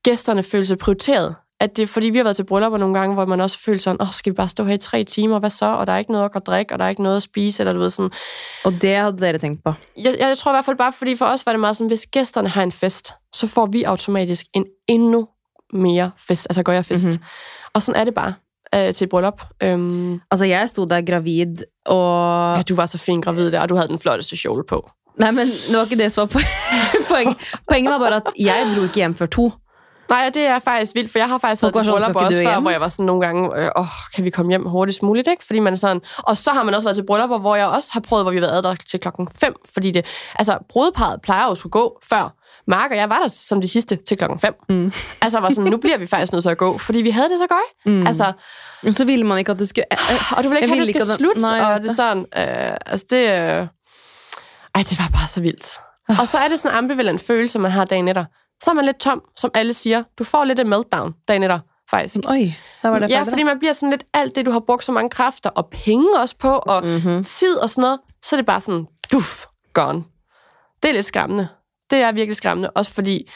gæsterne 0.03 0.43
føler 0.43 0.65
sig 0.65 0.77
prioriteret. 0.77 1.35
At 1.59 1.77
det 1.77 1.89
fordi 1.89 2.09
vi 2.09 2.17
har 2.17 2.23
været 2.23 2.35
til 2.35 2.43
bryllupper 2.43 2.77
nogle 2.77 2.99
gange, 2.99 3.13
hvor 3.13 3.25
man 3.25 3.41
også 3.41 3.59
føler 3.59 3.79
sådan, 3.79 4.01
åh, 4.01 4.07
oh, 4.07 4.13
skal 4.13 4.31
vi 4.31 4.35
bare 4.35 4.49
stå 4.49 4.63
her 4.63 4.73
i 4.73 4.77
tre 4.77 5.03
timer, 5.03 5.39
hvad 5.39 5.49
så? 5.49 5.65
Og 5.65 5.87
der 5.87 5.93
er 5.93 5.97
ikke 5.97 6.11
noget 6.11 6.31
at 6.35 6.47
drikke, 6.47 6.73
og 6.73 6.79
der 6.79 6.85
er 6.85 6.89
ikke 6.89 7.03
noget 7.03 7.17
at 7.17 7.23
spise, 7.23 7.61
eller 7.61 7.73
du 7.73 7.79
ved 7.79 7.89
sådan. 7.89 8.11
Og 8.63 8.73
det 8.81 8.95
hadde 8.95 9.17
dere 9.17 9.37
tenkt 9.37 9.63
på. 9.63 9.73
Jeg, 9.97 10.15
jeg 10.19 10.37
tror 10.37 10.51
i 10.51 10.53
hvert 10.53 10.65
fald 10.65 10.77
bare, 10.77 10.93
fordi 10.93 11.15
for 11.15 11.25
os 11.25 11.45
var 11.45 11.51
det 11.51 11.59
meget 11.59 11.77
sådan, 11.77 11.87
hvis 11.87 12.05
gæsterne 12.05 12.49
har 12.49 12.63
en 12.63 12.71
fest, 12.71 13.13
så 13.35 13.47
får 13.47 13.65
vi 13.65 13.83
automatisk 13.83 14.45
en 14.53 14.65
endnu 14.87 15.27
mere 15.73 16.11
fest, 16.27 16.47
altså 16.49 16.63
gør 16.63 16.73
jeg 16.73 16.85
fest. 16.85 17.03
Mhm. 17.05 17.09
Mm-hmm. 17.11 17.23
Og 17.73 17.81
sådan 17.81 18.01
er 18.01 18.05
det 18.05 18.13
bare. 18.15 18.33
øh, 18.75 18.93
til 18.93 19.05
et 19.05 19.09
bryllup. 19.09 19.41
Øhm, 19.63 20.19
Altså, 20.31 20.45
jeg 20.45 20.69
stod 20.69 20.87
der 20.87 21.01
gravid, 21.11 21.55
og 21.85 22.55
ja, 22.57 22.61
du 22.61 22.75
var 22.75 22.85
så 22.85 22.97
fin 22.97 23.21
gravid 23.21 23.51
der, 23.51 23.61
og 23.61 23.69
du 23.69 23.75
havde 23.75 23.87
den 23.87 23.99
flotteste 23.99 24.35
kjole 24.37 24.63
på. 24.69 24.89
Nei, 25.19 25.31
men 25.31 25.47
det 25.47 25.77
var 25.77 25.83
ikke 25.83 26.03
det 26.03 26.11
som 26.11 26.21
var 26.21 26.27
poen- 26.39 27.05
poenget. 27.07 27.37
Poenget 27.69 27.91
var 27.91 27.99
bare 27.99 28.15
at 28.15 28.21
jeg 28.39 28.67
dro 28.75 28.81
ikke 28.83 28.95
hjem 28.95 29.15
før 29.15 29.25
to. 29.25 29.51
Nej, 30.09 30.29
det 30.33 30.41
er 30.45 30.59
faktisk 30.59 30.95
vildt, 30.95 31.11
for 31.11 31.19
jeg 31.19 31.27
har 31.29 31.37
faktisk 31.37 31.63
været 31.63 31.73
til 31.73 31.91
bryllup 31.91 32.15
også 32.15 32.37
før, 32.43 32.59
hvor 32.61 32.69
jeg 32.71 32.81
var 32.81 32.87
sådan 32.87 33.05
nogle 33.05 33.21
gange, 33.25 33.57
øh, 33.57 33.69
åh, 33.77 33.85
kan 34.15 34.23
vi 34.23 34.29
komme 34.29 34.51
hjem 34.51 34.65
hurtigst 34.65 35.03
muligt, 35.03 35.27
ikke? 35.27 35.45
Fordi 35.45 35.59
man 35.59 35.73
er 35.73 35.77
sådan, 35.77 36.01
og 36.17 36.37
så 36.37 36.51
har 36.51 36.63
man 36.63 36.73
også 36.73 36.87
været 36.87 36.95
til 36.97 37.05
bryllupper, 37.05 37.37
hvor 37.39 37.55
jeg 37.55 37.67
også 37.67 37.89
har 37.93 37.99
prøvet, 37.99 38.23
hvor 38.25 38.31
vi 38.31 38.37
har 38.37 38.41
været 38.47 38.63
der 38.63 38.75
til 38.89 38.99
klokken 38.99 39.27
5, 39.35 39.55
fordi 39.73 39.91
det, 39.91 40.05
altså, 40.35 40.57
brudeparret 40.69 41.21
plejer 41.21 41.45
jo 41.45 41.51
at 41.51 41.57
skulle 41.57 41.71
gå 41.71 41.99
før. 42.09 42.34
Mark 42.67 42.91
og 42.91 42.97
jeg 42.97 43.09
var 43.09 43.19
der 43.19 43.27
som 43.27 43.61
de 43.61 43.67
sidste 43.67 43.95
til 43.95 44.17
klokken 44.17 44.39
5. 44.39 44.53
Mm. 44.69 44.91
Altså, 45.21 45.39
var 45.39 45.49
sådan, 45.49 45.71
nu 45.71 45.77
bliver 45.77 45.97
vi 45.97 46.07
faktisk 46.07 46.31
nødt 46.33 46.43
til 46.43 46.49
at 46.49 46.57
gå, 46.57 46.77
fordi 46.77 47.01
vi 47.01 47.09
havde 47.09 47.29
det 47.29 47.39
så 47.39 47.47
godt. 47.47 47.95
Mm. 47.95 48.07
Altså, 48.07 48.31
så 48.91 49.05
ville 49.05 49.25
man 49.25 49.37
ikke 49.37 49.51
at 49.51 49.59
det 49.59 49.69
skulle 49.69 49.85
eh, 49.91 50.37
og 50.37 50.43
du 50.43 50.49
vil 50.49 50.55
ikke 50.57 50.67
have, 50.67 50.79
det 50.85 50.87
ville 50.87 51.01
at 51.01 51.07
den- 51.07 51.15
slutte, 51.17 51.41
Nej, 51.41 51.59
og 51.59 51.79
det 51.81 51.85
er 51.85 51.87
det. 51.87 51.95
sådan, 51.95 52.25
øh, 52.71 52.77
altså 52.85 53.05
det, 53.09 53.17
øh, 53.17 53.67
ej, 54.75 54.83
det 54.89 54.99
var 54.99 55.09
bare 55.13 55.27
så 55.27 55.41
vildt. 55.41 55.77
Ah. 56.09 56.19
Og 56.19 56.27
så 56.27 56.37
er 56.37 56.47
det 56.47 56.59
sådan 56.59 56.71
en 56.71 56.77
ambivalent 56.83 57.21
følelse, 57.21 57.59
man 57.59 57.71
har 57.71 57.85
dagen 57.85 58.07
etter. 58.07 58.25
Så 58.63 58.71
er 58.71 58.75
man 58.75 58.85
lidt 58.85 58.97
tom, 58.99 59.21
som 59.37 59.51
alle 59.53 59.73
siger. 59.73 60.03
Du 60.19 60.23
får 60.23 60.43
lidt 60.43 60.59
et 60.59 60.65
meltdown 60.67 61.13
dagen 61.27 61.43
etter, 61.43 61.59
faktisk. 61.89 62.15
Oi, 62.29 62.53
der 62.81 62.89
var 62.89 62.99
det 62.99 63.09
Ja, 63.09 63.21
fordi 63.23 63.43
man 63.43 63.59
bliver 63.59 63.73
sådan 63.73 63.89
lidt 63.89 64.03
alt 64.13 64.35
det, 64.35 64.45
du 64.45 64.51
har 64.51 64.59
brugt 64.59 64.83
så 64.83 64.91
mange 64.91 65.09
kræfter 65.09 65.49
og 65.49 65.67
penge 65.71 66.07
også 66.19 66.35
på, 66.39 66.49
og 66.51 66.85
Mhm. 66.87 67.23
tid 67.23 67.55
og 67.57 67.69
sådan 67.69 67.81
noget, 67.81 67.99
så 68.23 68.35
er 68.35 68.37
det 68.37 68.45
bare 68.45 68.61
sådan, 68.61 68.85
duf, 69.11 69.45
gone. 69.73 70.03
Det 70.83 70.89
er 70.89 70.93
lidt 70.93 71.05
skræmmende. 71.05 71.47
Det 71.91 71.99
er 71.99 72.11
virkelig 72.11 72.35
skræmmende, 72.35 72.69
også 72.69 72.91
fordi, 72.91 73.29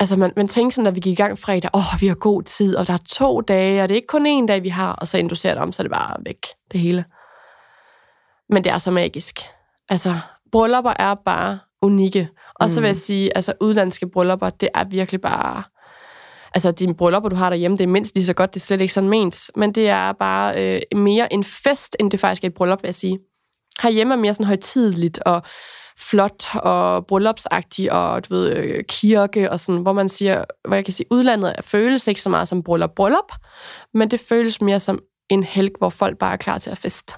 altså 0.00 0.16
man, 0.16 0.32
man 0.36 0.48
tænker 0.48 0.70
sådan, 0.70 0.86
at 0.86 0.94
vi 0.94 1.00
gik 1.00 1.12
i 1.12 1.22
gang 1.22 1.38
fredag, 1.38 1.70
åh, 1.74 1.94
oh, 1.94 2.00
vi 2.00 2.06
har 2.06 2.14
god 2.14 2.42
tid, 2.42 2.76
og 2.76 2.86
der 2.86 2.92
er 2.92 2.98
to 3.08 3.40
dage, 3.40 3.82
og 3.82 3.88
det 3.88 3.94
er 3.94 3.96
ikke 3.96 4.06
kun 4.06 4.26
én 4.26 4.46
dag, 4.46 4.62
vi 4.62 4.68
har, 4.68 4.92
og 4.92 5.08
så 5.08 5.18
inden 5.18 5.28
du 5.28 5.34
ser 5.34 5.50
det 5.50 5.62
om, 5.62 5.72
så 5.72 5.82
er 5.82 5.84
det 5.84 5.92
bare 5.92 6.16
væk, 6.24 6.46
det 6.72 6.80
hele. 6.80 7.04
Men 8.48 8.64
det 8.64 8.72
er 8.72 8.78
så 8.78 8.90
magisk. 8.90 9.40
Altså, 9.88 10.18
bryllupper 10.52 10.92
er 10.98 11.14
bare 11.14 11.58
unikke. 11.82 12.28
Og 12.54 12.70
så 12.70 12.80
vil 12.80 12.88
jeg 12.88 12.96
sige, 12.96 13.36
altså 13.36 13.52
udlandske 13.60 14.08
bryllupper, 14.08 14.50
det 14.50 14.68
er 14.74 14.84
virkelig 14.84 15.20
bare... 15.20 15.62
Altså, 16.54 16.70
dine 16.70 16.94
bryllupper, 16.94 17.28
du 17.28 17.36
har 17.36 17.50
derhjemme, 17.50 17.76
det 17.76 17.84
er 17.84 17.88
mindst 17.88 18.14
lige 18.14 18.24
så 18.24 18.34
godt, 18.34 18.54
det 18.54 18.60
er 18.60 18.64
slet 18.64 18.80
ikke 18.80 18.92
sådan 18.92 19.10
ment. 19.10 19.50
Men 19.56 19.72
det 19.72 19.88
er 19.88 20.12
bare 20.12 20.74
øh, 20.74 20.98
mere 20.98 21.32
en 21.32 21.44
fest, 21.44 21.96
end 22.00 22.10
det 22.10 22.20
faktisk 22.20 22.44
er 22.44 22.48
et 22.48 22.54
bryllup, 22.54 22.82
vil 22.82 22.88
jeg 22.88 22.94
sige. 22.94 23.18
Herhjemme 23.82 24.14
er 24.14 24.18
mere 24.18 24.34
sådan 24.34 24.46
højtideligt 24.46 25.18
og 25.18 25.42
flot 25.98 26.56
og 26.56 27.06
bryllupsagtigt 27.06 27.90
og 27.90 28.28
du 28.28 28.34
ved, 28.34 28.56
øh, 28.56 28.84
kirke 28.88 29.50
og 29.50 29.60
sådan, 29.60 29.80
hvor 29.80 29.92
man 29.92 30.08
siger, 30.08 30.44
hvor 30.68 30.74
jeg 30.74 30.84
kan 30.84 30.94
sige, 30.94 31.06
udlandet 31.10 31.54
føles 31.60 32.08
ikke 32.08 32.20
så 32.20 32.28
meget 32.28 32.48
som 32.48 32.62
bryllup, 32.62 32.90
bryllup, 32.96 33.32
men 33.94 34.10
det 34.10 34.20
føles 34.20 34.60
mere 34.60 34.80
som 34.80 34.98
en 35.30 35.42
helg, 35.42 35.70
hvor 35.78 35.88
folk 35.88 36.18
bare 36.18 36.32
er 36.32 36.36
klar 36.36 36.58
til 36.58 36.70
at 36.70 36.78
feste. 36.78 37.14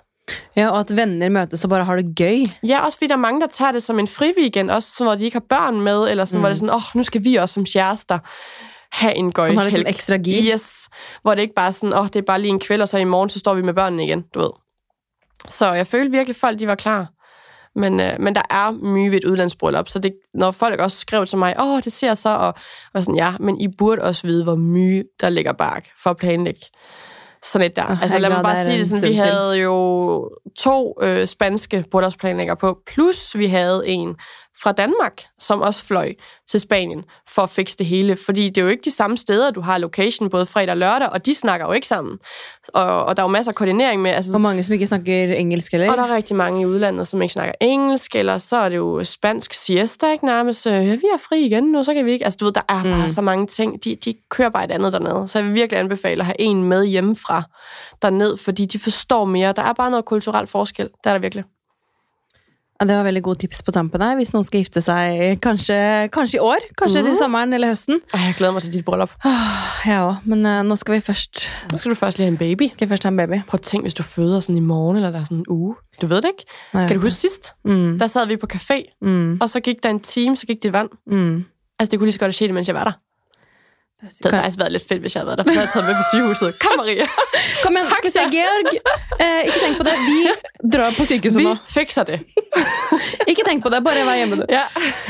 Ja, 0.56 0.70
og 0.70 0.80
at 0.80 0.96
venner 0.96 1.28
møtes 1.28 1.64
og 1.64 1.70
bare 1.70 1.84
har 1.84 1.96
det 1.96 2.16
gøy. 2.16 2.42
Ja, 2.66 2.84
også 2.84 2.98
fordi 2.98 3.08
der 3.08 3.14
er 3.14 3.18
mange, 3.18 3.40
der 3.40 3.46
tager 3.46 3.72
det 3.72 3.82
som 3.82 3.98
en 3.98 4.06
friweekend, 4.06 4.70
også 4.70 5.04
hvor 5.04 5.14
de 5.14 5.24
ikke 5.24 5.34
har 5.34 5.44
børn 5.48 5.80
med, 5.80 6.08
eller 6.10 6.24
sådan, 6.24 6.38
mm. 6.38 6.40
hvor 6.40 6.48
det 6.48 6.54
er 6.54 6.58
sådan, 6.58 6.70
åh, 6.70 6.76
oh, 6.76 6.82
nu 6.94 7.02
skal 7.02 7.24
vi 7.24 7.34
også 7.34 7.52
som 7.52 7.64
kærester 7.64 8.18
have 8.92 9.14
en 9.14 9.32
gøj 9.32 9.48
Man 9.52 9.58
har 9.58 9.76
lidt 9.76 9.88
ekstra 9.88 10.16
gear. 10.16 10.54
Yes, 10.54 10.88
hvor 11.22 11.34
det 11.34 11.42
ikke 11.42 11.54
bare 11.54 11.66
er 11.66 11.70
sådan, 11.70 11.92
åh, 11.92 12.00
oh, 12.00 12.06
det 12.06 12.16
er 12.16 12.22
bare 12.22 12.40
lige 12.40 12.50
en 12.50 12.60
kvæld, 12.60 12.82
og 12.82 12.88
så 12.88 12.98
i 12.98 13.04
morgen, 13.04 13.30
så 13.30 13.38
står 13.38 13.54
vi 13.54 13.62
med 13.62 13.74
børnene 13.74 14.04
igen, 14.04 14.24
du 14.34 14.38
ved. 14.40 14.50
Så 15.48 15.72
jeg 15.72 15.86
følte 15.86 16.10
virkelig, 16.10 16.36
folk 16.36 16.58
de 16.58 16.66
var 16.66 16.74
klar. 16.74 17.08
Men, 17.76 18.00
øh, 18.00 18.12
men 18.20 18.34
der 18.34 18.42
er 18.50 18.70
mye 18.70 19.10
ved 19.10 19.16
et 19.16 19.24
udlandsbryllup, 19.24 19.88
så 19.88 19.98
det, 19.98 20.12
når 20.34 20.50
folk 20.50 20.80
også 20.80 20.98
skrev 20.98 21.26
til 21.26 21.38
mig, 21.38 21.54
åh, 21.58 21.66
oh, 21.66 21.82
det 21.82 21.92
ser 21.92 22.14
så, 22.14 22.28
og, 22.28 22.54
og 22.94 23.02
sådan, 23.02 23.14
ja, 23.14 23.34
men 23.40 23.60
I 23.60 23.68
burde 23.78 24.02
også 24.02 24.26
vide, 24.26 24.44
hvor 24.44 24.54
mye 24.54 25.04
der 25.20 25.28
ligger 25.28 25.52
bak 25.52 25.84
for 26.02 26.10
at 26.10 26.16
planlægge 26.16 26.60
sådan 27.42 27.66
et 27.66 27.76
der. 27.76 27.90
Åh, 27.90 28.02
altså 28.02 28.18
lad 28.18 28.30
mig 28.30 28.42
bare 28.42 28.64
sige 28.64 28.78
det 28.78 28.86
sådan, 28.86 29.08
vi 29.08 29.14
havde 29.14 29.58
jo 29.58 30.30
to 30.56 30.98
øh, 31.02 31.26
spanske 31.26 31.84
bryllupsplanlæggere 31.90 32.56
på, 32.56 32.78
plus 32.86 33.38
vi 33.38 33.46
havde 33.46 33.82
en 33.86 34.16
fra 34.62 34.72
Danmark, 34.72 35.22
som 35.38 35.60
også 35.60 35.84
fløj 35.84 36.14
til 36.50 36.60
Spanien 36.60 37.04
for 37.28 37.42
at 37.42 37.50
fikse 37.50 37.76
det 37.78 37.86
hele. 37.86 38.16
Fordi 38.26 38.48
det 38.48 38.58
er 38.58 38.62
jo 38.62 38.68
ikke 38.68 38.82
de 38.84 38.90
samme 38.90 39.18
steder, 39.18 39.50
du 39.50 39.60
har 39.60 39.78
location 39.78 40.30
både 40.30 40.46
fredag 40.46 40.70
og 40.70 40.76
lørdag, 40.76 41.08
og 41.08 41.26
de 41.26 41.34
snakker 41.34 41.66
jo 41.66 41.72
ikke 41.72 41.86
sammen. 41.88 42.18
Og, 42.74 43.04
og 43.04 43.16
der 43.16 43.22
er 43.22 43.24
jo 43.24 43.30
masser 43.30 43.52
af 43.52 43.56
koordinering 43.56 44.02
med. 44.02 44.10
Altså, 44.10 44.30
Og 44.34 44.40
mange 44.40 44.62
som 44.62 44.72
ikke 44.72 44.86
snakker 44.86 45.34
engelsk, 45.34 45.74
eller? 45.74 45.90
og 45.90 45.96
der 45.96 46.02
er 46.04 46.14
rigtig 46.14 46.36
mange 46.36 46.62
i 46.62 46.66
udlandet, 46.66 47.08
som 47.08 47.22
ikke 47.22 47.32
snakker 47.32 47.52
engelsk, 47.60 48.14
eller 48.16 48.38
så 48.38 48.56
er 48.56 48.68
det 48.68 48.76
jo 48.76 49.04
spansk 49.04 49.54
siesta, 49.54 50.12
ikke 50.12 50.26
nærmest. 50.26 50.66
Øh, 50.66 50.72
Ja, 50.72 50.80
vi 50.94 51.02
er 51.14 51.18
fri 51.28 51.40
igen 51.44 51.64
nu, 51.64 51.84
så 51.84 51.94
kan 51.94 52.04
vi 52.04 52.12
ikke. 52.12 52.24
Altså, 52.24 52.36
du 52.36 52.44
ved, 52.44 52.52
der 52.52 52.60
er 52.68 52.82
bare 52.82 53.02
Mm. 53.02 53.08
så 53.08 53.20
mange 53.20 53.46
ting. 53.46 53.84
De, 53.84 53.96
de 53.96 54.14
kører 54.30 54.48
bare 54.48 54.64
et 54.64 54.70
andet 54.70 54.92
dernede. 54.92 55.28
Så 55.28 55.38
jeg 55.38 55.46
vil 55.46 55.54
virkelig 55.54 55.80
anbefale 55.80 56.20
at 56.20 56.26
have 56.26 56.40
en 56.40 56.64
med 56.64 56.84
hjemmefra 56.86 57.42
derned, 58.02 58.36
fordi 58.36 58.64
de 58.66 58.78
forstår 58.78 59.24
mere. 59.24 59.52
Der 59.52 59.62
er 59.62 59.72
bare 59.72 59.90
noget 59.90 60.04
kulturelt 60.04 60.50
forskel. 60.50 60.84
Det 60.84 61.06
er 61.06 61.12
der 61.12 61.18
virkelig. 61.18 61.44
Ja, 62.80 62.84
det 62.86 62.96
var 62.96 63.04
veldig 63.06 63.22
gode 63.24 63.38
tips 63.40 63.62
på 63.64 63.72
tampen 63.72 64.02
her, 64.04 64.16
hvis 64.18 64.34
noen 64.34 64.44
skal 64.44 64.60
gifte 64.60 64.82
seg 64.84 65.38
kanskje, 65.40 65.76
kanskje 66.12 66.36
i 66.36 66.42
år, 66.44 66.64
kanskje 66.76 67.00
Mhm. 67.02 67.06
til 67.08 67.16
sommeren 67.16 67.52
eller 67.56 67.68
høsten. 67.72 68.00
Jeg 68.12 68.34
glæder 68.36 68.52
mig 68.52 68.62
til 68.62 68.72
dit 68.72 68.84
bryllup. 68.84 69.10
Jeg 69.86 70.00
også, 70.02 70.20
men 70.24 70.46
eh, 70.46 70.62
nå 70.62 70.76
skal 70.76 70.94
vi 70.94 71.00
først, 71.00 71.46
Nu 71.72 71.78
skal 71.78 71.90
du 71.90 71.94
først 71.94 72.18
lige 72.18 72.26
have 72.26 72.32
en 72.32 72.38
baby. 72.38 72.62
skal 72.72 72.84
jeg 72.84 72.88
først 72.88 73.02
ha 73.02 73.08
en 73.08 73.16
baby. 73.16 73.40
Prøv 73.48 73.58
at 73.58 73.62
tænke, 73.62 73.84
hvis 73.84 73.94
du 73.94 74.02
føder 74.02 74.40
sådan 74.40 74.56
i 74.56 74.60
morgen, 74.60 74.96
eller 74.96 75.10
der 75.10 75.18
er 75.20 75.24
sådan 75.24 75.38
en 75.38 75.44
uge. 75.48 75.74
Du 76.02 76.06
ved 76.06 76.16
det 76.16 76.28
ikke. 76.28 76.44
Nei, 76.74 76.80
jeg 76.80 76.88
Kan 76.88 76.96
du 76.96 77.00
vet 77.00 77.12
huske 77.12 77.20
sidst? 77.20 77.52
det. 77.64 77.72
Mm, 77.72 77.98
Der 77.98 78.06
sad 78.06 78.26
vi 78.26 78.36
på 78.36 78.46
café, 78.54 78.96
mm, 79.02 79.38
og 79.40 79.50
så 79.50 79.60
gik 79.60 79.82
der 79.82 79.90
en 79.90 80.00
time, 80.00 80.36
så 80.36 80.46
gik 80.46 80.62
det 80.62 80.72
vand. 80.72 80.88
mm. 81.06 81.44
Altså, 81.78 81.90
det 81.90 81.98
kunne 81.98 82.06
lige 82.06 82.12
så 82.12 82.18
godt 82.18 82.26
have 82.28 82.32
sket, 82.32 82.54
mens 82.54 82.68
jeg 82.68 82.74
var 82.74 82.84
der. 82.84 82.92
Det 84.00 84.30
havde 84.30 84.42
faktisk 84.42 84.58
været 84.60 84.72
lidt 84.72 84.84
fedt, 84.88 85.00
hvis 85.00 85.14
jeg 85.14 85.20
havde 85.20 85.26
været 85.30 85.38
der, 85.38 85.44
for 85.44 85.50
så 85.50 85.58
havde 85.58 85.66
jeg 85.66 85.72
taget 85.72 85.86
med 85.88 85.94
på 86.00 86.06
sygehuset. 86.12 86.58
Kom, 86.64 86.72
Maria. 86.76 87.06
Kom 87.64 87.72
igjen, 87.76 87.88
Takk, 87.92 88.04
skal 88.04 88.10
vi 88.10 88.14
se. 88.16 88.24
Georg. 88.36 88.66
Eh, 89.24 89.40
ikke 89.48 89.60
tenk 89.64 89.76
på 89.80 89.84
det. 89.88 89.94
Vi 90.10 90.18
drar 90.74 90.90
på 90.98 91.04
sykehuset 91.08 91.40
Vi 91.40 91.46
nå. 91.48 91.54
fikser 91.76 92.04
det. 92.10 92.18
Ikke 93.30 93.42
tenk 93.48 93.62
på 93.64 93.70
det, 93.72 93.80
bare 93.84 94.02
vær 94.06 94.16
hjemme. 94.20 94.42
Ja. 94.52 94.66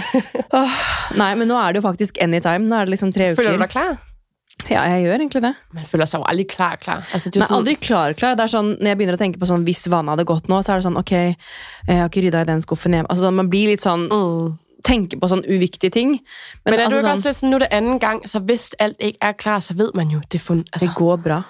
Åh, 0.60 0.76
nei, 1.18 1.32
men 1.40 1.48
nå 1.50 1.56
er 1.58 1.72
det 1.74 1.82
jo 1.82 1.86
faktisk 1.88 2.18
anytime. 2.22 2.68
Nå 2.70 2.76
er 2.78 2.86
det 2.86 2.94
liksom 2.94 3.10
tre 3.12 3.32
Føler 3.36 3.56
du 3.56 3.58
uker. 3.58 3.66
dig 3.66 3.72
klar? 3.74 3.96
Ja, 4.70 4.82
jeg 4.94 5.02
gjør 5.04 5.18
egentlig 5.20 5.42
det. 5.44 5.52
Man 5.74 5.84
føler 5.86 6.06
sig 6.10 6.18
jo 6.18 6.24
aldrig 6.30 6.46
klar, 6.48 6.76
klar. 6.82 7.02
Altså, 7.12 7.30
det 7.30 7.42
er 7.42 7.46
sådan, 7.46 7.58
aldri 7.60 7.74
klar, 7.74 8.12
klar. 8.18 8.34
Det 8.38 8.46
er 8.46 8.52
sånn, 8.54 8.70
når 8.80 8.88
jeg 8.92 8.98
begynner 9.02 9.18
å 9.18 9.20
tenke 9.20 9.38
på 9.42 9.46
sånn, 9.50 9.66
hvis 9.66 9.84
vannet 9.92 10.14
hadde 10.14 10.24
gått 10.30 10.48
nå, 10.50 10.62
så 10.64 10.72
er 10.72 10.80
det 10.80 10.86
sånn, 10.86 10.96
ok, 11.02 11.12
jeg 11.90 11.98
har 12.00 12.08
ikke 12.08 12.22
rydda 12.24 12.40
i 12.46 12.48
den 12.48 12.62
skuffen 12.64 12.96
hjemme. 12.96 13.10
Altså, 13.12 13.30
man 13.34 13.50
blir 13.52 13.74
litt 13.74 13.84
sånn, 13.84 14.06
Mm. 14.10 14.54
Tenker 14.86 15.18
på 15.20 15.28
sånn 15.30 15.42
uviktige 15.44 15.90
ting. 15.94 16.14
Men, 16.64 16.72
Men 16.72 16.74
er 16.74 16.78
du 16.78 16.82
altså, 16.84 16.96
ikke 16.96 17.02
sånn, 17.06 17.12
også 17.16 17.28
lidt 17.28 17.40
sådan, 17.40 17.50
nu 17.54 17.58
det 17.62 17.68
anden 17.74 17.98
gang, 18.02 18.22
så 18.30 18.40
hvis 18.46 18.68
alt 18.78 18.96
ikke 19.02 19.18
er 19.20 19.32
klar, 19.32 19.60
så 19.60 19.74
ved 19.78 19.90
man 19.98 20.12
jo, 20.14 20.20
det 20.32 20.38
er 20.40 20.44
fundet. 20.46 20.70
Altså, 20.72 20.86
det 20.88 20.94
går 20.98 21.16
bra. 21.26 21.42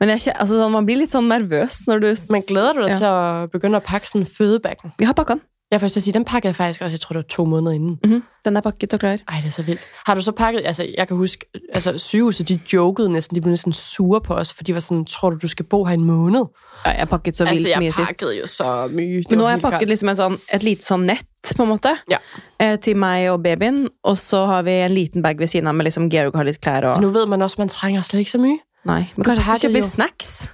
Men 0.00 0.12
jeg, 0.12 0.20
altså, 0.34 0.58
sånn, 0.60 0.72
man 0.72 0.86
blir 0.86 0.98
litt 1.00 1.14
sånn 1.14 1.28
nervøs 1.30 1.82
når 1.88 2.02
du... 2.04 2.08
men 2.30 2.42
glæder 2.48 2.72
du 2.78 2.82
dig 2.84 2.94
Ja. 2.94 2.98
til 3.00 3.10
at 3.10 3.50
begynde 3.54 3.76
at 3.80 3.86
pakke 3.88 4.08
sådan 4.08 4.26
en 4.26 4.30
fødebakken? 4.38 4.92
Jeg 5.00 5.08
har 5.08 5.14
pakket 5.16 5.38
den. 5.38 5.44
Jeg 5.72 5.80
først 5.80 5.96
at 5.96 6.02
sige, 6.02 6.14
den 6.14 6.24
pakkede 6.24 6.48
jeg 6.48 6.56
faktisk 6.56 6.80
også, 6.82 6.92
jeg 6.92 7.00
tror 7.00 7.12
det 7.12 7.16
var 7.16 7.28
to 7.28 7.44
måneder 7.44 7.72
inden. 7.72 7.98
Mhm, 8.04 8.22
Den 8.44 8.56
er 8.56 8.60
pakket 8.60 8.94
og 8.94 9.00
klar. 9.00 9.10
Ej, 9.28 9.36
det 9.40 9.46
er 9.46 9.50
så 9.50 9.62
vildt. 9.62 9.80
Har 10.06 10.14
du 10.14 10.22
så 10.22 10.32
pakket, 10.32 10.62
altså 10.64 10.86
jeg 10.98 11.08
kan 11.08 11.16
huske, 11.16 11.46
altså 11.72 11.98
sygehuset, 11.98 12.48
de 12.48 12.60
jokede 12.72 13.12
næsten, 13.12 13.34
de 13.34 13.40
blev 13.40 13.50
næsten 13.50 13.72
sure 13.72 14.20
på 14.20 14.34
os, 14.34 14.52
for 14.52 14.64
de 14.64 14.74
var 14.74 14.80
sådan, 14.80 15.04
tror 15.04 15.30
du, 15.30 15.36
du 15.42 15.46
skal 15.46 15.64
bo 15.64 15.84
her 15.84 15.94
en 15.94 16.04
måned? 16.04 16.44
Ja, 16.86 16.90
jeg 16.90 17.08
pakket 17.08 17.36
så 17.36 17.44
altså 17.44 17.54
vildt 17.64 17.68
jeg 17.70 17.78
mye 17.78 17.92
sist. 17.92 18.06
pakkede 18.06 18.38
jo 18.40 18.46
så 18.46 18.88
mye. 18.92 19.16
Det 19.18 19.30
Men 19.30 19.38
nå 19.38 19.44
har 19.44 19.50
jeg 19.50 19.60
pakket 19.60 19.80
vildt. 19.80 19.88
liksom 19.90 20.08
en 20.08 20.16
sånn, 20.16 20.38
et 20.52 20.62
lite 20.62 20.82
sånn 20.86 21.00
nett, 21.06 21.26
på 21.56 21.62
en 21.62 21.68
måte, 21.68 21.96
Ja. 22.10 22.16
eh, 22.60 22.76
til 22.78 22.96
meg 22.96 23.30
og 23.30 23.42
babyen. 23.42 23.88
Og 24.04 24.16
så 24.18 24.46
har 24.46 24.62
vi 24.62 24.70
en 24.70 24.90
liten 24.94 25.22
bag 25.22 25.38
ved 25.38 25.46
siden 25.46 25.66
av 25.68 25.74
med 25.74 25.84
liksom 25.84 26.10
Georg 26.10 26.34
har 26.36 26.44
litt 26.44 26.60
klær 26.60 26.84
og... 26.84 27.00
Nu 27.00 27.08
ved 27.08 27.26
man 27.26 27.42
også, 27.42 27.56
man 27.58 27.68
trænger 27.68 28.02
slet 28.02 28.18
ikke 28.20 28.30
så 28.30 28.38
mye. 28.38 28.58
Nei, 28.84 29.10
men 29.16 29.24
kanskje 29.24 29.50
jeg 29.50 29.58
skal 29.58 29.70
litt 29.72 29.84
snacks? 29.90 30.48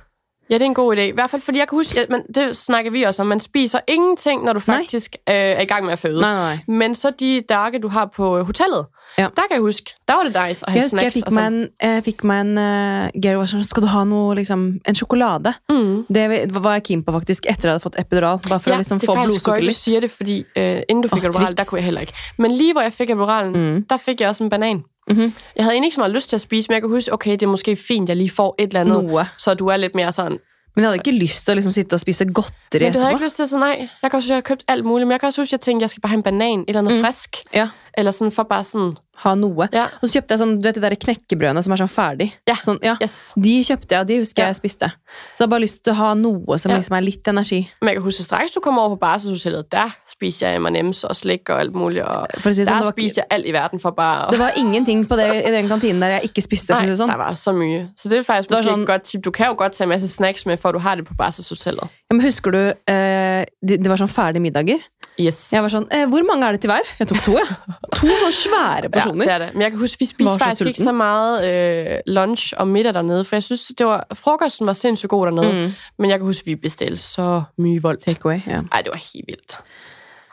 Ja, 0.53 0.59
det 0.59 0.63
er 0.63 0.71
en 0.71 0.75
god 0.75 0.97
idé. 0.97 1.01
I 1.01 1.15
hvert 1.17 1.31
fald, 1.31 1.43
fordi 1.43 1.59
jeg 1.59 1.69
kan 1.69 1.77
huske, 1.79 2.01
at 2.01 2.11
man, 2.11 2.23
det 2.35 2.57
snakker 2.57 2.91
vi 2.91 3.03
også 3.03 3.23
om, 3.23 3.29
man 3.29 3.41
spiser 3.41 3.81
ingenting, 3.89 4.45
når 4.45 4.53
du 4.53 4.61
Nej. 4.69 4.77
faktisk 4.79 5.17
øh, 5.29 5.35
er 5.35 5.61
i 5.61 5.65
gang 5.65 5.85
med 5.85 5.93
at 5.93 5.99
føde. 5.99 6.21
Nei, 6.21 6.35
nei. 6.35 6.59
Men 6.69 6.95
så 6.95 7.11
de 7.21 7.41
dage, 7.49 7.79
du 7.83 7.89
har 7.89 8.07
på 8.07 8.39
øh, 8.39 8.45
hotellet, 8.47 8.87
Ja. 9.19 9.23
der 9.37 9.43
kan 9.49 9.51
jeg 9.57 9.61
huske, 9.61 9.91
der 10.09 10.15
var 10.15 10.23
det 10.23 10.33
nice 10.49 10.65
at 10.67 10.73
have 10.73 10.77
Jeg 10.81 10.85
husker 10.85 11.03
jeg 11.03 11.13
snacks. 11.13 11.15
fikk 11.15 11.27
og 11.27 11.33
sådan. 11.33 11.53
en, 11.55 11.69
jeg 11.83 12.05
fikk 12.05 12.25
meg 12.25 12.41
en 12.41 12.59
uh, 12.59 13.21
Georg 13.23 13.39
var 13.43 13.49
sånn, 13.51 13.65
skal 13.69 13.83
du 13.83 13.89
ha 13.93 14.05
noe, 14.09 14.35
liksom, 14.39 14.63
en 14.89 14.95
sjokolade? 14.97 15.53
Mm. 15.71 16.07
Det 16.15 16.55
var 16.65 16.73
jeg 16.79 16.83
keen 16.89 17.03
på 17.05 17.13
faktisk, 17.13 17.45
etter 17.51 17.69
jeg 17.69 17.73
hadde 17.75 17.83
fått 17.85 17.99
epidural. 18.01 18.41
Bare 18.49 18.61
for 18.61 18.71
Ja, 18.73 18.77
å 18.77 18.81
liksom 18.81 18.99
det 19.03 19.07
få 19.09 19.13
er 19.13 19.21
faktisk 19.25 19.45
godt, 19.51 19.67
du 19.69 19.75
siger 19.77 20.01
det, 20.01 20.11
fordi 20.11 20.39
øh, 20.57 20.81
inden 20.89 21.03
du 21.03 21.09
fik 21.09 21.19
Åh, 21.25 21.29
epidural, 21.29 21.57
der 21.57 21.65
kunne 21.69 21.79
jeg 21.79 21.85
heller 21.85 22.01
ikke. 22.09 22.15
Men 22.39 22.51
lige 22.57 22.73
hvor 22.73 22.83
jeg 22.89 22.93
fik 22.93 23.11
epiduralen, 23.11 23.53
Mm. 23.53 23.85
der 23.91 23.97
fik 23.97 24.21
jeg 24.21 24.29
også 24.29 24.45
en 24.45 24.51
banan. 24.51 24.83
Mhm. 25.09 25.33
Jeg 25.57 25.65
havde 25.65 25.73
egentlig 25.75 25.87
ikke 25.87 25.95
så 25.95 26.01
meget 26.01 26.13
lyst 26.13 26.29
til 26.29 26.37
at 26.37 26.41
spise, 26.41 26.69
men 26.69 26.75
jeg 26.75 26.83
kan 26.83 26.91
huske, 26.91 27.13
okay, 27.13 27.33
det 27.33 27.43
er 27.43 27.47
måske 27.47 27.77
fint, 27.77 28.09
jeg 28.09 28.17
lige 28.17 28.31
får 28.31 28.55
et 28.59 28.67
eller 28.67 28.81
andet, 28.81 29.05
Noe. 29.05 29.29
så 29.39 29.55
du 29.55 29.67
er 29.67 29.77
lidt 29.77 29.95
mere 29.95 30.13
sådan. 30.13 30.39
Men 30.77 30.83
jeg 30.83 30.91
hadde 30.91 31.03
ikke 31.07 31.19
lyst 31.25 31.45
til 31.45 31.53
å 31.53 31.55
liksom 31.55 31.73
sitte 31.73 31.95
og 31.95 32.01
spise 32.01 32.25
godteri 32.25 32.85
Men 32.85 32.93
du 32.93 32.99
havde 32.99 33.13
ikke 33.13 33.25
lyst 33.25 33.37
til 33.37 33.43
at 33.43 33.49
sige 33.49 33.59
nej. 33.61 33.89
Jeg 34.03 34.11
kan 34.11 34.19
også 34.19 34.27
huske, 34.27 34.33
jeg 34.33 34.37
har 34.37 34.41
købt 34.41 34.63
alt 34.69 34.85
muligt, 34.85 35.07
men 35.07 35.13
jeg 35.13 35.21
kan 35.21 35.27
også 35.27 35.41
huske, 35.41 35.49
at 35.49 35.53
jeg 35.53 35.61
tænkte, 35.61 35.83
jeg 35.83 35.91
skal 35.91 36.01
bare 36.01 36.09
have 36.09 36.17
en 36.17 36.23
banan, 36.23 36.61
et 36.61 36.65
eller 36.69 36.81
andet 36.81 36.95
Mm. 36.99 37.05
frisk. 37.05 37.37
Ja. 37.55 37.69
Eller 37.99 38.11
sådan 38.11 38.33
for 38.33 38.43
bare 38.49 38.65
sådan, 38.65 38.97
Ha 39.23 39.35
noe. 39.37 39.69
ja, 39.73 39.85
Og 40.01 40.09
så 40.09 40.17
kjøpte 40.17 40.33
jeg 40.35 40.41
sånn, 40.41 40.55
du 40.59 40.65
vet 40.67 40.75
de 40.75 40.81
der 40.83 40.95
knekkebrødene 40.99 41.63
som 41.63 41.73
er 41.75 41.81
sånn 41.83 41.91
ferdig. 41.93 42.27
Ja. 42.49 42.55
Sånn, 42.59 42.79
ja. 42.83 42.95
yes. 43.03 43.35
De 43.39 43.53
kjøpte 43.63 43.93
jeg, 43.95 44.01
og 44.01 44.09
de 44.09 44.17
husker 44.23 44.49
jeg 44.49 44.57
spiste. 44.57 44.89
Så 45.37 45.43
jeg 45.43 45.45
har 45.45 45.51
bare 45.53 45.63
lyst 45.63 45.83
til 45.85 45.93
å 45.93 45.97
ha 46.01 46.09
noe 46.19 46.57
som 46.59 46.73
liksom 46.73 46.97
er 46.97 47.05
litt 47.05 47.29
energi. 47.31 47.61
Men 47.83 47.93
jeg 47.93 48.01
kan 48.01 48.07
huske, 48.09 48.25
straks 48.25 48.57
du 48.57 48.59
kom 48.65 48.81
over 48.81 48.97
på 48.97 49.03
barselshotellet, 49.05 49.69
der 49.71 49.93
spiste 50.11 50.49
jeg 50.49 50.59
M&M's 50.65 51.05
og 51.07 51.15
slik 51.15 51.53
og 51.53 51.61
alt 51.61 51.77
muligt, 51.77 52.03
og 52.09 52.27
si 52.41 52.49
det 52.49 52.67
sånn, 52.67 52.73
der 52.73 52.81
det 52.81 52.89
var, 52.89 52.97
spiste 52.97 53.23
jeg 53.23 53.29
alt 53.37 53.51
i 53.53 53.55
verden 53.55 53.85
for 53.85 53.95
bare... 54.01 54.33
det 54.33 54.41
var 54.43 54.59
ingenting 54.65 55.05
på 55.07 55.21
det, 55.21 55.29
i 55.45 55.55
den 55.55 55.71
kantinen 55.71 56.03
der 56.03 56.17
jeg 56.17 56.33
ikke 56.33 56.47
spiste. 56.49 56.81
Det 56.83 56.99
sånn. 56.99 57.13
der 57.13 57.21
var 57.23 57.39
så 57.39 57.55
mye. 57.55 57.85
Så 58.01 58.09
det 58.11 58.19
er 58.23 58.27
faktisk 58.27 58.49
Det 58.57 58.65
sådan- 58.65 58.83
et 58.89 58.91
godt 58.95 59.07
tip. 59.13 59.23
Du 59.23 59.31
kan 59.31 59.53
jo 59.53 59.61
godt 59.61 59.79
en 59.85 59.93
masse 59.93 60.09
snacks 60.09 60.47
med, 60.49 60.59
for 60.59 60.73
du 60.73 60.81
har 60.83 60.97
det 60.99 61.07
på 61.07 61.15
barselshotellet. 61.21 61.85
Ja, 62.11 62.17
men 62.17 62.25
husker 62.27 62.51
du, 62.51 62.63
eh, 62.91 63.32
det, 63.69 63.79
det 63.83 63.91
var 63.91 63.97
sånn 64.01 64.11
ferdige 64.13 64.43
middager. 64.43 64.81
Yes. 65.21 65.51
Jeg 65.53 65.61
var 65.61 65.69
sånn, 65.69 65.85
eh, 65.93 66.07
hvor 66.09 66.25
mange 66.25 66.47
er 66.49 66.57
det 66.57 66.63
til 66.65 66.71
hver? 66.73 66.87
Jeg 66.99 67.09
tok 67.11 67.19
to, 67.27 67.33
jeg. 67.37 67.47
To 67.99 68.07
sånne 68.09 68.33
svære 68.33 68.87
Ja, 68.87 68.91
porsjoner. 68.95 69.25
det 69.29 69.33
er 69.35 69.39
det. 69.45 69.49
Men 69.55 69.63
jeg 69.67 69.71
kan 69.75 69.81
huske, 69.83 69.99
vi 70.01 70.07
spiste 70.09 70.33
så 70.33 70.39
faktisk 70.41 70.61
ikke 70.71 70.79
sulten. 70.79 70.89
så 70.89 70.93
meget 70.93 71.45
øh, 71.49 71.99
lunch 72.07 72.53
og 72.57 72.69
middag 72.69 72.95
dernede, 72.95 73.25
for 73.25 73.37
jeg 73.37 73.43
synes, 73.43 73.67
det 73.79 73.87
var, 73.87 74.07
frokosten 74.15 74.67
var 74.67 74.73
sindssygt 74.73 75.11
god 75.11 75.27
dernede. 75.27 75.53
Mm. 75.53 75.73
Men 75.99 76.11
jeg 76.11 76.19
kan 76.19 76.27
huske, 76.27 76.45
vi 76.45 76.55
bestilte 76.57 76.97
så 76.97 77.43
mye 77.59 77.83
voldt. 77.83 78.05
Take 78.07 78.21
away, 78.25 78.41
ja. 78.47 78.63
Ej, 78.73 78.83
det 78.83 78.91
var 78.95 78.99
helt 79.13 79.27
vildt. 79.29 79.59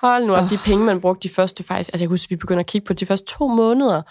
Hold 0.01 0.25
nu 0.25 0.33
op, 0.33 0.43
Åh. 0.43 0.49
de 0.49 0.57
penge, 0.57 0.85
man 0.85 1.01
brugte 1.01 1.27
de 1.27 1.33
første 1.33 1.63
faktisk... 1.63 1.89
Altså, 1.93 2.03
jeg 2.03 2.07
kan 2.07 2.13
huske, 2.15 2.29
vi 2.29 2.35
begyndte 2.35 2.59
at 2.59 2.65
kigge 2.71 2.85
på 2.87 2.93
de 2.93 3.05
første 3.05 3.25
to 3.37 3.47
måneder. 3.47 4.01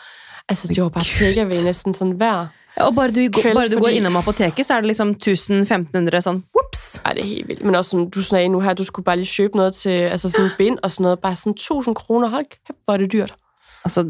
Altså, 0.49 0.69
det 0.69 0.83
var 0.83 0.89
bare 0.89 1.05
takeaway 1.05 1.65
næsten 1.65 1.95
sådan 1.95 2.13
hver. 2.13 2.47
Ja, 2.79 2.87
Og 2.87 2.95
bare 2.95 3.09
du, 3.09 3.21
går- 3.33 3.43
Kveld, 3.43 3.55
bare 3.55 3.69
du 3.69 3.75
går 3.79 3.85
fordi- 3.85 3.97
innom 3.97 4.17
apoteket, 4.17 4.67
så 4.67 4.75
er 4.75 4.81
det 4.81 4.87
liksom 4.87 5.11
1000-1500 5.11 6.21
sånn 6.21 6.43
whoops. 6.55 7.01
Ej, 7.05 7.13
det 7.13 7.21
er 7.23 7.27
helt 7.27 7.49
vildt. 7.49 7.65
Men 7.65 7.75
også 7.75 7.91
sådan, 7.91 8.11
du 8.11 8.23
sagde 8.23 8.49
nu 8.49 8.61
her, 8.61 8.75
du 8.75 8.85
skulle 8.85 9.05
bare 9.05 9.17
lige 9.17 9.31
købe 9.37 9.57
noget 9.57 9.75
til, 9.75 9.91
altså 9.91 10.29
sådan 10.31 10.51
bind 10.59 10.79
og 10.83 10.91
sådan 10.91 11.03
noget. 11.03 11.19
Bare 11.19 11.37
sådan 11.37 11.53
1000 11.53 11.95
kroner. 11.95 12.29
Hold 12.29 12.45
kæft, 12.45 12.79
hvor 12.85 12.95
er 12.95 12.99
det 12.99 13.13
dyrt. 13.13 13.35
Altså, 13.85 14.05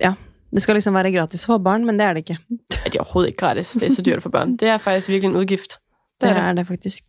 ja. 0.00 0.12
Det 0.54 0.62
skal 0.62 0.74
liksom 0.74 0.94
være 0.94 1.12
gratis 1.12 1.46
for 1.46 1.58
barn, 1.58 1.84
men 1.84 1.98
det 1.98 2.04
er 2.06 2.12
det 2.12 2.18
ikke. 2.18 2.38
Ja, 2.50 2.56
det 2.84 2.94
er 2.94 3.00
overhovedet 3.00 3.28
ikke 3.28 3.38
gratis. 3.38 3.70
Det 3.72 3.82
er 3.82 3.90
så 3.94 4.02
dyrt 4.02 4.22
for 4.22 4.28
børn. 4.30 4.56
Det 4.56 4.68
er 4.68 4.78
faktisk 4.78 5.08
virkelig 5.08 5.30
en 5.30 5.36
udgift. 5.36 5.70
Det 5.70 5.78
Det 6.20 6.28
er 6.30 6.34
det. 6.34 6.42
er 6.42 6.52
det 6.52 6.66
faktisk. 6.66 7.02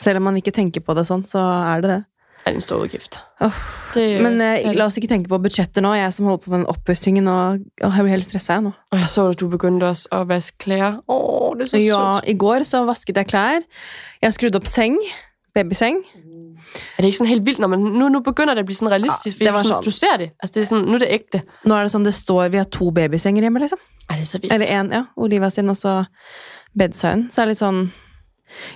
Selv 0.00 0.16
om 0.16 0.22
man 0.22 0.36
ikke 0.36 0.50
tenker 0.50 0.80
på 0.80 0.94
det 0.94 1.06
sånn, 1.06 1.26
så 1.26 1.38
er 1.38 1.80
det 1.80 1.90
det. 1.90 2.04
Er 2.46 2.52
en 2.54 2.60
stor 2.60 2.76
udgift. 2.84 3.18
Åh, 3.40 3.52
det, 3.94 4.22
Men 4.22 4.38
det 4.40 4.46
eh, 4.46 4.64
er 4.64 4.68
det. 4.68 4.76
la 4.76 4.84
oss 4.84 4.96
ikke 5.00 5.08
tenke 5.08 5.28
på 5.32 5.38
budsjettet 5.42 5.82
nå. 5.82 5.92
Jeg 5.96 6.12
som 6.14 6.26
holder 6.26 6.42
på 6.44 6.50
med 6.50 6.58
den 6.58 6.66
oppussingen, 6.66 7.28
og, 7.28 7.58
og 7.82 7.92
jeg 7.96 8.04
blir 8.04 8.14
helt 8.14 8.24
stressa 8.28 8.60
nå. 8.60 8.72
Og 8.92 8.98
jeg 8.98 9.08
så, 9.08 9.28
at 9.32 9.40
du 9.40 9.48
begyndte 9.48 9.84
også 9.88 10.08
at 10.12 10.28
vaske 10.28 10.58
klæder. 10.58 10.98
Åh, 11.08 11.56
det 11.58 11.62
er 11.62 11.70
så 11.72 11.76
Ja, 11.76 12.02
sødt. 12.20 12.28
I 12.28 12.36
går 12.38 12.64
så 12.64 12.84
vasket 12.84 13.16
jeg 13.16 13.26
klær. 13.26 13.60
Jeg 14.22 14.28
har 14.28 14.36
skrudd 14.36 14.56
opp 14.56 14.66
seng. 14.66 14.98
Babyseng. 15.54 15.96
Er 16.98 17.02
det 17.02 17.04
ikke 17.04 17.18
sådan 17.18 17.28
helt 17.28 17.46
vildt, 17.46 17.58
når 17.58 17.68
man 17.68 17.78
nu, 17.78 18.08
nu 18.08 18.20
begynder 18.20 18.54
det 18.54 18.60
at 18.60 18.66
blive 18.66 18.76
sådan 18.76 18.90
realistisk? 18.90 19.40
Ja, 19.40 19.44
det 19.44 19.52
fordi 19.52 19.56
var 19.56 19.62
du, 19.62 19.68
sådan, 19.68 19.74
sådan. 19.74 19.84
du 19.84 19.90
ser 19.90 20.16
det. 20.18 20.30
Altså, 20.42 20.54
det 20.54 20.60
er 20.60 20.66
sådan, 20.66 20.84
nu 20.84 20.94
er 20.94 20.98
det 20.98 21.08
ægte. 21.10 21.40
Nå 21.64 21.74
er 21.76 21.82
det 21.86 21.90
sånn 21.92 22.04
det 22.04 22.14
står 22.14 22.48
Vi 22.48 22.56
har 22.56 22.64
to 22.64 22.90
babysenger 22.90 23.40
hjemme, 23.46 23.58
liksom. 23.62 23.78
Ej, 24.10 24.16
det 24.16 24.20
er 24.22 24.26
så 24.26 24.38
vildt. 24.38 24.52
Eller 24.54 24.66
én, 24.66 24.90
ja. 24.94 25.02
Olivia 25.16 25.50
sin, 25.50 25.68
og 25.70 25.76
så 25.76 26.04
bedsiden. 26.78 27.28
Så 27.32 27.40
er 27.42 27.46
det 27.46 27.54
litt 27.54 27.62
sånn 27.62 27.92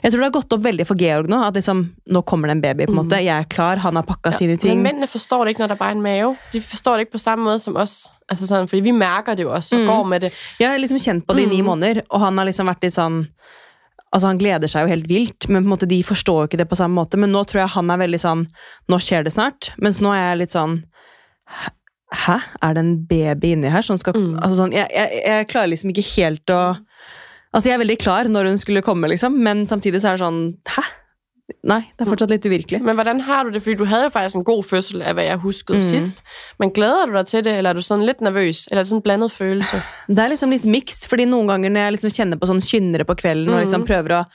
Jeg 0.03 0.11
tror 0.13 0.21
det 0.21 0.27
har 0.33 0.41
gått 0.41 0.53
opp 0.53 0.63
veldig 0.63 0.87
for 0.87 0.95
Georg 0.99 1.29
nå. 1.29 1.39
At 1.47 1.55
liksom, 1.55 1.85
nå 2.11 2.23
kommer 2.27 2.49
det 2.49 2.57
en 2.57 2.61
baby. 2.61 2.87
på 2.87 2.91
en 2.93 2.97
Mm. 2.99 3.05
måte. 3.09 3.23
Jeg 3.23 3.29
er 3.41 3.45
klar, 3.45 3.77
han 3.79 3.95
har 3.97 4.03
pakka 4.03 4.33
sine 4.33 4.49
Men 4.57 4.59
ting. 4.59 4.83
mændene 4.83 5.07
forstår 5.09 5.45
det 5.45 5.55
ikke, 5.57 5.69
når 5.69 5.79
bare 5.79 5.91
er 5.91 5.95
en 5.97 6.03
mave. 6.03 6.37
De 6.53 6.61
forstår 6.61 6.97
det 6.97 7.07
ikke 7.07 7.13
på 7.19 7.21
samme 7.21 7.45
måde 7.45 7.61
som 7.61 7.77
os. 7.77 8.09
Altså 8.31 8.47
sådan, 8.47 8.67
fordi 8.69 8.83
vi 8.83 8.93
mærker 8.93 9.35
det 9.37 9.43
jo 9.45 9.51
også, 9.51 9.77
og 9.77 9.81
Mm. 9.81 9.87
går 9.87 10.05
med 10.09 10.21
det. 10.21 10.33
Jeg 10.61 10.69
har 10.71 10.79
liksom 10.79 10.99
kjent 10.99 11.27
på 11.27 11.35
det 11.37 11.43
i 11.45 11.47
ni 11.47 11.61
Mm. 11.63 11.67
måneder, 11.67 12.03
og 12.11 12.21
han 12.21 12.37
har 12.39 12.45
liksom 12.47 12.67
vært 12.67 12.83
litt 12.83 12.95
sånn 12.95 13.29
Altså 14.11 14.27
Han 14.29 14.39
gleder 14.39 14.67
seg 14.67 14.83
jo 14.89 14.95
helt 14.95 15.07
vilt, 15.07 15.49
men 15.51 15.63
på 15.65 15.67
en 15.67 15.77
måte 15.79 15.87
de 15.87 16.03
forstår 16.03 16.41
jo 16.41 16.47
ikke 16.49 16.57
det 16.57 16.69
på 16.71 16.77
samme 16.79 16.95
måte. 16.97 17.19
Men 17.19 17.31
nå 17.31 17.45
tror 17.45 17.61
jeg 17.61 17.69
han 17.69 17.91
er 17.91 17.99
veldig 17.99 18.19
sånn 18.19 18.47
Nå 18.89 18.97
skjer 18.97 19.23
det 19.25 19.35
snart. 19.35 19.71
Mens 19.79 19.99
nå 20.01 20.09
er 20.15 20.31
jeg 20.31 20.39
litt 20.39 20.53
sånn 20.53 20.85
«Hæ- 21.47 21.71
Hæ? 22.15 22.43
Er 22.63 22.73
det 22.75 22.79
en 22.79 23.05
baby 23.05 23.53
inni 23.53 23.69
her 23.71 23.83
som 23.83 23.99
skal 23.99 24.15
Mm. 24.15 24.41
altså 24.41 24.57
sånn, 24.67 24.73
jeg, 24.73 24.89
jeg, 24.95 25.23
jeg 25.27 25.49
klarer 25.49 25.69
liksom 25.69 25.91
ikke 25.93 26.17
helt 26.17 26.47
å 26.47 26.79
Altså 27.59 27.73
Jeg 27.73 27.75
er 27.75 27.83
veldig 27.83 27.99
klar 27.99 28.29
når 28.31 28.53
hun 28.53 28.59
skulle 28.63 28.85
komme, 28.87 29.09
liksom, 29.11 29.35
men 29.43 29.65
samtidig 29.67 29.99
så 30.05 30.13
er 30.13 30.19
det 30.19 30.23
sånn 30.23 30.41
Hæ? 30.77 30.85
Nei, 31.65 31.79
det 31.97 32.05
er 32.05 32.09
fortsatt 32.11 32.31
litt 32.31 32.45
uvirkelig. 32.45 32.79
Men 32.85 32.95
hvordan 32.99 33.23
har 33.25 33.47
du 33.49 33.55
det? 33.55 33.63
Fordi 33.65 33.79
du 33.81 33.87
havde 33.89 34.05
jo 34.05 34.11
faktisk 34.13 34.37
en 34.37 34.45
god 34.45 34.61
fødsel 34.69 35.01
af, 35.03 35.15
hvad 35.17 35.25
jeg 35.25 35.39
huskede 35.41 35.79
Mm. 35.79 35.85
mm. 35.85 35.89
sidst. 35.91 36.21
Men 36.61 36.71
glæder 36.77 37.07
du 37.09 37.13
dig 37.17 37.27
til 37.27 37.45
det, 37.45 37.55
eller 37.57 37.71
er 37.71 37.75
du 37.75 37.83
sådan 37.83 38.05
lidt 38.07 38.21
nervøs? 38.21 38.67
Eller 38.69 38.81
er 38.81 38.85
det 38.85 38.89
sådan 38.91 38.99
en 39.01 39.07
blandet 39.07 39.33
følelse? 39.33 39.81
Det 40.09 40.19
er 40.19 40.29
liksom 40.29 40.51
litt 40.53 40.67
mixed, 40.69 41.09
fordi 41.09 41.25
noen 41.25 41.49
ganger 41.49 41.71
når 41.73 41.81
jeg 41.87 41.93
liksom 41.97 42.13
kjenner 42.19 42.37
på 42.39 42.51
sånn 42.53 42.61
kynnere 42.61 43.05
på 43.09 43.17
kvelden 43.17 43.49
og 43.55 43.65
liksom 43.65 43.81
Mhm. 43.81 43.89
prøver 43.89 44.15
å 44.19 44.27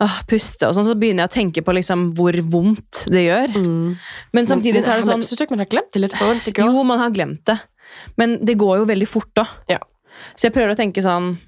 åh, 0.00 0.18
puste, 0.28 0.66
og 0.68 0.74
sånn, 0.74 0.84
så 0.84 0.94
begynner 0.98 1.24
jeg 1.26 1.30
å 1.30 1.36
tenke 1.38 1.62
på 1.64 1.72
liksom 1.74 2.12
hvor 2.14 2.32
vondt 2.42 3.06
det 3.10 3.22
gjør. 3.30 3.54
Mm. 3.54 3.96
Men 4.34 4.46
samtidig 4.46 4.82
så 4.84 4.92
er 4.92 4.96
det 5.00 5.06
sånn 5.08 5.22
Synes 5.22 5.38
du 5.38 5.44
ikke, 5.44 5.50
man 5.56 5.64
har 5.64 5.66
glemt 5.72 5.92
det 5.94 6.00
lidt, 6.02 6.12
hvor 6.18 6.30
ondt 6.34 6.44
det 6.44 6.54
gjorde? 6.54 6.72
Jo, 6.74 6.82
man 6.82 6.98
har 6.98 7.10
glemt 7.10 7.44
det. 7.46 7.58
Men 8.18 8.44
det 8.44 8.58
går 8.58 8.78
jo 8.78 8.84
veldig 8.84 9.08
fort, 9.08 9.30
da. 9.34 9.46
Ja. 9.68 9.78
Så 10.36 10.50
jeg 10.50 10.52
prøver 10.54 10.74
å 10.74 10.76
tenke 10.76 11.02
sånn 11.02 11.38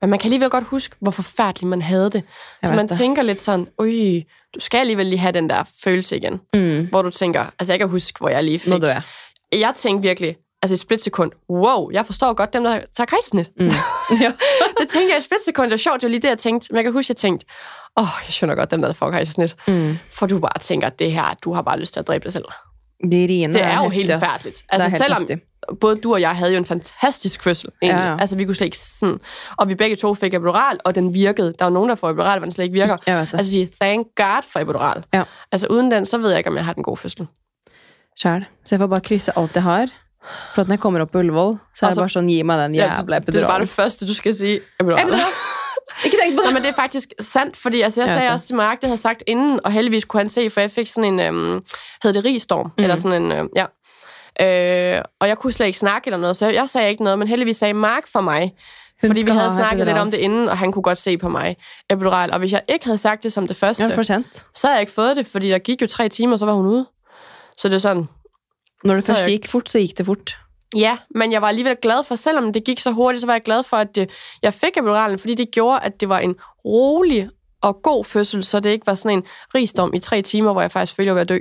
Men 0.00 0.10
man 0.10 0.18
kan 0.18 0.26
alligevel 0.26 0.50
godt 0.50 0.64
huske, 0.64 0.96
hvor 1.00 1.10
forfærdeligt 1.10 1.68
man 1.68 1.82
havde 1.82 2.10
det. 2.10 2.22
Jeg 2.62 2.68
Så 2.68 2.74
man 2.74 2.88
det. 2.88 2.96
tænker 2.96 3.22
lidt 3.22 3.40
sådan, 3.40 3.68
ui, 3.80 4.24
du 4.54 4.60
skal 4.60 4.78
alligevel 4.78 5.06
lige 5.06 5.18
have 5.18 5.32
den 5.32 5.50
der 5.50 5.64
følelse 5.84 6.16
igen. 6.16 6.40
mm, 6.54 6.86
Hvor 6.90 7.02
du 7.02 7.10
tænker, 7.10 7.46
altså 7.58 7.72
jeg 7.72 7.78
kan 7.80 7.88
huske, 7.88 8.18
hvor 8.18 8.28
jeg 8.28 8.44
lige 8.44 8.58
fik. 8.58 8.72
Nå 8.72 8.78
dør 8.78 8.88
jeg. 8.88 9.02
Jeg 9.52 9.72
tænkte 9.76 10.08
virkelig, 10.08 10.36
altså 10.62 10.74
et 10.74 10.78
splitsekund, 10.78 11.32
wow, 11.50 11.90
jeg 11.92 12.06
forstår 12.06 12.34
godt 12.34 12.52
dem, 12.52 12.64
der 12.64 12.80
tager 12.96 13.06
kejsnit. 13.06 13.50
Mm. 13.60 13.66
ja. 14.22 14.32
det 14.80 14.88
tænkte 14.88 15.08
jeg 15.10 15.16
et 15.16 15.22
splitsekund, 15.24 15.64
det 15.66 15.70
var 15.70 15.76
sjovt, 15.76 16.00
det 16.00 16.02
var 16.06 16.10
lige 16.10 16.22
det, 16.22 16.28
jeg 16.28 16.38
tænkte. 16.38 16.68
Men 16.70 16.76
jeg 16.76 16.84
kan 16.84 16.92
huske, 16.92 17.10
jeg 17.10 17.16
tænkte, 17.16 17.46
åh, 17.96 18.02
oh, 18.02 18.08
jeg 18.26 18.32
skønner 18.32 18.54
godt 18.54 18.70
dem, 18.70 18.82
der 18.82 18.92
får 18.92 19.10
kejsnit. 19.10 19.56
mm. 19.68 19.98
For 20.10 20.26
du 20.26 20.38
bare 20.38 20.58
tænker, 20.60 20.88
det 20.88 21.12
her, 21.12 21.34
du 21.44 21.52
har 21.52 21.62
bare 21.62 21.78
lyst 21.80 21.92
til 21.92 22.00
at 22.00 22.06
dræbe 22.08 22.24
dig 22.24 22.32
selv. 22.32 22.44
De 23.02 23.26
riene 23.28 23.52
Det 23.52 23.64
er 23.64 23.82
jo 23.82 23.88
helt. 23.88 24.08
Det 24.08 24.22
er 24.22 24.62
Altså 24.68 24.98
selvom 24.98 25.28
både 25.80 25.96
du 25.96 26.12
og 26.12 26.20
jeg 26.20 26.36
havde 26.36 26.52
jo 26.52 26.58
en 26.58 26.64
fantastisk 26.64 27.42
fødsel, 27.42 27.70
egentlig. 27.82 28.02
Ja, 28.02 28.10
ja. 28.10 28.16
Altså 28.20 28.36
vi 28.36 28.44
kunne 28.44 28.54
slet 28.54 28.64
ikke 28.64 28.78
sådan... 28.78 29.18
Og 29.56 29.68
vi 29.68 29.74
begge 29.74 29.96
to 29.96 30.14
fik 30.14 30.34
epidural, 30.34 30.78
og 30.84 30.94
den 30.94 31.14
virkede. 31.14 31.52
Der 31.58 31.64
er 31.64 31.68
jo 31.68 31.74
nogen, 31.74 31.88
der 31.88 31.94
får 31.94 32.10
epidural, 32.10 32.38
hvor 32.38 32.44
den 32.44 32.52
slet 32.52 32.64
ikke 32.64 32.74
virker. 32.74 32.96
Det. 32.96 33.08
Altså 33.08 33.52
sige, 33.52 33.70
thank 33.80 34.06
God 34.16 34.42
for 34.52 34.60
epidural. 34.60 35.04
Ja. 35.14 35.22
Altså 35.52 35.66
uden 35.70 35.90
den, 35.90 36.06
så 36.06 36.18
ved 36.18 36.30
jeg 36.30 36.38
ikke, 36.38 36.50
om 36.50 36.56
jeg 36.56 36.64
har 36.64 36.72
den 36.72 36.82
gode 36.82 36.96
fødsel. 36.96 37.26
Sjæl. 38.22 38.44
Så 38.64 38.74
jeg 38.74 38.78
får 38.78 38.86
bare 38.86 39.00
krysse 39.00 39.32
alt 39.38 39.54
jeg 39.54 39.62
har. 39.62 39.86
For 40.54 40.62
at 40.62 40.68
når 40.68 40.72
jeg 40.72 40.80
kommer 40.80 41.00
opp 41.00 41.12
på 41.12 41.18
Ullevål, 41.18 41.58
så 41.74 41.86
er 41.86 41.88
Altså, 41.88 42.00
det 42.00 42.02
bare 42.02 42.14
sånn 42.16 42.28
Gi 42.28 42.42
meg 42.42 42.58
den 42.58 42.74
Ja, 42.74 42.88
jævla 42.96 43.18
det, 43.18 43.34
det 43.34 43.42
er 43.42 43.46
bare 43.46 43.60
det 43.60 43.68
første, 43.68 44.06
du 44.06 44.14
skal 44.14 44.34
sige. 44.34 44.60
Epidural. 44.80 45.02
Epidural. 45.04 45.55
Ikke 46.04 46.16
tenk 46.24 46.36
på 46.36 46.42
Nå, 46.42 46.46
det! 46.46 46.54
men 46.54 46.62
det 46.62 46.68
er 46.70 46.74
faktisk 46.74 47.12
sandt, 47.20 47.56
fordi 47.56 47.80
altså, 47.80 48.00
jeg 48.00 48.06
Jeg 48.08 48.12
ved 48.14 48.18
sagde 48.18 48.26
det. 48.26 48.32
også 48.34 48.46
til 48.46 48.56
Mark, 48.56 48.80
det 48.80 48.88
havde 48.88 49.00
sagt 49.00 49.22
inden, 49.26 49.60
og 49.64 49.72
heldigvis 49.72 50.04
kunne 50.04 50.20
han 50.20 50.28
se, 50.28 50.50
for 50.50 50.60
jeg 50.60 50.70
fik 50.70 50.86
sådan 50.86 51.12
en, 51.14 51.20
øhm, 51.20 51.62
hed 52.02 52.12
det 52.12 52.24
rigstorm, 52.24 52.66
mm. 52.78 52.82
eller 52.82 52.96
sådan 52.96 53.22
en, 53.22 53.32
øh, 53.32 53.44
ja. 53.56 53.66
Øh, 54.96 55.02
og 55.20 55.28
jeg 55.28 55.38
kunne 55.38 55.52
slet 55.52 55.66
ikke 55.66 55.78
snakke 55.78 56.06
eller 56.08 56.18
noget, 56.18 56.36
så 56.36 56.46
jeg 56.48 56.68
sagde 56.68 56.90
ikke 56.90 57.02
noget, 57.04 57.18
men 57.18 57.28
heldigvis 57.28 57.56
sagde 57.56 57.74
Mark 57.74 58.02
for 58.12 58.20
mig, 58.20 58.40
Hun 59.02 59.08
fordi 59.08 59.22
vi 59.24 59.30
havde 59.30 59.50
ha 59.50 59.56
snakket 59.56 59.86
lidt 59.86 59.98
om 59.98 60.10
det 60.10 60.18
inden, 60.18 60.48
og 60.48 60.58
han 60.58 60.72
kunne 60.72 60.82
godt 60.82 60.98
se 60.98 61.18
på 61.18 61.28
mig, 61.28 61.56
epidural. 61.90 62.32
Og 62.32 62.38
hvis 62.38 62.52
jeg 62.52 62.62
ikke 62.68 62.84
havde 62.84 62.98
sagt 62.98 63.22
det 63.22 63.32
som 63.32 63.46
det 63.46 63.56
første, 63.56 63.82
Ja, 63.82 63.86
så 64.54 64.66
havde 64.66 64.74
jeg 64.74 64.80
ikke 64.80 64.92
fået 64.92 65.16
det, 65.16 65.26
fordi 65.26 65.48
der 65.50 65.58
gik 65.58 65.82
jo 65.82 65.86
tre 65.86 66.08
timer, 66.08 66.36
så 66.36 66.46
var 66.46 66.52
hun 66.52 66.66
ude. 66.66 66.86
Så 67.56 67.68
det 67.68 67.74
er 67.74 67.78
sådan, 67.78 68.08
Når 68.84 68.94
det 68.94 69.04
først 69.04 69.20
jeg- 69.22 69.28
gikk 69.30 69.48
fort, 69.48 69.68
så 69.70 69.78
gikk 69.78 69.98
det 69.98 70.06
fort. 70.06 70.38
Ja, 70.74 70.98
men 71.14 71.32
jeg 71.32 71.42
var 71.42 71.48
alligevel 71.48 71.76
glad 71.82 72.04
for, 72.04 72.14
selvom 72.14 72.52
det 72.52 72.64
gik 72.64 72.80
så 72.80 72.90
hurtigt, 72.90 73.20
så 73.20 73.26
var 73.26 73.34
jeg 73.34 73.42
glad 73.42 73.62
for, 73.62 73.76
at 73.76 73.94
det, 73.94 74.10
jeg 74.42 74.54
fik 74.54 74.76
epiduralen, 74.76 75.18
fordi 75.18 75.34
det 75.34 75.50
gjorde, 75.50 75.80
at 75.80 76.00
det 76.00 76.08
var 76.08 76.18
en 76.18 76.36
rolig 76.64 77.28
og 77.62 77.82
god 77.82 78.04
fødsel, 78.04 78.44
så 78.44 78.60
det 78.60 78.70
ikke 78.70 78.86
var 78.86 78.94
sådan 78.94 79.18
en 79.18 79.24
rigsdom 79.54 79.94
i 79.94 79.98
tre 79.98 80.22
timer, 80.22 80.52
hvor 80.52 80.60
jeg 80.60 80.70
faktisk 80.70 80.96
følte, 80.96 81.10
at 81.10 81.14
jeg 81.14 81.14
var 81.14 81.20
at 81.20 81.28
dø. 81.28 81.38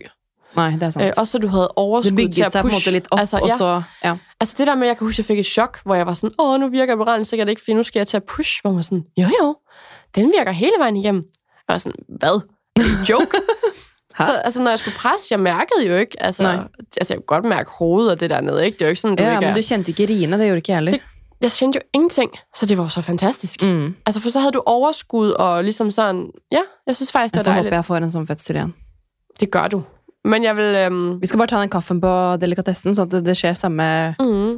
Nei, 0.55 0.71
det 0.71 0.83
er 0.83 0.89
sant. 0.89 1.05
Øh, 1.05 1.11
også 1.17 1.31
så 1.31 1.37
du 1.37 1.47
havde 1.47 1.63
det 1.63 1.71
overskud 1.75 2.29
til 2.31 2.43
at 2.43 2.51
pushe. 2.61 2.75
måte 2.75 2.91
litt 2.91 3.07
opp, 3.11 3.19
altså, 3.19 3.37
og 3.37 3.47
ja, 3.47 3.57
så 3.57 3.81
ja. 4.03 4.17
altså 4.39 4.55
det 4.57 4.67
der 4.67 4.75
med, 4.75 4.87
jeg 4.87 4.97
kan 4.97 5.07
huske, 5.07 5.19
jeg 5.19 5.25
fik 5.25 5.39
et 5.39 5.45
chok, 5.45 5.79
hvor 5.83 5.95
jeg 5.95 6.05
var 6.07 6.13
sådan, 6.13 6.33
åh, 6.39 6.59
nu 6.59 6.67
virker 6.67 6.93
epiduralen 6.93 7.25
sikkert 7.25 7.49
ikke, 7.49 7.61
fordi 7.61 7.73
nu 7.73 7.83
skal 7.83 7.99
jeg 7.99 8.07
til 8.07 8.17
at 8.17 8.23
push, 8.23 8.61
hvor 8.61 8.71
man 8.71 8.75
var 8.75 8.81
sådan, 8.81 9.03
jo 9.17 9.27
jo, 9.41 9.55
den 10.15 10.31
virker 10.37 10.51
hele 10.51 10.73
vejen 10.79 10.95
igennem. 10.95 11.23
Jeg 11.45 11.73
var 11.73 11.77
sådan, 11.77 11.99
hvad? 12.19 12.41
Det 12.75 12.85
en 12.85 13.05
joke? 13.09 13.37
Så 14.19 14.31
altså, 14.33 14.61
når 14.63 14.71
jeg 14.71 14.79
skulle 14.79 14.97
presse, 14.97 15.27
jeg 15.31 15.39
mærkede 15.39 15.87
jo 15.87 15.95
ikke, 15.95 16.23
altså, 16.23 16.43
Nej. 16.43 16.55
altså 16.97 17.13
jeg 17.13 17.17
kunne 17.17 17.25
godt 17.41 17.45
mærke 17.45 17.69
hovedet 17.71 18.11
og 18.11 18.19
det 18.19 18.29
der 18.29 18.41
nede, 18.41 18.65
ikke? 18.65 18.75
Det 18.75 18.81
er 18.81 18.85
jo 18.85 18.89
ikke 18.89 19.01
sådan, 19.01 19.15
du 19.17 19.23
ja, 19.23 19.31
ikke 19.31 19.45
er. 19.45 19.49
men 19.53 19.61
du 19.61 19.67
kjente 19.67 19.89
ikke 19.91 20.05
riene, 20.13 20.37
det 20.37 20.45
gjorde 20.45 20.57
ikke 20.57 20.71
jeg 20.71 20.77
heller. 20.77 20.91
Det- 20.91 21.01
Jeg 21.41 21.51
kendte 21.51 21.77
jo 21.77 21.81
ingenting, 21.93 22.31
så 22.55 22.65
det 22.65 22.77
var 22.77 22.83
jo 22.83 22.89
så 22.89 23.01
fantastisk. 23.01 23.63
Mm. 23.63 23.95
Altså, 24.05 24.21
for 24.21 24.29
så 24.29 24.39
havde 24.39 24.51
du 24.51 24.61
overskud 24.65 25.29
og 25.29 25.63
ligesom 25.63 25.91
sådan, 25.91 26.31
ja, 26.51 26.61
jeg 26.87 26.95
synes 26.95 27.11
faktisk, 27.11 27.33
det 27.33 27.37
Jeg 27.39 27.45
var 27.45 27.51
får 27.51 27.55
håpe 27.55 27.63
dejligt. 27.63 27.75
jeg 27.75 27.85
får 27.85 27.95
en 27.97 28.11
sånn 28.11 28.27
fødsel 28.27 28.55
igjen. 28.55 28.73
Det 29.39 29.51
gør 29.51 29.67
du. 29.67 29.83
Men 30.25 30.43
jeg 30.43 30.55
vil... 30.57 30.75
Øhm, 30.75 31.21
Vi 31.21 31.27
skal 31.27 31.37
bare 31.37 31.47
ta 31.47 31.59
den 31.61 31.69
kaffen 31.69 32.01
på 32.01 32.37
delikatessen, 32.41 32.95
sånn 32.95 33.11
at 33.13 33.25
det 33.25 33.35
skjer 33.37 33.53
samme, 33.53 34.15
mm, 34.19 34.55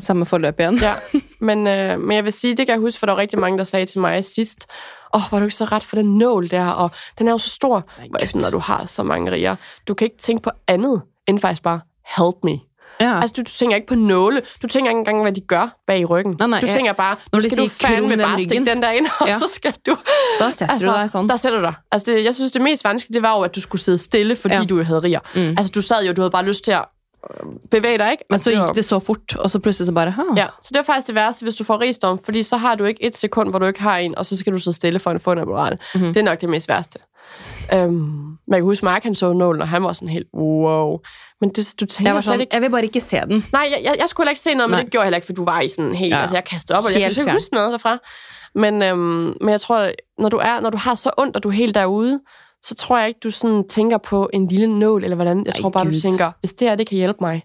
samme 0.00 0.26
forløp 0.26 0.60
igjen. 0.60 0.78
ja, 0.78 0.94
men, 1.48 1.66
øh, 1.66 2.00
men 2.00 2.16
jeg 2.16 2.24
vil 2.24 2.32
sige, 2.32 2.56
det 2.56 2.66
kan 2.66 2.72
jeg 2.72 2.80
huske, 2.80 2.98
for 2.98 3.06
der 3.06 3.12
var 3.12 3.20
rigtig 3.20 3.38
mange, 3.38 3.58
der 3.58 3.64
sagde 3.64 3.86
til 3.86 4.00
mig 4.00 4.24
sidst, 4.24 4.66
åh, 5.14 5.20
oh, 5.26 5.32
var 5.32 5.38
du 5.38 5.44
ikke 5.44 5.54
så 5.56 5.64
ret 5.64 5.82
for 5.84 5.96
den 5.96 6.18
nål 6.18 6.50
der, 6.50 6.64
og 6.66 6.90
den 7.18 7.28
er 7.28 7.32
jo 7.32 7.38
så 7.38 7.50
stor. 7.50 7.84
Hvor 8.10 8.26
sådan, 8.26 8.42
når 8.42 8.50
du 8.50 8.58
har 8.58 8.86
så 8.86 9.02
mange 9.02 9.30
riger, 9.32 9.56
du 9.88 9.94
kan 9.94 10.04
ikke 10.04 10.18
tænke 10.18 10.42
på 10.42 10.50
andet, 10.68 11.02
end 11.26 11.38
faktisk 11.38 11.62
bare, 11.62 11.80
help 12.16 12.34
me. 12.44 12.58
Ja. 13.00 13.14
Altså, 13.20 13.34
du, 13.36 13.40
du 13.42 13.50
tænker 13.50 13.76
ikke 13.76 13.86
på 13.88 13.94
nåle. 13.94 14.42
Du 14.62 14.66
tænker 14.66 14.90
ikke 14.90 14.98
engang, 14.98 15.22
hvad 15.22 15.32
de 15.32 15.40
gør 15.40 15.76
bag 15.86 16.00
i 16.00 16.04
ryggen. 16.04 16.36
Nej, 16.38 16.46
nej, 16.48 16.60
du 16.60 16.66
jeg- 16.66 16.74
tænker 16.76 16.92
bare, 16.92 17.16
nu 17.32 17.40
skal 17.40 17.58
du 17.58 17.68
fandme 17.68 18.16
bare 18.16 18.42
stikke 18.42 18.64
den 18.64 18.82
der 18.82 18.90
ind, 18.90 19.06
og 19.20 19.26
Ja. 19.26 19.38
så 19.38 19.46
skal 19.54 19.74
du... 19.86 19.96
Da 20.40 20.50
setter 20.50 20.78
du 20.78 20.84
deg 20.84 21.10
sånn. 21.10 21.28
Der 21.28 21.36
sætter 21.36 21.58
du 21.58 21.64
dig. 21.64 21.74
Altså, 21.92 22.12
det, 22.12 22.24
jeg 22.24 22.34
synes, 22.34 22.52
det 22.52 22.62
mest 22.62 22.84
vanskelige, 22.84 23.14
det 23.14 23.22
var 23.22 23.36
jo, 23.36 23.42
at 23.42 23.54
du 23.54 23.60
skulle 23.60 23.82
sidde 23.82 23.98
stille, 23.98 24.36
fordi 24.36 24.54
Ja. 24.54 24.60
ja. 24.60 24.66
du 24.66 24.82
havde 24.82 25.00
riger. 25.00 25.20
Mm. 25.34 25.40
Altså, 25.58 25.70
du 25.74 25.80
sad 25.80 26.04
jo, 26.06 26.12
du 26.12 26.20
havde 26.20 26.30
bare 26.30 26.44
lyst 26.44 26.64
til 26.64 26.72
at 26.72 26.84
bevæge 27.70 27.98
dig, 27.98 28.10
ikke? 28.10 28.24
Men 28.30 28.34
Og 28.34 28.40
så 28.40 28.50
gikk 28.50 28.74
det 28.74 28.84
så 28.84 28.98
fort, 28.98 29.36
og 29.36 29.50
så 29.50 29.58
plutselig 29.58 29.86
så 29.86 29.92
bare 29.92 30.10
ha. 30.10 30.22
Ja, 30.36 30.46
så 30.62 30.68
det 30.72 30.76
er 30.76 30.82
faktisk 30.82 31.06
det 31.06 31.14
værste, 31.14 31.44
hvis 31.44 31.54
du 31.54 31.64
får 31.64 31.80
rigstorm, 31.80 32.18
fordi 32.24 32.42
så 32.42 32.56
har 32.56 32.74
du 32.74 32.84
ikke 32.84 33.04
et 33.04 33.16
sekund, 33.16 33.50
hvor 33.50 33.58
du 33.58 33.66
ikke 33.66 33.82
har 33.82 33.98
en, 33.98 34.18
og 34.18 34.26
så 34.26 34.36
skal 34.36 34.52
du 34.52 34.58
sidde 34.58 34.76
stille 34.76 34.98
for 34.98 35.10
en 35.10 35.20
fundaboral. 35.20 35.72
Mhm. 35.72 35.80
Mm-hmm. 36.00 36.14
Det 36.14 36.20
er 36.20 36.24
nok 36.24 36.40
det 36.40 36.48
mest 36.48 36.68
værste. 36.68 36.98
Øhm, 37.74 37.90
man 38.48 38.58
kan 38.58 38.62
huske, 38.62 38.84
Mark 38.84 39.02
han 39.02 39.14
så 39.14 39.32
nålen, 39.32 39.62
og 39.62 39.68
han 39.68 39.82
var 39.82 39.92
sådan 39.92 40.08
helt, 40.08 40.26
wow. 40.34 40.98
Men 41.40 41.50
det, 41.50 41.74
du 41.80 41.86
tænker 41.86 42.08
Jeg 42.08 42.14
var 42.14 42.20
slet 42.20 42.32
sånn, 42.32 42.40
ikke... 42.40 42.54
jeg 42.54 42.62
vil 42.62 42.70
bare 42.70 42.82
ikke 42.84 43.00
se 43.00 43.16
den. 43.16 43.44
Nej, 43.52 43.68
jeg, 43.70 43.80
jeg, 43.84 43.94
jeg 43.98 44.08
skulle 44.08 44.24
heller 44.24 44.30
ikke 44.30 44.40
se 44.40 44.54
noget, 44.54 44.70
men 44.70 44.76
Nej. 44.76 44.82
det 44.82 44.90
gjorde 44.92 45.02
jeg 45.02 45.06
heller 45.06 45.16
ikke, 45.16 45.26
for 45.26 45.32
du 45.32 45.44
var 45.44 45.60
i 45.60 45.68
sådan 45.68 45.94
helt... 45.94 46.14
Ja. 46.14 46.20
Altså, 46.20 46.36
jeg 46.36 46.44
kastede 46.44 46.78
op, 46.78 46.84
og 46.84 46.92
jeg 46.92 47.00
Helt 47.00 47.14
kunne 47.14 47.22
ikke 47.22 47.32
huske 47.32 47.54
noget 47.54 47.72
derfra. 47.72 47.98
Men, 48.54 48.82
øhm, 48.82 49.36
men 49.40 49.48
jeg 49.48 49.60
tror, 49.60 49.90
når 50.18 50.28
du, 50.28 50.36
er, 50.36 50.60
når 50.60 50.70
du 50.70 50.78
har 50.78 50.94
så 50.94 51.10
ondt, 51.18 51.36
og 51.36 51.42
du 51.42 51.48
er 51.48 51.52
helt 51.52 51.74
derude, 51.74 52.20
så 52.62 52.74
tror 52.74 52.98
jeg 52.98 53.08
ikke, 53.08 53.20
du 53.22 53.30
sådan 53.30 53.68
tænker 53.68 53.98
på 53.98 54.30
en 54.32 54.48
lille 54.48 54.78
nål, 54.78 55.04
eller 55.04 55.14
hvordan. 55.14 55.38
Jeg 55.46 55.52
Ej, 55.54 55.60
tror 55.60 55.70
bare, 55.70 55.84
Gud. 55.84 55.92
du 55.92 56.00
tænker, 56.00 56.32
hvis 56.40 56.52
det 56.52 56.68
her, 56.68 56.74
det 56.76 56.86
kan 56.86 56.96
hjælpe 56.96 57.18
mig, 57.20 57.42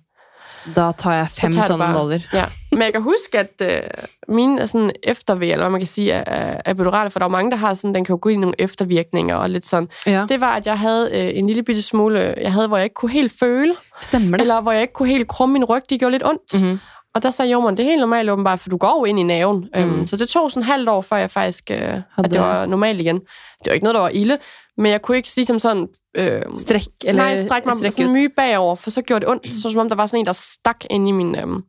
Da 0.76 0.92
tar 0.98 1.14
jeg 1.14 1.28
så 1.30 1.42
fem 1.42 1.52
tager 1.52 1.68
sånne 1.68 1.84
bare- 1.86 1.94
nåler. 1.94 2.20
Ja, 2.34 2.46
men 2.72 2.82
jeg 2.82 2.92
kan 2.94 3.02
huske, 3.02 3.40
at 3.40 3.62
øh, 3.62 3.82
mine 4.28 4.62
er 4.62 4.66
sådan 4.66 4.92
efterved, 5.04 5.48
eller 5.48 5.58
hvad 5.64 5.70
man 5.70 5.80
kan 5.80 5.88
sige, 5.88 6.14
af, 6.14 6.24
af 6.66 6.72
epidurale, 6.72 7.10
for 7.10 7.20
der 7.20 7.26
er 7.26 7.30
mange, 7.30 7.52
der 7.52 7.58
har 7.58 7.74
sådan, 7.74 7.96
den 7.96 8.06
kan 8.06 8.14
jo 8.14 8.20
gå 8.22 8.30
ind 8.30 8.40
i 8.40 8.42
nogle 8.42 8.56
eftervirkninger 8.60 9.36
og 9.36 9.50
lidt 9.50 9.68
sådan. 9.68 9.90
Ja. 10.06 10.26
Det 10.30 10.42
var, 10.42 10.56
at 10.56 10.66
jeg 10.66 10.80
havde 10.80 11.10
øh, 11.14 11.40
en 11.40 11.48
lille 11.48 11.64
bitte 11.64 11.82
smule, 11.82 12.34
jeg 12.42 12.54
havde, 12.54 12.68
hvor 12.68 12.78
jeg 12.78 12.84
ikke 12.84 12.94
kunne 12.94 13.12
helt 13.12 13.34
føle, 13.40 13.74
Stemmer 14.02 14.38
det? 14.38 14.42
eller 14.42 14.62
hvor 14.62 14.72
jeg 14.72 14.82
ikke 14.82 14.94
kunne 14.94 15.10
helt 15.10 15.28
krumme 15.28 15.54
min 15.54 15.66
ryg, 15.66 15.82
det 15.90 16.00
gjorde 16.00 16.12
lidt 16.12 16.26
ondt. 16.26 16.62
Mhm. 16.64 16.80
Og 17.16 17.24
der 17.24 17.32
sagde 17.32 17.52
jordmoren, 17.52 17.78
det 17.78 17.84
er 17.86 17.90
helt 17.90 18.00
normalt 18.00 18.30
åbenbart, 18.30 18.60
for 18.60 18.70
du 18.70 18.78
går 18.78 19.00
jo 19.00 19.06
ind 19.06 19.20
i 19.20 19.24
naven. 19.24 19.70
Mm. 19.76 19.82
Øhm, 19.82 20.06
så 20.06 20.18
det 20.18 20.30
tog 20.30 20.52
sådan 20.52 20.64
halvt 20.64 20.90
år, 20.90 21.02
før 21.02 21.18
jeg 21.18 21.32
faktisk, 21.32 21.72
øh, 21.72 21.94
at 22.18 22.32
det 22.32 22.40
var 22.40 22.66
normalt 22.66 23.00
igen. 23.02 23.16
Det 23.20 23.68
var 23.68 23.74
ikke 23.74 23.84
noget, 23.84 23.96
der 23.96 24.02
var 24.02 24.10
ilde, 24.10 24.38
men 24.78 24.92
jeg 24.92 25.02
kunne 25.02 25.18
ikke 25.18 25.30
ligesom 25.36 25.60
sådan... 25.60 25.88
Øh, 26.18 26.42
Strekk, 26.58 26.88
eller 27.06 27.24
nej, 27.24 27.36
strække 27.36 27.68
mig 27.68 27.76
strekk 27.76 27.92
sådan 27.92 28.06
ut. 28.06 28.14
myge 28.14 28.30
bagover, 28.30 28.76
for 28.76 28.90
så 28.90 29.02
gjorde 29.02 29.26
det 29.26 29.30
ondt, 29.32 29.52
så 29.52 29.70
som 29.70 29.80
om 29.82 29.90
der 29.90 29.96
var 29.96 30.06
sådan 30.06 30.20
en, 30.20 30.26
der 30.26 30.32
stak 30.38 30.86
ind 30.90 31.08
i 31.10 31.12
min... 31.12 31.36
Øhm, 31.36 31.64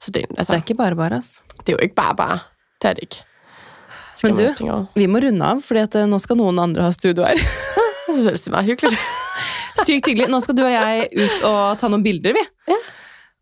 så 0.00 0.10
det, 0.10 0.24
altså, 0.38 0.52
Det 0.52 0.58
er 0.58 0.62
ikke 0.64 0.74
bare 0.74 0.96
bare, 0.96 1.16
ass. 1.18 1.42
det 1.66 1.68
er 1.68 1.72
jo 1.72 1.78
ikke 1.82 1.94
bare 1.94 2.16
bare. 2.16 2.38
Det 2.82 2.88
er 2.88 2.92
det 2.92 3.02
ikke. 3.02 3.16
Skal 4.16 4.30
Men 4.34 4.48
du-. 4.60 4.86
Vi 4.94 5.06
må 5.06 5.18
runde 5.18 5.44
av, 5.44 5.60
fordi 5.60 5.80
at 5.80 5.94
eh, 5.94 6.06
nå 6.08 6.18
skal 6.18 6.36
noen 6.36 6.58
andre 6.58 6.82
ha 6.82 6.90
studio 6.90 7.24
her. 7.24 7.36
Jeg 8.08 8.14
synes 8.16 8.40
det 8.40 8.48
er 8.48 8.54
meget 8.56 8.66
hyggeligt. 8.66 8.98
Sykt 9.86 10.06
hyggelig. 10.06 10.28
Nå 10.28 10.40
skal 10.40 10.56
du 10.56 10.62
og 10.64 10.72
jeg 10.72 11.08
ut 11.16 11.44
og 11.48 11.78
ta 11.80 11.88
noen 11.88 12.02
bilder, 12.04 12.32
vi. 12.36 12.42
Ja. 12.68 12.76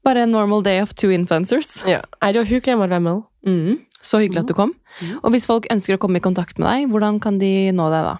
Bare 0.04 0.22
en 0.22 0.30
normal 0.30 0.62
day 0.64 0.80
of 0.82 0.94
two 0.94 1.10
influencers. 1.10 1.84
ja. 1.86 2.00
Ej, 2.22 2.32
det 2.32 2.38
var 2.38 2.44
hyggeligt, 2.46 2.66
jeg 2.74 2.78
måtte 2.78 2.90
være 2.90 3.00
med. 3.00 3.20
Mm. 3.46 3.78
Så 4.02 4.18
hyggelig 4.22 4.40
at 4.44 4.48
du 4.48 4.54
kom. 4.54 4.74
Mhm. 5.00 5.18
Og 5.22 5.30
hvis 5.30 5.46
folk 5.46 5.66
ønsker 5.72 5.94
å 5.94 6.00
komme 6.00 6.16
i 6.16 6.24
kontakt 6.24 6.58
med 6.58 6.68
deg, 6.68 6.86
hvordan 6.88 7.18
kan 7.20 7.38
de 7.40 7.70
nå 7.72 7.88
deg 7.90 8.04
da? 8.06 8.14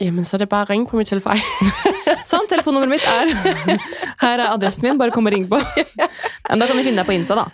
Jamen, 0.00 0.24
så 0.24 0.36
er 0.36 0.38
det 0.38 0.48
bare 0.48 0.62
at 0.62 0.70
ringe 0.70 0.86
på 0.86 0.96
min 0.96 1.06
telefon. 1.06 1.38
Sånn, 2.30 2.48
telefonnummeret 2.50 2.90
mitt 2.90 3.04
er 3.06 3.78
Her 4.24 4.38
er 4.42 4.48
adressen 4.50 4.88
min, 4.88 4.98
bare 4.98 5.10
kom 5.14 5.26
og 5.26 5.32
ring 5.32 5.44
på. 5.50 5.60
Men 6.50 6.60
da 6.60 6.66
kan 6.66 6.76
de 6.78 6.82
finne 6.86 6.98
deg 7.02 7.06
på 7.06 7.14
Insta, 7.14 7.36
da. 7.38 7.44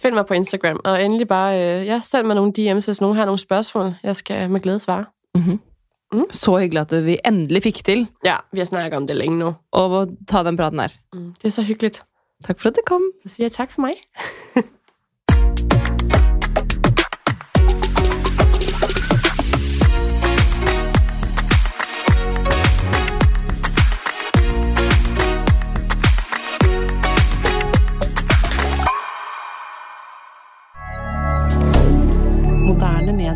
Find 0.00 0.14
mig 0.16 0.24
på 0.26 0.34
Instagram, 0.38 0.78
og 0.84 1.02
endelig 1.04 1.26
bare, 1.28 1.58
øh, 1.60 1.86
ja, 1.86 2.00
send 2.04 2.26
mig 2.26 2.36
nogle 2.38 2.52
DM's, 2.58 2.86
hvis 2.88 3.00
nogen 3.00 3.16
har 3.16 3.24
nogle 3.28 3.38
spørgsmål. 3.38 3.94
Jeg 4.02 4.16
skal 4.16 4.50
med 4.50 4.60
glæde 4.60 4.80
svare. 4.80 5.04
Så 6.34 6.56
hyggelig 6.58 6.80
at 6.92 7.04
vi 7.06 7.18
endelig 7.26 7.62
fikk 7.62 7.84
til 7.84 8.06
Ja, 8.24 8.36
vi 8.52 8.58
har 8.58 8.66
snakket 8.66 8.96
om 8.96 9.06
det 9.06 9.16
længe 9.16 9.38
nu. 9.38 9.52
å 9.72 10.06
ta 10.26 10.42
den 10.42 10.56
praten 10.56 10.80
her. 10.80 10.88
Mm, 11.14 11.34
Det 11.42 11.48
er 11.48 11.50
så 11.54 11.62
hyggeligt. 11.62 12.02
Takk 12.46 12.60
for 12.60 12.68
at 12.72 12.76
du 12.76 12.82
kom. 12.86 13.02
Så 13.22 13.34
siger 13.34 13.44
jeg 13.44 13.52
tak 13.52 13.70
for 13.72 13.80
mig. 13.84 13.94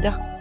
Twitter. 0.05 0.34